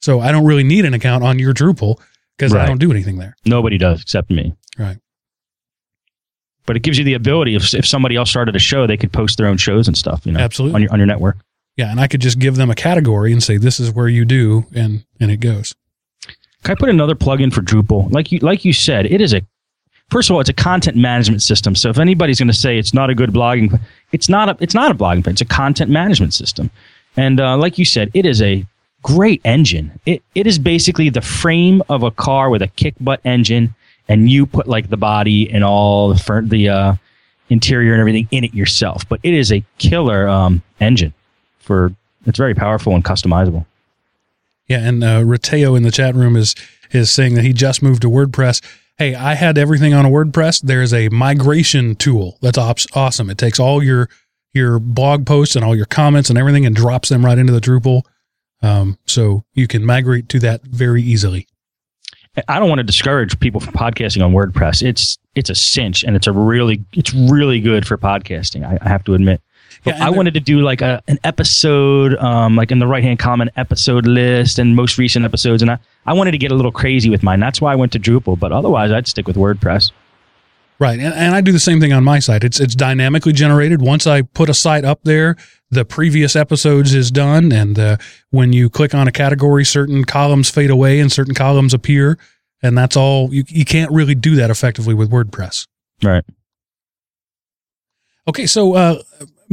So 0.00 0.20
I 0.20 0.32
don't 0.32 0.44
really 0.44 0.64
need 0.64 0.84
an 0.84 0.94
account 0.94 1.24
on 1.24 1.38
your 1.38 1.52
Drupal 1.54 2.00
because 2.36 2.52
right. 2.52 2.62
I 2.62 2.66
don't 2.66 2.78
do 2.78 2.90
anything 2.90 3.18
there. 3.18 3.36
Nobody 3.44 3.78
does 3.78 4.02
except 4.02 4.30
me. 4.30 4.54
Right 4.78 4.98
but 6.66 6.76
it 6.76 6.80
gives 6.80 6.98
you 6.98 7.04
the 7.04 7.14
ability 7.14 7.54
if, 7.54 7.74
if 7.74 7.86
somebody 7.86 8.16
else 8.16 8.30
started 8.30 8.54
a 8.56 8.58
show 8.58 8.86
they 8.86 8.96
could 8.96 9.12
post 9.12 9.38
their 9.38 9.46
own 9.46 9.56
shows 9.56 9.88
and 9.88 9.96
stuff 9.96 10.24
you 10.24 10.32
know 10.32 10.40
absolutely 10.40 10.74
on 10.74 10.82
your 10.82 10.92
on 10.92 10.98
your 10.98 11.06
network 11.06 11.36
yeah 11.76 11.90
and 11.90 12.00
i 12.00 12.06
could 12.06 12.20
just 12.20 12.38
give 12.38 12.56
them 12.56 12.70
a 12.70 12.74
category 12.74 13.32
and 13.32 13.42
say 13.42 13.56
this 13.56 13.80
is 13.80 13.92
where 13.92 14.08
you 14.08 14.24
do 14.24 14.64
and 14.74 15.04
and 15.20 15.30
it 15.30 15.38
goes 15.38 15.74
can 16.64 16.72
i 16.72 16.74
put 16.74 16.88
another 16.88 17.14
plugin 17.14 17.52
for 17.52 17.62
drupal 17.62 18.10
like 18.12 18.32
you 18.32 18.38
like 18.40 18.64
you 18.64 18.72
said 18.72 19.06
it 19.06 19.20
is 19.20 19.34
a 19.34 19.42
first 20.10 20.30
of 20.30 20.34
all 20.34 20.40
it's 20.40 20.50
a 20.50 20.54
content 20.54 20.96
management 20.96 21.42
system 21.42 21.74
so 21.74 21.88
if 21.88 21.98
anybody's 21.98 22.38
going 22.38 22.48
to 22.48 22.54
say 22.54 22.78
it's 22.78 22.94
not 22.94 23.10
a 23.10 23.14
good 23.14 23.30
blogging 23.30 23.78
it's 24.12 24.28
not 24.28 24.48
a 24.48 24.56
it's 24.60 24.74
not 24.74 24.90
a 24.90 24.94
blogging 24.94 25.26
it's 25.26 25.40
a 25.40 25.46
content 25.46 25.90
management 25.90 26.34
system 26.34 26.70
and 27.16 27.40
uh, 27.40 27.56
like 27.56 27.78
you 27.78 27.84
said 27.84 28.10
it 28.14 28.24
is 28.24 28.40
a 28.40 28.64
great 29.02 29.40
engine 29.44 29.90
it, 30.06 30.22
it 30.34 30.46
is 30.46 30.58
basically 30.58 31.08
the 31.08 31.20
frame 31.20 31.82
of 31.88 32.02
a 32.02 32.10
car 32.10 32.50
with 32.50 32.62
a 32.62 32.68
kick 32.68 32.94
butt 33.00 33.20
engine 33.24 33.74
and 34.08 34.30
you 34.30 34.46
put 34.46 34.66
like 34.66 34.90
the 34.90 34.96
body 34.96 35.50
and 35.50 35.64
all 35.64 36.12
the 36.12 36.42
the 36.46 36.68
uh, 36.68 36.94
interior 37.48 37.92
and 37.92 38.00
everything 38.00 38.28
in 38.30 38.44
it 38.44 38.54
yourself. 38.54 39.08
But 39.08 39.20
it 39.22 39.34
is 39.34 39.52
a 39.52 39.62
killer 39.78 40.28
um, 40.28 40.62
engine 40.80 41.12
for 41.60 41.94
it's 42.26 42.38
very 42.38 42.54
powerful 42.54 42.94
and 42.94 43.04
customizable. 43.04 43.66
Yeah, 44.68 44.78
and 44.78 45.04
uh, 45.04 45.20
Rateo 45.20 45.76
in 45.76 45.82
the 45.82 45.90
chat 45.90 46.14
room 46.14 46.36
is 46.36 46.54
is 46.90 47.10
saying 47.10 47.34
that 47.34 47.42
he 47.42 47.52
just 47.52 47.82
moved 47.82 48.02
to 48.02 48.08
WordPress. 48.08 48.60
Hey, 48.98 49.14
I 49.14 49.34
had 49.34 49.58
everything 49.58 49.94
on 49.94 50.04
a 50.04 50.10
WordPress. 50.10 50.62
There's 50.62 50.92
a 50.92 51.08
migration 51.08 51.96
tool 51.96 52.38
that's 52.42 52.58
op- 52.58 52.78
awesome. 52.94 53.30
It 53.30 53.38
takes 53.38 53.58
all 53.58 53.82
your 53.82 54.08
your 54.54 54.78
blog 54.78 55.26
posts 55.26 55.56
and 55.56 55.64
all 55.64 55.74
your 55.74 55.86
comments 55.86 56.28
and 56.28 56.38
everything 56.38 56.66
and 56.66 56.76
drops 56.76 57.08
them 57.08 57.24
right 57.24 57.38
into 57.38 57.52
the 57.52 57.60
Drupal. 57.60 58.02
Um, 58.60 58.98
so 59.06 59.44
you 59.54 59.66
can 59.66 59.84
migrate 59.84 60.28
to 60.28 60.38
that 60.40 60.62
very 60.62 61.02
easily. 61.02 61.48
I 62.48 62.58
don't 62.58 62.68
want 62.68 62.78
to 62.78 62.84
discourage 62.84 63.38
people 63.40 63.60
from 63.60 63.74
podcasting 63.74 64.24
on 64.24 64.32
WordPress. 64.32 64.82
It's 64.82 65.18
it's 65.34 65.50
a 65.50 65.54
cinch, 65.54 66.02
and 66.04 66.16
it's 66.16 66.26
a 66.26 66.32
really 66.32 66.84
it's 66.92 67.12
really 67.12 67.60
good 67.60 67.86
for 67.86 67.98
podcasting. 67.98 68.66
I, 68.66 68.78
I 68.80 68.88
have 68.88 69.04
to 69.04 69.14
admit. 69.14 69.42
But 69.84 69.98
yeah, 69.98 70.06
I 70.06 70.10
wanted 70.10 70.34
to 70.34 70.40
do 70.40 70.60
like 70.60 70.80
a 70.80 71.02
an 71.08 71.18
episode, 71.24 72.14
um, 72.16 72.54
like 72.56 72.70
in 72.70 72.78
the 72.78 72.86
right 72.86 73.02
hand 73.02 73.18
column, 73.18 73.50
episode 73.56 74.06
list 74.06 74.58
and 74.58 74.76
most 74.76 74.96
recent 74.96 75.24
episodes, 75.24 75.62
and 75.62 75.70
I, 75.70 75.78
I 76.06 76.12
wanted 76.12 76.32
to 76.32 76.38
get 76.38 76.52
a 76.52 76.54
little 76.54 76.72
crazy 76.72 77.10
with 77.10 77.22
mine. 77.22 77.40
That's 77.40 77.60
why 77.60 77.72
I 77.72 77.74
went 77.74 77.92
to 77.92 77.98
Drupal. 77.98 78.38
But 78.38 78.52
otherwise, 78.52 78.92
I'd 78.92 79.08
stick 79.08 79.26
with 79.26 79.36
WordPress. 79.36 79.90
Right, 80.78 80.98
and, 80.98 81.14
and 81.14 81.34
I 81.34 81.40
do 81.40 81.52
the 81.52 81.60
same 81.60 81.80
thing 81.80 81.92
on 81.92 82.02
my 82.02 82.18
site. 82.18 82.44
It's 82.44 82.60
it's 82.60 82.74
dynamically 82.74 83.32
generated. 83.32 83.82
Once 83.82 84.06
I 84.06 84.22
put 84.22 84.48
a 84.48 84.54
site 84.54 84.84
up 84.84 85.00
there, 85.02 85.36
the 85.70 85.84
previous 85.84 86.36
episodes 86.36 86.94
is 86.94 87.10
done, 87.10 87.52
and 87.52 87.78
uh, 87.78 87.96
when 88.30 88.52
you 88.52 88.68
click 88.68 88.94
on 88.94 89.08
a 89.08 89.12
category, 89.12 89.64
certain 89.64 90.04
columns 90.04 90.50
fade 90.50 90.70
away 90.70 91.00
and 91.00 91.10
certain 91.10 91.34
columns 91.34 91.72
appear, 91.72 92.18
and 92.62 92.76
that's 92.76 92.96
all. 92.96 93.32
You 93.32 93.44
you 93.48 93.64
can't 93.64 93.90
really 93.90 94.14
do 94.14 94.36
that 94.36 94.50
effectively 94.50 94.94
with 94.94 95.10
WordPress. 95.10 95.66
Right. 96.02 96.24
Okay, 98.28 98.46
so 98.46 98.74
uh, 98.74 99.02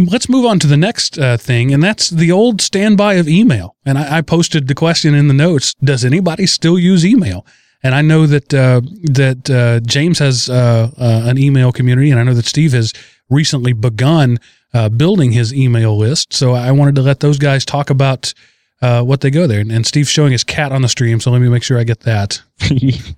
let's 0.07 0.29
move 0.29 0.45
on 0.45 0.59
to 0.59 0.67
the 0.67 0.77
next 0.77 1.17
uh, 1.19 1.37
thing, 1.37 1.73
and 1.73 1.83
that's 1.83 2.09
the 2.09 2.31
old 2.31 2.61
standby 2.61 3.15
of 3.15 3.27
email. 3.27 3.75
And 3.85 3.97
I, 3.97 4.17
I, 4.17 4.21
posted 4.21 4.67
the 4.67 4.75
question 4.75 5.13
in 5.13 5.27
the 5.27 5.33
notes: 5.33 5.73
Does 5.83 6.05
anybody 6.05 6.45
still 6.45 6.79
use 6.79 7.05
email? 7.05 7.45
And 7.83 7.95
I 7.95 8.01
know 8.01 8.25
that 8.25 8.53
uh, 8.53 8.81
that 9.03 9.49
uh, 9.49 9.79
James 9.85 10.19
has 10.19 10.49
uh, 10.49 10.91
uh, 10.97 11.21
an 11.25 11.37
email 11.37 11.71
community, 11.71 12.11
and 12.11 12.19
I 12.19 12.23
know 12.23 12.33
that 12.33 12.45
Steve 12.45 12.73
has 12.73 12.93
recently 13.29 13.73
begun 13.73 14.37
uh, 14.73 14.89
building 14.89 15.31
his 15.31 15.53
email 15.53 15.97
list. 15.97 16.33
So 16.33 16.53
I 16.53 16.71
wanted 16.71 16.95
to 16.95 17.01
let 17.01 17.19
those 17.19 17.37
guys 17.37 17.65
talk 17.65 17.89
about 17.89 18.33
what 18.81 19.21
they 19.21 19.29
go 19.29 19.45
there. 19.47 19.59
And, 19.59 19.71
and 19.71 19.85
Steve's 19.85 20.09
showing 20.09 20.31
his 20.31 20.43
cat 20.43 20.71
on 20.71 20.81
the 20.81 20.89
stream, 20.89 21.19
so 21.19 21.31
let 21.31 21.41
me 21.41 21.49
make 21.49 21.63
sure 21.63 21.77
I 21.77 21.83
get 21.83 22.01
that. 22.01 22.41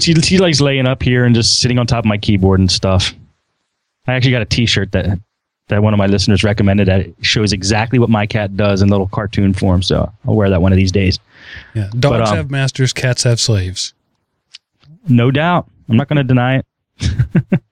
She, 0.00 0.14
she 0.14 0.38
likes 0.38 0.60
laying 0.60 0.88
up 0.88 1.02
here 1.02 1.24
and 1.24 1.34
just 1.34 1.60
sitting 1.60 1.78
on 1.78 1.86
top 1.86 2.00
of 2.00 2.04
my 2.06 2.16
keyboard 2.18 2.58
and 2.58 2.70
stuff. 2.70 3.14
I 4.06 4.14
actually 4.14 4.32
got 4.32 4.42
a 4.42 4.46
T-shirt 4.46 4.92
that 4.92 5.20
that 5.70 5.82
one 5.82 5.94
of 5.94 5.98
my 5.98 6.06
listeners 6.06 6.44
recommended 6.44 6.88
that 6.88 7.00
it 7.00 7.14
shows 7.22 7.52
exactly 7.52 7.98
what 7.98 8.10
my 8.10 8.26
cat 8.26 8.56
does 8.56 8.82
in 8.82 8.88
little 8.88 9.08
cartoon 9.08 9.54
form. 9.54 9.82
So 9.82 10.12
I'll 10.26 10.36
wear 10.36 10.50
that 10.50 10.62
one 10.62 10.72
of 10.72 10.76
these 10.76 10.92
days. 10.92 11.18
Yeah, 11.74 11.88
dogs 11.98 12.30
um, 12.30 12.36
have 12.36 12.50
masters, 12.50 12.92
cats 12.92 13.22
have 13.24 13.40
slaves. 13.40 13.94
No 15.08 15.30
doubt. 15.30 15.68
I'm 15.88 15.96
not 15.96 16.08
going 16.08 16.18
to 16.18 16.24
deny 16.24 16.58
it. 16.58 17.60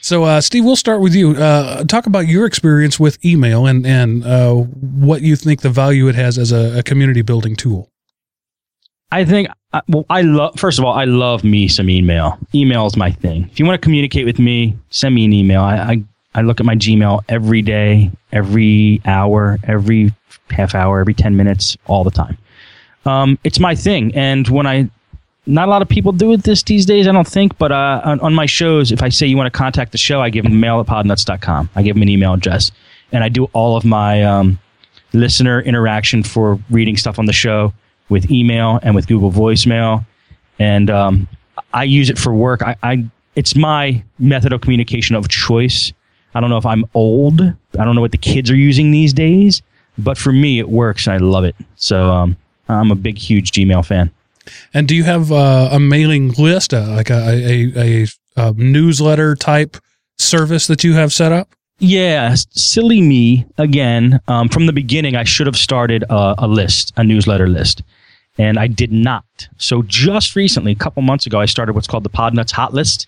So, 0.00 0.24
uh, 0.24 0.40
Steve, 0.40 0.64
we'll 0.64 0.76
start 0.76 1.00
with 1.00 1.14
you. 1.14 1.32
Uh, 1.32 1.84
talk 1.84 2.06
about 2.06 2.28
your 2.28 2.46
experience 2.46 2.98
with 2.98 3.22
email 3.24 3.66
and 3.66 3.86
and 3.86 4.24
uh, 4.24 4.54
what 4.54 5.22
you 5.22 5.36
think 5.36 5.60
the 5.60 5.68
value 5.68 6.08
it 6.08 6.14
has 6.14 6.38
as 6.38 6.52
a, 6.52 6.78
a 6.78 6.82
community 6.82 7.20
building 7.20 7.56
tool. 7.56 7.90
I 9.10 9.24
think, 9.24 9.48
uh, 9.72 9.80
well, 9.88 10.06
I 10.10 10.22
love, 10.22 10.58
first 10.58 10.78
of 10.78 10.84
all, 10.84 10.92
I 10.92 11.04
love 11.04 11.42
me 11.42 11.66
some 11.66 11.88
email. 11.88 12.38
Email 12.54 12.86
is 12.86 12.96
my 12.96 13.10
thing. 13.10 13.48
If 13.50 13.58
you 13.58 13.66
want 13.66 13.80
to 13.80 13.84
communicate 13.84 14.26
with 14.26 14.38
me, 14.38 14.78
send 14.90 15.14
me 15.14 15.24
an 15.24 15.32
email. 15.32 15.62
I, 15.62 15.76
I, 15.76 16.04
I 16.34 16.42
look 16.42 16.60
at 16.60 16.66
my 16.66 16.76
Gmail 16.76 17.22
every 17.28 17.62
day, 17.62 18.10
every 18.32 19.00
hour, 19.04 19.58
every 19.64 20.12
half 20.50 20.74
hour, 20.74 21.00
every 21.00 21.14
10 21.14 21.36
minutes, 21.36 21.76
all 21.86 22.04
the 22.04 22.10
time. 22.10 22.36
Um, 23.06 23.38
it's 23.44 23.58
my 23.58 23.74
thing. 23.74 24.14
And 24.14 24.46
when 24.48 24.66
I, 24.66 24.90
not 25.46 25.68
a 25.68 25.70
lot 25.70 25.82
of 25.82 25.88
people 25.88 26.12
do 26.12 26.32
it 26.32 26.42
this 26.42 26.62
these 26.62 26.84
days, 26.84 27.08
I 27.08 27.12
don't 27.12 27.26
think, 27.26 27.56
but 27.56 27.72
uh, 27.72 28.02
on, 28.04 28.20
on 28.20 28.34
my 28.34 28.46
shows, 28.46 28.92
if 28.92 29.02
I 29.02 29.08
say 29.08 29.26
you 29.26 29.36
want 29.36 29.52
to 29.52 29.56
contact 29.56 29.92
the 29.92 29.98
show, 29.98 30.20
I 30.20 30.28
give 30.28 30.44
them 30.44 30.60
mail 30.60 30.78
at 30.80 30.86
podnutz.com. 30.86 31.70
I 31.74 31.82
give 31.82 31.96
them 31.96 32.02
an 32.02 32.08
email 32.08 32.34
address. 32.34 32.70
And 33.12 33.24
I 33.24 33.30
do 33.30 33.44
all 33.54 33.76
of 33.76 33.84
my 33.84 34.22
um, 34.22 34.58
listener 35.14 35.62
interaction 35.62 36.22
for 36.22 36.58
reading 36.70 36.96
stuff 36.96 37.18
on 37.18 37.24
the 37.24 37.32
show 37.32 37.72
with 38.10 38.30
email 38.30 38.78
and 38.82 38.94
with 38.94 39.06
Google 39.06 39.32
voicemail. 39.32 40.04
And 40.58 40.90
um, 40.90 41.28
I 41.72 41.84
use 41.84 42.10
it 42.10 42.18
for 42.18 42.34
work. 42.34 42.62
I, 42.62 42.76
I 42.82 43.04
it's 43.36 43.54
my 43.54 44.02
method 44.18 44.52
of 44.52 44.60
communication 44.60 45.14
of 45.14 45.28
choice. 45.28 45.92
I 46.34 46.40
don't 46.40 46.50
know 46.50 46.58
if 46.58 46.66
I'm 46.66 46.84
old. 46.94 47.40
I 47.40 47.84
don't 47.84 47.94
know 47.94 48.00
what 48.00 48.12
the 48.12 48.18
kids 48.18 48.50
are 48.50 48.56
using 48.56 48.90
these 48.90 49.12
days, 49.12 49.62
but 49.96 50.18
for 50.18 50.32
me, 50.32 50.58
it 50.58 50.68
works 50.68 51.06
and 51.06 51.14
I 51.14 51.18
love 51.18 51.44
it. 51.44 51.56
So 51.76 52.10
um, 52.10 52.36
I'm 52.68 52.90
a 52.90 52.94
big, 52.94 53.18
huge 53.18 53.52
Gmail 53.52 53.84
fan. 53.84 54.10
And 54.72 54.88
do 54.88 54.94
you 54.94 55.04
have 55.04 55.30
uh, 55.32 55.68
a 55.72 55.80
mailing 55.80 56.32
list, 56.32 56.72
uh, 56.72 56.86
like 56.88 57.10
a, 57.10 57.28
a, 57.28 57.72
a, 57.76 58.06
a 58.36 58.52
newsletter 58.52 59.34
type 59.34 59.76
service 60.16 60.66
that 60.66 60.84
you 60.84 60.94
have 60.94 61.12
set 61.12 61.32
up? 61.32 61.54
Yeah, 61.80 62.34
silly 62.50 63.00
me 63.00 63.46
again. 63.56 64.20
Um, 64.26 64.48
from 64.48 64.66
the 64.66 64.72
beginning, 64.72 65.14
I 65.14 65.24
should 65.24 65.46
have 65.46 65.56
started 65.56 66.04
a, 66.10 66.34
a 66.38 66.48
list, 66.48 66.92
a 66.96 67.04
newsletter 67.04 67.46
list, 67.46 67.82
and 68.36 68.58
I 68.58 68.66
did 68.66 68.90
not. 68.90 69.24
So 69.58 69.82
just 69.82 70.34
recently, 70.34 70.72
a 70.72 70.76
couple 70.76 71.02
months 71.02 71.26
ago, 71.26 71.38
I 71.38 71.46
started 71.46 71.74
what's 71.74 71.86
called 71.86 72.02
the 72.02 72.10
Podnutz 72.10 72.50
Hot 72.50 72.74
List, 72.74 73.06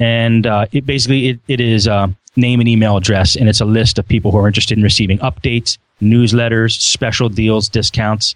and 0.00 0.44
uh, 0.44 0.66
it 0.72 0.86
basically 0.86 1.28
it, 1.28 1.40
it 1.46 1.60
is 1.60 1.86
uh, 1.86 2.08
name 2.36 2.60
and 2.60 2.68
email 2.68 2.96
address, 2.96 3.36
and 3.36 3.48
it's 3.48 3.60
a 3.60 3.64
list 3.64 3.98
of 3.98 4.06
people 4.08 4.30
who 4.32 4.38
are 4.38 4.46
interested 4.46 4.76
in 4.78 4.84
receiving 4.84 5.18
updates, 5.18 5.78
newsletters, 6.02 6.72
special 6.80 7.28
deals, 7.28 7.68
discounts. 7.68 8.34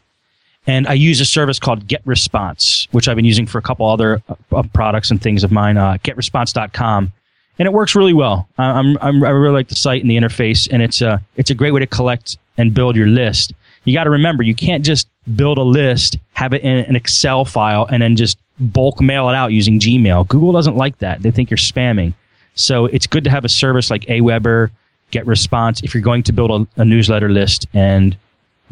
And 0.67 0.87
I 0.87 0.93
use 0.95 1.21
a 1.21 1.25
service 1.25 1.59
called 1.59 1.87
Get 1.87 2.03
Response, 2.05 2.87
which 2.91 3.09
I've 3.09 3.17
been 3.17 3.25
using 3.25 3.47
for 3.47 3.59
a 3.59 3.63
couple 3.63 3.89
other 3.89 4.23
uh, 4.53 4.63
products 4.75 5.11
and 5.11 5.21
things 5.21 5.43
of 5.43 5.51
mine. 5.51 5.77
Uh, 5.77 5.97
GetResponse.com 6.05 7.13
and 7.59 7.67
it 7.67 7.73
works 7.73 7.95
really 7.97 8.13
well. 8.13 8.49
I- 8.57 8.71
I'm, 8.79 8.97
I'm 9.01 9.25
I 9.25 9.31
really 9.31 9.55
like 9.55 9.69
the 9.69 9.75
site 9.75 10.03
and 10.03 10.11
the 10.11 10.17
interface, 10.17 10.69
and 10.71 10.83
it's 10.83 11.01
a 11.03 11.21
it's 11.37 11.51
a 11.51 11.55
great 11.55 11.73
way 11.73 11.81
to 11.81 11.87
collect 11.87 12.39
and 12.57 12.73
build 12.75 12.97
your 12.97 13.09
list. 13.09 13.53
You 13.85 13.95
got 13.95 14.05
to 14.05 14.11
remember, 14.11 14.43
you 14.43 14.55
can't 14.55 14.85
just 14.85 15.09
build 15.35 15.59
a 15.59 15.63
list, 15.63 16.19
have 16.35 16.53
it 16.53 16.63
in 16.63 16.77
an 16.85 16.95
Excel 16.97 17.45
file, 17.45 17.87
and 17.91 18.03
then 18.03 18.17
just 18.17 18.39
bulk 18.61 19.01
mail 19.01 19.29
it 19.29 19.35
out 19.35 19.53
using 19.53 19.81
Gmail. 19.81 20.29
Google 20.29 20.53
doesn't 20.53 20.77
like 20.77 20.99
that; 20.99 21.23
they 21.23 21.31
think 21.31 21.51
you're 21.51 21.57
spamming. 21.59 22.13
So 22.59 22.87
it's 22.87 23.07
good 23.07 23.25
to 23.25 23.31
have 23.31 23.45
a 23.45 23.49
service 23.49 23.91
like 23.91 24.03
Aweber, 24.03 24.71
Get 25.11 25.27
Response, 25.27 25.81
if 25.83 25.95
you're 25.95 26.03
going 26.03 26.25
to 26.25 26.33
build 26.33 26.51
a, 26.51 26.81
a 26.83 26.85
newsletter 26.85 27.29
list 27.29 27.67
and 27.73 28.17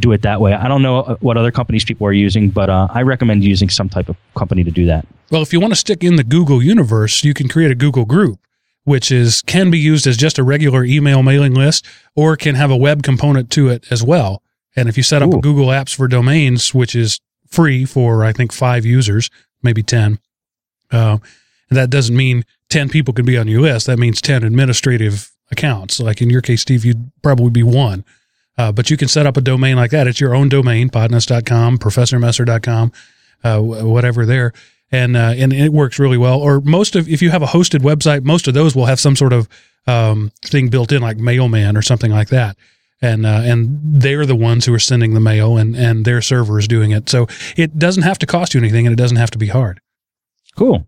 do 0.01 0.13
it 0.13 0.23
that 0.23 0.41
way. 0.41 0.53
I 0.53 0.69
don't 0.69 0.83
know 0.83 1.01
uh, 1.01 1.17
what 1.21 1.37
other 1.37 1.51
companies 1.51 1.85
people 1.85 2.07
are 2.07 2.13
using, 2.13 2.51
but 2.51 2.69
uh, 2.69 2.89
I 2.91 3.03
recommend 3.03 3.45
using 3.45 3.71
some 3.71 3.89
type 3.89 4.09
of 4.09 4.17
company 4.35 4.65
to 4.65 4.71
do 4.71 4.87
that. 4.87 5.07
Well, 5.31 5.41
if 5.41 5.53
you 5.53 5.61
want 5.61 5.73
to 5.73 5.79
stick 5.79 6.05
in 6.05 6.17
the 6.17 6.25
Google 6.25 6.63
universe, 6.63 7.25
you 7.25 7.33
can 7.33 7.49
create 7.49 7.71
a 7.71 7.75
Google 7.75 8.05
group, 8.05 8.39
which 8.85 9.11
is 9.11 9.41
can 9.43 9.71
be 9.71 9.79
used 9.79 10.07
as 10.07 10.17
just 10.17 10.39
a 10.39 10.43
regular 10.43 10.85
email 10.85 11.23
mailing 11.23 11.55
list, 11.55 11.87
or 12.15 12.37
can 12.37 12.57
have 12.57 12.71
a 12.71 12.77
web 12.77 13.03
component 13.03 13.51
to 13.53 13.69
it 13.69 13.85
as 13.91 14.03
well. 14.03 14.43
And 14.75 14.89
if 14.89 14.97
you 14.97 15.03
set 15.03 15.23
up 15.23 15.33
Ooh. 15.33 15.41
Google 15.41 15.69
Apps 15.69 15.95
for 15.95 16.07
Domains, 16.09 16.75
which 16.75 16.95
is 16.95 17.21
free 17.49 17.85
for 17.87 18.25
I 18.25 18.33
think 18.33 18.53
five 18.53 18.85
users, 18.85 19.31
maybe 19.63 19.83
ten, 19.83 20.19
uh, 20.91 21.19
that 21.71 21.89
doesn't 21.89 22.17
mean 22.17 22.45
ten 22.69 22.89
people 22.89 23.15
can 23.15 23.25
be 23.25 23.39
on 23.39 23.47
list. 23.47 23.87
That 23.87 23.99
means 23.99 24.21
ten 24.21 24.43
administrative 24.43 25.31
accounts. 25.51 26.01
Like 26.01 26.21
in 26.21 26.31
your 26.31 26.43
case, 26.43 26.63
Steve, 26.63 26.85
you'd 26.85 27.11
probably 27.23 27.51
be 27.51 27.63
one. 27.63 28.05
Uh, 28.59 28.73
but 28.73 28.91
you 28.91 28.97
can 28.97 29.09
set 29.09 29.27
up 29.27 29.37
a 29.37 29.41
domain 29.41 29.77
like 29.77 29.91
that. 29.91 30.07
It's 30.07 30.21
your 30.21 30.35
own 30.35 30.49
domain, 30.49 30.89
podnutz.com, 30.89 31.79
professormesser.com, 31.79 32.93
uh, 33.45 33.59
wh- 33.59 33.85
whatever 33.85 34.25
there. 34.25 34.53
And, 34.91 35.17
uh, 35.17 35.35
and 35.37 35.53
it 35.53 35.73
works 35.73 35.99
really 35.99 36.17
well. 36.17 36.41
Or 36.41 36.61
most 36.61 36.97
of, 36.97 37.09
if 37.09 37.21
you 37.21 37.31
have 37.31 37.43
a 37.43 37.47
hosted 37.47 37.81
website, 37.81 38.25
most 38.25 38.49
of 38.49 38.55
those 38.55 38.75
will 38.75 38.87
have 38.87 39.01
some 39.01 39.17
sort 39.17 39.33
of, 39.33 39.49
um, 39.87 40.33
thing 40.45 40.69
built 40.69 40.91
in 40.93 41.03
like 41.03 41.19
mailman 41.19 41.77
or 41.77 41.83
something 41.83 42.11
like 42.11 42.29
that. 42.29 42.57
And, 43.03 43.27
uh, 43.27 43.43
and 43.45 43.79
they're 43.83 44.25
the 44.25 44.37
ones 44.37 44.65
who 44.65 44.73
are 44.73 44.79
sending 44.79 45.13
the 45.13 45.21
mail 45.21 45.59
and, 45.59 45.77
and 45.77 46.05
their 46.05 46.23
server 46.23 46.59
is 46.59 46.67
doing 46.67 46.93
it. 46.93 47.11
So 47.11 47.27
it 47.57 47.79
doesn't 47.79 48.05
have 48.05 48.19
to 48.21 48.27
cost 48.27 48.55
you 48.55 48.61
anything 48.61 48.87
and 48.87 48.93
it 48.93 48.97
doesn't 48.97 49.19
have 49.19 49.31
to 49.33 49.39
be 49.39 49.49
hard. 49.49 49.81
Cool. 50.57 50.87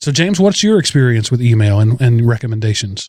So 0.00 0.12
James, 0.12 0.38
what's 0.38 0.62
your 0.62 0.78
experience 0.78 1.30
with 1.30 1.42
email 1.42 1.80
and, 1.80 2.00
and 2.00 2.26
recommendations? 2.26 3.08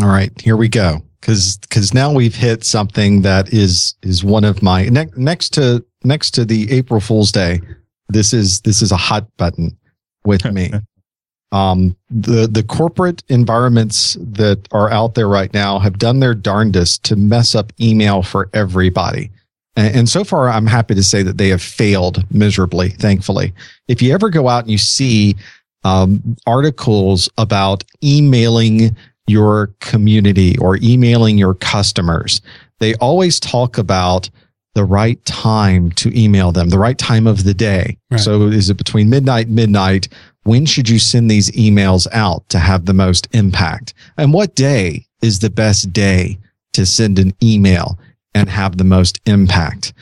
All 0.00 0.08
right, 0.08 0.32
here 0.40 0.56
we 0.56 0.68
go. 0.68 1.02
Because 1.20 1.56
because 1.58 1.94
now 1.94 2.12
we've 2.12 2.34
hit 2.34 2.64
something 2.64 3.22
that 3.22 3.52
is 3.52 3.94
is 4.02 4.22
one 4.22 4.44
of 4.44 4.62
my 4.62 4.88
ne- 4.88 5.06
next 5.16 5.50
to 5.54 5.84
next 6.02 6.32
to 6.32 6.44
the 6.44 6.70
April 6.70 7.00
Fool's 7.00 7.32
Day. 7.32 7.60
This 8.08 8.34
is 8.34 8.60
this 8.60 8.82
is 8.82 8.92
a 8.92 8.96
hot 8.96 9.26
button 9.38 9.78
with 10.26 10.44
me. 10.52 10.70
um, 11.52 11.96
the 12.10 12.46
the 12.46 12.62
corporate 12.62 13.22
environments 13.28 14.18
that 14.20 14.68
are 14.72 14.90
out 14.90 15.14
there 15.14 15.28
right 15.28 15.54
now 15.54 15.78
have 15.78 15.98
done 15.98 16.20
their 16.20 16.34
darndest 16.34 17.04
to 17.04 17.16
mess 17.16 17.54
up 17.54 17.72
email 17.80 18.22
for 18.22 18.50
everybody. 18.52 19.30
And, 19.76 19.96
and 19.96 20.08
so 20.08 20.24
far, 20.24 20.50
I'm 20.50 20.66
happy 20.66 20.94
to 20.94 21.02
say 21.02 21.22
that 21.22 21.38
they 21.38 21.48
have 21.48 21.62
failed 21.62 22.22
miserably. 22.30 22.90
Thankfully, 22.90 23.54
if 23.88 24.02
you 24.02 24.12
ever 24.12 24.28
go 24.28 24.48
out 24.48 24.64
and 24.64 24.70
you 24.70 24.78
see 24.78 25.36
um, 25.84 26.36
articles 26.46 27.28
about 27.38 27.84
emailing 28.02 28.96
your 29.26 29.68
community 29.80 30.58
or 30.58 30.78
emailing 30.82 31.38
your 31.38 31.54
customers, 31.54 32.40
they 32.80 32.94
always 32.96 33.40
talk 33.40 33.78
about 33.78 34.28
the 34.74 34.84
right 34.84 35.24
time 35.24 35.92
to 35.92 36.18
email 36.18 36.50
them, 36.50 36.68
the 36.68 36.78
right 36.78 36.98
time 36.98 37.26
of 37.26 37.44
the 37.44 37.54
day. 37.54 37.96
Right. 38.10 38.20
So 38.20 38.42
is 38.48 38.70
it 38.70 38.76
between 38.76 39.08
midnight 39.08 39.46
and 39.46 39.56
midnight? 39.56 40.08
When 40.42 40.66
should 40.66 40.88
you 40.88 40.98
send 40.98 41.30
these 41.30 41.50
emails 41.52 42.06
out 42.12 42.48
to 42.48 42.58
have 42.58 42.84
the 42.84 42.92
most 42.92 43.28
impact? 43.32 43.94
And 44.18 44.32
what 44.32 44.54
day 44.54 45.06
is 45.22 45.38
the 45.38 45.50
best 45.50 45.92
day 45.92 46.38
to 46.72 46.84
send 46.84 47.18
an 47.18 47.34
email 47.42 47.98
and 48.34 48.48
have 48.48 48.76
the 48.76 48.84
most 48.84 49.20
impact? 49.26 49.94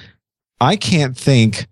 I 0.60 0.76
can't 0.76 1.16
think 1.16 1.66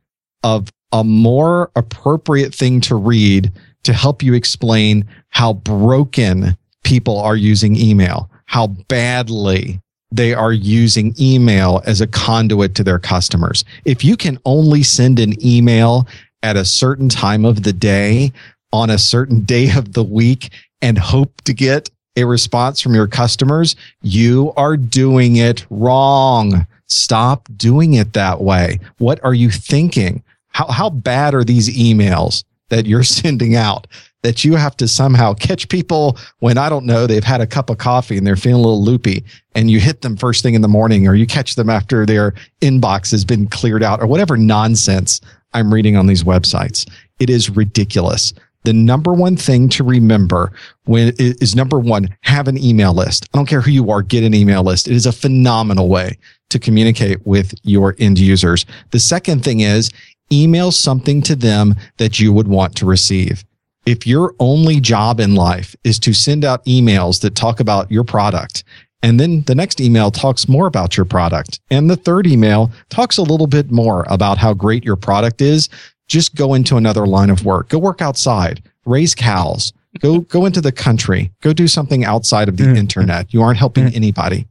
of 0.44 0.70
a 0.92 1.02
more 1.02 1.70
appropriate 1.74 2.54
thing 2.54 2.80
to 2.82 2.96
read 2.96 3.50
to 3.82 3.92
help 3.92 4.22
you 4.22 4.34
explain 4.34 5.06
how 5.28 5.54
broken 5.54 6.56
people 6.84 7.18
are 7.18 7.36
using 7.36 7.76
email, 7.76 8.30
how 8.46 8.66
badly 8.66 9.80
they 10.12 10.34
are 10.34 10.52
using 10.52 11.14
email 11.20 11.82
as 11.86 12.00
a 12.00 12.06
conduit 12.06 12.74
to 12.74 12.84
their 12.84 12.98
customers. 12.98 13.64
If 13.84 14.04
you 14.04 14.16
can 14.16 14.38
only 14.44 14.82
send 14.82 15.20
an 15.20 15.34
email 15.44 16.08
at 16.42 16.56
a 16.56 16.64
certain 16.64 17.08
time 17.08 17.44
of 17.44 17.62
the 17.62 17.72
day 17.72 18.32
on 18.72 18.90
a 18.90 18.98
certain 18.98 19.40
day 19.40 19.70
of 19.76 19.92
the 19.92 20.02
week 20.02 20.52
and 20.82 20.98
hope 20.98 21.40
to 21.42 21.54
get 21.54 21.90
a 22.16 22.24
response 22.24 22.80
from 22.80 22.94
your 22.94 23.06
customers, 23.06 23.76
you 24.02 24.52
are 24.56 24.76
doing 24.76 25.36
it 25.36 25.64
wrong. 25.70 26.66
Stop 26.88 27.48
doing 27.56 27.94
it 27.94 28.12
that 28.14 28.40
way. 28.40 28.80
What 28.98 29.22
are 29.22 29.34
you 29.34 29.50
thinking? 29.50 30.24
How, 30.48 30.66
how 30.66 30.90
bad 30.90 31.34
are 31.34 31.44
these 31.44 31.68
emails 31.76 32.42
that 32.70 32.86
you're 32.86 33.02
sending 33.20 33.54
out? 33.54 33.86
that 34.22 34.44
you 34.44 34.54
have 34.54 34.76
to 34.76 34.86
somehow 34.86 35.34
catch 35.34 35.68
people 35.68 36.18
when 36.40 36.58
I 36.58 36.68
don't 36.68 36.84
know, 36.84 37.06
they've 37.06 37.24
had 37.24 37.40
a 37.40 37.46
cup 37.46 37.70
of 37.70 37.78
coffee 37.78 38.18
and 38.18 38.26
they're 38.26 38.36
feeling 38.36 38.62
a 38.62 38.66
little 38.66 38.82
loopy 38.82 39.24
and 39.54 39.70
you 39.70 39.80
hit 39.80 40.02
them 40.02 40.16
first 40.16 40.42
thing 40.42 40.54
in 40.54 40.62
the 40.62 40.68
morning 40.68 41.08
or 41.08 41.14
you 41.14 41.26
catch 41.26 41.54
them 41.54 41.70
after 41.70 42.04
their 42.04 42.34
inbox 42.60 43.10
has 43.12 43.24
been 43.24 43.46
cleared 43.46 43.82
out 43.82 44.00
or 44.00 44.06
whatever 44.06 44.36
nonsense 44.36 45.20
I'm 45.52 45.72
reading 45.72 45.96
on 45.96 46.06
these 46.06 46.22
websites. 46.22 46.88
It 47.18 47.30
is 47.30 47.50
ridiculous. 47.50 48.32
The 48.64 48.72
number 48.74 49.14
one 49.14 49.36
thing 49.36 49.70
to 49.70 49.84
remember 49.84 50.52
when 50.84 51.14
is 51.18 51.56
number 51.56 51.78
one, 51.78 52.14
have 52.20 52.46
an 52.46 52.62
email 52.62 52.92
list. 52.92 53.26
I 53.32 53.38
don't 53.38 53.48
care 53.48 53.62
who 53.62 53.70
you 53.70 53.90
are, 53.90 54.02
get 54.02 54.22
an 54.22 54.34
email 54.34 54.62
list. 54.62 54.86
It 54.86 54.94
is 54.94 55.06
a 55.06 55.12
phenomenal 55.12 55.88
way 55.88 56.18
to 56.50 56.58
communicate 56.58 57.24
with 57.26 57.54
your 57.62 57.96
end 57.98 58.18
users. 58.18 58.66
The 58.90 58.98
second 58.98 59.44
thing 59.44 59.60
is 59.60 59.90
email 60.32 60.70
something 60.70 61.22
to 61.22 61.36
them 61.36 61.74
that 61.98 62.18
you 62.18 62.32
would 62.32 62.48
want 62.48 62.76
to 62.76 62.86
receive 62.86 63.44
if 63.86 64.06
your 64.06 64.34
only 64.38 64.80
job 64.80 65.20
in 65.20 65.34
life 65.34 65.74
is 65.84 65.98
to 66.00 66.12
send 66.12 66.44
out 66.44 66.64
emails 66.64 67.20
that 67.22 67.34
talk 67.34 67.60
about 67.60 67.90
your 67.90 68.04
product, 68.04 68.64
and 69.02 69.18
then 69.18 69.42
the 69.42 69.54
next 69.54 69.80
email 69.80 70.10
talks 70.10 70.48
more 70.48 70.66
about 70.66 70.96
your 70.96 71.06
product, 71.06 71.60
and 71.70 71.88
the 71.88 71.96
third 71.96 72.26
email 72.26 72.70
talks 72.90 73.16
a 73.16 73.22
little 73.22 73.46
bit 73.46 73.70
more 73.70 74.04
about 74.08 74.38
how 74.38 74.52
great 74.52 74.84
your 74.84 74.96
product 74.96 75.40
is, 75.40 75.68
just 76.08 76.34
go 76.34 76.54
into 76.54 76.76
another 76.76 77.06
line 77.06 77.30
of 77.30 77.44
work. 77.44 77.68
Go 77.68 77.78
work 77.78 78.02
outside, 78.02 78.62
raise 78.84 79.14
cows, 79.14 79.72
go 80.00 80.20
go 80.20 80.44
into 80.44 80.60
the 80.60 80.72
country, 80.72 81.32
go 81.40 81.52
do 81.52 81.66
something 81.66 82.04
outside 82.04 82.48
of 82.48 82.56
the 82.56 82.64
mm-hmm. 82.64 82.76
internet. 82.76 83.32
You 83.32 83.42
aren't 83.42 83.58
helping 83.58 83.86
mm-hmm. 83.86 83.96
anybody. 83.96 84.46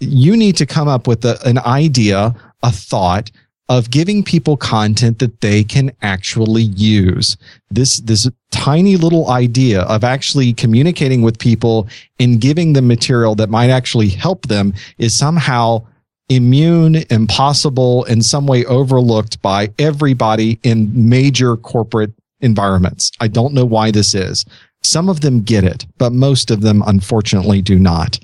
You 0.00 0.36
need 0.36 0.56
to 0.56 0.66
come 0.66 0.88
up 0.88 1.06
with 1.06 1.24
a, 1.24 1.38
an 1.46 1.58
idea, 1.58 2.34
a 2.62 2.72
thought 2.72 3.30
of 3.72 3.90
giving 3.90 4.22
people 4.22 4.54
content 4.54 5.18
that 5.18 5.40
they 5.40 5.64
can 5.64 5.90
actually 6.02 6.64
use. 6.64 7.38
This, 7.70 8.00
this 8.00 8.28
tiny 8.50 8.98
little 8.98 9.30
idea 9.30 9.80
of 9.84 10.04
actually 10.04 10.52
communicating 10.52 11.22
with 11.22 11.38
people 11.38 11.88
and 12.20 12.38
giving 12.38 12.74
them 12.74 12.86
material 12.86 13.34
that 13.36 13.48
might 13.48 13.70
actually 13.70 14.10
help 14.10 14.46
them 14.48 14.74
is 14.98 15.14
somehow 15.14 15.82
immune, 16.28 16.96
impossible, 17.08 18.04
in 18.04 18.20
some 18.20 18.46
way 18.46 18.62
overlooked 18.66 19.40
by 19.40 19.70
everybody 19.78 20.60
in 20.62 20.90
major 21.08 21.56
corporate 21.56 22.12
environments. 22.42 23.10
I 23.20 23.28
don't 23.28 23.54
know 23.54 23.64
why 23.64 23.90
this 23.90 24.14
is. 24.14 24.44
Some 24.82 25.08
of 25.08 25.22
them 25.22 25.40
get 25.40 25.64
it, 25.64 25.86
but 25.96 26.12
most 26.12 26.50
of 26.50 26.60
them 26.60 26.82
unfortunately 26.86 27.62
do 27.62 27.78
not. 27.78 28.18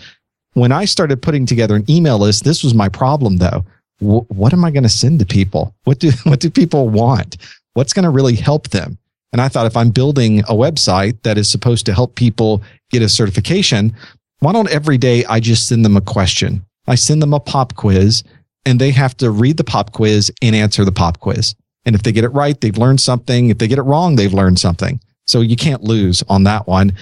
When 0.53 0.73
I 0.73 0.85
started 0.85 1.23
putting 1.23 1.47
together 1.47 1.75
an 1.75 1.91
email 1.91 2.19
list, 2.19 2.45
this 2.45 2.63
was 2.63 2.75
my 2.75 2.91
problem 2.91 3.39
though 3.39 3.65
what 4.01 4.53
am 4.53 4.65
I 4.65 4.71
going 4.71 4.85
to 4.85 4.89
send 4.89 5.19
to 5.21 5.27
people? 5.27 5.75
What 5.85 5.99
do 5.99 6.11
what 6.25 6.41
do 6.41 6.51
people 6.51 6.89
want? 6.89 7.37
What's 7.75 7.93
going 7.93 8.05
to 8.05 8.11
really 8.11 8.37
help 8.37 8.69
them? 8.69 8.99
And 9.33 9.43
I 9.43 9.49
thought 9.49 9.67
if 9.67 9.77
I'm 9.77 9.91
building 9.91 10.41
a 10.41 10.55
website 10.55 11.23
that 11.23 11.37
is 11.37 11.51
supposed 11.51 11.85
to 11.87 11.95
help 11.95 12.15
people 12.15 12.63
get 12.91 13.03
a 13.03 13.09
certification, 13.09 13.95
why 14.41 14.53
don't 14.53 14.71
every 14.71 14.97
day 14.97 15.25
I 15.27 15.41
just 15.41 15.69
send 15.69 15.85
them 15.85 15.97
a 15.97 16.01
question? 16.01 16.65
I 16.87 16.95
send 16.95 17.21
them 17.21 17.35
a 17.35 17.41
pop 17.41 17.75
quiz 17.75 18.25
and 18.65 18.81
they 18.81 18.91
have 18.93 19.17
to 19.19 19.31
read 19.31 19.59
the 19.59 19.65
pop 19.65 19.93
quiz 19.93 20.31
and 20.41 20.57
answer 20.57 20.85
the 20.85 20.93
pop 20.93 21.21
quiz. 21.21 21.55
And 21.85 21.95
if 21.95 22.03
they 22.03 22.13
get 22.13 22.25
it 22.25 22.29
right, 22.29 22.59
they've 22.61 22.77
learned 22.77 23.01
something. 23.01 23.51
If 23.51 23.59
they 23.59 23.69
get 23.69 23.79
it 23.79 23.83
wrong, 23.83 24.17
they've 24.17 24.33
learned 24.33 24.59
something. 24.59 25.01
So 25.27 25.41
you 25.41 25.57
can't 25.57 25.83
lose 25.83 26.23
on 26.29 26.45
that 26.45 26.67
one. 26.67 26.93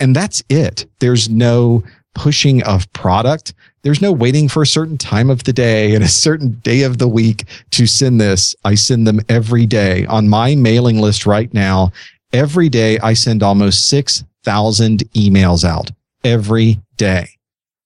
And 0.00 0.14
that's 0.14 0.42
it. 0.48 0.86
There's 1.00 1.28
no 1.28 1.82
pushing 2.18 2.64
of 2.64 2.92
product. 2.92 3.54
There's 3.82 4.02
no 4.02 4.10
waiting 4.10 4.48
for 4.48 4.62
a 4.62 4.66
certain 4.66 4.98
time 4.98 5.30
of 5.30 5.44
the 5.44 5.52
day 5.52 5.94
and 5.94 6.02
a 6.02 6.08
certain 6.08 6.50
day 6.64 6.82
of 6.82 6.98
the 6.98 7.06
week 7.06 7.44
to 7.70 7.86
send 7.86 8.20
this. 8.20 8.56
I 8.64 8.74
send 8.74 9.06
them 9.06 9.20
every 9.28 9.66
day 9.66 10.04
on 10.06 10.28
my 10.28 10.56
mailing 10.56 10.98
list 11.00 11.26
right 11.26 11.52
now. 11.54 11.92
Every 12.32 12.68
day 12.68 12.98
I 12.98 13.14
send 13.14 13.44
almost 13.44 13.88
6,000 13.88 14.98
emails 15.14 15.64
out 15.64 15.92
every 16.24 16.80
day. 16.96 17.28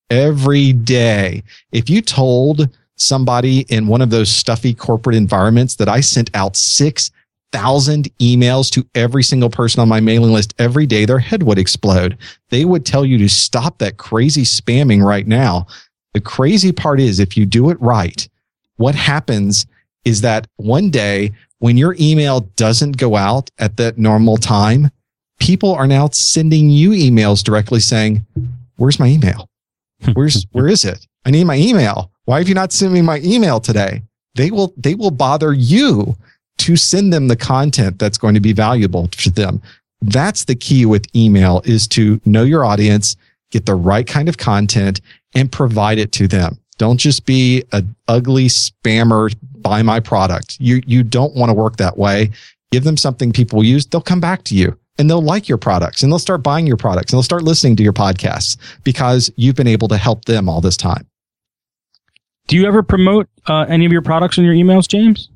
Every 0.09 0.73
day. 0.73 1.43
If 1.71 1.91
you 1.91 2.01
told 2.01 2.71
somebody 2.97 3.67
in 3.69 3.87
one 3.87 4.01
of 4.01 4.09
those 4.09 4.31
stuffy 4.31 4.73
corporate 4.73 5.17
environments 5.17 5.77
that 5.77 5.91
I 5.91 6.01
sent 6.01 6.31
out 6.35 6.57
six 6.57 7.11
thousand 7.53 8.09
emails 8.19 8.71
to 8.71 8.87
every 8.95 9.23
single 9.23 9.51
person 9.51 9.81
on 9.81 9.89
my 9.89 10.01
mailing 10.01 10.33
list 10.33 10.55
every 10.59 10.87
day, 10.87 11.05
their 11.05 11.19
head 11.19 11.43
would 11.43 11.59
explode. 11.59 12.19
They 12.49 12.65
would 12.65 12.85
tell 12.85 13.05
you 13.05 13.19
to 13.19 13.29
stop 13.29 13.79
that 13.79 13.99
crazy 13.99 14.43
spamming 14.43 15.05
right 15.05 15.27
now. 15.27 15.67
The 16.15 16.21
crazy 16.21 16.73
part 16.73 16.99
is 16.99 17.21
if 17.21 17.37
you 17.37 17.47
do 17.47 17.71
it 17.71 17.81
right, 17.81 18.29
what 18.77 18.95
happens 18.95 19.67
is 20.05 20.23
that 20.23 20.47
one 20.57 20.91
day 20.91 21.33
when 21.59 21.77
your 21.77 21.95
email 22.01 22.41
doesn't 22.57 22.97
go 22.97 23.15
out 23.15 23.49
at 23.59 23.77
that 23.77 23.97
normal 23.97 24.37
time, 24.37 24.91
people 25.39 25.75
are 25.75 25.87
now 25.87 26.09
sending 26.09 26.71
you 26.71 26.91
emails 26.91 27.45
directly 27.45 27.81
saying, 27.81 28.27
where's 28.77 28.99
my 28.99 29.07
email? 29.07 29.49
Where's, 30.15 30.45
where 30.51 30.67
is 30.67 30.85
it? 30.85 31.07
I 31.25 31.31
need 31.31 31.45
my 31.45 31.55
email. 31.55 32.11
Why 32.25 32.39
have 32.39 32.49
you 32.49 32.57
not 32.57 32.73
sent 32.73 32.93
me 32.93 33.03
my 33.03 33.21
email 33.21 33.61
today? 33.61 34.03
They 34.35 34.51
will, 34.51 34.75
they 34.77 34.97
will 34.97 35.13
bother 35.13 35.53
you 35.53 36.17
to 36.63 36.77
send 36.77 37.13
them 37.13 37.27
the 37.27 37.37
content 37.37 37.99
that's 37.99 38.17
going 38.17 38.35
to 38.35 38.41
be 38.41 38.53
valuable 38.53 39.09
to 39.09 39.31
them. 39.31 39.61
That's 40.01 40.45
the 40.45 40.55
key 40.55 40.87
with 40.87 41.07
email 41.15 41.61
is 41.65 41.89
to 41.89 42.21
know 42.25 42.45
your 42.45 42.65
audience, 42.65 43.17
get 43.51 43.67
the 43.67 43.75
right 43.75 44.07
kind 44.07 44.29
of 44.29 44.39
content 44.39 45.01
and 45.35 45.51
provide 45.51 45.99
it 45.99 46.13
to 46.13 46.29
them. 46.29 46.59
Don't 46.79 46.99
just 46.99 47.27
be 47.27 47.65
an 47.73 47.95
ugly 48.07 48.47
spammer, 48.47 49.35
buy 49.57 49.83
my 49.83 49.99
product. 49.99 50.57
You, 50.61 50.83
you 50.87 51.03
don't 51.03 51.35
want 51.35 51.51
to 51.51 51.55
work 51.55 51.77
that 51.77 51.99
way. 51.99 52.31
Give 52.71 52.85
them 52.85 52.97
something 52.97 53.33
people 53.33 53.65
use. 53.65 53.87
They'll 53.87 54.01
come 54.01 54.21
back 54.21 54.45
to 54.45 54.55
you 54.55 54.79
and 54.99 55.11
they'll 55.11 55.23
like 55.23 55.49
your 55.49 55.59
products 55.59 56.03
and 56.03 56.13
they'll 56.13 56.19
start 56.19 56.45
buying 56.45 56.67
your 56.67 56.77
products 56.77 57.13
and 57.13 57.19
they'll 57.19 57.25
start 57.25 57.43
listening 57.43 57.75
to 57.77 57.83
your 57.83 57.93
podcasts 57.93 58.57
because 58.85 59.33
you've 59.37 59.57
been 59.57 59.67
able 59.67 59.89
to 59.89 59.97
help 59.97 60.27
them 60.27 60.49
all 60.49 60.61
this 60.61 60.77
time. 60.77 61.07
Do 62.47 62.57
you 62.57 62.67
ever 62.67 62.83
promote 62.83 63.29
uh, 63.47 63.67
any 63.69 63.85
of 63.85 63.93
your 63.93 64.03
products 64.03 64.39
in 64.39 64.45
your 64.45 64.55
emails, 64.55 64.89
James? 64.89 65.29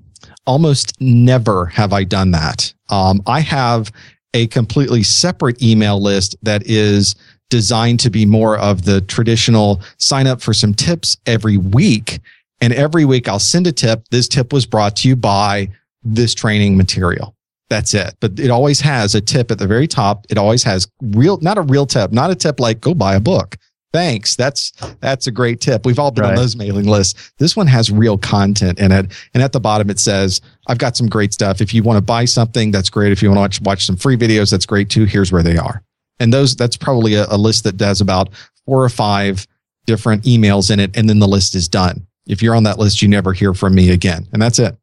Almost 0.47 0.99
never 1.01 1.67
have 1.67 1.93
I 1.93 2.05
done 2.05 2.31
that. 2.33 2.73
Um, 2.89 3.23
I 3.27 3.41
have 3.41 3.93
a 4.35 4.47
completely 4.49 5.03
separate 5.03 5.63
email 5.63 6.01
list 6.01 6.37
that 6.43 6.67
is 6.67 7.15
designed 7.49 8.01
to 8.01 8.11
be 8.11 8.27
more 8.27 8.59
of 8.59 8.85
the 8.85 9.01
traditional 9.03 9.81
sign 9.99 10.27
up 10.27 10.41
for 10.41 10.53
some 10.53 10.75
tips 10.75 11.17
every 11.27 11.57
week. 11.57 12.21
And 12.61 12.73
every 12.73 13.05
week 13.05 13.29
I'll 13.29 13.39
send 13.39 13.67
a 13.67 13.73
tip. 13.73 14.05
This 14.11 14.29
tip 14.29 14.53
was 14.53 14.67
brought 14.67 14.97
to 14.97 15.09
you 15.09 15.17
by 15.17 15.71
this 16.03 16.35
training 16.35 16.77
material. 16.77 17.35
That's 17.69 17.95
it. 17.95 18.15
But 18.21 18.39
it 18.39 18.51
always 18.51 18.81
has 18.81 19.15
a 19.15 19.21
tip 19.21 19.51
at 19.51 19.59
the 19.59 19.67
very 19.67 19.89
top. 19.89 20.27
It 20.31 20.39
always 20.39 20.63
has 20.63 20.89
real, 21.03 21.39
not 21.39 21.59
a 21.59 21.63
real 21.63 21.87
tip, 21.87 22.13
not 22.13 22.31
a 22.31 22.35
tip 22.35 22.61
like 22.61 22.81
go 22.81 22.95
buy 22.95 23.15
a 23.17 23.21
book 23.21 23.57
thanks. 23.97 24.37
That's 24.37 24.73
that's 25.01 25.27
a 25.27 25.31
great 25.31 25.61
tip. 25.61 25.87
We've 25.87 25.99
all 25.99 26.11
been 26.11 26.25
right. 26.25 26.31
on 26.31 26.37
those 26.37 26.55
mailing 26.55 26.87
lists. 26.87 27.33
This 27.39 27.57
one 27.57 27.67
has 27.67 27.91
real 27.91 28.19
content 28.19 28.79
in 28.79 28.93
it, 28.93 29.11
and 29.33 29.43
at 29.43 29.53
the 29.53 29.61
bottom 29.61 29.89
it 29.89 29.99
says, 29.99 30.43
"I've 30.67 30.77
got 30.77 30.97
some 30.97 31.09
great 31.09 31.33
stuff. 31.33 31.63
If 31.63 31.73
you 31.73 31.83
want 31.83 31.97
to 31.97 32.03
buy 32.03 32.27
something, 32.27 32.71
that's 32.71 32.91
great. 32.91 33.11
If 33.11 33.23
you 33.23 33.31
want 33.31 33.39
to 33.39 33.41
watch, 33.41 33.61
watch 33.63 33.87
some 33.87 33.97
free 33.97 34.17
videos, 34.17 34.51
that's 34.51 34.67
great 34.67 34.91
too. 34.91 35.05
Here's 35.05 35.33
where 35.33 35.43
they 35.43 35.57
are." 35.57 35.83
And 36.21 36.33
those 36.33 36.55
that's 36.55 36.77
probably 36.77 37.15
a, 37.15 37.27
a 37.31 37.39
list 37.39 37.65
that 37.65 37.79
does 37.79 38.03
about 38.03 38.29
four 38.67 38.85
or 38.85 38.91
five 38.91 39.47
different 39.87 40.25
emails 40.25 40.71
in 40.71 40.79
it, 40.79 40.95
and 40.97 41.09
then 41.09 41.19
the 41.19 41.29
list 41.29 41.55
is 41.55 41.67
done. 41.67 42.07
If 42.27 42.43
you're 42.43 42.55
on 42.55 42.65
that 42.65 42.79
list, 42.79 43.01
you 43.01 43.09
never 43.09 43.33
hear 43.33 43.55
from 43.55 43.75
me 43.75 43.91
again, 43.91 44.27
and 44.33 44.43
that's 44.43 44.59
it. 44.59 44.77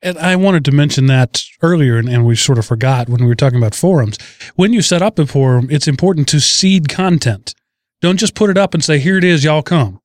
And 0.00 0.16
I 0.16 0.36
wanted 0.36 0.64
to 0.66 0.72
mention 0.72 1.06
that 1.06 1.42
earlier, 1.60 1.98
and, 1.98 2.08
and, 2.08 2.24
we 2.24 2.36
sort 2.36 2.56
of 2.56 2.64
forgot 2.64 3.08
when 3.08 3.20
we 3.20 3.26
were 3.26 3.34
talking 3.34 3.58
about 3.58 3.74
forums. 3.74 4.16
When 4.54 4.72
you 4.72 4.80
set 4.80 5.02
up 5.02 5.18
a 5.18 5.26
forum, 5.26 5.66
it's 5.72 5.88
important 5.88 6.28
to 6.28 6.38
seed 6.38 6.88
content. 6.88 7.52
Don't 8.00 8.18
just 8.18 8.34
put 8.34 8.50
it 8.50 8.58
up 8.58 8.74
and 8.74 8.84
say, 8.84 8.98
here 8.98 9.18
it 9.18 9.24
is, 9.24 9.44
y'all 9.44 9.62
come. 9.62 10.00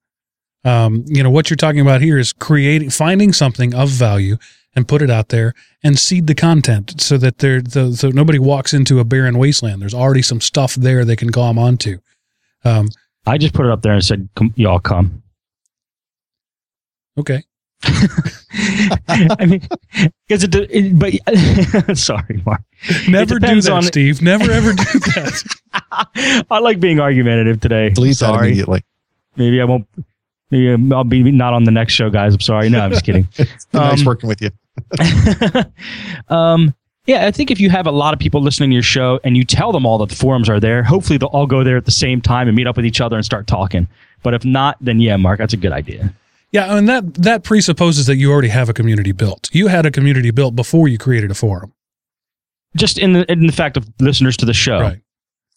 Um, 0.66 1.04
you 1.08 1.22
know, 1.22 1.30
what 1.30 1.50
you're 1.50 1.58
talking 1.58 1.82
about 1.82 2.02
here 2.02 2.18
is 2.18 2.34
creating, 2.34 2.89
finding 2.89 3.34
something 3.34 3.76
of 3.76 3.89
value 3.89 4.38
and 4.76 4.88
put 4.88 5.02
it 5.02 5.10
out 5.10 5.30
there 5.30 5.54
and 5.84 6.00
seed 6.00 6.28
the 6.28 6.34
content 6.34 7.00
so 7.00 7.18
that 7.18 7.39
there, 7.39 7.62
the, 7.62 7.94
so 7.94 8.10
nobody 8.10 8.39
walks 8.39 8.74
into 8.74 9.00
a 9.00 9.04
barren 9.04 9.38
wasteland. 9.38 9.82
There's 9.82 9.94
already 9.94 10.22
some 10.22 10.41
stuff 10.41 10.76
there 10.76 11.06
they 11.06 11.16
can 11.16 11.30
glom 11.30 11.60
onto. 11.60 12.00
Um, 12.64 12.88
I 13.26 13.38
just 13.38 13.54
put 13.54 13.66
it 13.66 13.72
up 13.72 13.82
there 13.82 13.94
and 13.94 14.04
said, 14.04 14.30
y'all 14.56 14.80
come. 14.80 15.22
Okay. 17.18 17.44
I 19.08 19.45
mean, 19.45 19.62
because 20.28 20.43
it, 20.43 20.54
it, 20.56 20.99
but 20.99 21.97
sorry, 21.97 22.41
Mark. 22.45 22.62
Never 23.08 23.39
do 23.39 23.62
that, 23.62 23.72
on, 23.72 23.84
Steve. 23.84 24.22
Never 24.22 24.51
ever 24.51 24.74
do 24.74 24.84
that. 24.84 26.45
I 26.49 26.60
like 26.60 26.80
being 26.80 26.99
argumentative 26.99 27.60
today. 27.60 27.89
Delete 27.89 28.18
sorry. 28.18 28.38
that 28.38 28.45
immediately. 28.45 28.84
Maybe 29.36 29.62
I 29.62 29.66
won't. 29.66 29.88
Maybe 30.51 30.93
I'll 30.93 31.04
be 31.04 31.32
not 31.32 31.54
on 31.54 31.64
the 31.64 31.72
next 31.72 31.93
show, 31.93 32.10
guys. 32.10 32.36
I'm 32.36 32.41
sorry. 32.41 32.70
No, 32.70 32.82
I'm 32.82 32.91
just 32.91 33.06
kidding. 33.06 33.28
it's 33.38 33.66
um, 33.74 33.82
nice 33.82 34.06
working 34.06 34.30
with 34.30 34.41
you. 34.41 34.51
um, 36.36 36.76
yeah, 37.06 37.26
I 37.26 37.32
think 37.32 37.49
if 37.49 37.60
you 37.60 37.70
have 37.70 37.88
a 37.88 37.91
lot 37.91 38.14
of 38.14 38.20
people 38.20 38.41
listening 38.41 38.70
to 38.70 38.76
your 38.76 38.84
show 38.84 39.20
and 39.24 39.36
you 39.36 39.43
tell 39.43 39.72
them 39.72 39.86
all 39.86 39.97
that 39.97 40.10
the 40.10 40.16
forums 40.16 40.47
are 40.47 40.60
there, 40.60 40.84
hopefully 40.84 41.18
they'll 41.18 41.30
all 41.30 41.47
go 41.47 41.64
there 41.64 41.76
at 41.76 41.86
the 41.86 41.91
same 41.91 42.22
time 42.22 42.47
and 42.47 42.56
meet 42.56 42.68
up 42.68 42.78
with 42.78 42.86
each 42.86 43.01
other 43.01 43.16
and 43.16 43.26
start 43.26 43.47
talking. 43.47 43.88
But 44.22 44.36
if 44.36 44.45
not, 44.45 44.78
then 44.80 44.99
yeah, 44.99 45.18
Mark, 45.18 45.39
that's 45.39 45.54
a 45.54 45.58
good 45.58 45.72
idea. 45.72 46.14
Yeah, 46.54 46.72
I 46.72 46.76
mean 46.76 46.86
that 46.86 47.16
that 47.16 47.43
presupposes 47.43 48.06
that 48.06 48.16
you 48.16 48.32
already 48.32 48.47
have 48.49 48.70
a 48.70 48.74
community 48.74 49.12
built. 49.12 49.49
You 49.51 49.68
had 49.68 49.86
a 49.86 49.91
community 49.91 50.32
built 50.32 50.56
before 50.56 50.88
you 50.88 50.97
created 50.97 51.32
a 51.32 51.34
forum. 51.34 51.74
just 52.78 52.97
in 52.97 53.14
the 53.14 53.30
in 53.32 53.45
the 53.47 53.51
fact 53.54 53.76
of 53.76 53.88
listeners 53.99 54.38
to 54.38 54.45
the 54.45 54.54
show. 54.54 54.80
Right. 54.80 55.01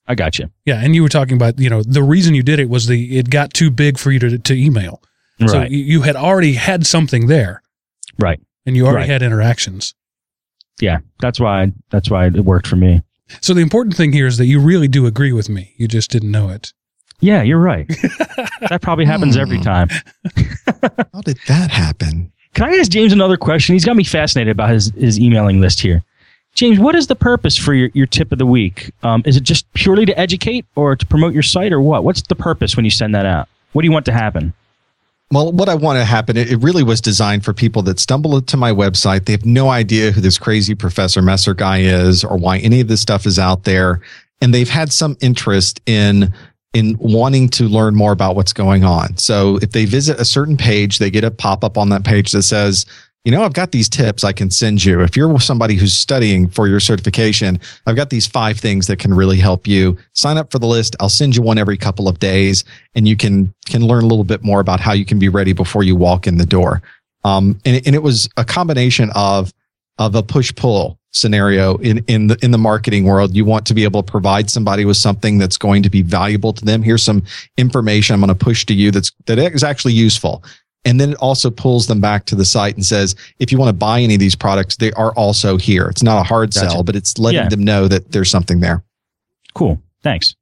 I 0.08 0.14
got 0.14 0.38
you. 0.38 0.48
Yeah, 0.64 0.80
and 0.82 0.94
you 0.94 1.02
were 1.02 1.08
talking 1.08 1.36
about 1.36 1.58
you 1.58 1.68
know 1.70 1.82
the 1.82 2.02
reason 2.02 2.34
you 2.34 2.42
did 2.42 2.58
it 2.58 2.68
was 2.68 2.86
the 2.86 3.18
it 3.18 3.30
got 3.30 3.52
too 3.54 3.70
big 3.70 3.98
for 3.98 4.10
you 4.10 4.18
to 4.20 4.38
to 4.38 4.54
email. 4.54 5.02
Right. 5.38 5.70
you, 5.70 5.78
you 5.78 6.02
had 6.02 6.16
already 6.16 6.54
had 6.54 6.86
something 6.86 7.26
there, 7.26 7.60
right. 8.18 8.40
and 8.64 8.74
you 8.74 8.86
already 8.86 9.00
Right. 9.02 9.10
had 9.10 9.22
interactions. 9.22 9.94
Yeah. 10.80 10.98
That's 11.20 11.38
why. 11.38 11.72
That's 11.90 12.08
why 12.10 12.26
it 12.28 12.40
worked 12.44 12.66
for 12.66 12.76
me. 12.76 13.02
So 13.42 13.52
the 13.52 13.60
important 13.60 13.96
thing 13.96 14.12
here 14.12 14.26
is 14.26 14.38
that 14.38 14.46
you 14.46 14.60
really 14.60 14.88
do 14.88 15.04
agree 15.06 15.32
with 15.32 15.48
me. 15.50 15.74
You 15.76 15.88
just 15.88 16.10
didn't 16.10 16.30
know 16.30 16.48
it. 16.48 16.72
Yeah, 17.20 17.42
you're 17.42 17.58
right. 17.58 17.88
that 18.68 18.80
probably 18.82 19.04
happens 19.06 19.36
every 19.36 19.56
Hmm. 19.58 19.62
time. 19.62 19.88
How 21.12 21.20
did 21.24 21.38
that 21.48 21.70
happen? 21.70 22.32
Can 22.54 22.64
I 22.68 22.76
ask 22.76 22.90
James 22.90 23.12
another 23.12 23.36
question? 23.36 23.74
He's 23.74 23.84
got 23.84 23.96
me 23.96 24.04
fascinated 24.04 24.50
about 24.50 24.70
his, 24.70 24.90
his 24.96 25.18
emailing 25.20 25.60
list 25.60 25.80
here. 25.80 26.02
James, 26.54 26.78
what 26.78 26.94
is 26.94 27.06
the 27.06 27.14
purpose 27.16 27.56
for 27.56 27.74
your, 27.74 27.90
your 27.92 28.06
tip 28.06 28.32
of 28.32 28.38
the 28.38 28.46
week? 28.46 28.90
Um, 29.02 29.22
is 29.26 29.36
it 29.36 29.42
just 29.42 29.70
purely 29.74 30.06
to 30.06 30.18
educate 30.18 30.64
or 30.74 30.96
to 30.96 31.04
promote 31.06 31.34
your 31.34 31.42
site 31.42 31.72
or 31.72 31.82
what? 31.82 32.02
What's 32.02 32.22
the 32.22 32.34
purpose 32.34 32.76
when 32.76 32.84
you 32.86 32.90
send 32.90 33.14
that 33.14 33.26
out? 33.26 33.48
What 33.72 33.82
do 33.82 33.86
you 33.86 33.92
want 33.92 34.06
to 34.06 34.12
happen? 34.12 34.54
Well, 35.30 35.52
what 35.52 35.68
I 35.68 35.74
want 35.74 35.98
to 35.98 36.04
happen, 36.04 36.36
it, 36.38 36.50
it 36.50 36.56
really 36.58 36.82
was 36.82 37.00
designed 37.02 37.44
for 37.44 37.52
people 37.52 37.82
that 37.82 37.98
stumble 37.98 38.40
to 38.40 38.56
my 38.56 38.70
website. 38.72 39.26
They 39.26 39.32
have 39.32 39.44
no 39.44 39.68
idea 39.68 40.12
who 40.12 40.20
this 40.22 40.38
crazy 40.38 40.74
Professor 40.74 41.20
Messer 41.20 41.52
guy 41.52 41.80
is 41.80 42.24
or 42.24 42.38
why 42.38 42.58
any 42.58 42.80
of 42.80 42.88
this 42.88 43.00
stuff 43.02 43.26
is 43.26 43.38
out 43.38 43.64
there. 43.64 44.00
And 44.40 44.54
they've 44.54 44.68
had 44.70 44.92
some 44.92 45.16
interest 45.20 45.80
in 45.84 46.32
in 46.76 46.94
wanting 46.98 47.48
to 47.48 47.64
learn 47.64 47.94
more 47.94 48.12
about 48.12 48.36
what's 48.36 48.52
going 48.52 48.84
on. 48.84 49.16
So 49.16 49.56
if 49.62 49.72
they 49.72 49.86
visit 49.86 50.20
a 50.20 50.26
certain 50.26 50.58
page, 50.58 50.98
they 50.98 51.10
get 51.10 51.24
a 51.24 51.30
pop 51.30 51.64
up 51.64 51.78
on 51.78 51.88
that 51.88 52.04
page 52.04 52.32
that 52.32 52.42
says, 52.42 52.84
you 53.24 53.32
know, 53.32 53.42
I've 53.42 53.54
got 53.54 53.72
these 53.72 53.88
tips 53.88 54.24
I 54.24 54.34
can 54.34 54.50
send 54.50 54.84
you. 54.84 55.00
If 55.00 55.16
you're 55.16 55.40
somebody 55.40 55.76
who's 55.76 55.94
studying 55.94 56.50
for 56.50 56.68
your 56.68 56.78
certification, 56.78 57.58
I've 57.86 57.96
got 57.96 58.10
these 58.10 58.26
five 58.26 58.58
things 58.58 58.88
that 58.88 58.98
can 58.98 59.14
really 59.14 59.38
help 59.38 59.66
you. 59.66 59.96
Sign 60.12 60.36
up 60.36 60.52
for 60.52 60.58
the 60.58 60.66
list. 60.66 60.94
I'll 61.00 61.08
send 61.08 61.34
you 61.34 61.40
one 61.40 61.56
every 61.56 61.78
couple 61.78 62.08
of 62.08 62.18
days 62.18 62.62
and 62.94 63.08
you 63.08 63.16
can 63.16 63.54
can 63.64 63.82
learn 63.82 64.04
a 64.04 64.06
little 64.06 64.22
bit 64.22 64.44
more 64.44 64.60
about 64.60 64.78
how 64.78 64.92
you 64.92 65.06
can 65.06 65.18
be 65.18 65.30
ready 65.30 65.54
before 65.54 65.82
you 65.82 65.96
walk 65.96 66.26
in 66.26 66.36
the 66.36 66.44
door. 66.44 66.82
Um, 67.24 67.58
and, 67.64 67.84
and 67.86 67.94
it 67.94 68.02
was 68.02 68.28
a 68.36 68.44
combination 68.44 69.10
of 69.14 69.50
of 69.98 70.14
a 70.14 70.22
push 70.22 70.54
pull 70.54 70.98
scenario 71.16 71.76
in 71.78 71.98
in 72.06 72.26
the 72.28 72.36
in 72.42 72.50
the 72.50 72.58
marketing 72.58 73.04
world. 73.04 73.34
You 73.34 73.44
want 73.44 73.66
to 73.66 73.74
be 73.74 73.84
able 73.84 74.02
to 74.02 74.10
provide 74.10 74.50
somebody 74.50 74.84
with 74.84 74.96
something 74.96 75.38
that's 75.38 75.56
going 75.58 75.82
to 75.82 75.90
be 75.90 76.02
valuable 76.02 76.52
to 76.52 76.64
them. 76.64 76.82
Here's 76.82 77.02
some 77.02 77.22
information 77.56 78.14
I'm 78.14 78.20
going 78.20 78.28
to 78.28 78.34
push 78.44 78.64
to 78.66 78.74
you 78.74 78.90
that's 78.90 79.12
that 79.26 79.38
is 79.38 79.64
actually 79.64 79.94
useful. 79.94 80.44
And 80.84 81.00
then 81.00 81.10
it 81.10 81.16
also 81.18 81.50
pulls 81.50 81.88
them 81.88 82.00
back 82.00 82.26
to 82.26 82.36
the 82.36 82.44
site 82.44 82.76
and 82.76 82.86
says, 82.86 83.16
if 83.40 83.50
you 83.50 83.58
want 83.58 83.70
to 83.70 83.72
buy 83.72 84.00
any 84.00 84.14
of 84.14 84.20
these 84.20 84.36
products, 84.36 84.76
they 84.76 84.92
are 84.92 85.12
also 85.14 85.56
here. 85.56 85.88
It's 85.88 86.02
not 86.02 86.20
a 86.20 86.22
hard 86.22 86.54
Gotcha. 86.54 86.70
sell, 86.70 86.82
but 86.84 86.94
it's 86.94 87.18
letting 87.18 87.40
Yeah. 87.42 87.48
them 87.48 87.64
know 87.64 87.88
that 87.88 88.12
there's 88.12 88.30
something 88.30 88.60
there. 88.60 88.84
Cool. 89.52 89.82
Thanks. 90.04 90.36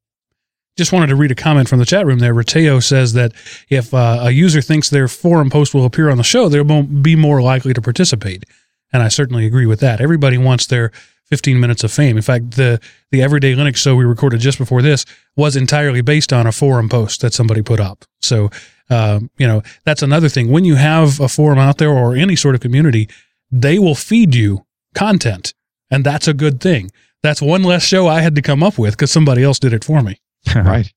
Just 0.77 0.93
wanted 0.93 1.07
to 1.07 1.17
read 1.17 1.31
a 1.31 1.35
comment 1.35 1.67
from 1.69 1.79
the 1.79 1.87
chat 1.87 2.05
room 2.05 2.19
there. 2.19 2.35
Rateo 2.35 2.83
says 2.83 3.15
that 3.15 3.33
if 3.71 3.95
uh, 3.95 4.19
a 4.23 4.33
user 4.33 4.61
thinks 4.61 4.91
their 4.91 5.09
forum 5.09 5.49
post 5.49 5.73
will 5.73 5.87
appear 5.87 6.11
on 6.11 6.19
the 6.19 6.25
show, 6.25 6.51
they 6.51 6.61
will 6.61 6.83
be 6.83 7.17
more 7.17 7.41
likely 7.41 7.73
to 7.73 7.81
participate. 7.81 8.45
And 8.93 9.03
I 9.03 9.09
certainly 9.09 9.47
agree 9.47 9.67
with 9.67 9.81
that. 9.81 10.01
Everybody 10.01 10.39
wants 10.39 10.67
their 10.67 10.93
15 11.27 11.59
minutes 11.59 11.83
of 11.83 11.93
fame. 11.93 12.17
In 12.17 12.23
fact, 12.23 12.53
the 12.53 12.81
the 13.11 13.23
Everyday 13.23 13.55
Linux 13.55 13.77
show 13.77 13.97
we 13.97 14.05
recorded 14.05 14.41
just 14.41 14.59
before 14.59 14.83
this 14.83 15.05
was 15.37 15.57
entirely 15.57 16.01
based 16.01 16.33
on 16.33 16.47
a 16.47 16.53
forum 16.53 16.89
post 16.89 17.21
that 17.23 17.33
somebody 17.33 17.63
put 17.63 17.81
up. 17.81 18.05
So, 18.21 18.51
um, 18.91 19.31
you 19.39 19.47
know, 19.47 19.63
that's 19.85 20.03
another 20.03 20.29
thing. 20.29 20.51
When 20.51 20.65
you 20.65 20.77
have 20.77 21.21
a 21.21 21.29
forum 21.29 21.59
out 21.59 21.79
there 21.79 21.91
or 21.91 22.15
any 22.15 22.37
sort 22.37 22.55
of 22.55 22.61
community, 22.61 23.09
they 23.51 23.79
will 23.79 23.95
feed 23.95 24.35
you 24.35 24.67
content, 24.95 25.55
and 25.91 26.05
that's 26.05 26.29
a 26.29 26.35
good 26.35 26.61
thing. 26.61 26.91
That's 27.23 27.41
one 27.41 27.63
less 27.63 27.83
show 27.83 28.07
I 28.07 28.21
had 28.21 28.35
to 28.35 28.43
come 28.43 28.63
up 28.63 28.77
with 28.79 28.95
because 28.95 29.11
somebody 29.11 29.43
else 29.43 29.59
did 29.59 29.73
it 29.73 29.85
for 29.85 30.03
me. 30.03 30.21
Right. 30.55 30.93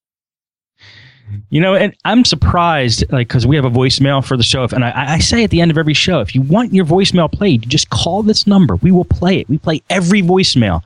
You 1.49 1.61
know, 1.61 1.75
and 1.75 1.95
I'm 2.05 2.25
surprised, 2.25 3.03
like, 3.11 3.27
because 3.27 3.45
we 3.45 3.55
have 3.55 3.65
a 3.65 3.69
voicemail 3.69 4.25
for 4.25 4.37
the 4.37 4.43
show. 4.43 4.63
And 4.71 4.83
I, 4.83 5.15
I 5.15 5.19
say 5.19 5.43
at 5.43 5.49
the 5.49 5.61
end 5.61 5.71
of 5.71 5.77
every 5.77 5.93
show, 5.93 6.19
if 6.21 6.33
you 6.35 6.41
want 6.41 6.73
your 6.73 6.85
voicemail 6.85 7.31
played, 7.31 7.69
just 7.69 7.89
call 7.89 8.23
this 8.23 8.47
number. 8.47 8.75
We 8.77 8.91
will 8.91 9.05
play 9.05 9.39
it. 9.39 9.49
We 9.49 9.57
play 9.57 9.81
every 9.89 10.21
voicemail. 10.21 10.83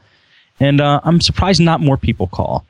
And 0.60 0.80
uh, 0.82 1.02
I'm 1.04 1.22
surprised 1.22 1.62
not 1.62 1.82
more 1.82 1.98
people 1.98 2.28
call. 2.28 2.66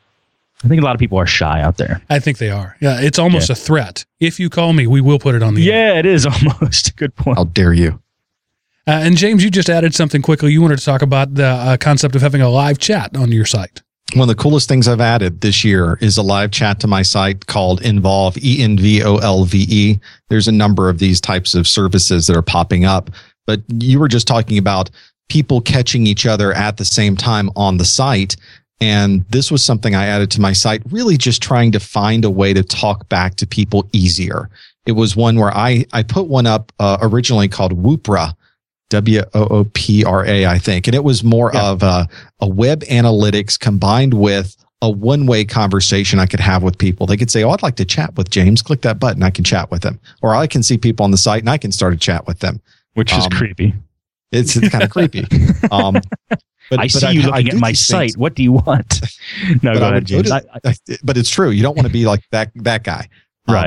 I 0.63 0.67
think 0.67 0.81
a 0.81 0.85
lot 0.85 0.95
of 0.95 0.99
people 0.99 1.17
are 1.17 1.25
shy 1.25 1.61
out 1.61 1.77
there. 1.77 2.01
I 2.09 2.19
think 2.19 2.37
they 2.37 2.49
are. 2.49 2.77
Yeah, 2.79 3.01
it's 3.01 3.17
almost 3.17 3.49
a 3.49 3.55
threat. 3.55 4.05
If 4.19 4.39
you 4.39 4.49
call 4.49 4.73
me, 4.73 4.85
we 4.85 5.01
will 5.01 5.17
put 5.17 5.33
it 5.33 5.41
on 5.41 5.55
the 5.55 5.71
air. 5.71 5.93
Yeah, 5.93 5.99
it 5.99 6.05
is 6.05 6.25
almost. 6.25 6.89
a 6.89 6.93
Good 6.93 7.15
point. 7.15 7.37
How 7.37 7.45
dare 7.45 7.73
you? 7.73 8.01
Uh, 8.87 9.01
and 9.03 9.17
James, 9.17 9.43
you 9.43 9.49
just 9.49 9.69
added 9.69 9.95
something 9.95 10.21
quickly. 10.21 10.51
You 10.51 10.61
wanted 10.61 10.79
to 10.79 10.85
talk 10.85 11.01
about 11.01 11.35
the 11.35 11.45
uh, 11.45 11.77
concept 11.77 12.15
of 12.15 12.21
having 12.21 12.41
a 12.41 12.49
live 12.49 12.77
chat 12.77 13.15
on 13.15 13.31
your 13.31 13.45
site. 13.45 13.81
One 14.13 14.29
of 14.29 14.35
the 14.35 14.41
coolest 14.41 14.67
things 14.67 14.89
I've 14.89 14.99
added 14.99 15.39
this 15.39 15.63
year 15.63 15.97
is 16.01 16.17
a 16.17 16.21
live 16.21 16.51
chat 16.51 16.81
to 16.81 16.87
my 16.87 17.01
site 17.01 17.47
called 17.47 17.81
Envolve, 17.81 18.37
E 18.43 18.61
N 18.61 18.77
V 18.77 19.01
O 19.03 19.17
L 19.17 19.45
V 19.45 19.65
E. 19.69 19.99
There's 20.29 20.49
a 20.49 20.51
number 20.51 20.89
of 20.89 20.99
these 20.99 21.21
types 21.21 21.55
of 21.55 21.65
services 21.65 22.27
that 22.27 22.35
are 22.35 22.41
popping 22.41 22.83
up. 22.83 23.09
But 23.47 23.61
you 23.79 23.99
were 23.99 24.09
just 24.09 24.27
talking 24.27 24.57
about 24.57 24.89
people 25.29 25.61
catching 25.61 26.07
each 26.07 26.25
other 26.25 26.51
at 26.51 26.75
the 26.75 26.83
same 26.83 27.15
time 27.15 27.49
on 27.55 27.77
the 27.77 27.85
site. 27.85 28.35
And 28.81 29.23
this 29.29 29.49
was 29.49 29.63
something 29.63 29.95
I 29.95 30.07
added 30.07 30.29
to 30.31 30.41
my 30.41 30.51
site, 30.51 30.81
really 30.91 31.15
just 31.15 31.41
trying 31.41 31.71
to 31.71 31.79
find 31.79 32.25
a 32.25 32.29
way 32.29 32.53
to 32.53 32.63
talk 32.63 33.07
back 33.07 33.35
to 33.35 33.47
people 33.47 33.87
easier. 33.93 34.49
It 34.85 34.93
was 34.93 35.15
one 35.15 35.39
where 35.39 35.55
I, 35.55 35.85
I 35.93 36.03
put 36.03 36.27
one 36.27 36.47
up 36.47 36.73
uh, 36.79 36.97
originally 37.01 37.47
called 37.47 37.81
Woopra, 37.81 38.35
W 38.91 39.21
O 39.33 39.47
O 39.47 39.63
P 39.73 40.03
R 40.05 40.25
A, 40.25 40.45
I 40.45 40.57
think. 40.59 40.87
And 40.87 40.95
it 40.95 41.03
was 41.03 41.23
more 41.23 41.51
Yeah. 41.53 41.71
of 41.71 41.83
a, 41.83 42.07
a 42.39 42.47
web 42.47 42.81
analytics 42.83 43.59
combined 43.59 44.13
with 44.13 44.55
a 44.83 44.89
one 44.89 45.25
way 45.25 45.45
conversation 45.45 46.19
I 46.19 46.25
could 46.25 46.39
have 46.39 46.63
with 46.63 46.77
people. 46.77 47.05
They 47.07 47.17
could 47.17 47.29
say, 47.31 47.43
Oh, 47.43 47.49
I'd 47.51 47.61
like 47.63 47.75
to 47.77 47.85
chat 47.85 48.15
with 48.15 48.29
James. 48.29 48.61
Click 48.61 48.81
that 48.81 48.99
button. 48.99 49.23
I 49.23 49.29
can 49.29 49.43
chat 49.43 49.69
with 49.71 49.81
them. 49.81 49.99
Or 50.21 50.33
I 50.35 50.47
can 50.47 50.63
see 50.63 50.77
people 50.77 51.03
on 51.03 51.11
the 51.11 51.17
site 51.17 51.41
and 51.41 51.49
I 51.49 51.57
can 51.57 51.71
start 51.71 51.93
a 51.93 51.97
chat 51.97 52.25
with 52.27 52.39
them. 52.39 52.61
Which 52.93 53.11
is 53.13 53.25
Um, 53.25 53.29
creepy. 53.31 53.73
It's, 54.31 54.55
it's 54.55 54.69
kind 54.69 54.83
of 54.83 54.89
creepy. 54.89 55.25
Um, 55.71 55.93
but, 56.69 56.79
I 56.79 56.83
but 56.85 56.91
see 56.91 57.05
I- 57.07 57.11
you 57.11 57.21
looking 57.23 57.49
at 57.49 57.55
my 57.55 57.71
these 57.71 57.85
things. 57.87 58.13
site. 58.13 58.17
What 58.17 58.33
do 58.33 58.43
you 58.43 58.53
want? 58.53 59.01
no, 59.61 59.73
But 59.73 59.79
go 59.79 59.89
ahead, 59.89 60.05
James. 60.05 60.29
to- 60.29 60.35
I, 60.35 60.69
I- 60.69 60.75
but 61.03 61.17
it's 61.17 61.29
true. 61.29 61.49
You 61.49 61.61
don't 61.63 61.75
want 61.75 61.85
to 61.87 61.91
be 61.93 62.05
like 62.05 62.23
that 62.31 62.51
that 62.55 62.83
guy. 62.83 63.07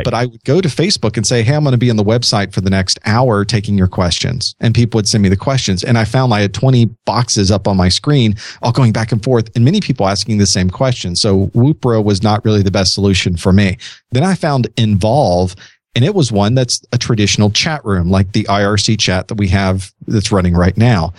Uh, 0.00 0.02
but 0.04 0.14
I 0.14 0.26
would 0.26 0.42
go 0.44 0.60
to 0.60 0.68
Facebook 0.68 1.16
and 1.16 1.26
say, 1.26 1.42
"Hey, 1.42 1.54
I'm 1.54 1.62
going 1.62 1.72
to 1.72 1.78
be 1.78 1.90
on 1.90 1.96
the 1.96 2.04
website 2.04 2.52
for 2.52 2.60
the 2.60 2.70
next 2.70 2.98
hour 3.04 3.44
taking 3.44 3.76
your 3.76 3.86
questions," 3.86 4.54
and 4.60 4.74
people 4.74 4.98
would 4.98 5.08
send 5.08 5.22
me 5.22 5.28
the 5.28 5.36
questions. 5.36 5.84
And 5.84 5.98
I 5.98 6.04
found 6.04 6.32
I 6.32 6.40
had 6.40 6.54
20 6.54 6.86
boxes 7.06 7.50
up 7.50 7.68
on 7.68 7.76
my 7.76 7.88
screen, 7.88 8.36
all 8.62 8.72
going 8.72 8.92
back 8.92 9.12
and 9.12 9.22
forth, 9.22 9.50
and 9.54 9.64
many 9.64 9.80
people 9.80 10.06
asking 10.06 10.38
the 10.38 10.46
same 10.46 10.70
question. 10.70 11.16
So 11.16 11.48
Woopra 11.48 12.02
was 12.02 12.22
not 12.22 12.44
really 12.44 12.62
the 12.62 12.70
best 12.70 12.94
solution 12.94 13.36
for 13.36 13.52
me. 13.52 13.76
Then 14.12 14.24
I 14.24 14.34
found 14.34 14.68
Envolve, 14.76 15.54
and 15.94 16.04
it 16.04 16.14
was 16.14 16.32
one 16.32 16.54
that's 16.54 16.82
a 16.92 16.98
traditional 16.98 17.50
chat 17.50 17.84
room, 17.84 18.10
like 18.10 18.32
the 18.32 18.44
IRC 18.44 18.98
chat 18.98 19.28
that 19.28 19.36
we 19.36 19.48
have 19.48 19.92
that's 20.06 20.32
running 20.32 20.54
right 20.54 20.76
now. 20.76 21.12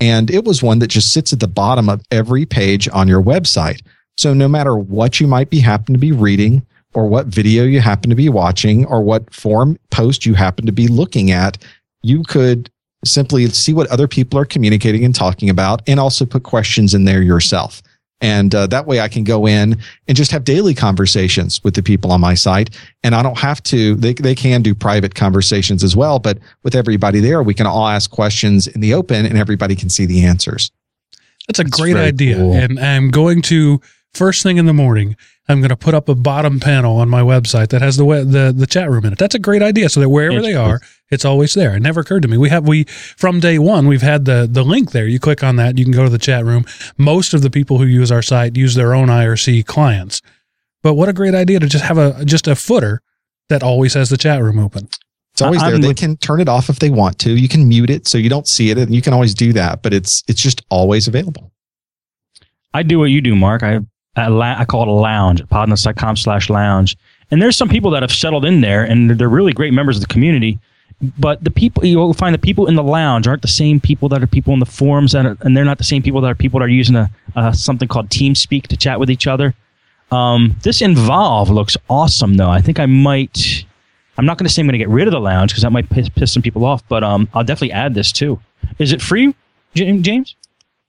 And 0.00 0.30
it 0.30 0.44
was 0.44 0.62
one 0.62 0.80
that 0.80 0.88
just 0.88 1.12
sits 1.12 1.32
at 1.32 1.40
the 1.40 1.48
bottom 1.48 1.88
of 1.88 2.02
every 2.10 2.44
page 2.44 2.88
on 2.92 3.06
your 3.06 3.22
website. 3.22 3.82
So 4.16 4.34
no 4.34 4.48
matter 4.48 4.76
what 4.76 5.20
you 5.20 5.26
might 5.26 5.48
be 5.48 5.60
happen 5.60 5.94
to 5.94 5.98
be 5.98 6.12
reading 6.12 6.66
or 6.94 7.06
what 7.06 7.26
video 7.26 7.64
you 7.64 7.80
happen 7.80 8.10
to 8.10 8.16
be 8.16 8.28
watching 8.28 8.84
or 8.86 9.02
what 9.02 9.32
forum 9.34 9.78
post 9.90 10.26
you 10.26 10.34
happen 10.34 10.66
to 10.66 10.72
be 10.72 10.88
looking 10.88 11.30
at, 11.30 11.58
you 12.02 12.22
could 12.24 12.70
simply 13.04 13.46
see 13.48 13.72
what 13.72 13.90
other 13.90 14.06
people 14.06 14.38
are 14.38 14.44
communicating 14.44 15.04
and 15.04 15.14
talking 15.14 15.50
about 15.50 15.82
and 15.88 15.98
also 15.98 16.24
put 16.24 16.42
questions 16.42 16.94
in 16.94 17.04
there 17.04 17.22
yourself. 17.22 17.82
And 18.20 18.54
uh, 18.54 18.68
that 18.68 18.86
way 18.86 19.00
I 19.00 19.08
can 19.08 19.24
go 19.24 19.46
in 19.46 19.76
and 20.06 20.16
just 20.16 20.30
have 20.30 20.44
daily 20.44 20.74
conversations 20.74 21.62
with 21.64 21.74
the 21.74 21.82
people 21.82 22.12
on 22.12 22.20
my 22.20 22.34
site. 22.34 22.70
And 23.02 23.16
I 23.16 23.22
don't 23.22 23.38
have 23.38 23.60
to, 23.64 23.96
they, 23.96 24.14
they 24.14 24.36
can 24.36 24.62
do 24.62 24.76
private 24.76 25.16
conversations 25.16 25.82
as 25.82 25.96
well. 25.96 26.20
But 26.20 26.38
with 26.62 26.76
everybody 26.76 27.18
there, 27.18 27.42
we 27.42 27.52
can 27.52 27.66
all 27.66 27.88
ask 27.88 28.08
questions 28.12 28.68
in 28.68 28.80
the 28.80 28.94
open 28.94 29.26
and 29.26 29.36
everybody 29.36 29.74
can 29.74 29.88
see 29.88 30.06
the 30.06 30.24
answers. 30.24 30.70
That's 31.48 31.58
a 31.58 31.64
That's 31.64 31.76
great 31.76 31.96
idea. 31.96 32.36
cool. 32.36 32.54
And 32.54 32.78
I'm 32.78 33.10
going 33.10 33.42
to 33.42 33.80
first 34.14 34.42
thing 34.42 34.56
in 34.58 34.66
the 34.66 34.72
morning. 34.72 35.16
I'm 35.48 35.60
going 35.60 35.70
to 35.70 35.76
put 35.76 35.92
up 35.94 36.08
a 36.08 36.14
bottom 36.14 36.60
panel 36.60 36.96
on 36.98 37.08
my 37.08 37.20
website 37.20 37.68
that 37.70 37.82
has 37.82 37.96
the 37.96 38.04
we- 38.04 38.22
the 38.22 38.54
the 38.56 38.66
chat 38.66 38.88
room 38.88 39.04
in 39.04 39.12
it. 39.12 39.18
That's 39.18 39.34
a 39.34 39.38
great 39.40 39.62
idea. 39.62 39.88
So 39.88 40.00
that 40.00 40.08
wherever 40.08 40.40
they 40.40 40.54
are, 40.54 40.80
it's 41.10 41.24
always 41.24 41.54
there. 41.54 41.74
It 41.76 41.80
never 41.80 42.00
occurred 42.00 42.22
to 42.22 42.28
me. 42.28 42.36
We 42.38 42.48
have 42.48 42.66
we 42.66 42.84
from 42.84 43.40
day 43.40 43.58
one 43.58 43.86
we've 43.88 44.02
had 44.02 44.24
the 44.24 44.48
the 44.50 44.62
link 44.64 44.92
there. 44.92 45.06
You 45.06 45.18
click 45.18 45.42
on 45.42 45.56
that, 45.56 45.78
you 45.78 45.84
can 45.84 45.92
go 45.92 46.04
to 46.04 46.10
the 46.10 46.18
chat 46.18 46.44
room. 46.44 46.64
Most 46.96 47.34
of 47.34 47.42
the 47.42 47.50
people 47.50 47.78
who 47.78 47.84
use 47.86 48.12
our 48.12 48.22
site 48.22 48.56
use 48.56 48.74
their 48.76 48.94
own 48.94 49.08
IRC 49.08 49.66
clients. 49.66 50.22
But 50.82 50.94
what 50.94 51.08
a 51.08 51.12
great 51.12 51.34
idea 51.34 51.58
to 51.60 51.66
just 51.66 51.84
have 51.84 51.98
a 51.98 52.24
just 52.24 52.46
a 52.46 52.54
footer 52.54 53.02
that 53.48 53.62
always 53.64 53.94
has 53.94 54.10
the 54.10 54.16
chat 54.16 54.40
room 54.42 54.58
open. 54.60 54.88
It's 55.32 55.42
always 55.42 55.60
there. 55.60 55.74
I'm 55.74 55.80
They 55.80 55.88
with- 55.88 55.96
can 55.96 56.16
turn 56.18 56.40
it 56.40 56.48
off 56.48 56.68
if 56.70 56.78
they 56.78 56.90
want 56.90 57.18
to. 57.20 57.32
You 57.32 57.48
can 57.48 57.68
mute 57.68 57.90
it 57.90 58.06
so 58.06 58.16
you 58.16 58.28
don't 58.28 58.46
see 58.46 58.70
it, 58.70 58.78
and 58.78 58.94
you 58.94 59.02
can 59.02 59.12
always 59.12 59.34
do 59.34 59.52
that. 59.54 59.82
But 59.82 59.92
it's 59.92 60.22
it's 60.28 60.40
just 60.40 60.62
always 60.70 61.08
available. 61.08 61.50
I 62.74 62.82
do 62.84 62.98
what 63.00 63.06
you 63.06 63.20
do, 63.20 63.34
Mark. 63.34 63.62
I 63.62 63.76
I, 63.76 63.80
la- 64.16 64.56
I 64.58 64.64
call 64.64 64.82
it 64.82 64.88
a 64.88 64.92
lounge 64.92 65.40
at 65.40 65.48
podnutz.com 65.48 66.16
slash 66.16 66.50
lounge. 66.50 66.96
And 67.30 67.40
there's 67.40 67.56
some 67.56 67.68
people 67.68 67.90
that 67.92 68.02
have 68.02 68.12
settled 68.12 68.44
in 68.44 68.60
there 68.60 68.84
and 68.84 69.10
they're 69.10 69.28
really 69.28 69.52
great 69.52 69.72
members 69.72 69.96
of 69.96 70.02
the 70.02 70.12
community. 70.12 70.58
but 71.18 71.42
the 71.42 71.50
people 71.50 71.84
you'll 71.84 72.14
find 72.14 72.34
the 72.34 72.38
people 72.38 72.68
in 72.68 72.76
the 72.76 72.82
lounge 72.82 73.26
aren't 73.26 73.42
the 73.42 73.48
same 73.48 73.80
people 73.80 74.08
that 74.08 74.22
are 74.22 74.26
people 74.26 74.52
in 74.54 74.60
the 74.60 74.66
forums, 74.66 75.14
and, 75.14 75.36
and 75.40 75.56
they're 75.56 75.64
not 75.64 75.78
the 75.78 75.84
same 75.84 76.02
people 76.02 76.20
that 76.20 76.30
are 76.30 76.34
people 76.34 76.60
that 76.60 76.66
are 76.66 76.68
using 76.68 76.94
a, 76.94 77.10
something 77.54 77.88
called 77.88 78.08
TeamSpeak 78.08 78.68
to 78.68 78.76
chat 78.76 79.00
with 79.00 79.10
each 79.10 79.26
other. 79.26 79.54
Um, 80.12 80.56
this 80.62 80.80
Envolve 80.82 81.50
looks 81.50 81.76
awesome, 81.88 82.36
though. 82.36 82.50
I 82.50 82.60
think 82.60 82.78
I 82.78 82.86
might. 82.86 83.64
I'm 84.18 84.26
not 84.26 84.36
going 84.38 84.46
to 84.46 84.52
say 84.52 84.60
I'm 84.60 84.66
going 84.66 84.74
to 84.74 84.78
get 84.78 84.90
rid 84.90 85.08
of 85.08 85.12
the 85.12 85.20
lounge 85.20 85.50
because 85.50 85.62
that 85.62 85.72
might 85.72 85.88
piss, 85.88 86.08
piss 86.10 86.32
some 86.32 86.42
people 86.42 86.64
off, 86.66 86.86
but 86.86 87.02
um, 87.02 87.28
I'll 87.32 87.42
definitely 87.44 87.72
add 87.72 87.94
this 87.94 88.12
too. 88.12 88.38
Is 88.78 88.92
it 88.92 89.00
free, 89.00 89.34
James? 89.74 90.36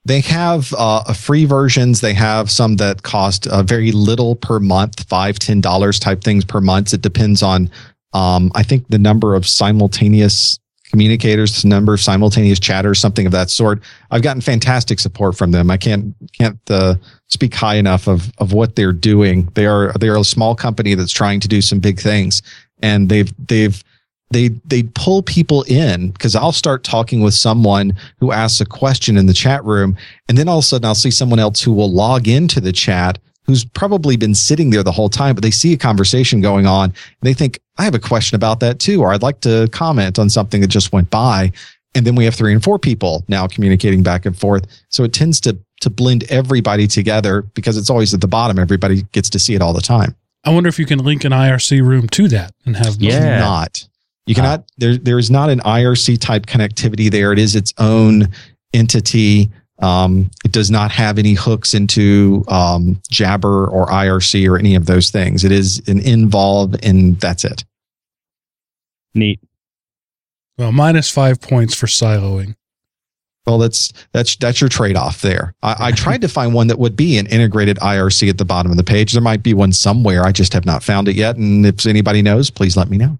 They 0.06 0.20
have 0.20 0.74
uh, 0.76 1.12
free 1.14 1.46
versions. 1.46 2.00
They 2.00 2.14
have 2.14 2.50
some 2.50 2.76
that 2.76 3.02
cost 3.02 3.46
uh, 3.46 3.62
very 3.62 3.90
little 3.92 4.36
per 4.36 4.60
month, 4.60 5.08
five, 5.08 5.38
ten 5.38 5.60
dollars 5.60 5.98
type 5.98 6.22
things 6.22 6.44
per 6.44 6.60
month. 6.60 6.92
It 6.92 7.00
depends 7.00 7.42
on, 7.42 7.70
um, 8.12 8.52
I 8.54 8.62
think, 8.62 8.86
the 8.88 8.98
number 8.98 9.34
of 9.34 9.46
simultaneous 9.46 10.58
communicators, 10.90 11.62
the 11.62 11.68
number 11.68 11.94
of 11.94 12.00
simultaneous 12.00 12.60
chatters, 12.60 13.00
something 13.00 13.26
of 13.26 13.32
that 13.32 13.50
sort. 13.50 13.80
I've 14.10 14.22
gotten 14.22 14.42
fantastic 14.42 15.00
support 15.00 15.36
from 15.36 15.50
them. 15.52 15.70
I 15.70 15.78
can't 15.78 16.14
can't 16.32 16.60
uh, 16.68 16.96
speak 17.28 17.54
high 17.54 17.76
enough 17.76 18.06
of 18.06 18.30
of 18.38 18.52
what 18.52 18.76
they're 18.76 18.92
doing. 18.92 19.48
They 19.54 19.66
are 19.66 19.92
they 19.98 20.08
are 20.08 20.18
a 20.18 20.24
small 20.24 20.54
company 20.54 20.94
that's 20.94 21.12
trying 21.12 21.40
to 21.40 21.48
do 21.48 21.62
some 21.62 21.80
big 21.80 21.98
things, 21.98 22.42
and 22.82 23.08
they've 23.08 23.32
they've 23.48 23.82
they 24.30 24.48
they 24.64 24.82
pull 24.94 25.22
people 25.22 25.62
in 25.64 26.10
because 26.10 26.34
I'll 26.34 26.52
start 26.52 26.82
talking 26.82 27.20
with 27.20 27.34
someone 27.34 27.96
who 28.18 28.32
asks 28.32 28.60
a 28.60 28.66
question 28.66 29.16
in 29.16 29.26
the 29.26 29.34
chat 29.34 29.64
room, 29.64 29.96
and 30.28 30.36
then 30.36 30.48
all 30.48 30.58
of 30.58 30.64
a 30.64 30.66
sudden 30.66 30.86
I'll 30.86 30.94
see 30.94 31.10
someone 31.10 31.38
else 31.38 31.60
who 31.60 31.72
will 31.72 31.92
log 31.92 32.26
into 32.28 32.60
the 32.60 32.72
chat 32.72 33.18
who's 33.46 33.64
probably 33.64 34.16
been 34.16 34.34
sitting 34.34 34.70
there 34.70 34.82
the 34.82 34.92
whole 34.92 35.08
time, 35.08 35.34
but 35.34 35.42
they 35.42 35.50
see 35.50 35.72
a 35.72 35.76
conversation 35.76 36.40
going 36.40 36.66
on 36.66 36.84
and 36.84 36.94
they 37.22 37.34
think, 37.34 37.60
I 37.78 37.84
have 37.84 37.94
a 37.94 38.00
question 38.00 38.36
about 38.36 38.60
that 38.60 38.78
too, 38.78 39.02
or 39.02 39.12
I'd 39.12 39.22
like 39.22 39.40
to 39.40 39.68
comment 39.70 40.18
on 40.18 40.30
something 40.30 40.60
that 40.60 40.68
just 40.68 40.92
went 40.92 41.10
by. 41.10 41.52
And 41.94 42.06
then 42.06 42.14
we 42.14 42.24
have 42.24 42.34
three 42.34 42.52
and 42.52 42.62
four 42.62 42.78
people 42.78 43.24
now 43.28 43.46
communicating 43.46 44.02
back 44.02 44.26
and 44.26 44.36
forth. 44.36 44.66
So 44.88 45.04
it 45.04 45.12
tends 45.12 45.40
to 45.42 45.58
to 45.80 45.90
blend 45.90 46.24
everybody 46.30 46.86
together 46.86 47.42
because 47.42 47.76
it's 47.76 47.90
always 47.90 48.14
at 48.14 48.20
the 48.20 48.28
bottom. 48.28 48.58
Everybody 48.58 49.02
gets 49.12 49.28
to 49.30 49.38
see 49.38 49.54
it 49.54 49.60
all 49.60 49.74
the 49.74 49.82
time. 49.82 50.16
I 50.44 50.50
wonder 50.50 50.68
if 50.68 50.78
you 50.78 50.86
can 50.86 50.98
link 51.00 51.24
an 51.24 51.32
IRC 51.32 51.82
room 51.86 52.08
to 52.10 52.28
that 52.28 52.52
and 52.64 52.76
have 52.76 52.96
yeah. 53.00 53.38
not. 53.38 53.86
You 54.26 54.34
cannot. 54.34 54.60
Uh, 54.60 54.62
there, 54.78 54.96
there 54.96 55.18
is 55.18 55.30
not 55.30 55.50
an 55.50 55.60
IRC 55.60 56.18
type 56.20 56.46
connectivity 56.46 57.10
there. 57.10 57.32
It 57.32 57.38
is 57.38 57.54
its 57.54 57.74
own 57.78 58.28
entity. 58.72 59.50
Um, 59.80 60.30
it 60.44 60.52
does 60.52 60.70
not 60.70 60.90
have 60.92 61.18
any 61.18 61.34
hooks 61.34 61.74
into 61.74 62.44
um, 62.48 63.00
Jabber 63.10 63.66
or 63.66 63.86
IRC 63.86 64.48
or 64.48 64.56
any 64.58 64.76
of 64.76 64.86
those 64.86 65.10
things. 65.10 65.44
It 65.44 65.52
is 65.52 65.82
an 65.88 66.00
Envolve, 66.00 66.76
and 66.82 67.20
that's 67.20 67.44
it. 67.44 67.64
Neat. 69.14 69.40
Well, 70.56 70.72
minus 70.72 71.10
five 71.10 71.40
points 71.40 71.74
for 71.74 71.86
siloing. 71.86 72.54
Well, 73.46 73.58
that's 73.58 73.92
that's 74.12 74.36
that's 74.36 74.60
your 74.62 74.70
trade 74.70 74.96
off 74.96 75.20
there. 75.20 75.54
I, 75.62 75.88
I 75.88 75.92
tried 75.92 76.22
to 76.22 76.28
find 76.28 76.54
one 76.54 76.68
that 76.68 76.78
would 76.78 76.96
be 76.96 77.18
an 77.18 77.26
integrated 77.26 77.76
IRC 77.78 78.30
at 78.30 78.38
the 78.38 78.44
bottom 78.46 78.70
of 78.70 78.78
the 78.78 78.84
page. 78.84 79.12
There 79.12 79.20
might 79.20 79.42
be 79.42 79.52
one 79.52 79.72
somewhere. 79.72 80.24
I 80.24 80.32
just 80.32 80.54
have 80.54 80.64
not 80.64 80.82
found 80.82 81.08
it 81.08 81.16
yet. 81.16 81.36
And 81.36 81.66
if 81.66 81.84
anybody 81.84 82.22
knows, 82.22 82.48
please 82.48 82.74
let 82.74 82.88
me 82.88 82.96
know 82.96 83.18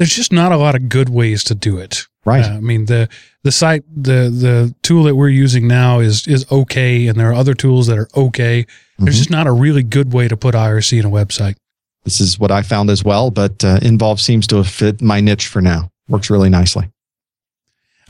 there's 0.00 0.16
just 0.16 0.32
not 0.32 0.50
a 0.50 0.56
lot 0.56 0.74
of 0.74 0.88
good 0.88 1.10
ways 1.10 1.44
to 1.44 1.54
do 1.54 1.76
it. 1.76 2.06
Right. 2.24 2.42
Uh, 2.42 2.54
I 2.54 2.60
mean 2.60 2.86
the 2.86 3.06
the 3.44 3.52
site 3.52 3.84
the 3.94 4.30
the 4.30 4.74
tool 4.82 5.04
that 5.04 5.14
we're 5.14 5.28
using 5.28 5.68
now 5.68 6.00
is 6.00 6.26
is 6.26 6.50
okay, 6.50 7.06
and 7.06 7.20
there 7.20 7.28
are 7.28 7.34
other 7.34 7.52
tools 7.52 7.86
that 7.88 7.98
are 7.98 8.08
okay. 8.16 8.62
Mm-hmm. 8.62 9.04
There's 9.04 9.18
just 9.18 9.30
not 9.30 9.46
a 9.46 9.52
really 9.52 9.82
good 9.82 10.14
way 10.14 10.26
to 10.26 10.38
put 10.38 10.54
IRC 10.54 10.98
in 10.98 11.04
a 11.04 11.10
website. 11.10 11.56
This 12.04 12.18
is 12.18 12.38
what 12.38 12.50
I 12.50 12.62
found 12.62 12.88
as 12.88 13.04
well, 13.04 13.30
but 13.30 13.62
uh, 13.62 13.78
Envolve 13.82 14.20
seems 14.20 14.46
to 14.48 14.56
have 14.56 14.68
fit 14.68 15.02
my 15.02 15.20
niche 15.20 15.48
for 15.48 15.60
now. 15.60 15.90
Works 16.08 16.30
really 16.30 16.48
nicely. 16.48 16.90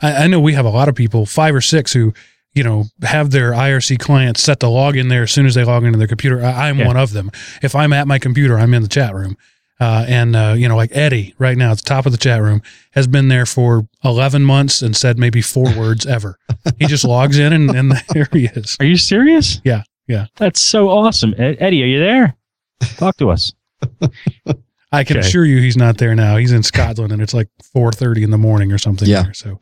I, 0.01 0.23
I 0.23 0.27
know 0.27 0.39
we 0.39 0.53
have 0.53 0.65
a 0.65 0.69
lot 0.69 0.87
of 0.87 0.95
people, 0.95 1.25
five 1.25 1.53
or 1.53 1.61
six, 1.61 1.91
who 1.91 2.13
you 2.53 2.63
know 2.63 2.85
have 3.01 3.31
their 3.31 3.51
IRC 3.51 3.99
clients 3.99 4.41
set 4.41 4.61
to 4.61 4.69
log 4.69 4.95
in 4.95 5.09
there 5.09 5.23
as 5.23 5.31
soon 5.33 5.45
as 5.45 5.55
they 5.55 5.65
log 5.65 5.83
into 5.83 5.97
their 5.97 6.07
computer. 6.07 6.41
I, 6.41 6.69
am 6.69 6.79
yeah. 6.79 6.87
one 6.87 6.95
of 6.95 7.11
them. 7.11 7.31
If 7.61 7.75
I'm 7.75 7.91
at 7.91 8.07
my 8.07 8.17
computer, 8.17 8.57
I'm 8.57 8.73
in 8.73 8.81
the 8.81 8.87
chat 8.87 9.13
room. 9.13 9.35
Uh, 9.81 10.05
and 10.07 10.35
uh, 10.35 10.53
you 10.55 10.69
know, 10.69 10.75
like 10.75 10.91
Eddie 10.93 11.33
right 11.39 11.57
now 11.57 11.71
at 11.71 11.77
the 11.77 11.83
top 11.83 12.05
of 12.05 12.11
the 12.11 12.17
chat 12.17 12.39
room 12.39 12.61
has 12.91 13.07
been 13.07 13.29
there 13.29 13.47
for 13.47 13.87
11 14.03 14.43
months 14.43 14.83
and 14.83 14.95
said 14.95 15.17
maybe 15.17 15.41
four 15.41 15.75
words 15.77 16.05
ever. 16.05 16.37
He 16.77 16.85
just 16.85 17.03
logs 17.03 17.39
in 17.39 17.51
and, 17.51 17.71
and 17.71 17.91
there 18.09 18.27
he 18.31 18.45
is. 18.45 18.77
Are 18.79 18.85
you 18.85 18.95
serious? 18.95 19.59
Yeah, 19.63 19.81
yeah. 20.07 20.27
That's 20.35 20.61
so 20.61 20.87
awesome. 20.87 21.33
Ed- 21.35 21.57
Eddie, 21.59 21.81
are 21.81 21.87
you 21.87 21.99
there? 21.99 22.35
Talk 22.97 23.17
to 23.17 23.31
us. 23.31 23.53
I 24.91 25.03
can 25.03 25.17
okay. 25.17 25.27
assure 25.27 25.45
you 25.45 25.59
he's 25.59 25.77
not 25.77 25.97
there 25.97 26.13
now. 26.13 26.37
He's 26.37 26.51
in 26.51 26.61
Scotland 26.61 27.11
and 27.11 27.19
it's 27.19 27.33
like 27.33 27.49
4:30 27.75 28.23
in 28.23 28.29
the 28.29 28.37
morning 28.37 28.71
or 28.71 28.77
something. 28.77 29.09
Yeah. 29.09 29.23
There, 29.23 29.33
so, 29.33 29.59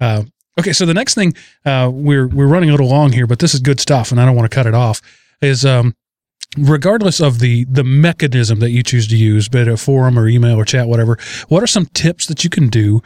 uh, 0.00 0.24
okay. 0.58 0.72
So 0.72 0.86
the 0.86 0.94
next 0.94 1.14
thing 1.14 1.34
uh, 1.64 1.88
we're 1.92 2.26
we're 2.26 2.48
running 2.48 2.70
a 2.70 2.72
little 2.72 2.88
long 2.88 3.12
here, 3.12 3.28
but 3.28 3.38
this 3.38 3.54
is 3.54 3.60
good 3.60 3.78
stuff, 3.78 4.10
and 4.10 4.20
I 4.20 4.24
don't 4.24 4.34
want 4.34 4.50
to 4.50 4.54
cut 4.54 4.66
it 4.66 4.74
off. 4.74 5.00
Is 5.40 5.64
um, 5.64 5.94
regardless 6.56 7.20
of 7.20 7.38
the 7.38 7.64
the 7.64 7.84
mechanism 7.84 8.60
that 8.60 8.70
you 8.70 8.82
choose 8.82 9.08
to 9.08 9.16
use, 9.16 9.48
be 9.48 9.60
it 9.60 9.68
a 9.68 9.76
forum 9.76 10.18
or 10.18 10.28
email 10.28 10.56
or 10.56 10.64
chat, 10.64 10.88
whatever, 10.88 11.18
what 11.48 11.62
are 11.62 11.66
some 11.68 11.86
tips 11.86 12.26
that 12.26 12.44
you 12.44 12.50
can 12.50 12.68
do 12.68 13.02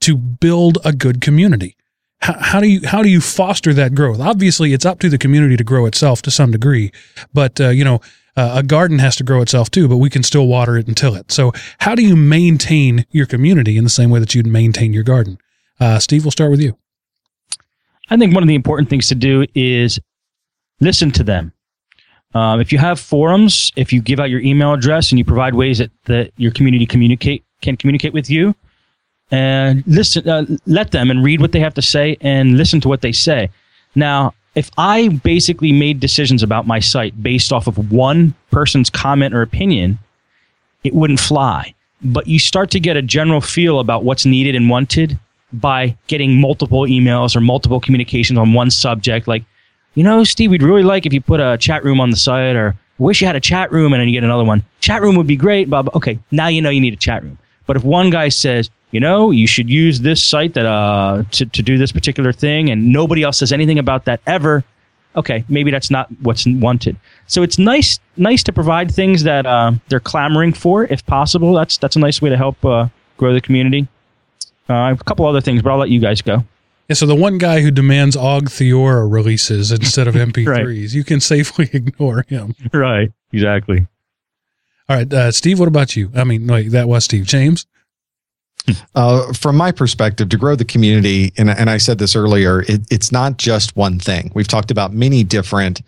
to 0.00 0.16
build 0.16 0.78
a 0.84 0.92
good 0.92 1.20
community? 1.20 1.76
How, 2.20 2.34
how, 2.38 2.60
do 2.60 2.66
you 2.66 2.86
how 2.86 3.02
do 3.02 3.08
you 3.08 3.20
foster 3.20 3.72
that 3.74 3.94
growth? 3.94 4.20
Obviously, 4.20 4.72
it's 4.72 4.86
up 4.86 4.98
to 5.00 5.08
the 5.08 5.18
community 5.18 5.56
to 5.56 5.64
grow 5.64 5.86
itself 5.86 6.22
to 6.22 6.30
some 6.30 6.50
degree, 6.50 6.92
but 7.32 7.60
uh, 7.60 7.68
you 7.68 7.84
know. 7.84 8.00
Uh, 8.36 8.58
a 8.58 8.62
garden 8.62 9.00
has 9.00 9.16
to 9.16 9.24
grow 9.24 9.42
itself 9.42 9.68
too, 9.68 9.88
but 9.88 9.96
we 9.96 10.08
can 10.08 10.22
still 10.22 10.46
water 10.46 10.76
it 10.76 10.86
and 10.86 10.96
till 10.96 11.16
it. 11.16 11.32
So, 11.32 11.50
how 11.78 11.96
do 11.96 12.04
you 12.04 12.14
maintain 12.14 13.04
your 13.10 13.26
community 13.26 13.76
in 13.76 13.82
the 13.82 13.90
same 13.90 14.10
way 14.10 14.20
that 14.20 14.32
you'd 14.32 14.46
maintain 14.46 14.92
your 14.92 15.02
garden? 15.02 15.38
Uh, 15.80 15.98
Steve, 15.98 16.24
we'll 16.24 16.30
start 16.30 16.52
with 16.52 16.60
you. 16.60 16.78
I 18.10 18.16
think 18.16 18.32
one 18.32 18.44
of 18.44 18.48
the 18.48 18.54
important 18.54 18.88
things 18.90 19.08
to 19.08 19.16
do 19.16 19.44
is 19.56 19.98
listen 20.78 21.10
to 21.12 21.24
them. 21.24 21.52
Um, 22.34 22.60
if 22.60 22.72
you 22.72 22.78
have 22.78 23.00
forums, 23.00 23.72
if 23.76 23.92
you 23.92 24.00
give 24.02 24.20
out 24.20 24.30
your 24.30 24.40
email 24.40 24.74
address 24.74 25.10
and 25.10 25.18
you 25.18 25.24
provide 25.24 25.54
ways 25.54 25.78
that, 25.78 25.90
that 26.04 26.32
your 26.36 26.52
community 26.52 26.86
communicate 26.86 27.44
can 27.62 27.76
communicate 27.76 28.12
with 28.12 28.28
you, 28.30 28.54
and 29.30 29.82
listen, 29.86 30.28
uh, 30.28 30.44
let 30.66 30.90
them 30.90 31.10
and 31.10 31.24
read 31.24 31.40
what 31.40 31.52
they 31.52 31.60
have 31.60 31.74
to 31.74 31.82
say 31.82 32.16
and 32.20 32.56
listen 32.56 32.80
to 32.80 32.88
what 32.88 33.02
they 33.02 33.12
say. 33.12 33.50
Now, 33.94 34.34
if 34.54 34.70
I 34.78 35.08
basically 35.08 35.72
made 35.72 36.00
decisions 36.00 36.42
about 36.42 36.66
my 36.66 36.80
site 36.80 37.22
based 37.22 37.52
off 37.52 37.66
of 37.66 37.92
one 37.92 38.34
person's 38.50 38.90
comment 38.90 39.34
or 39.34 39.42
opinion, 39.42 39.98
it 40.84 40.94
wouldn't 40.94 41.20
fly. 41.20 41.74
But 42.02 42.26
you 42.26 42.38
start 42.38 42.70
to 42.70 42.80
get 42.80 42.96
a 42.96 43.02
general 43.02 43.40
feel 43.40 43.80
about 43.80 44.04
what's 44.04 44.24
needed 44.24 44.54
and 44.54 44.70
wanted 44.70 45.18
by 45.52 45.96
getting 46.06 46.40
multiple 46.40 46.82
emails 46.82 47.34
or 47.34 47.40
multiple 47.40 47.80
communications 47.80 48.38
on 48.38 48.52
one 48.52 48.70
subject. 48.70 49.28
Like, 49.28 49.44
you 49.94 50.04
know, 50.04 50.24
Steve, 50.24 50.50
we'd 50.50 50.62
really 50.62 50.82
like 50.82 51.06
if 51.06 51.12
you 51.12 51.20
put 51.20 51.40
a 51.40 51.56
chat 51.58 51.84
room 51.84 52.00
on 52.00 52.10
the 52.10 52.16
site 52.16 52.56
or 52.56 52.76
wish 52.98 53.20
you 53.20 53.26
had 53.26 53.36
a 53.36 53.40
chat 53.40 53.72
room 53.72 53.92
and 53.92 54.00
then 54.00 54.08
you 54.08 54.14
get 54.14 54.24
another 54.24 54.44
one. 54.44 54.64
Chat 54.80 55.02
room 55.02 55.16
would 55.16 55.26
be 55.26 55.36
great, 55.36 55.68
Bob. 55.70 55.90
Okay, 55.94 56.18
now 56.30 56.48
you 56.48 56.62
know 56.62 56.70
you 56.70 56.80
need 56.80 56.94
a 56.94 56.96
chat 56.98 57.22
room. 57.22 57.38
But 57.66 57.76
if 57.76 57.84
one 57.84 58.10
guy 58.10 58.28
says, 58.28 58.70
you 58.90 59.00
know, 59.00 59.30
you 59.30 59.46
should 59.46 59.68
use 59.68 60.00
this 60.00 60.22
site 60.22 60.54
that 60.54 60.66
uh 60.66 61.24
to, 61.32 61.46
to 61.46 61.62
do 61.62 61.76
this 61.76 61.92
particular 61.92 62.32
thing 62.32 62.70
and 62.70 62.92
nobody 62.92 63.22
else 63.22 63.38
says 63.38 63.52
anything 63.52 63.78
about 63.78 64.06
that 64.06 64.20
ever, 64.26 64.64
okay, 65.16 65.44
maybe 65.48 65.70
that's 65.70 65.90
not 65.90 66.08
what's 66.22 66.46
wanted. 66.46 66.96
So 67.26 67.42
it's 67.42 67.58
nice 67.58 68.00
nice 68.16 68.42
to 68.44 68.52
provide 68.52 68.90
things 68.90 69.24
that 69.24 69.46
uh, 69.46 69.72
they're 69.88 70.00
clamoring 70.00 70.52
for 70.54 70.84
if 70.84 71.04
possible. 71.06 71.52
That's 71.52 71.76
that's 71.76 71.96
a 71.96 71.98
nice 71.98 72.22
way 72.22 72.30
to 72.30 72.36
help 72.36 72.64
uh, 72.64 72.88
grow 73.16 73.34
the 73.34 73.40
community. 73.40 73.86
Uh, 74.70 74.94
a 74.98 75.04
couple 75.04 75.26
other 75.26 75.40
things, 75.40 75.62
but 75.62 75.70
I'll 75.70 75.78
let 75.78 75.88
you 75.88 76.00
guys 76.00 76.20
go. 76.20 76.44
Yeah, 76.88 76.94
so 76.94 77.04
the 77.04 77.14
one 77.14 77.36
guy 77.36 77.60
who 77.60 77.70
demands 77.70 78.16
Ogg 78.16 78.48
Theora 78.48 79.10
releases 79.10 79.70
instead 79.72 80.08
of 80.08 80.14
MP3s, 80.14 80.46
right. 80.46 80.68
you 80.94 81.04
can 81.04 81.20
safely 81.20 81.68
ignore 81.72 82.24
him. 82.28 82.54
Right, 82.72 83.12
exactly. 83.32 83.86
All 84.88 84.96
right, 84.96 85.12
uh, 85.12 85.30
Steve, 85.30 85.58
what 85.58 85.68
about 85.68 85.96
you? 85.96 86.10
I 86.14 86.24
mean, 86.24 86.46
wait, 86.46 86.70
that 86.70 86.88
was 86.88 87.04
Steve. 87.04 87.26
James? 87.26 87.66
Uh, 88.94 89.32
from 89.32 89.56
my 89.56 89.72
perspective, 89.72 90.28
to 90.28 90.36
grow 90.36 90.54
the 90.54 90.64
community, 90.64 91.32
and, 91.38 91.48
and 91.48 91.70
I 91.70 91.78
said 91.78 91.96
this 91.96 92.14
earlier, 92.14 92.60
it, 92.62 92.82
it's 92.90 93.10
not 93.10 93.38
just 93.38 93.74
one 93.76 93.98
thing. 93.98 94.30
We've 94.34 94.48
talked 94.48 94.70
about 94.70 94.92
many 94.92 95.24
different 95.24 95.80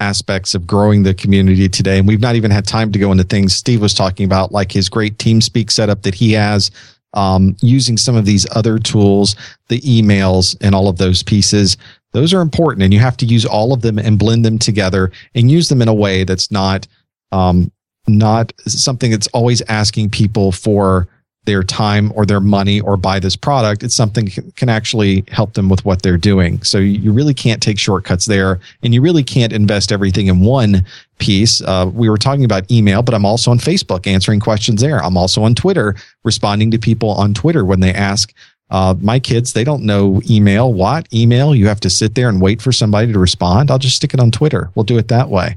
aspects 0.00 0.54
of 0.54 0.66
growing 0.66 1.02
the 1.02 1.14
community 1.14 1.66
today, 1.66 1.98
and 1.98 2.06
we've 2.06 2.20
not 2.20 2.34
even 2.34 2.50
had 2.50 2.66
time 2.66 2.92
to 2.92 2.98
go 2.98 3.10
into 3.10 3.24
things 3.24 3.54
Steve 3.54 3.80
was 3.80 3.94
talking 3.94 4.26
about, 4.26 4.52
like 4.52 4.70
his 4.70 4.90
great 4.90 5.16
TeamSpeak 5.16 5.70
setup 5.70 6.02
that 6.02 6.14
he 6.14 6.32
has, 6.32 6.70
um, 7.14 7.56
using 7.60 7.96
some 7.96 8.16
of 8.16 8.24
these 8.24 8.46
other 8.54 8.78
tools, 8.78 9.36
the 9.68 9.80
emails 9.80 10.56
and 10.60 10.74
all 10.74 10.88
of 10.88 10.98
those 10.98 11.22
pieces. 11.22 11.76
Those 12.12 12.32
are 12.32 12.40
important 12.40 12.82
and 12.82 12.92
you 12.92 13.00
have 13.00 13.16
to 13.18 13.26
use 13.26 13.44
all 13.44 13.72
of 13.72 13.82
them 13.82 13.98
and 13.98 14.18
blend 14.18 14.44
them 14.44 14.58
together 14.58 15.12
and 15.34 15.50
use 15.50 15.68
them 15.68 15.82
in 15.82 15.88
a 15.88 15.94
way 15.94 16.24
that's 16.24 16.50
not, 16.50 16.86
um, 17.32 17.70
not 18.06 18.52
something 18.66 19.10
that's 19.10 19.26
always 19.28 19.62
asking 19.62 20.10
people 20.10 20.52
for 20.52 21.08
their 21.46 21.62
time 21.62 22.12
or 22.14 22.26
their 22.26 22.40
money 22.40 22.80
or 22.80 22.96
buy 22.96 23.18
this 23.18 23.36
product. 23.36 23.82
It's 23.82 23.94
something 23.94 24.28
can 24.56 24.68
actually 24.68 25.24
help 25.28 25.54
them 25.54 25.68
with 25.68 25.84
what 25.84 26.02
they're 26.02 26.18
doing. 26.18 26.62
So 26.62 26.78
you 26.78 27.12
really 27.12 27.34
can't 27.34 27.62
take 27.62 27.78
shortcuts 27.78 28.26
there 28.26 28.60
and 28.82 28.92
you 28.92 29.00
really 29.00 29.24
can't 29.24 29.52
invest 29.52 29.90
everything 29.90 30.26
in 30.26 30.40
one 30.40 30.84
piece. 31.18 31.62
Uh, 31.62 31.90
we 31.92 32.10
were 32.10 32.18
talking 32.18 32.44
about 32.44 32.70
email, 32.70 33.02
but 33.02 33.14
I'm 33.14 33.24
also 33.24 33.50
on 33.50 33.58
Facebook 33.58 34.06
answering 34.06 34.40
questions 34.40 34.82
there. 34.82 35.02
I'm 35.02 35.16
also 35.16 35.42
on 35.42 35.54
Twitter 35.54 35.96
responding 36.24 36.70
to 36.72 36.78
people 36.78 37.10
on 37.10 37.32
Twitter 37.32 37.64
when 37.64 37.80
they 37.80 37.94
ask 37.94 38.34
uh, 38.68 38.94
my 39.00 39.20
kids, 39.20 39.52
they 39.52 39.64
don't 39.64 39.84
know 39.84 40.20
email. 40.28 40.72
What 40.72 41.12
email? 41.14 41.54
You 41.54 41.68
have 41.68 41.80
to 41.80 41.90
sit 41.90 42.14
there 42.14 42.28
and 42.28 42.40
wait 42.40 42.60
for 42.60 42.72
somebody 42.72 43.12
to 43.12 43.18
respond. 43.18 43.70
I'll 43.70 43.78
just 43.78 43.96
stick 43.96 44.12
it 44.12 44.20
on 44.20 44.32
Twitter. 44.32 44.70
We'll 44.74 44.84
do 44.84 44.98
it 44.98 45.08
that 45.08 45.28
way. 45.28 45.56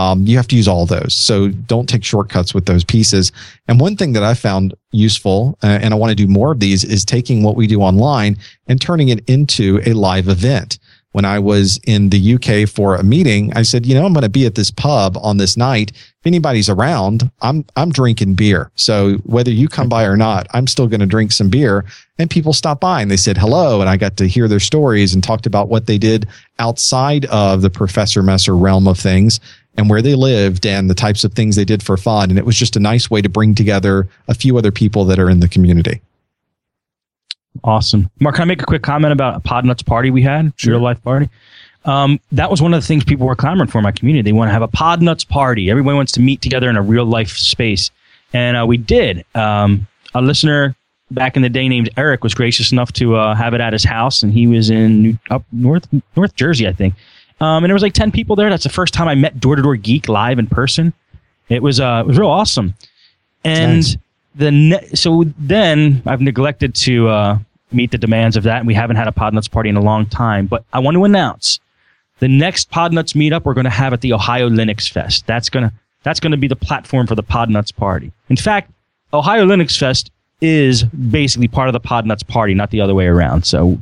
Um, 0.00 0.24
you 0.24 0.38
have 0.38 0.48
to 0.48 0.56
use 0.56 0.66
all 0.66 0.86
those. 0.86 1.14
So 1.14 1.48
don't 1.48 1.86
take 1.86 2.02
shortcuts 2.02 2.54
with 2.54 2.64
those 2.64 2.84
pieces. 2.84 3.32
And 3.68 3.78
one 3.78 3.96
thing 3.96 4.14
that 4.14 4.22
I 4.22 4.32
found 4.32 4.72
useful, 4.92 5.58
uh, 5.62 5.78
and 5.82 5.92
I 5.92 5.96
want 5.98 6.08
to 6.08 6.14
do 6.14 6.26
more 6.26 6.52
of 6.52 6.58
these, 6.58 6.84
is 6.84 7.04
taking 7.04 7.42
what 7.42 7.54
we 7.54 7.66
do 7.66 7.82
online 7.82 8.38
and 8.66 8.80
turning 8.80 9.10
it 9.10 9.28
into 9.28 9.82
a 9.84 9.92
live 9.92 10.28
event. 10.28 10.78
When 11.12 11.26
I 11.26 11.38
was 11.38 11.78
in 11.84 12.08
the 12.08 12.34
UK 12.34 12.68
for 12.68 12.94
a 12.94 13.02
meeting, 13.02 13.52
I 13.54 13.62
said, 13.62 13.84
you 13.84 13.94
know, 13.94 14.06
I'm 14.06 14.14
going 14.14 14.22
to 14.22 14.30
be 14.30 14.46
at 14.46 14.54
this 14.54 14.70
pub 14.70 15.18
on 15.20 15.36
this 15.36 15.56
night. 15.56 15.90
If 15.90 16.26
anybody's 16.26 16.70
around, 16.70 17.30
I'm, 17.42 17.66
I'm 17.76 17.90
drinking 17.90 18.34
beer. 18.34 18.70
So 18.76 19.14
whether 19.24 19.50
you 19.50 19.68
come 19.68 19.88
by 19.88 20.04
or 20.04 20.16
not, 20.16 20.46
I'm 20.54 20.68
still 20.68 20.86
going 20.86 21.00
to 21.00 21.06
drink 21.06 21.32
some 21.32 21.50
beer. 21.50 21.84
And 22.18 22.30
people 22.30 22.52
stopped 22.52 22.80
by 22.80 23.02
and 23.02 23.10
they 23.10 23.16
said 23.16 23.36
hello. 23.36 23.80
And 23.80 23.90
I 23.90 23.96
got 23.96 24.16
to 24.18 24.28
hear 24.28 24.46
their 24.46 24.60
stories 24.60 25.12
and 25.12 25.22
talked 25.22 25.46
about 25.46 25.68
what 25.68 25.86
they 25.86 25.98
did 25.98 26.28
outside 26.58 27.24
of 27.26 27.60
the 27.60 27.70
Professor 27.70 28.22
Messer 28.22 28.56
realm 28.56 28.86
of 28.86 28.98
things 28.98 29.40
and 29.76 29.88
where 29.88 30.02
they 30.02 30.14
lived 30.14 30.66
and 30.66 30.90
the 30.90 30.94
types 30.94 31.24
of 31.24 31.32
things 31.32 31.56
they 31.56 31.64
did 31.64 31.82
for 31.82 31.96
fun. 31.96 32.30
And 32.30 32.38
it 32.38 32.44
was 32.44 32.56
just 32.56 32.76
a 32.76 32.80
nice 32.80 33.10
way 33.10 33.22
to 33.22 33.28
bring 33.28 33.54
together 33.54 34.08
a 34.28 34.34
few 34.34 34.58
other 34.58 34.72
people 34.72 35.04
that 35.06 35.18
are 35.18 35.30
in 35.30 35.40
the 35.40 35.48
community. 35.48 36.00
Awesome. 37.64 38.10
Mark, 38.20 38.36
can 38.36 38.42
I 38.42 38.44
make 38.46 38.62
a 38.62 38.66
quick 38.66 38.82
comment 38.82 39.12
about 39.12 39.36
a 39.36 39.40
Podnutz 39.40 39.84
party 39.84 40.10
we 40.10 40.22
had? 40.22 40.52
Sure. 40.56 40.74
Real 40.74 40.82
life 40.82 41.02
party. 41.02 41.28
Um, 41.84 42.20
that 42.32 42.50
was 42.50 42.60
one 42.60 42.74
of 42.74 42.80
the 42.80 42.86
things 42.86 43.04
people 43.04 43.26
were 43.26 43.34
clamoring 43.34 43.68
for 43.68 43.78
in 43.78 43.84
my 43.84 43.92
community. 43.92 44.22
They 44.22 44.32
want 44.32 44.48
to 44.48 44.52
have 44.52 44.62
a 44.62 44.68
Podnutz 44.68 45.26
party. 45.26 45.70
Everyone 45.70 45.96
wants 45.96 46.12
to 46.12 46.20
meet 46.20 46.42
together 46.42 46.68
in 46.68 46.76
a 46.76 46.82
real 46.82 47.06
life 47.06 47.30
space. 47.30 47.90
And 48.32 48.56
uh, 48.56 48.66
we 48.66 48.76
did. 48.76 49.24
Um, 49.34 49.86
a 50.14 50.22
listener 50.22 50.76
back 51.10 51.36
in 51.36 51.42
the 51.42 51.48
day 51.48 51.68
named 51.68 51.90
Eric 51.96 52.22
was 52.22 52.34
gracious 52.34 52.72
enough 52.72 52.92
to 52.94 53.16
uh, 53.16 53.34
have 53.34 53.54
it 53.54 53.60
at 53.60 53.72
his 53.72 53.84
house, 53.84 54.22
and 54.22 54.32
he 54.32 54.46
was 54.46 54.70
in 54.70 55.02
New, 55.02 55.18
up 55.30 55.44
north 55.52 55.88
North 56.16 56.34
Jersey, 56.36 56.68
I 56.68 56.72
think. 56.72 56.94
Um, 57.40 57.64
and 57.64 57.70
there 57.70 57.74
was 57.74 57.82
like 57.82 57.94
10 57.94 58.12
people 58.12 58.36
there. 58.36 58.50
That's 58.50 58.64
the 58.64 58.68
first 58.68 58.92
time 58.92 59.08
I 59.08 59.14
met 59.14 59.40
Door 59.40 59.56
to 59.56 59.62
Door 59.62 59.76
Geek 59.76 60.08
live 60.08 60.38
in 60.38 60.46
person. 60.46 60.92
It 61.48 61.62
was, 61.62 61.80
uh, 61.80 62.02
it 62.04 62.06
was 62.06 62.18
real 62.18 62.28
awesome. 62.28 62.74
And 63.44 63.76
nice. 63.76 63.96
the 64.34 64.50
ne- 64.50 64.88
so 64.94 65.24
then 65.38 66.02
I've 66.06 66.20
neglected 66.20 66.74
to 66.76 67.08
uh, 67.08 67.38
meet 67.72 67.90
the 67.90 67.98
demands 67.98 68.36
of 68.36 68.44
that, 68.44 68.58
and 68.58 68.66
we 68.66 68.74
haven't 68.74 68.96
had 68.96 69.08
a 69.08 69.12
Podnutz 69.12 69.50
party 69.50 69.68
in 69.68 69.76
a 69.76 69.82
long 69.82 70.06
time. 70.06 70.46
But 70.46 70.64
I 70.72 70.78
want 70.78 70.96
to 70.96 71.04
announce 71.04 71.60
the 72.18 72.28
next 72.28 72.70
Podnutz 72.70 73.14
meetup 73.14 73.44
we're 73.44 73.54
going 73.54 73.64
to 73.64 73.70
have 73.70 73.92
at 73.92 74.02
the 74.02 74.12
Ohio 74.12 74.48
Linux 74.48 74.90
Fest. 74.90 75.26
That's 75.26 75.48
gonna 75.48 75.72
that's 76.02 76.20
going 76.20 76.32
to 76.32 76.38
be 76.38 76.48
the 76.48 76.56
platform 76.56 77.06
for 77.06 77.14
the 77.14 77.22
Podnutz 77.22 77.74
party. 77.74 78.12
In 78.28 78.36
fact, 78.36 78.70
Ohio 79.12 79.46
Linux 79.46 79.78
Fest 79.78 80.10
is 80.40 80.84
basically 80.84 81.48
part 81.48 81.68
of 81.68 81.72
the 81.72 81.80
Podnutz 81.80 82.26
party, 82.26 82.54
not 82.54 82.70
the 82.70 82.80
other 82.80 82.94
way 82.94 83.06
around. 83.06 83.44
So 83.44 83.80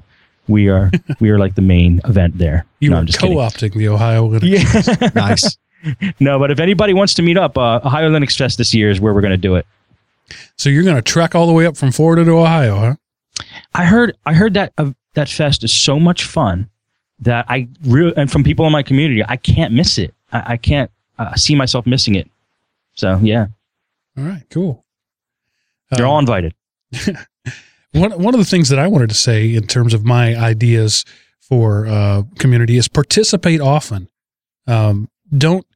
we 0.49 0.69
are 0.69 0.91
we 1.21 1.31
are 1.31 1.39
like 1.39 1.55
the 1.55 1.63
main 1.63 2.01
event 2.05 2.39
there. 2.39 2.65
You 2.81 2.91
no, 2.91 3.03
just 3.03 3.19
co-opting 3.19 3.59
kidding. 3.59 3.79
the 3.79 3.89
Ohio 3.89 4.29
Linux. 4.29 5.01
Yeah. 5.01 5.09
nice. 5.17 5.59
No, 6.21 6.39
but 6.39 6.53
if 6.53 6.61
anybody 6.61 6.95
wants 6.95 7.13
to 7.15 7.23
meet 7.23 7.37
up, 7.37 7.59
uh, 7.59 7.81
Ohio 7.85 8.09
Linux 8.09 8.37
Fest 8.37 8.57
this 8.57 8.73
year 8.73 8.89
is 8.89 9.01
where 9.01 9.13
we're 9.13 9.21
going 9.21 9.33
to 9.33 9.37
do 9.37 9.57
it. 9.57 9.67
So 10.57 10.71
you're 10.71 10.85
going 10.85 10.95
to 10.95 11.03
trek 11.03 11.35
all 11.35 11.49
the 11.49 11.53
way 11.53 11.67
up 11.67 11.77
from 11.77 11.91
Florida 11.91 12.25
to 12.25 12.31
Ohio, 12.39 12.77
huh? 12.77 12.95
I 13.75 13.85
heard 13.85 14.17
I 14.25 14.35
heard 14.35 14.55
that 14.55 14.73
uh, 14.79 14.93
that 15.15 15.29
fest 15.29 15.65
is 15.65 15.73
so 15.73 15.99
much 15.99 16.25
fun 16.25 16.69
that 17.21 17.47
I 17.49 17.69
really 17.85 18.17
and 18.17 18.31
from 18.31 18.45
people 18.45 18.67
in 18.67 18.73
my 18.73 18.83
community, 18.83 19.25
I 19.27 19.37
can't 19.37 19.73
miss 19.73 19.99
it. 19.99 20.15
I, 20.33 20.53
I 20.53 20.57
can't 20.57 20.91
uh, 21.19 21.35
see 21.35 21.55
myself 21.55 21.87
missing 21.87 22.15
it. 22.15 22.31
So 22.95 23.19
yeah. 23.23 23.47
All 24.17 24.25
right, 24.25 24.45
cool. 24.51 24.85
You're 25.97 26.07
um, 26.07 26.13
all 26.13 26.19
invited. 26.19 26.55
one 27.93 28.13
one 28.23 28.35
of 28.35 28.39
the 28.39 28.47
things 28.47 28.69
that 28.69 28.79
I 28.79 28.87
wanted 28.89 29.09
to 29.11 29.15
say 29.15 29.55
in 29.55 29.67
terms 29.67 29.95
of 29.95 30.05
my 30.05 30.37
ideas 30.37 31.05
for 31.41 31.87
uh, 31.87 32.23
community 32.39 32.77
is 32.77 32.89
participate 32.89 33.61
often. 33.61 34.09
Um, 34.67 35.09
don't 35.37 35.67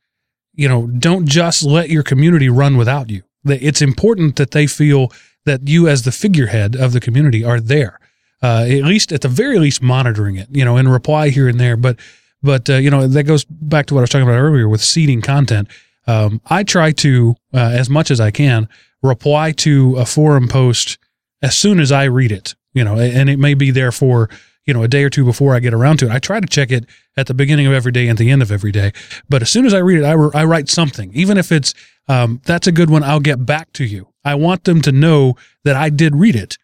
you 0.54 0.68
know? 0.68 0.86
Don't 0.86 1.26
just 1.26 1.62
let 1.62 1.88
your 1.88 2.02
community 2.02 2.48
run 2.48 2.76
without 2.76 3.10
you. 3.10 3.22
It's 3.44 3.82
important 3.82 4.36
that 4.36 4.50
they 4.50 4.66
feel 4.66 5.10
that 5.44 5.66
you, 5.68 5.88
as 5.88 6.02
the 6.02 6.12
figurehead 6.12 6.76
of 6.76 6.92
the 6.92 7.00
community, 7.00 7.44
are 7.44 7.60
there. 7.60 7.98
Uh, 8.42 8.66
at 8.68 8.84
least, 8.84 9.12
at 9.12 9.22
the 9.22 9.28
very 9.28 9.58
least, 9.58 9.82
monitoring 9.82 10.36
it. 10.36 10.48
You 10.50 10.64
know, 10.64 10.76
and 10.76 10.92
reply 10.92 11.30
here 11.30 11.48
and 11.48 11.58
there. 11.58 11.76
But 11.76 11.98
but 12.42 12.68
uh, 12.68 12.74
you 12.74 12.90
know 12.90 13.06
that 13.06 13.24
goes 13.24 13.44
back 13.44 13.86
to 13.86 13.94
what 13.94 14.00
I 14.00 14.02
was 14.02 14.10
talking 14.10 14.28
about 14.28 14.38
earlier 14.38 14.68
with 14.68 14.82
seeding 14.82 15.22
content. 15.22 15.68
Um, 16.06 16.40
I 16.46 16.64
try 16.64 16.90
to, 16.92 17.36
uh, 17.54 17.58
as 17.58 17.88
much 17.88 18.10
as 18.10 18.20
I 18.20 18.32
can, 18.32 18.68
reply 19.02 19.52
to 19.52 19.96
a 19.96 20.04
forum 20.04 20.48
post 20.48 20.98
as 21.42 21.56
soon 21.56 21.80
as 21.80 21.92
I 21.92 22.04
read 22.04 22.32
it, 22.32 22.54
you 22.72 22.84
know, 22.84 22.98
and 22.98 23.28
it 23.28 23.38
may 23.38 23.54
be 23.54 23.70
there 23.70 23.92
for, 23.92 24.30
you 24.64 24.72
know, 24.72 24.82
a 24.82 24.88
day 24.88 25.02
or 25.02 25.10
two 25.10 25.24
before 25.24 25.54
I 25.54 25.60
get 25.60 25.74
around 25.74 25.98
to 25.98 26.06
it. 26.06 26.12
I 26.12 26.18
try 26.18 26.40
to 26.40 26.46
check 26.46 26.70
it 26.70 26.86
at 27.16 27.26
the 27.26 27.34
beginning 27.34 27.66
of 27.66 27.72
every 27.72 27.92
day 27.92 28.08
and 28.08 28.16
the 28.16 28.30
end 28.30 28.42
of 28.42 28.52
every 28.52 28.72
day. 28.72 28.92
But 29.28 29.42
as 29.42 29.50
soon 29.50 29.66
as 29.66 29.74
I 29.74 29.78
read 29.78 29.98
it, 29.98 30.04
I, 30.04 30.12
I 30.12 30.44
write 30.44 30.68
something, 30.68 31.10
even 31.14 31.36
if 31.36 31.50
it's, 31.50 31.74
um, 32.08 32.40
that's 32.44 32.66
a 32.66 32.72
good 32.72 32.88
one. 32.88 33.02
I'll 33.02 33.20
get 33.20 33.44
back 33.44 33.72
to 33.74 33.84
you. 33.84 34.08
I 34.24 34.36
want 34.36 34.64
them 34.64 34.80
to 34.82 34.92
know 34.92 35.34
that 35.64 35.76
I 35.76 35.90
did 35.90 36.14
read 36.14 36.36
it. 36.36 36.58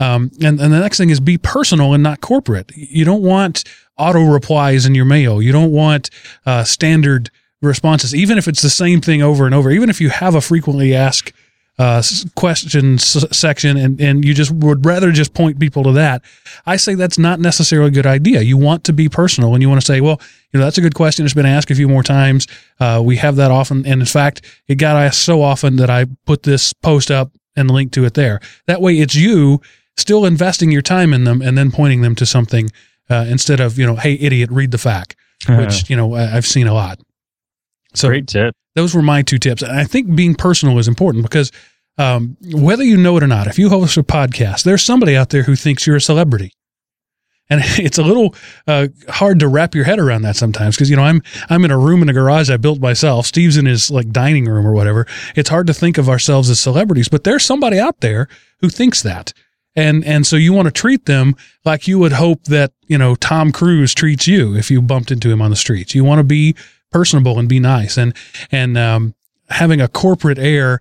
Um, 0.00 0.30
and, 0.42 0.60
and 0.60 0.72
the 0.72 0.80
next 0.80 0.98
thing 0.98 1.10
is 1.10 1.20
be 1.20 1.38
personal 1.38 1.94
and 1.94 2.02
not 2.02 2.20
corporate. 2.20 2.72
You 2.74 3.04
don't 3.04 3.22
want 3.22 3.64
auto 3.96 4.24
replies 4.24 4.86
in 4.86 4.94
your 4.94 5.04
mail. 5.04 5.40
You 5.40 5.52
don't 5.52 5.72
want, 5.72 6.10
uh, 6.44 6.64
standard 6.64 7.30
responses, 7.62 8.14
even 8.14 8.38
if 8.38 8.46
it's 8.46 8.62
the 8.62 8.70
same 8.70 9.00
thing 9.00 9.22
over 9.22 9.46
and 9.46 9.54
over, 9.54 9.70
even 9.70 9.90
if 9.90 10.00
you 10.00 10.10
have 10.10 10.36
a 10.36 10.40
frequently 10.40 10.94
asked 10.94 11.32
uh, 11.78 12.02
questions 12.34 13.04
section 13.36 13.76
and, 13.76 14.00
and 14.00 14.24
you 14.24 14.34
just 14.34 14.50
would 14.50 14.84
rather 14.84 15.12
just 15.12 15.32
point 15.32 15.60
people 15.60 15.84
to 15.84 15.92
that, 15.92 16.22
I 16.66 16.76
say 16.76 16.94
that's 16.94 17.18
not 17.18 17.38
necessarily 17.38 17.88
a 17.88 17.92
good 17.92 18.06
idea. 18.06 18.40
You 18.40 18.56
want 18.56 18.84
to 18.84 18.92
be 18.92 19.08
personal 19.08 19.54
and 19.54 19.62
you 19.62 19.68
want 19.68 19.80
to 19.80 19.86
say, 19.86 20.00
well, 20.00 20.20
you 20.52 20.58
know, 20.58 20.64
that's 20.64 20.78
a 20.78 20.80
good 20.80 20.94
question. 20.94 21.24
It's 21.24 21.34
been 21.34 21.46
asked 21.46 21.70
a 21.70 21.74
few 21.74 21.88
more 21.88 22.02
times. 22.02 22.48
Uh, 22.80 23.00
we 23.04 23.16
have 23.16 23.36
that 23.36 23.50
often. 23.50 23.86
And 23.86 24.00
in 24.00 24.06
fact, 24.06 24.44
it 24.66 24.74
got 24.76 24.96
asked 24.96 25.22
so 25.22 25.42
often 25.42 25.76
that 25.76 25.90
I 25.90 26.06
put 26.26 26.42
this 26.42 26.72
post 26.72 27.10
up 27.10 27.30
and 27.54 27.70
link 27.70 27.92
to 27.92 28.04
it 28.04 28.14
there. 28.14 28.40
That 28.66 28.80
way 28.80 28.94
it's 28.98 29.14
you 29.14 29.60
still 29.96 30.24
investing 30.24 30.72
your 30.72 30.82
time 30.82 31.12
in 31.12 31.24
them 31.24 31.42
and 31.42 31.56
then 31.56 31.70
pointing 31.70 32.02
them 32.02 32.14
to 32.16 32.26
something 32.26 32.70
uh, 33.10 33.26
instead 33.28 33.60
of, 33.60 33.78
you 33.78 33.86
know, 33.86 33.96
hey, 33.96 34.14
idiot, 34.14 34.50
read 34.50 34.70
the 34.70 34.78
FAQ, 34.78 35.14
which, 35.58 35.88
you 35.90 35.96
know, 35.96 36.14
I've 36.14 36.46
seen 36.46 36.66
a 36.66 36.74
lot. 36.74 36.98
So 37.94 38.08
Great 38.08 38.26
tip. 38.26 38.54
Those 38.74 38.94
were 38.94 39.02
my 39.02 39.22
two 39.22 39.38
tips. 39.38 39.62
And 39.62 39.72
I 39.72 39.84
think 39.84 40.14
being 40.14 40.34
personal 40.34 40.78
is 40.78 40.88
important 40.88 41.24
because 41.24 41.50
um, 41.98 42.36
whether 42.52 42.84
you 42.84 42.96
know 42.96 43.16
it 43.16 43.22
or 43.22 43.26
not, 43.26 43.48
if 43.48 43.58
you 43.58 43.68
host 43.68 43.96
a 43.96 44.02
podcast, 44.02 44.62
there's 44.62 44.84
somebody 44.84 45.16
out 45.16 45.30
there 45.30 45.42
who 45.42 45.56
thinks 45.56 45.86
you're 45.86 45.96
a 45.96 46.00
celebrity. 46.00 46.52
And 47.50 47.60
it's 47.64 47.98
a 47.98 48.02
little 48.02 48.34
uh, 48.66 48.88
hard 49.08 49.40
to 49.40 49.48
wrap 49.48 49.74
your 49.74 49.84
head 49.84 49.98
around 49.98 50.22
that 50.22 50.36
sometimes 50.36 50.76
because 50.76 50.90
you 50.90 50.96
know 50.96 51.02
I'm 51.02 51.22
I'm 51.50 51.64
in 51.64 51.70
a 51.70 51.78
room 51.78 52.02
in 52.02 52.08
a 52.08 52.12
garage 52.12 52.50
I 52.50 52.56
built 52.56 52.80
myself. 52.80 53.26
Steve's 53.26 53.56
in 53.56 53.66
his 53.66 53.90
like 53.90 54.10
dining 54.10 54.44
room 54.44 54.66
or 54.66 54.72
whatever. 54.72 55.06
It's 55.34 55.48
hard 55.48 55.66
to 55.68 55.74
think 55.74 55.98
of 55.98 56.08
ourselves 56.08 56.50
as 56.50 56.60
celebrities, 56.60 57.08
but 57.08 57.24
there's 57.24 57.44
somebody 57.44 57.78
out 57.78 58.00
there 58.00 58.28
who 58.60 58.68
thinks 58.68 59.02
that, 59.02 59.32
and 59.74 60.04
and 60.04 60.26
so 60.26 60.36
you 60.36 60.52
want 60.52 60.66
to 60.66 60.72
treat 60.72 61.06
them 61.06 61.36
like 61.64 61.88
you 61.88 61.98
would 61.98 62.12
hope 62.12 62.44
that 62.44 62.72
you 62.86 62.98
know 62.98 63.14
Tom 63.14 63.50
Cruise 63.50 63.94
treats 63.94 64.26
you 64.26 64.54
if 64.54 64.70
you 64.70 64.82
bumped 64.82 65.10
into 65.10 65.30
him 65.30 65.40
on 65.40 65.50
the 65.50 65.56
streets. 65.56 65.94
You 65.94 66.04
want 66.04 66.18
to 66.18 66.24
be 66.24 66.54
personable 66.90 67.38
and 67.38 67.48
be 67.48 67.60
nice. 67.60 67.96
And 67.96 68.14
and 68.50 68.76
um, 68.76 69.14
having 69.48 69.80
a 69.80 69.88
corporate 69.88 70.38
air, 70.38 70.80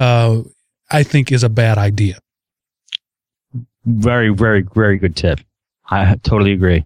uh, 0.00 0.42
I 0.90 1.02
think, 1.02 1.32
is 1.32 1.42
a 1.42 1.48
bad 1.48 1.78
idea. 1.78 2.18
Very, 3.84 4.28
very, 4.28 4.62
very 4.74 4.98
good 4.98 5.16
tip. 5.16 5.40
I 5.90 6.16
totally 6.22 6.52
agree. 6.52 6.84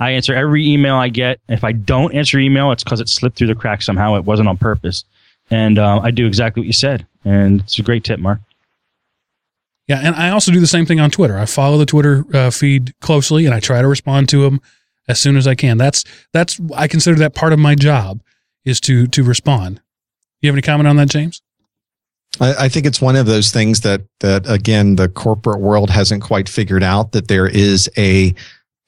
I 0.00 0.10
answer 0.12 0.34
every 0.34 0.66
email 0.66 0.96
I 0.96 1.08
get. 1.08 1.40
If 1.48 1.62
I 1.62 1.72
don't 1.72 2.14
answer 2.14 2.38
email, 2.38 2.72
it's 2.72 2.82
because 2.82 3.00
it 3.00 3.08
slipped 3.08 3.36
through 3.36 3.46
the 3.48 3.54
cracks 3.54 3.86
somehow. 3.86 4.16
It 4.16 4.24
wasn't 4.24 4.48
on 4.48 4.56
purpose. 4.56 5.04
And 5.50 5.78
um, 5.78 6.00
I 6.00 6.10
do 6.10 6.26
exactly 6.26 6.62
what 6.62 6.66
you 6.66 6.72
said. 6.72 7.06
And 7.24 7.60
it's 7.60 7.78
a 7.78 7.82
great 7.82 8.04
tip, 8.04 8.18
Mark. 8.18 8.40
Yeah, 9.86 10.00
and 10.02 10.14
I 10.14 10.30
also 10.30 10.50
do 10.50 10.60
the 10.60 10.66
same 10.66 10.86
thing 10.86 10.98
on 10.98 11.10
Twitter. 11.10 11.36
I 11.38 11.44
follow 11.44 11.76
the 11.76 11.86
Twitter 11.86 12.24
uh, 12.32 12.50
feed 12.50 12.98
closely, 13.00 13.44
and 13.44 13.54
I 13.54 13.60
try 13.60 13.82
to 13.82 13.88
respond 13.88 14.30
to 14.30 14.42
them 14.42 14.62
as 15.08 15.20
soon 15.20 15.36
as 15.36 15.46
I 15.46 15.54
can. 15.54 15.76
That's 15.78 16.04
that's 16.32 16.60
I 16.74 16.88
consider 16.88 17.16
that 17.18 17.34
part 17.34 17.52
of 17.52 17.58
my 17.58 17.74
job 17.74 18.20
is 18.64 18.80
to 18.82 19.06
to 19.08 19.22
respond. 19.22 19.80
You 20.40 20.48
have 20.48 20.54
any 20.54 20.62
comment 20.62 20.86
on 20.88 20.96
that, 20.96 21.08
James? 21.08 21.42
I, 22.40 22.54
I 22.64 22.68
think 22.68 22.84
it's 22.86 23.00
one 23.00 23.16
of 23.16 23.26
those 23.26 23.50
things 23.52 23.80
that 23.82 24.02
that 24.20 24.48
again 24.50 24.96
the 24.96 25.08
corporate 25.08 25.60
world 25.60 25.90
hasn't 25.90 26.22
quite 26.22 26.48
figured 26.48 26.82
out 26.82 27.12
that 27.12 27.28
there 27.28 27.46
is 27.46 27.88
a 27.96 28.34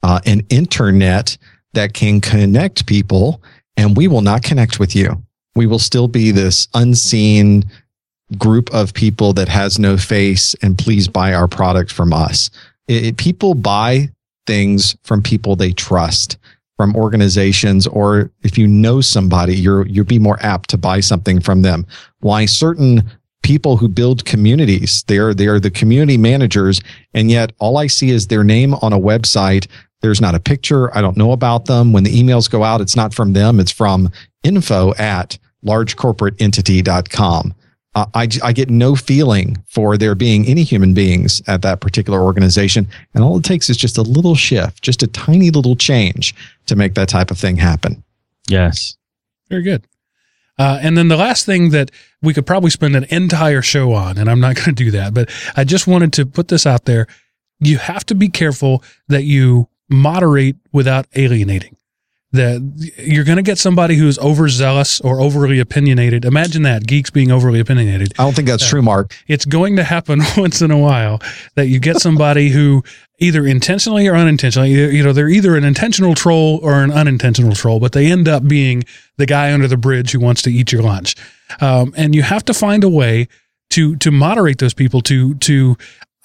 uh, 0.03 0.19
an 0.25 0.41
internet 0.49 1.37
that 1.73 1.93
can 1.93 2.21
connect 2.21 2.85
people, 2.85 3.41
and 3.75 3.95
we 3.97 4.07
will 4.07 4.21
not 4.21 4.43
connect 4.43 4.79
with 4.79 4.95
you. 4.95 5.21
We 5.55 5.65
will 5.65 5.79
still 5.79 6.07
be 6.07 6.31
this 6.31 6.67
unseen 6.73 7.65
group 8.37 8.73
of 8.73 8.93
people 8.93 9.33
that 9.33 9.47
has 9.47 9.79
no 9.79 9.97
face 9.97 10.53
and 10.61 10.77
please 10.77 11.07
buy 11.07 11.33
our 11.33 11.47
product 11.47 11.91
from 11.91 12.11
us. 12.13 12.49
It, 12.87 13.05
it- 13.05 13.17
people 13.17 13.53
buy 13.55 14.09
things 14.47 14.97
from 15.03 15.21
people 15.21 15.55
they 15.55 15.71
trust 15.71 16.37
from 16.77 16.95
organizations 16.95 17.87
or 17.87 18.31
if 18.43 18.57
you 18.57 18.67
know 18.67 19.01
somebody 19.01 19.55
you're 19.55 19.85
you'll 19.87 20.05
be 20.05 20.19
more 20.19 20.37
apt 20.41 20.69
to 20.69 20.77
buy 20.77 20.99
something 20.99 21.39
from 21.39 21.61
them. 21.63 21.85
Why 22.19 22.45
certain 22.45 23.03
people 23.43 23.77
who 23.77 23.87
build 23.87 24.25
communities 24.25 25.03
they're 25.07 25.33
they're 25.33 25.59
the 25.59 25.71
community 25.71 26.17
managers 26.17 26.81
and 27.13 27.31
yet 27.31 27.53
all 27.59 27.77
i 27.77 27.87
see 27.87 28.09
is 28.09 28.27
their 28.27 28.43
name 28.43 28.73
on 28.75 28.93
a 28.93 28.99
website. 28.99 29.67
There's 30.01 30.21
not 30.21 30.35
a 30.35 30.39
picture. 30.39 30.95
I 30.95 31.01
don't 31.01 31.17
know 31.17 31.31
about 31.31 31.65
them. 31.65 31.91
When 31.91 32.03
the 32.03 32.13
emails 32.13 32.49
go 32.49 32.63
out 32.63 32.81
it's 32.81 32.95
not 32.95 33.13
from 33.13 33.33
them. 33.33 33.59
It's 33.59 33.71
from 33.71 34.11
info 34.43 34.93
at 34.95 35.37
largecorporateentity.com 35.65 37.53
uh, 37.97 38.05
I, 38.13 38.27
I 38.43 38.53
get 38.53 38.69
no 38.69 38.95
feeling 38.95 39.57
for 39.67 39.97
there 39.97 40.13
being 40.13 40.45
any 40.45 40.61
human 40.61 40.93
beings 40.93 41.41
at 41.47 41.63
that 41.63 41.81
particular 41.81 42.21
organization. 42.21 42.87
And 43.15 43.23
all 43.23 43.37
it 43.37 43.43
takes 43.43 43.71
is 43.71 43.77
just 43.77 43.97
a 43.97 44.03
little 44.03 44.35
shift, 44.35 44.83
just 44.83 45.01
a 45.01 45.07
tiny 45.07 45.49
little 45.49 45.75
change 45.75 46.35
to 46.67 46.75
make 46.75 46.93
that 46.93 47.09
type 47.09 47.31
of 47.31 47.39
thing 47.39 47.57
happen. 47.57 48.03
Yes. 48.47 48.97
Very 49.49 49.63
good. 49.63 49.87
Uh, 50.59 50.77
and 50.79 50.95
then 50.95 51.07
the 51.07 51.15
last 51.15 51.47
thing 51.47 51.71
that 51.71 51.89
we 52.21 52.35
could 52.35 52.45
probably 52.45 52.69
spend 52.69 52.95
an 52.95 53.05
entire 53.05 53.63
show 53.63 53.93
on, 53.93 54.19
and 54.19 54.29
I'm 54.29 54.39
not 54.39 54.55
going 54.57 54.75
to 54.75 54.83
do 54.83 54.91
that, 54.91 55.15
but 55.15 55.31
I 55.55 55.63
just 55.63 55.87
wanted 55.87 56.13
to 56.13 56.27
put 56.27 56.49
this 56.49 56.67
out 56.67 56.85
there. 56.85 57.07
You 57.59 57.79
have 57.79 58.05
to 58.05 58.15
be 58.15 58.29
careful 58.29 58.83
that 59.07 59.23
you 59.23 59.69
moderate 59.89 60.57
without 60.71 61.07
alienating. 61.15 61.76
That 62.33 62.91
you're 62.97 63.23
going 63.23 63.37
to 63.37 63.43
get 63.43 63.57
somebody 63.57 63.95
who's 63.95 64.19
overzealous 64.19 64.99
or 64.99 65.21
overly 65.21 65.59
opinionated. 65.59 66.25
Imagine 66.25 66.63
that 66.63 66.85
geeks 66.85 67.09
being 67.09 67.31
overly 67.31 67.61
opinionated. 67.61 68.13
I 68.19 68.23
don't 68.23 68.35
think 68.35 68.49
that's 68.49 68.67
true, 68.67 68.81
Mark. 68.81 69.15
It's 69.27 69.45
going 69.45 69.77
to 69.77 69.83
happen 69.83 70.21
once 70.37 70.61
in 70.61 70.69
a 70.69 70.77
while 70.77 71.21
that 71.55 71.67
you 71.67 71.79
get 71.79 72.01
somebody 72.01 72.49
who 72.49 72.83
either 73.19 73.45
intentionally 73.45 74.07
or 74.07 74.15
unintentionally, 74.15 74.71
you 74.71 74.87
you 74.87 75.03
know, 75.03 75.13
they're 75.13 75.29
either 75.29 75.55
an 75.55 75.63
intentional 75.63 76.15
troll 76.15 76.59
or 76.61 76.83
an 76.83 76.91
unintentional 76.91 77.53
troll, 77.53 77.79
but 77.79 77.93
they 77.93 78.11
end 78.11 78.27
up 78.27 78.47
being 78.47 78.83
the 79.17 79.25
guy 79.25 79.53
under 79.53 79.67
the 79.67 79.77
bridge 79.77 80.11
who 80.11 80.19
wants 80.19 80.41
to 80.41 80.51
eat 80.51 80.71
your 80.71 80.83
lunch. 80.83 81.15
Um, 81.61 81.93
and 81.97 82.13
you 82.13 82.23
have 82.23 82.45
to 82.45 82.53
find 82.53 82.83
a 82.83 82.89
way 82.89 83.27
to 83.71 83.95
to 83.97 84.11
moderate 84.11 84.59
those 84.59 84.73
people. 84.73 85.01
To 85.01 85.33
to 85.35 85.77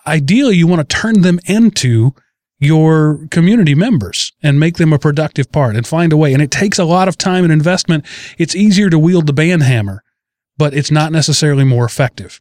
ideally, 0.06 0.56
you 0.56 0.66
want 0.66 0.88
to 0.88 0.96
turn 0.96 1.22
them 1.22 1.38
into 1.46 2.14
your 2.62 3.26
community 3.32 3.74
members 3.74 4.32
and 4.40 4.60
make 4.60 4.76
them 4.76 4.92
a 4.92 4.98
productive 4.98 5.50
part 5.50 5.74
and 5.74 5.84
find 5.84 6.12
a 6.12 6.16
way. 6.16 6.32
And 6.32 6.40
it 6.40 6.52
takes 6.52 6.78
a 6.78 6.84
lot 6.84 7.08
of 7.08 7.18
time 7.18 7.42
and 7.42 7.52
investment. 7.52 8.06
It's 8.38 8.54
easier 8.54 8.88
to 8.88 9.00
wield 9.00 9.26
the 9.26 9.32
ban 9.32 9.62
hammer, 9.62 10.04
but 10.56 10.72
it's 10.72 10.90
not 10.90 11.10
necessarily 11.10 11.64
more 11.64 11.84
effective. 11.84 12.40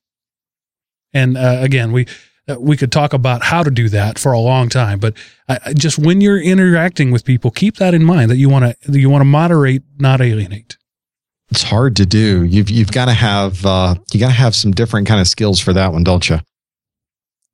And 1.11 1.37
uh, 1.37 1.57
again, 1.59 1.91
we 1.91 2.05
uh, 2.47 2.55
we 2.59 2.77
could 2.77 2.91
talk 2.91 3.13
about 3.13 3.43
how 3.43 3.63
to 3.63 3.71
do 3.71 3.89
that 3.89 4.19
for 4.19 4.31
a 4.31 4.39
long 4.39 4.69
time, 4.69 4.99
but 4.99 5.15
I, 5.49 5.59
I 5.65 5.73
just 5.73 5.97
when 5.97 6.21
you're 6.21 6.41
interacting 6.41 7.11
with 7.11 7.25
people, 7.25 7.49
keep 7.49 7.77
that 7.77 7.95
in 7.95 8.03
mind 8.03 8.29
that 8.29 8.37
you 8.37 8.47
want 8.47 8.75
to 8.83 8.99
you 8.99 9.09
want 9.09 9.21
to 9.21 9.25
moderate, 9.25 9.81
not 9.97 10.21
alienate. 10.21 10.77
It's 11.49 11.63
hard 11.63 11.95
to 11.97 12.05
do. 12.05 12.43
You've 12.43 12.69
you've 12.69 12.91
got 12.91 13.05
to 13.05 13.13
have 13.13 13.65
uh, 13.65 13.95
you 14.13 14.19
got 14.19 14.27
to 14.27 14.33
have 14.33 14.55
some 14.55 14.71
different 14.71 15.07
kind 15.07 15.19
of 15.19 15.27
skills 15.27 15.59
for 15.59 15.73
that 15.73 15.91
one, 15.93 16.03
don't 16.03 16.29
you? 16.29 16.39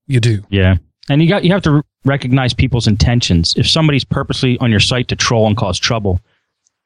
You 0.06 0.19
do. 0.19 0.44
Yeah. 0.49 0.77
And 1.09 1.21
you 1.21 1.29
got 1.29 1.43
you 1.43 1.51
have 1.51 1.63
to 1.63 1.84
recognize 2.05 2.53
people's 2.53 2.88
intentions. 2.88 3.53
If 3.57 3.67
somebody's 3.67 4.03
purposely 4.03 4.57
on 4.59 4.71
your 4.71 4.79
site 4.79 5.07
to 5.09 5.15
troll 5.15 5.47
and 5.47 5.55
cause 5.55 5.79
trouble, 5.79 6.19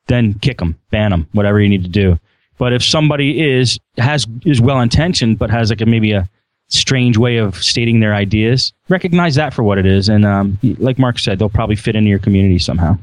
then 0.08 0.36
kick 0.36 0.60
them, 0.60 0.78
ban 0.92 1.12
them, 1.12 1.28
whatever 1.32 1.60
you 1.60 1.70
need 1.70 1.84
to 1.84 1.90
do. 1.90 2.20
But 2.58 2.74
if 2.74 2.84
somebody 2.84 3.42
is 3.42 3.80
has 3.98 4.28
is 4.46 4.62
well 4.62 4.80
intentioned 4.82 5.40
but 5.40 5.50
has 5.50 5.70
like 5.70 5.82
a 5.82 5.86
maybe 5.86 6.12
a 6.12 6.30
strange 6.68 7.18
way 7.18 7.38
of 7.38 7.62
stating 7.62 8.00
their 8.00 8.14
ideas, 8.14 8.72
recognize 8.90 9.36
that 9.36 9.54
for 9.54 9.64
what 9.64 9.78
it 9.78 9.86
is, 9.86 10.08
and 10.08 10.26
um, 10.26 10.58
like 10.62 10.98
Mark 11.00 11.20
said, 11.20 11.40
they'll 11.40 11.50
probably 11.50 11.76
fit 11.76 11.96
into 11.96 12.10
your 12.10 12.20
community 12.20 12.60
somehow. 12.60 12.98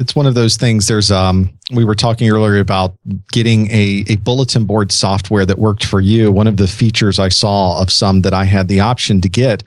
it's 0.00 0.16
one 0.16 0.26
of 0.26 0.34
those 0.34 0.56
things 0.56 0.88
there's 0.88 1.12
um 1.12 1.48
we 1.72 1.84
were 1.84 1.94
talking 1.94 2.28
earlier 2.28 2.58
about 2.58 2.94
getting 3.30 3.70
a, 3.70 4.04
a 4.08 4.16
bulletin 4.16 4.64
board 4.64 4.90
software 4.90 5.46
that 5.46 5.58
worked 5.58 5.84
for 5.84 6.00
you 6.00 6.32
one 6.32 6.48
of 6.48 6.56
the 6.56 6.66
features 6.66 7.20
i 7.20 7.28
saw 7.28 7.80
of 7.80 7.92
some 7.92 8.22
that 8.22 8.34
i 8.34 8.42
had 8.44 8.66
the 8.66 8.80
option 8.80 9.20
to 9.20 9.28
get 9.28 9.62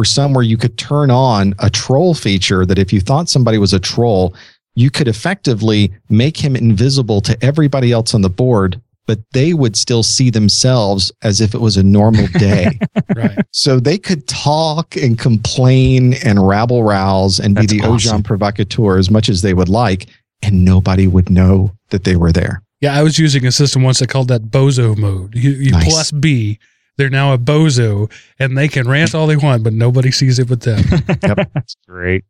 were 0.00 0.04
some 0.18 0.32
where 0.32 0.44
you 0.52 0.56
could 0.56 0.76
turn 0.78 1.10
on 1.10 1.54
a 1.58 1.68
troll 1.68 2.14
feature 2.14 2.64
that 2.64 2.78
if 2.78 2.90
you 2.94 3.00
thought 3.00 3.28
somebody 3.28 3.58
was 3.58 3.72
a 3.74 3.80
troll 3.92 4.34
you 4.74 4.90
could 4.90 5.08
effectively 5.08 5.92
make 6.08 6.36
him 6.44 6.56
invisible 6.56 7.20
to 7.20 7.36
everybody 7.44 7.92
else 7.92 8.14
on 8.14 8.22
the 8.22 8.30
board 8.30 8.80
but 9.06 9.18
they 9.32 9.52
would 9.52 9.76
still 9.76 10.02
see 10.02 10.30
themselves 10.30 11.10
as 11.22 11.40
if 11.40 11.54
it 11.54 11.60
was 11.60 11.76
a 11.76 11.82
normal 11.82 12.26
day 12.38 12.78
Right. 13.16 13.38
so 13.52 13.80
they 13.80 13.98
could 13.98 14.26
talk 14.28 14.96
and 14.96 15.18
complain 15.18 16.14
and 16.24 16.46
rabble 16.46 16.82
rouse 16.84 17.38
and 17.40 17.56
That's 17.56 17.72
be 17.72 17.80
the 17.80 17.86
awesome. 17.86 17.94
agent 18.14 18.24
provocateur 18.26 18.98
as 18.98 19.10
much 19.10 19.28
as 19.28 19.42
they 19.42 19.52
would 19.52 19.68
like, 19.68 20.06
and 20.42 20.64
nobody 20.64 21.06
would 21.08 21.28
know 21.28 21.72
that 21.90 22.04
they 22.04 22.14
were 22.16 22.32
there. 22.32 22.62
yeah, 22.80 22.94
I 22.98 23.02
was 23.02 23.18
using 23.18 23.44
a 23.46 23.52
system 23.52 23.82
once 23.82 23.98
that 23.98 24.08
called 24.08 24.28
that 24.28 24.42
bozo 24.56 24.96
mode. 24.96 25.34
You, 25.34 25.50
you 25.50 25.72
Nice. 25.72 25.88
plus 25.92 26.10
B, 26.12 26.58
they're 27.00 27.10
now 27.10 27.32
a 27.32 27.38
bozo, 27.38 28.12
and 28.38 28.56
they 28.56 28.68
can 28.68 28.86
rant 28.86 29.14
all 29.14 29.26
they 29.26 29.36
want, 29.36 29.64
but 29.64 29.72
nobody 29.72 30.10
sees 30.10 30.38
it 30.38 30.48
but 30.48 30.60
them. 30.60 30.82
That's 31.54 31.76
great. 31.88 32.24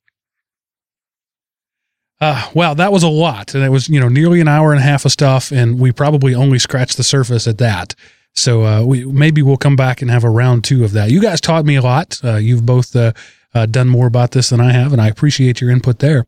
Uh, 2.20 2.50
wow, 2.54 2.74
that 2.74 2.92
was 2.92 3.02
a 3.02 3.08
lot. 3.08 3.54
And 3.54 3.64
it 3.64 3.70
was, 3.70 3.88
you 3.88 3.98
know, 3.98 4.08
nearly 4.08 4.40
an 4.40 4.48
hour 4.48 4.72
and 4.72 4.78
a 4.78 4.84
half 4.84 5.04
of 5.04 5.12
stuff. 5.12 5.50
And 5.50 5.80
we 5.80 5.90
probably 5.90 6.34
only 6.34 6.58
scratched 6.58 6.98
the 6.98 7.02
surface 7.02 7.48
at 7.48 7.58
that. 7.58 7.94
So 8.34 8.64
uh, 8.64 8.84
we 8.84 9.04
maybe 9.06 9.42
we'll 9.42 9.56
come 9.56 9.74
back 9.74 10.02
and 10.02 10.10
have 10.10 10.22
a 10.22 10.30
round 10.30 10.62
two 10.62 10.84
of 10.84 10.92
that. 10.92 11.10
You 11.10 11.20
guys 11.20 11.40
taught 11.40 11.64
me 11.64 11.76
a 11.76 11.82
lot. 11.82 12.20
Uh, 12.22 12.36
you've 12.36 12.64
both 12.64 12.94
uh, 12.94 13.12
uh, 13.54 13.66
done 13.66 13.88
more 13.88 14.06
about 14.06 14.30
this 14.30 14.50
than 14.50 14.60
I 14.60 14.70
have, 14.70 14.92
and 14.92 15.00
I 15.00 15.08
appreciate 15.08 15.60
your 15.60 15.70
input 15.70 15.98
there. 15.98 16.26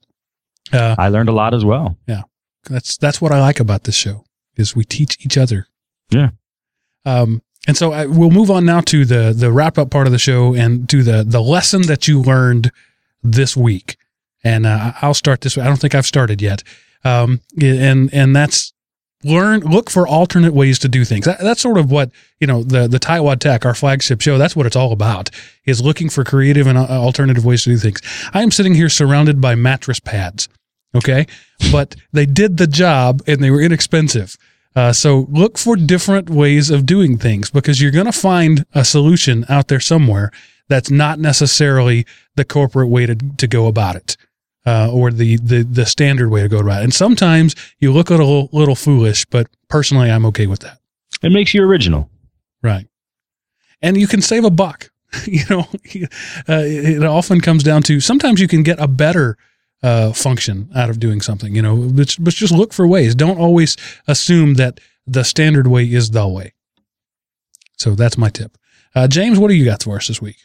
Uh, 0.73 0.97
I 0.99 1.09
learned 1.09 1.29
a 1.29 1.33
lot 1.33 1.55
as 1.55 1.65
well. 1.65 1.97
Yeah, 2.09 2.23
that's 2.69 2.97
that's 2.97 3.21
what 3.21 3.31
I 3.31 3.41
like 3.41 3.61
about 3.61 3.85
this 3.85 3.95
show 3.95 4.25
is 4.57 4.75
we 4.75 4.85
teach 4.85 5.25
each 5.25 5.39
other. 5.39 5.69
Yeah. 6.11 6.31
Um, 7.05 7.43
and 7.69 7.77
so 7.77 7.93
I, 7.93 8.07
we'll 8.07 8.31
move 8.31 8.51
on 8.51 8.65
now 8.65 8.81
to 8.81 9.05
the 9.05 9.33
the 9.33 9.53
wrap 9.53 9.79
up 9.79 9.91
part 9.91 10.07
of 10.07 10.13
the 10.13 10.19
show 10.19 10.55
and 10.55 10.89
to 10.89 11.03
the 11.03 11.23
the 11.25 11.41
lesson 11.41 11.83
that 11.83 12.09
you 12.09 12.21
learned 12.21 12.73
this 13.23 13.57
week. 13.57 13.97
And 14.45 14.67
uh, 14.67 14.93
I'll 15.01 15.15
start 15.15 15.43
this. 15.43 15.57
I 15.57 15.65
don't 15.67 15.81
think 15.81 15.95
I've 15.95 16.07
started 16.07 16.43
yet. 16.43 16.65
Um, 17.05 17.41
and 17.61 18.13
and 18.13 18.35
that's 18.35 18.73
learn 19.25 19.61
look 19.61 19.89
for 19.89 20.07
alternate 20.07 20.53
ways 20.53 20.79
to 20.81 20.89
do 20.89 21.05
things. 21.05 21.27
That, 21.27 21.39
that's 21.41 21.61
sort 21.61 21.79
of 21.79 21.91
what 21.91 22.11
you 22.41 22.47
know 22.47 22.63
the 22.63 22.89
the 22.89 22.99
Tightwad 22.99 23.39
Tech, 23.39 23.65
our 23.65 23.75
flagship 23.75 24.21
show. 24.21 24.39
That's 24.39 24.57
what 24.57 24.67
it's 24.67 24.77
all 24.77 24.93
about 24.93 25.31
is 25.65 25.81
looking 25.81 26.09
for 26.09 26.25
creative 26.25 26.67
and 26.67 26.77
uh, 26.77 26.87
alternative 26.87 27.45
ways 27.45 27.63
to 27.65 27.71
do 27.71 27.79
things. 27.79 28.01
I 28.35 28.43
am 28.43 28.51
sitting 28.51 28.75
here 28.75 28.89
surrounded 28.89 29.41
by 29.41 29.55
mattress 29.55 30.01
pads. 30.01 30.49
Okay, 30.95 31.27
but 31.71 31.97
they 32.13 32.27
did 32.27 32.59
the 32.59 32.67
job 32.67 33.23
and 33.27 33.43
they 33.43 33.51
were 33.51 33.63
inexpensive. 33.63 34.37
Uh, 34.75 34.93
so 34.93 35.27
look 35.31 35.59
for 35.59 35.77
different 35.77 36.31
ways 36.31 36.71
of 36.71 36.87
doing 36.87 37.19
things 37.19 37.51
because 37.51 37.81
you're 37.81 37.91
going 37.91 38.07
to 38.07 38.13
find 38.13 38.65
a 38.75 38.85
solution 38.85 39.45
out 39.49 39.69
there 39.69 39.81
somewhere 39.81 40.31
that's 40.69 40.91
not 40.91 41.19
necessarily 41.19 42.07
the 42.37 42.45
corporate 42.45 42.89
way 42.89 43.05
to, 43.07 43.15
to 43.15 43.47
go 43.47 43.67
about 43.67 43.97
it. 43.97 44.17
Uh, 44.65 44.89
or 44.93 45.11
the, 45.11 45.39
the, 45.39 45.65
the 45.65 45.85
standard 45.85 46.31
way 46.31 46.41
to 46.41 46.49
go 46.49 46.61
about 46.61 46.83
it. 46.83 46.85
And 46.85 46.95
sometimes 46.95 47.57
you 47.81 47.93
look 47.93 48.11
a 48.11 48.13
little, 48.15 48.49
little 48.53 48.77
foolish, 48.77 49.25
but 49.25 49.49
personally, 49.69 50.09
I'm 50.09 50.25
okay 50.27 50.47
with 50.47 50.61
that. 50.61 50.79
It 51.21 51.33
makes 51.33 51.53
you 51.53 51.65
original. 51.65 52.09
Right. 52.63 52.87
And 53.83 53.97
you 53.97 54.07
can 54.07 54.23
save 54.23 54.45
a 54.45 54.51
buck. 54.51 54.89
you 55.27 55.43
know, 55.51 55.61
uh, 56.49 56.63
it 56.65 57.03
often 57.03 57.41
comes 57.41 57.65
down 57.65 57.83
to 57.83 57.99
sometimes 57.99 58.41
you 58.41 58.47
can 58.47 58.63
get 58.63 58.79
a 58.79 58.87
better 58.87 59.37
uh, 59.83 60.13
function 60.13 60.71
out 60.75 60.91
of 60.91 61.01
doing 61.01 61.21
something, 61.21 61.55
you 61.55 61.63
know, 61.63 61.77
but, 61.77 62.17
but 62.21 62.35
just 62.35 62.53
look 62.53 62.73
for 62.73 62.87
ways. 62.87 63.15
Don't 63.15 63.39
always 63.39 63.77
assume 64.07 64.55
that 64.55 64.81
the 65.07 65.25
standard 65.25 65.67
way 65.67 65.85
is 65.85 66.11
the 66.11 66.27
way. 66.29 66.53
So 67.77 67.95
that's 67.95 68.17
my 68.17 68.29
tip. 68.29 68.57
Uh, 68.95 69.09
James, 69.09 69.39
what 69.39 69.49
do 69.49 69.55
you 69.55 69.65
got 69.65 69.83
for 69.83 69.97
us 69.97 70.09
this 70.09 70.23
week? 70.23 70.37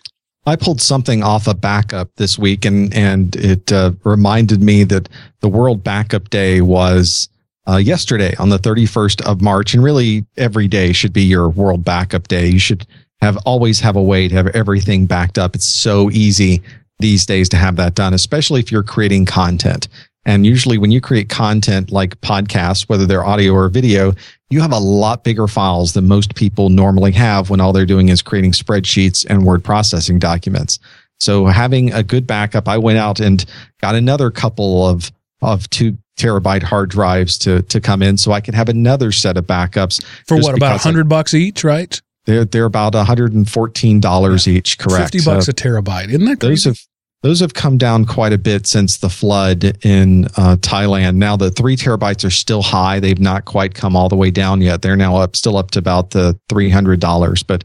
I 0.46 0.56
pulled 0.56 0.82
something 0.82 1.24
off 1.24 1.48
a 1.48 1.54
backup 1.54 2.10
this 2.16 2.40
week, 2.40 2.64
and 2.64 2.94
and 2.94 3.36
it 3.36 3.72
uh, 3.72 3.92
reminded 4.06 4.62
me 4.62 4.86
that 4.86 5.10
the 5.42 5.50
World 5.50 5.84
Backup 5.84 6.30
Day 6.30 6.62
was 6.62 7.28
uh, 7.68 7.76
yesterday 7.76 8.34
on 8.38 8.48
the 8.48 8.58
31st 8.58 9.22
of 9.24 9.42
March, 9.42 9.74
and 9.74 9.84
really 9.84 10.26
every 10.38 10.70
day 10.70 10.94
should 10.94 11.12
be 11.12 11.24
your 11.24 11.50
World 11.50 11.84
Backup 11.84 12.30
Day. 12.30 12.48
You 12.48 12.60
should 12.60 12.88
have 13.20 13.36
always 13.46 13.82
have 13.82 13.98
a 13.98 14.02
way 14.02 14.30
to 14.30 14.36
have 14.36 14.48
everything 14.48 15.06
backed 15.06 15.38
up. 15.38 15.54
It's 15.54 15.66
so 15.66 16.10
easy 16.12 16.62
these 17.00 17.26
days 17.26 17.50
to 17.50 17.58
have 17.58 17.76
that 17.76 17.96
done, 17.96 18.14
especially 18.14 18.60
if 18.60 18.72
you're 18.72 18.84
creating 18.84 19.26
content. 19.26 19.88
And 20.26 20.46
usually, 20.46 20.78
when 20.78 20.92
you 20.92 21.00
create 21.00 21.30
content 21.30 21.90
like 21.90 22.20
podcasts, 22.20 22.90
whether 22.90 23.06
they're 23.06 23.24
audio 23.24 23.54
or 23.54 23.70
video, 23.70 24.14
you 24.50 24.60
have 24.60 24.74
a 24.74 24.80
lot 24.80 25.24
bigger 25.24 25.48
files 25.48 25.94
than 25.94 26.08
most 26.08 26.36
people 26.36 26.70
normally 26.70 27.14
have 27.14 27.50
when 27.50 27.62
all 27.62 27.72
they're 27.72 27.86
doing 27.86 28.10
is 28.10 28.22
creating 28.22 28.52
spreadsheets 28.52 29.26
and 29.30 29.46
word 29.46 29.64
processing 29.64 30.20
documents. 30.20 30.80
So 31.20 31.46
having 31.46 31.94
a 31.94 32.04
good 32.04 32.28
backup, 32.28 32.68
I 32.68 32.78
went 32.78 32.98
out 32.98 33.20
and 33.20 33.44
got 33.82 33.96
another 33.96 34.30
couple 34.30 34.86
of, 34.86 35.12
of 35.42 35.70
two 35.70 35.98
terabyte 36.18 36.64
hard 36.64 36.90
drives 36.90 37.38
to, 37.40 37.62
to 37.64 37.80
come 37.80 38.02
in 38.02 38.18
so 38.18 38.32
I 38.32 38.42
could 38.42 38.56
have 38.56 38.70
another 38.70 39.12
set 39.12 39.38
of 39.38 39.46
backups 39.46 40.04
For 40.26 40.38
what, 40.38 40.58
about 40.58 40.76
a 40.76 40.80
hundred 40.80 41.08
bucks 41.08 41.34
each, 41.34 41.64
right? 41.64 42.02
They're 42.28 42.46
they're 42.46 42.66
about 42.66 42.94
$114 42.94 44.48
each, 44.48 44.78
correct? 44.78 45.14
Fifty 45.14 45.26
bucks 45.26 45.46
So 45.46 45.52
a 45.52 45.54
terabyte. 45.54 46.10
Isn't 46.10 46.26
that 46.26 46.42
crazy? 46.42 46.50
those 46.50 46.64
have 46.66 46.80
those 47.24 47.40
have 47.40 47.54
come 47.54 47.78
down 47.78 48.06
quite 48.06 48.34
a 48.34 48.38
bit 48.38 48.68
since 48.68 48.98
the 48.98 49.10
flood 49.10 49.64
in 49.84 50.26
uh, 50.38 50.58
Thailand. 50.60 51.16
Now 51.16 51.36
the 51.38 51.50
three 51.50 51.76
terabytes 51.76 52.24
are 52.26 52.30
still 52.30 52.62
high. 52.62 53.00
They've 53.00 53.20
not 53.20 53.46
quite 53.46 53.74
come 53.74 53.96
all 53.96 54.10
the 54.10 54.18
way 54.18 54.30
down 54.30 54.62
yet. 54.62 54.82
They're 54.82 54.98
now 54.98 55.16
up 55.16 55.36
still 55.36 55.58
up 55.58 55.72
to 55.72 55.80
about 55.80 56.12
the 56.12 56.38
three 56.50 56.70
hundred 56.70 57.00
dollars, 57.00 57.44
but 57.44 57.64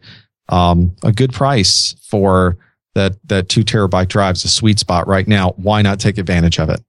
um, 0.49 0.95
a 1.03 1.13
good 1.13 1.33
price 1.33 1.97
for 2.01 2.57
that 2.95 3.17
that 3.29 3.49
two 3.49 3.65
terabyte 3.65 4.09
drive 4.09 4.37
is 4.37 4.45
a 4.45 4.49
sweet 4.49 4.79
spot 4.79 5.09
right 5.09 5.27
now. 5.27 5.51
Why 5.57 5.83
not 5.83 5.99
take 5.99 6.19
advantage 6.19 6.61
of 6.61 6.71
it? 6.71 6.81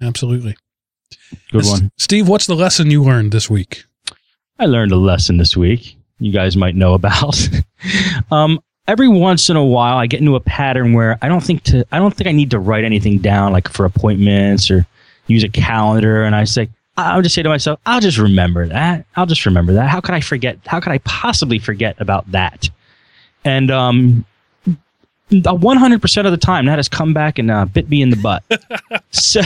Absolutely. 0.00 0.56
Good 1.52 1.66
one. 1.66 1.90
Steve, 1.98 2.28
what's 2.28 2.46
the 2.46 2.56
lesson 2.56 2.90
you 2.90 3.04
learned 3.04 3.32
this 3.32 3.50
week? 3.50 3.84
I 4.58 4.66
learned 4.66 4.92
a 4.92 4.96
lesson 4.96 5.36
this 5.36 5.54
week. 5.56 5.98
You 6.18 6.32
guys 6.32 6.56
might 6.56 6.74
know 6.74 6.94
about. 6.94 7.48
um, 8.30 8.60
every 8.86 9.08
once 9.08 9.50
in 9.50 9.56
a 9.56 9.64
while, 9.64 9.96
I 9.96 10.06
get 10.06 10.20
into 10.20 10.36
a 10.36 10.40
pattern 10.40 10.92
where 10.92 11.18
I 11.22 11.28
don't 11.28 11.42
think 11.42 11.64
to. 11.64 11.86
I 11.92 11.98
don't 11.98 12.14
think 12.14 12.28
I 12.28 12.32
need 12.32 12.50
to 12.50 12.58
write 12.58 12.84
anything 12.84 13.18
down, 13.18 13.52
like 13.52 13.68
for 13.68 13.84
appointments 13.84 14.70
or 14.70 14.86
use 15.26 15.44
a 15.44 15.48
calendar. 15.48 16.24
And 16.24 16.34
I 16.34 16.44
say, 16.44 16.68
I'll 16.96 17.22
just 17.22 17.34
say 17.34 17.42
to 17.42 17.48
myself, 17.48 17.80
I'll 17.86 18.00
just 18.00 18.18
remember 18.18 18.68
that. 18.68 19.06
I'll 19.16 19.26
just 19.26 19.46
remember 19.46 19.72
that. 19.74 19.88
How 19.88 20.00
could 20.00 20.14
I 20.14 20.20
forget? 20.20 20.58
How 20.66 20.80
could 20.80 20.92
I 20.92 20.98
possibly 20.98 21.58
forget 21.58 22.00
about 22.00 22.30
that? 22.30 22.70
And 23.44 23.70
um, 23.70 24.24
100% 25.30 26.26
of 26.26 26.30
the 26.30 26.36
time, 26.36 26.66
that 26.66 26.78
has 26.78 26.88
come 26.88 27.12
back 27.12 27.38
and 27.38 27.50
uh, 27.50 27.64
bit 27.64 27.88
me 27.88 28.02
in 28.02 28.10
the 28.10 28.16
butt. 28.16 28.42
so 29.10 29.40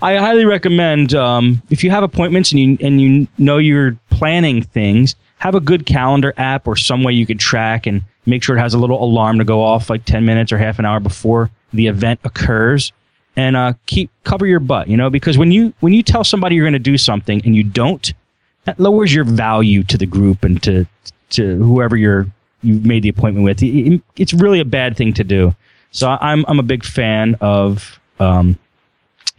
I 0.00 0.16
highly 0.16 0.44
recommend 0.44 1.14
um, 1.14 1.62
if 1.70 1.82
you 1.82 1.90
have 1.90 2.02
appointments 2.02 2.52
and 2.52 2.60
you 2.60 2.78
and 2.80 3.00
you 3.00 3.26
know 3.38 3.58
you're 3.58 3.96
planning 4.10 4.62
things, 4.62 5.16
have 5.38 5.54
a 5.54 5.60
good 5.60 5.86
calendar 5.86 6.34
app 6.36 6.66
or 6.66 6.76
some 6.76 7.02
way 7.04 7.12
you 7.12 7.26
could 7.26 7.38
track 7.40 7.86
and 7.86 8.02
make 8.26 8.42
sure 8.42 8.56
it 8.56 8.60
has 8.60 8.74
a 8.74 8.78
little 8.78 9.02
alarm 9.02 9.38
to 9.38 9.44
go 9.44 9.62
off 9.62 9.88
like 9.88 10.04
10 10.04 10.24
minutes 10.24 10.52
or 10.52 10.58
half 10.58 10.78
an 10.78 10.84
hour 10.84 11.00
before 11.00 11.50
the 11.72 11.86
event 11.86 12.20
occurs. 12.24 12.92
And 13.36 13.56
uh, 13.56 13.74
keep 13.86 14.10
cover 14.24 14.46
your 14.46 14.58
butt 14.58 14.88
you 14.88 14.96
know 14.96 15.10
because 15.10 15.38
when 15.38 15.52
you 15.52 15.72
when 15.78 15.92
you 15.92 16.02
tell 16.02 16.24
somebody 16.24 16.56
you're 16.56 16.64
going 16.64 16.72
to 16.72 16.78
do 16.80 16.98
something 16.98 17.40
and 17.44 17.54
you 17.54 17.62
don't 17.62 18.12
that 18.64 18.80
lowers 18.80 19.14
your 19.14 19.22
value 19.24 19.84
to 19.84 19.96
the 19.96 20.06
group 20.06 20.42
and 20.42 20.60
to 20.64 20.86
to 21.30 21.56
whoever 21.62 21.96
you're 21.96 22.26
you've 22.62 22.84
made 22.84 23.04
the 23.04 23.08
appointment 23.08 23.44
with. 23.44 23.62
It- 23.62 23.66
it- 23.94 24.02
it's 24.16 24.34
really 24.34 24.58
a 24.58 24.64
bad 24.64 24.96
thing 24.96 25.12
to 25.14 25.22
do. 25.22 25.54
So 25.92 26.18
i'm 26.20 26.44
i'm 26.48 26.58
a 26.58 26.64
big 26.64 26.84
fan 26.84 27.36
of 27.40 28.00
um, 28.18 28.58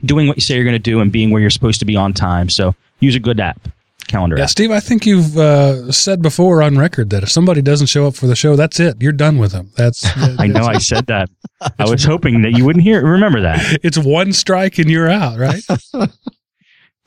doing 0.05 0.27
what 0.27 0.37
you 0.37 0.41
say 0.41 0.55
you're 0.55 0.63
going 0.63 0.73
to 0.73 0.79
do 0.79 1.01
and 1.01 1.11
being 1.11 1.29
where 1.31 1.41
you're 1.41 1.49
supposed 1.49 1.79
to 1.79 1.85
be 1.85 1.97
on 1.97 2.13
time. 2.13 2.47
So 2.49 2.73
use 3.01 3.15
a 3.15 3.19
good 3.19 3.39
app 3.41 3.67
calendar 4.09 4.35
Yeah, 4.37 4.43
app 4.43 4.49
Steve, 4.49 4.71
I 4.71 4.81
think 4.81 5.05
you've 5.05 5.37
uh, 5.37 5.91
said 5.91 6.21
before 6.21 6.61
on 6.61 6.77
record 6.77 7.09
that 7.11 7.23
if 7.23 7.31
somebody 7.31 7.61
doesn't 7.61 7.87
show 7.87 8.07
up 8.07 8.15
for 8.15 8.27
the 8.27 8.35
show, 8.35 8.55
that's 8.57 8.79
it. 8.79 8.97
You're 8.99 9.13
done 9.13 9.37
with 9.37 9.53
them. 9.53 9.71
That's 9.77 10.05
I 10.39 10.47
know 10.47 10.65
I 10.65 10.79
said 10.79 11.07
that. 11.07 11.29
I 11.79 11.89
was 11.89 12.03
hoping 12.03 12.41
that 12.41 12.51
you 12.51 12.65
wouldn't 12.65 12.83
hear 12.83 13.05
remember 13.05 13.41
that. 13.41 13.79
it's 13.83 13.97
one 13.97 14.33
strike 14.33 14.77
and 14.79 14.89
you're 14.89 15.09
out, 15.09 15.37
right? 15.39 15.63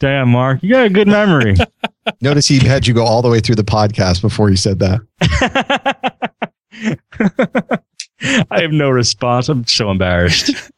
Damn, 0.01 0.31
Mark, 0.31 0.63
you 0.63 0.71
got 0.71 0.87
a 0.87 0.91
good 0.91 1.09
memory. 1.09 1.55
Notice 2.21 2.49
he 2.49 2.59
had 2.59 2.87
you 2.87 2.95
go 2.95 3.05
all 3.05 3.23
the 3.23 3.29
way 3.29 3.41
through 3.41 3.55
the 3.57 3.63
podcast 3.63 4.21
before 4.21 4.49
he 4.49 4.57
said 4.57 4.79
that. 4.81 5.01
I 8.51 8.61
have 8.61 8.73
no 8.73 8.91
response. 8.91 9.49
I'm 9.49 9.67
so 9.67 9.91
embarrassed. 9.91 10.72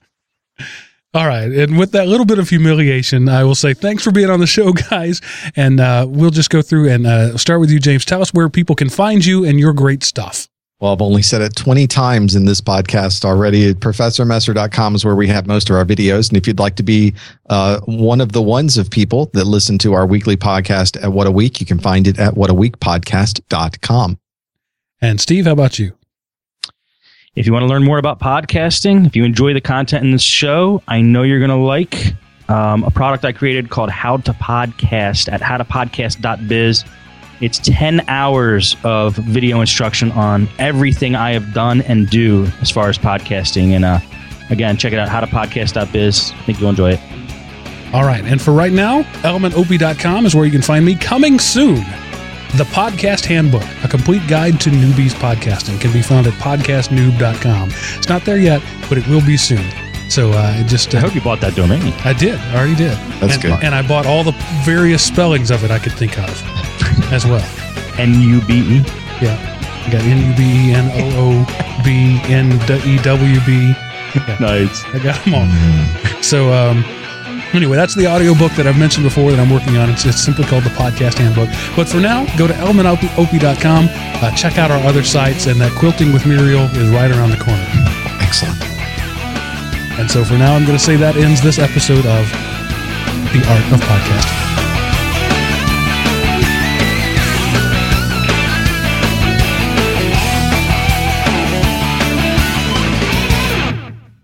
All 1.14 1.28
right. 1.28 1.50
And 1.50 1.78
with 1.78 1.92
that 1.92 2.08
little 2.08 2.26
bit 2.26 2.40
of 2.40 2.48
humiliation, 2.48 3.28
I 3.28 3.44
will 3.44 3.54
say 3.54 3.72
thanks 3.72 4.02
for 4.02 4.10
being 4.10 4.30
on 4.30 4.40
the 4.40 4.48
show, 4.48 4.72
guys. 4.90 5.20
And 5.54 5.78
uh, 5.78 6.06
we'll 6.08 6.30
just 6.30 6.50
go 6.50 6.60
through 6.60 6.90
and 6.90 7.06
uh, 7.06 7.36
start 7.38 7.60
with 7.60 7.70
you, 7.70 7.78
James. 7.78 8.04
Tell 8.04 8.20
us 8.20 8.34
where 8.34 8.48
people 8.48 8.74
can 8.74 8.88
find 8.88 9.24
you 9.24 9.44
and 9.44 9.60
your 9.60 9.72
great 9.72 10.02
stuff. 10.02 10.48
Well, 10.80 10.92
I've 10.92 11.00
only 11.00 11.22
said 11.22 11.40
it 11.40 11.54
20 11.54 11.86
times 11.86 12.34
in 12.34 12.46
this 12.46 12.60
podcast 12.60 13.24
already. 13.24 13.72
ProfessorMesser.com 13.74 14.96
is 14.96 15.04
where 15.04 15.14
we 15.14 15.28
have 15.28 15.46
most 15.46 15.70
of 15.70 15.76
our 15.76 15.84
videos. 15.84 16.28
And 16.28 16.36
if 16.36 16.48
you'd 16.48 16.58
like 16.58 16.74
to 16.76 16.82
be 16.82 17.14
uh, 17.48 17.78
one 17.86 18.20
of 18.20 18.32
the 18.32 18.42
ones 18.42 18.76
of 18.76 18.90
people 18.90 19.30
that 19.34 19.44
listen 19.44 19.78
to 19.78 19.94
our 19.94 20.04
weekly 20.04 20.36
podcast 20.36 21.02
at 21.02 21.12
What 21.12 21.28
a 21.28 21.30
Week, 21.30 21.60
you 21.60 21.66
can 21.66 21.78
find 21.78 22.08
it 22.08 22.18
at 22.18 22.34
whataweekpodcast.com. 22.34 24.18
And 25.00 25.20
Steve, 25.20 25.44
how 25.46 25.52
about 25.52 25.78
you? 25.78 25.96
If 27.36 27.46
you 27.46 27.52
want 27.52 27.64
to 27.64 27.66
learn 27.66 27.82
more 27.82 27.98
about 27.98 28.20
podcasting, 28.20 29.06
if 29.06 29.16
you 29.16 29.24
enjoy 29.24 29.54
the 29.54 29.60
content 29.60 30.04
in 30.04 30.12
this 30.12 30.22
show, 30.22 30.80
I 30.86 31.00
know 31.00 31.24
you're 31.24 31.40
going 31.40 31.50
to 31.50 31.56
like 31.56 32.14
um, 32.48 32.84
a 32.84 32.92
product 32.92 33.24
I 33.24 33.32
created 33.32 33.70
called 33.70 33.90
How 33.90 34.18
to 34.18 34.32
Podcast 34.34 35.32
at 35.32 35.40
howtopodcast.biz. 35.40 36.84
It's 37.40 37.58
10 37.58 38.08
hours 38.08 38.76
of 38.84 39.16
video 39.16 39.60
instruction 39.60 40.12
on 40.12 40.48
everything 40.60 41.16
I 41.16 41.32
have 41.32 41.52
done 41.52 41.82
and 41.82 42.08
do 42.08 42.44
as 42.60 42.70
far 42.70 42.88
as 42.88 42.98
podcasting. 42.98 43.70
And 43.70 43.84
uh, 43.84 43.98
again, 44.50 44.76
check 44.76 44.92
it 44.92 45.00
out, 45.00 45.08
howtopodcast.biz. 45.08 46.30
I 46.30 46.42
think 46.44 46.60
you'll 46.60 46.70
enjoy 46.70 46.92
it. 46.92 47.00
All 47.92 48.04
right. 48.04 48.22
And 48.22 48.40
for 48.40 48.52
right 48.52 48.72
now, 48.72 49.02
elementop.com 49.22 50.24
is 50.24 50.36
where 50.36 50.44
you 50.44 50.52
can 50.52 50.62
find 50.62 50.86
me 50.86 50.94
coming 50.94 51.40
soon. 51.40 51.84
The 52.56 52.62
Podcast 52.66 53.24
Handbook, 53.24 53.64
a 53.82 53.88
complete 53.88 54.24
guide 54.28 54.60
to 54.60 54.70
newbies 54.70 55.10
podcasting, 55.10 55.80
can 55.80 55.92
be 55.92 56.00
found 56.00 56.28
at 56.28 56.34
podcastnoob.com. 56.34 57.70
It's 57.96 58.08
not 58.08 58.24
there 58.24 58.38
yet, 58.38 58.62
but 58.88 58.96
it 58.96 59.04
will 59.08 59.26
be 59.26 59.36
soon. 59.36 59.68
So 60.08 60.30
uh, 60.30 60.54
it 60.58 60.68
just, 60.68 60.94
I 60.94 60.98
uh, 60.98 61.00
hope 61.00 61.16
you 61.16 61.20
bought 61.20 61.40
that 61.40 61.56
domain. 61.56 61.82
I 62.04 62.12
did, 62.12 62.38
I 62.38 62.56
already 62.56 62.76
did. 62.76 62.92
That's 63.18 63.34
and, 63.34 63.42
good. 63.42 63.64
And 63.64 63.74
I 63.74 63.82
bought 63.82 64.06
all 64.06 64.22
the 64.22 64.36
various 64.64 65.02
spellings 65.02 65.50
of 65.50 65.64
it 65.64 65.72
I 65.72 65.80
could 65.80 65.94
think 65.94 66.16
of 66.16 66.30
as 67.12 67.26
well. 67.26 67.44
N 67.98 68.20
U 68.20 68.40
B 68.42 68.60
E. 68.60 68.76
Yeah. 69.20 69.34
I 69.84 69.90
got 69.90 70.02
N 70.02 70.30
U 70.30 70.36
B 70.36 70.44
E 70.44 70.72
N 70.74 70.92
O 70.94 71.42
O 71.42 71.82
B 71.82 72.20
N 72.32 72.52
E 72.86 73.02
W 73.02 73.40
B. 73.44 73.74
Nice. 74.38 74.84
I 74.94 75.00
got 75.00 75.24
them 75.24 75.34
all. 75.34 76.22
So, 76.22 76.52
um, 76.52 76.84
anyway, 77.52 77.76
that's 77.76 77.94
the 77.94 78.06
audiobook 78.06 78.52
that 78.52 78.66
I've 78.66 78.78
mentioned 78.78 79.04
before 79.04 79.30
that 79.30 79.40
I'm 79.40 79.50
working 79.50 79.76
on. 79.76 79.90
It's, 79.90 80.04
it's 80.04 80.22
simply 80.22 80.44
called 80.44 80.64
the 80.64 80.70
Podcast 80.70 81.18
Handbook. 81.18 81.48
But 81.76 81.88
for 81.88 82.00
now, 82.00 82.24
go 82.38 82.46
to 82.46 82.54
elementop.com, 82.54 83.88
uh, 83.90 84.30
check 84.36 84.58
out 84.58 84.70
our 84.70 84.82
other 84.86 85.02
sites, 85.02 85.46
and 85.46 85.60
that 85.60 85.72
Quilting 85.72 86.12
with 86.12 86.26
Muriel 86.26 86.64
is 86.76 86.88
right 86.90 87.10
around 87.10 87.30
the 87.30 87.36
corner. 87.36 87.66
Excellent. 88.20 88.62
And 89.98 90.10
so 90.10 90.24
for 90.24 90.34
now, 90.34 90.54
I'm 90.54 90.64
going 90.64 90.78
to 90.78 90.84
say 90.84 90.96
that 90.96 91.16
ends 91.16 91.42
this 91.42 91.58
episode 91.58 92.06
of 92.06 92.26
The 93.32 93.42
Art 93.46 93.72
of 93.72 93.80
Podcasting. 93.80 94.53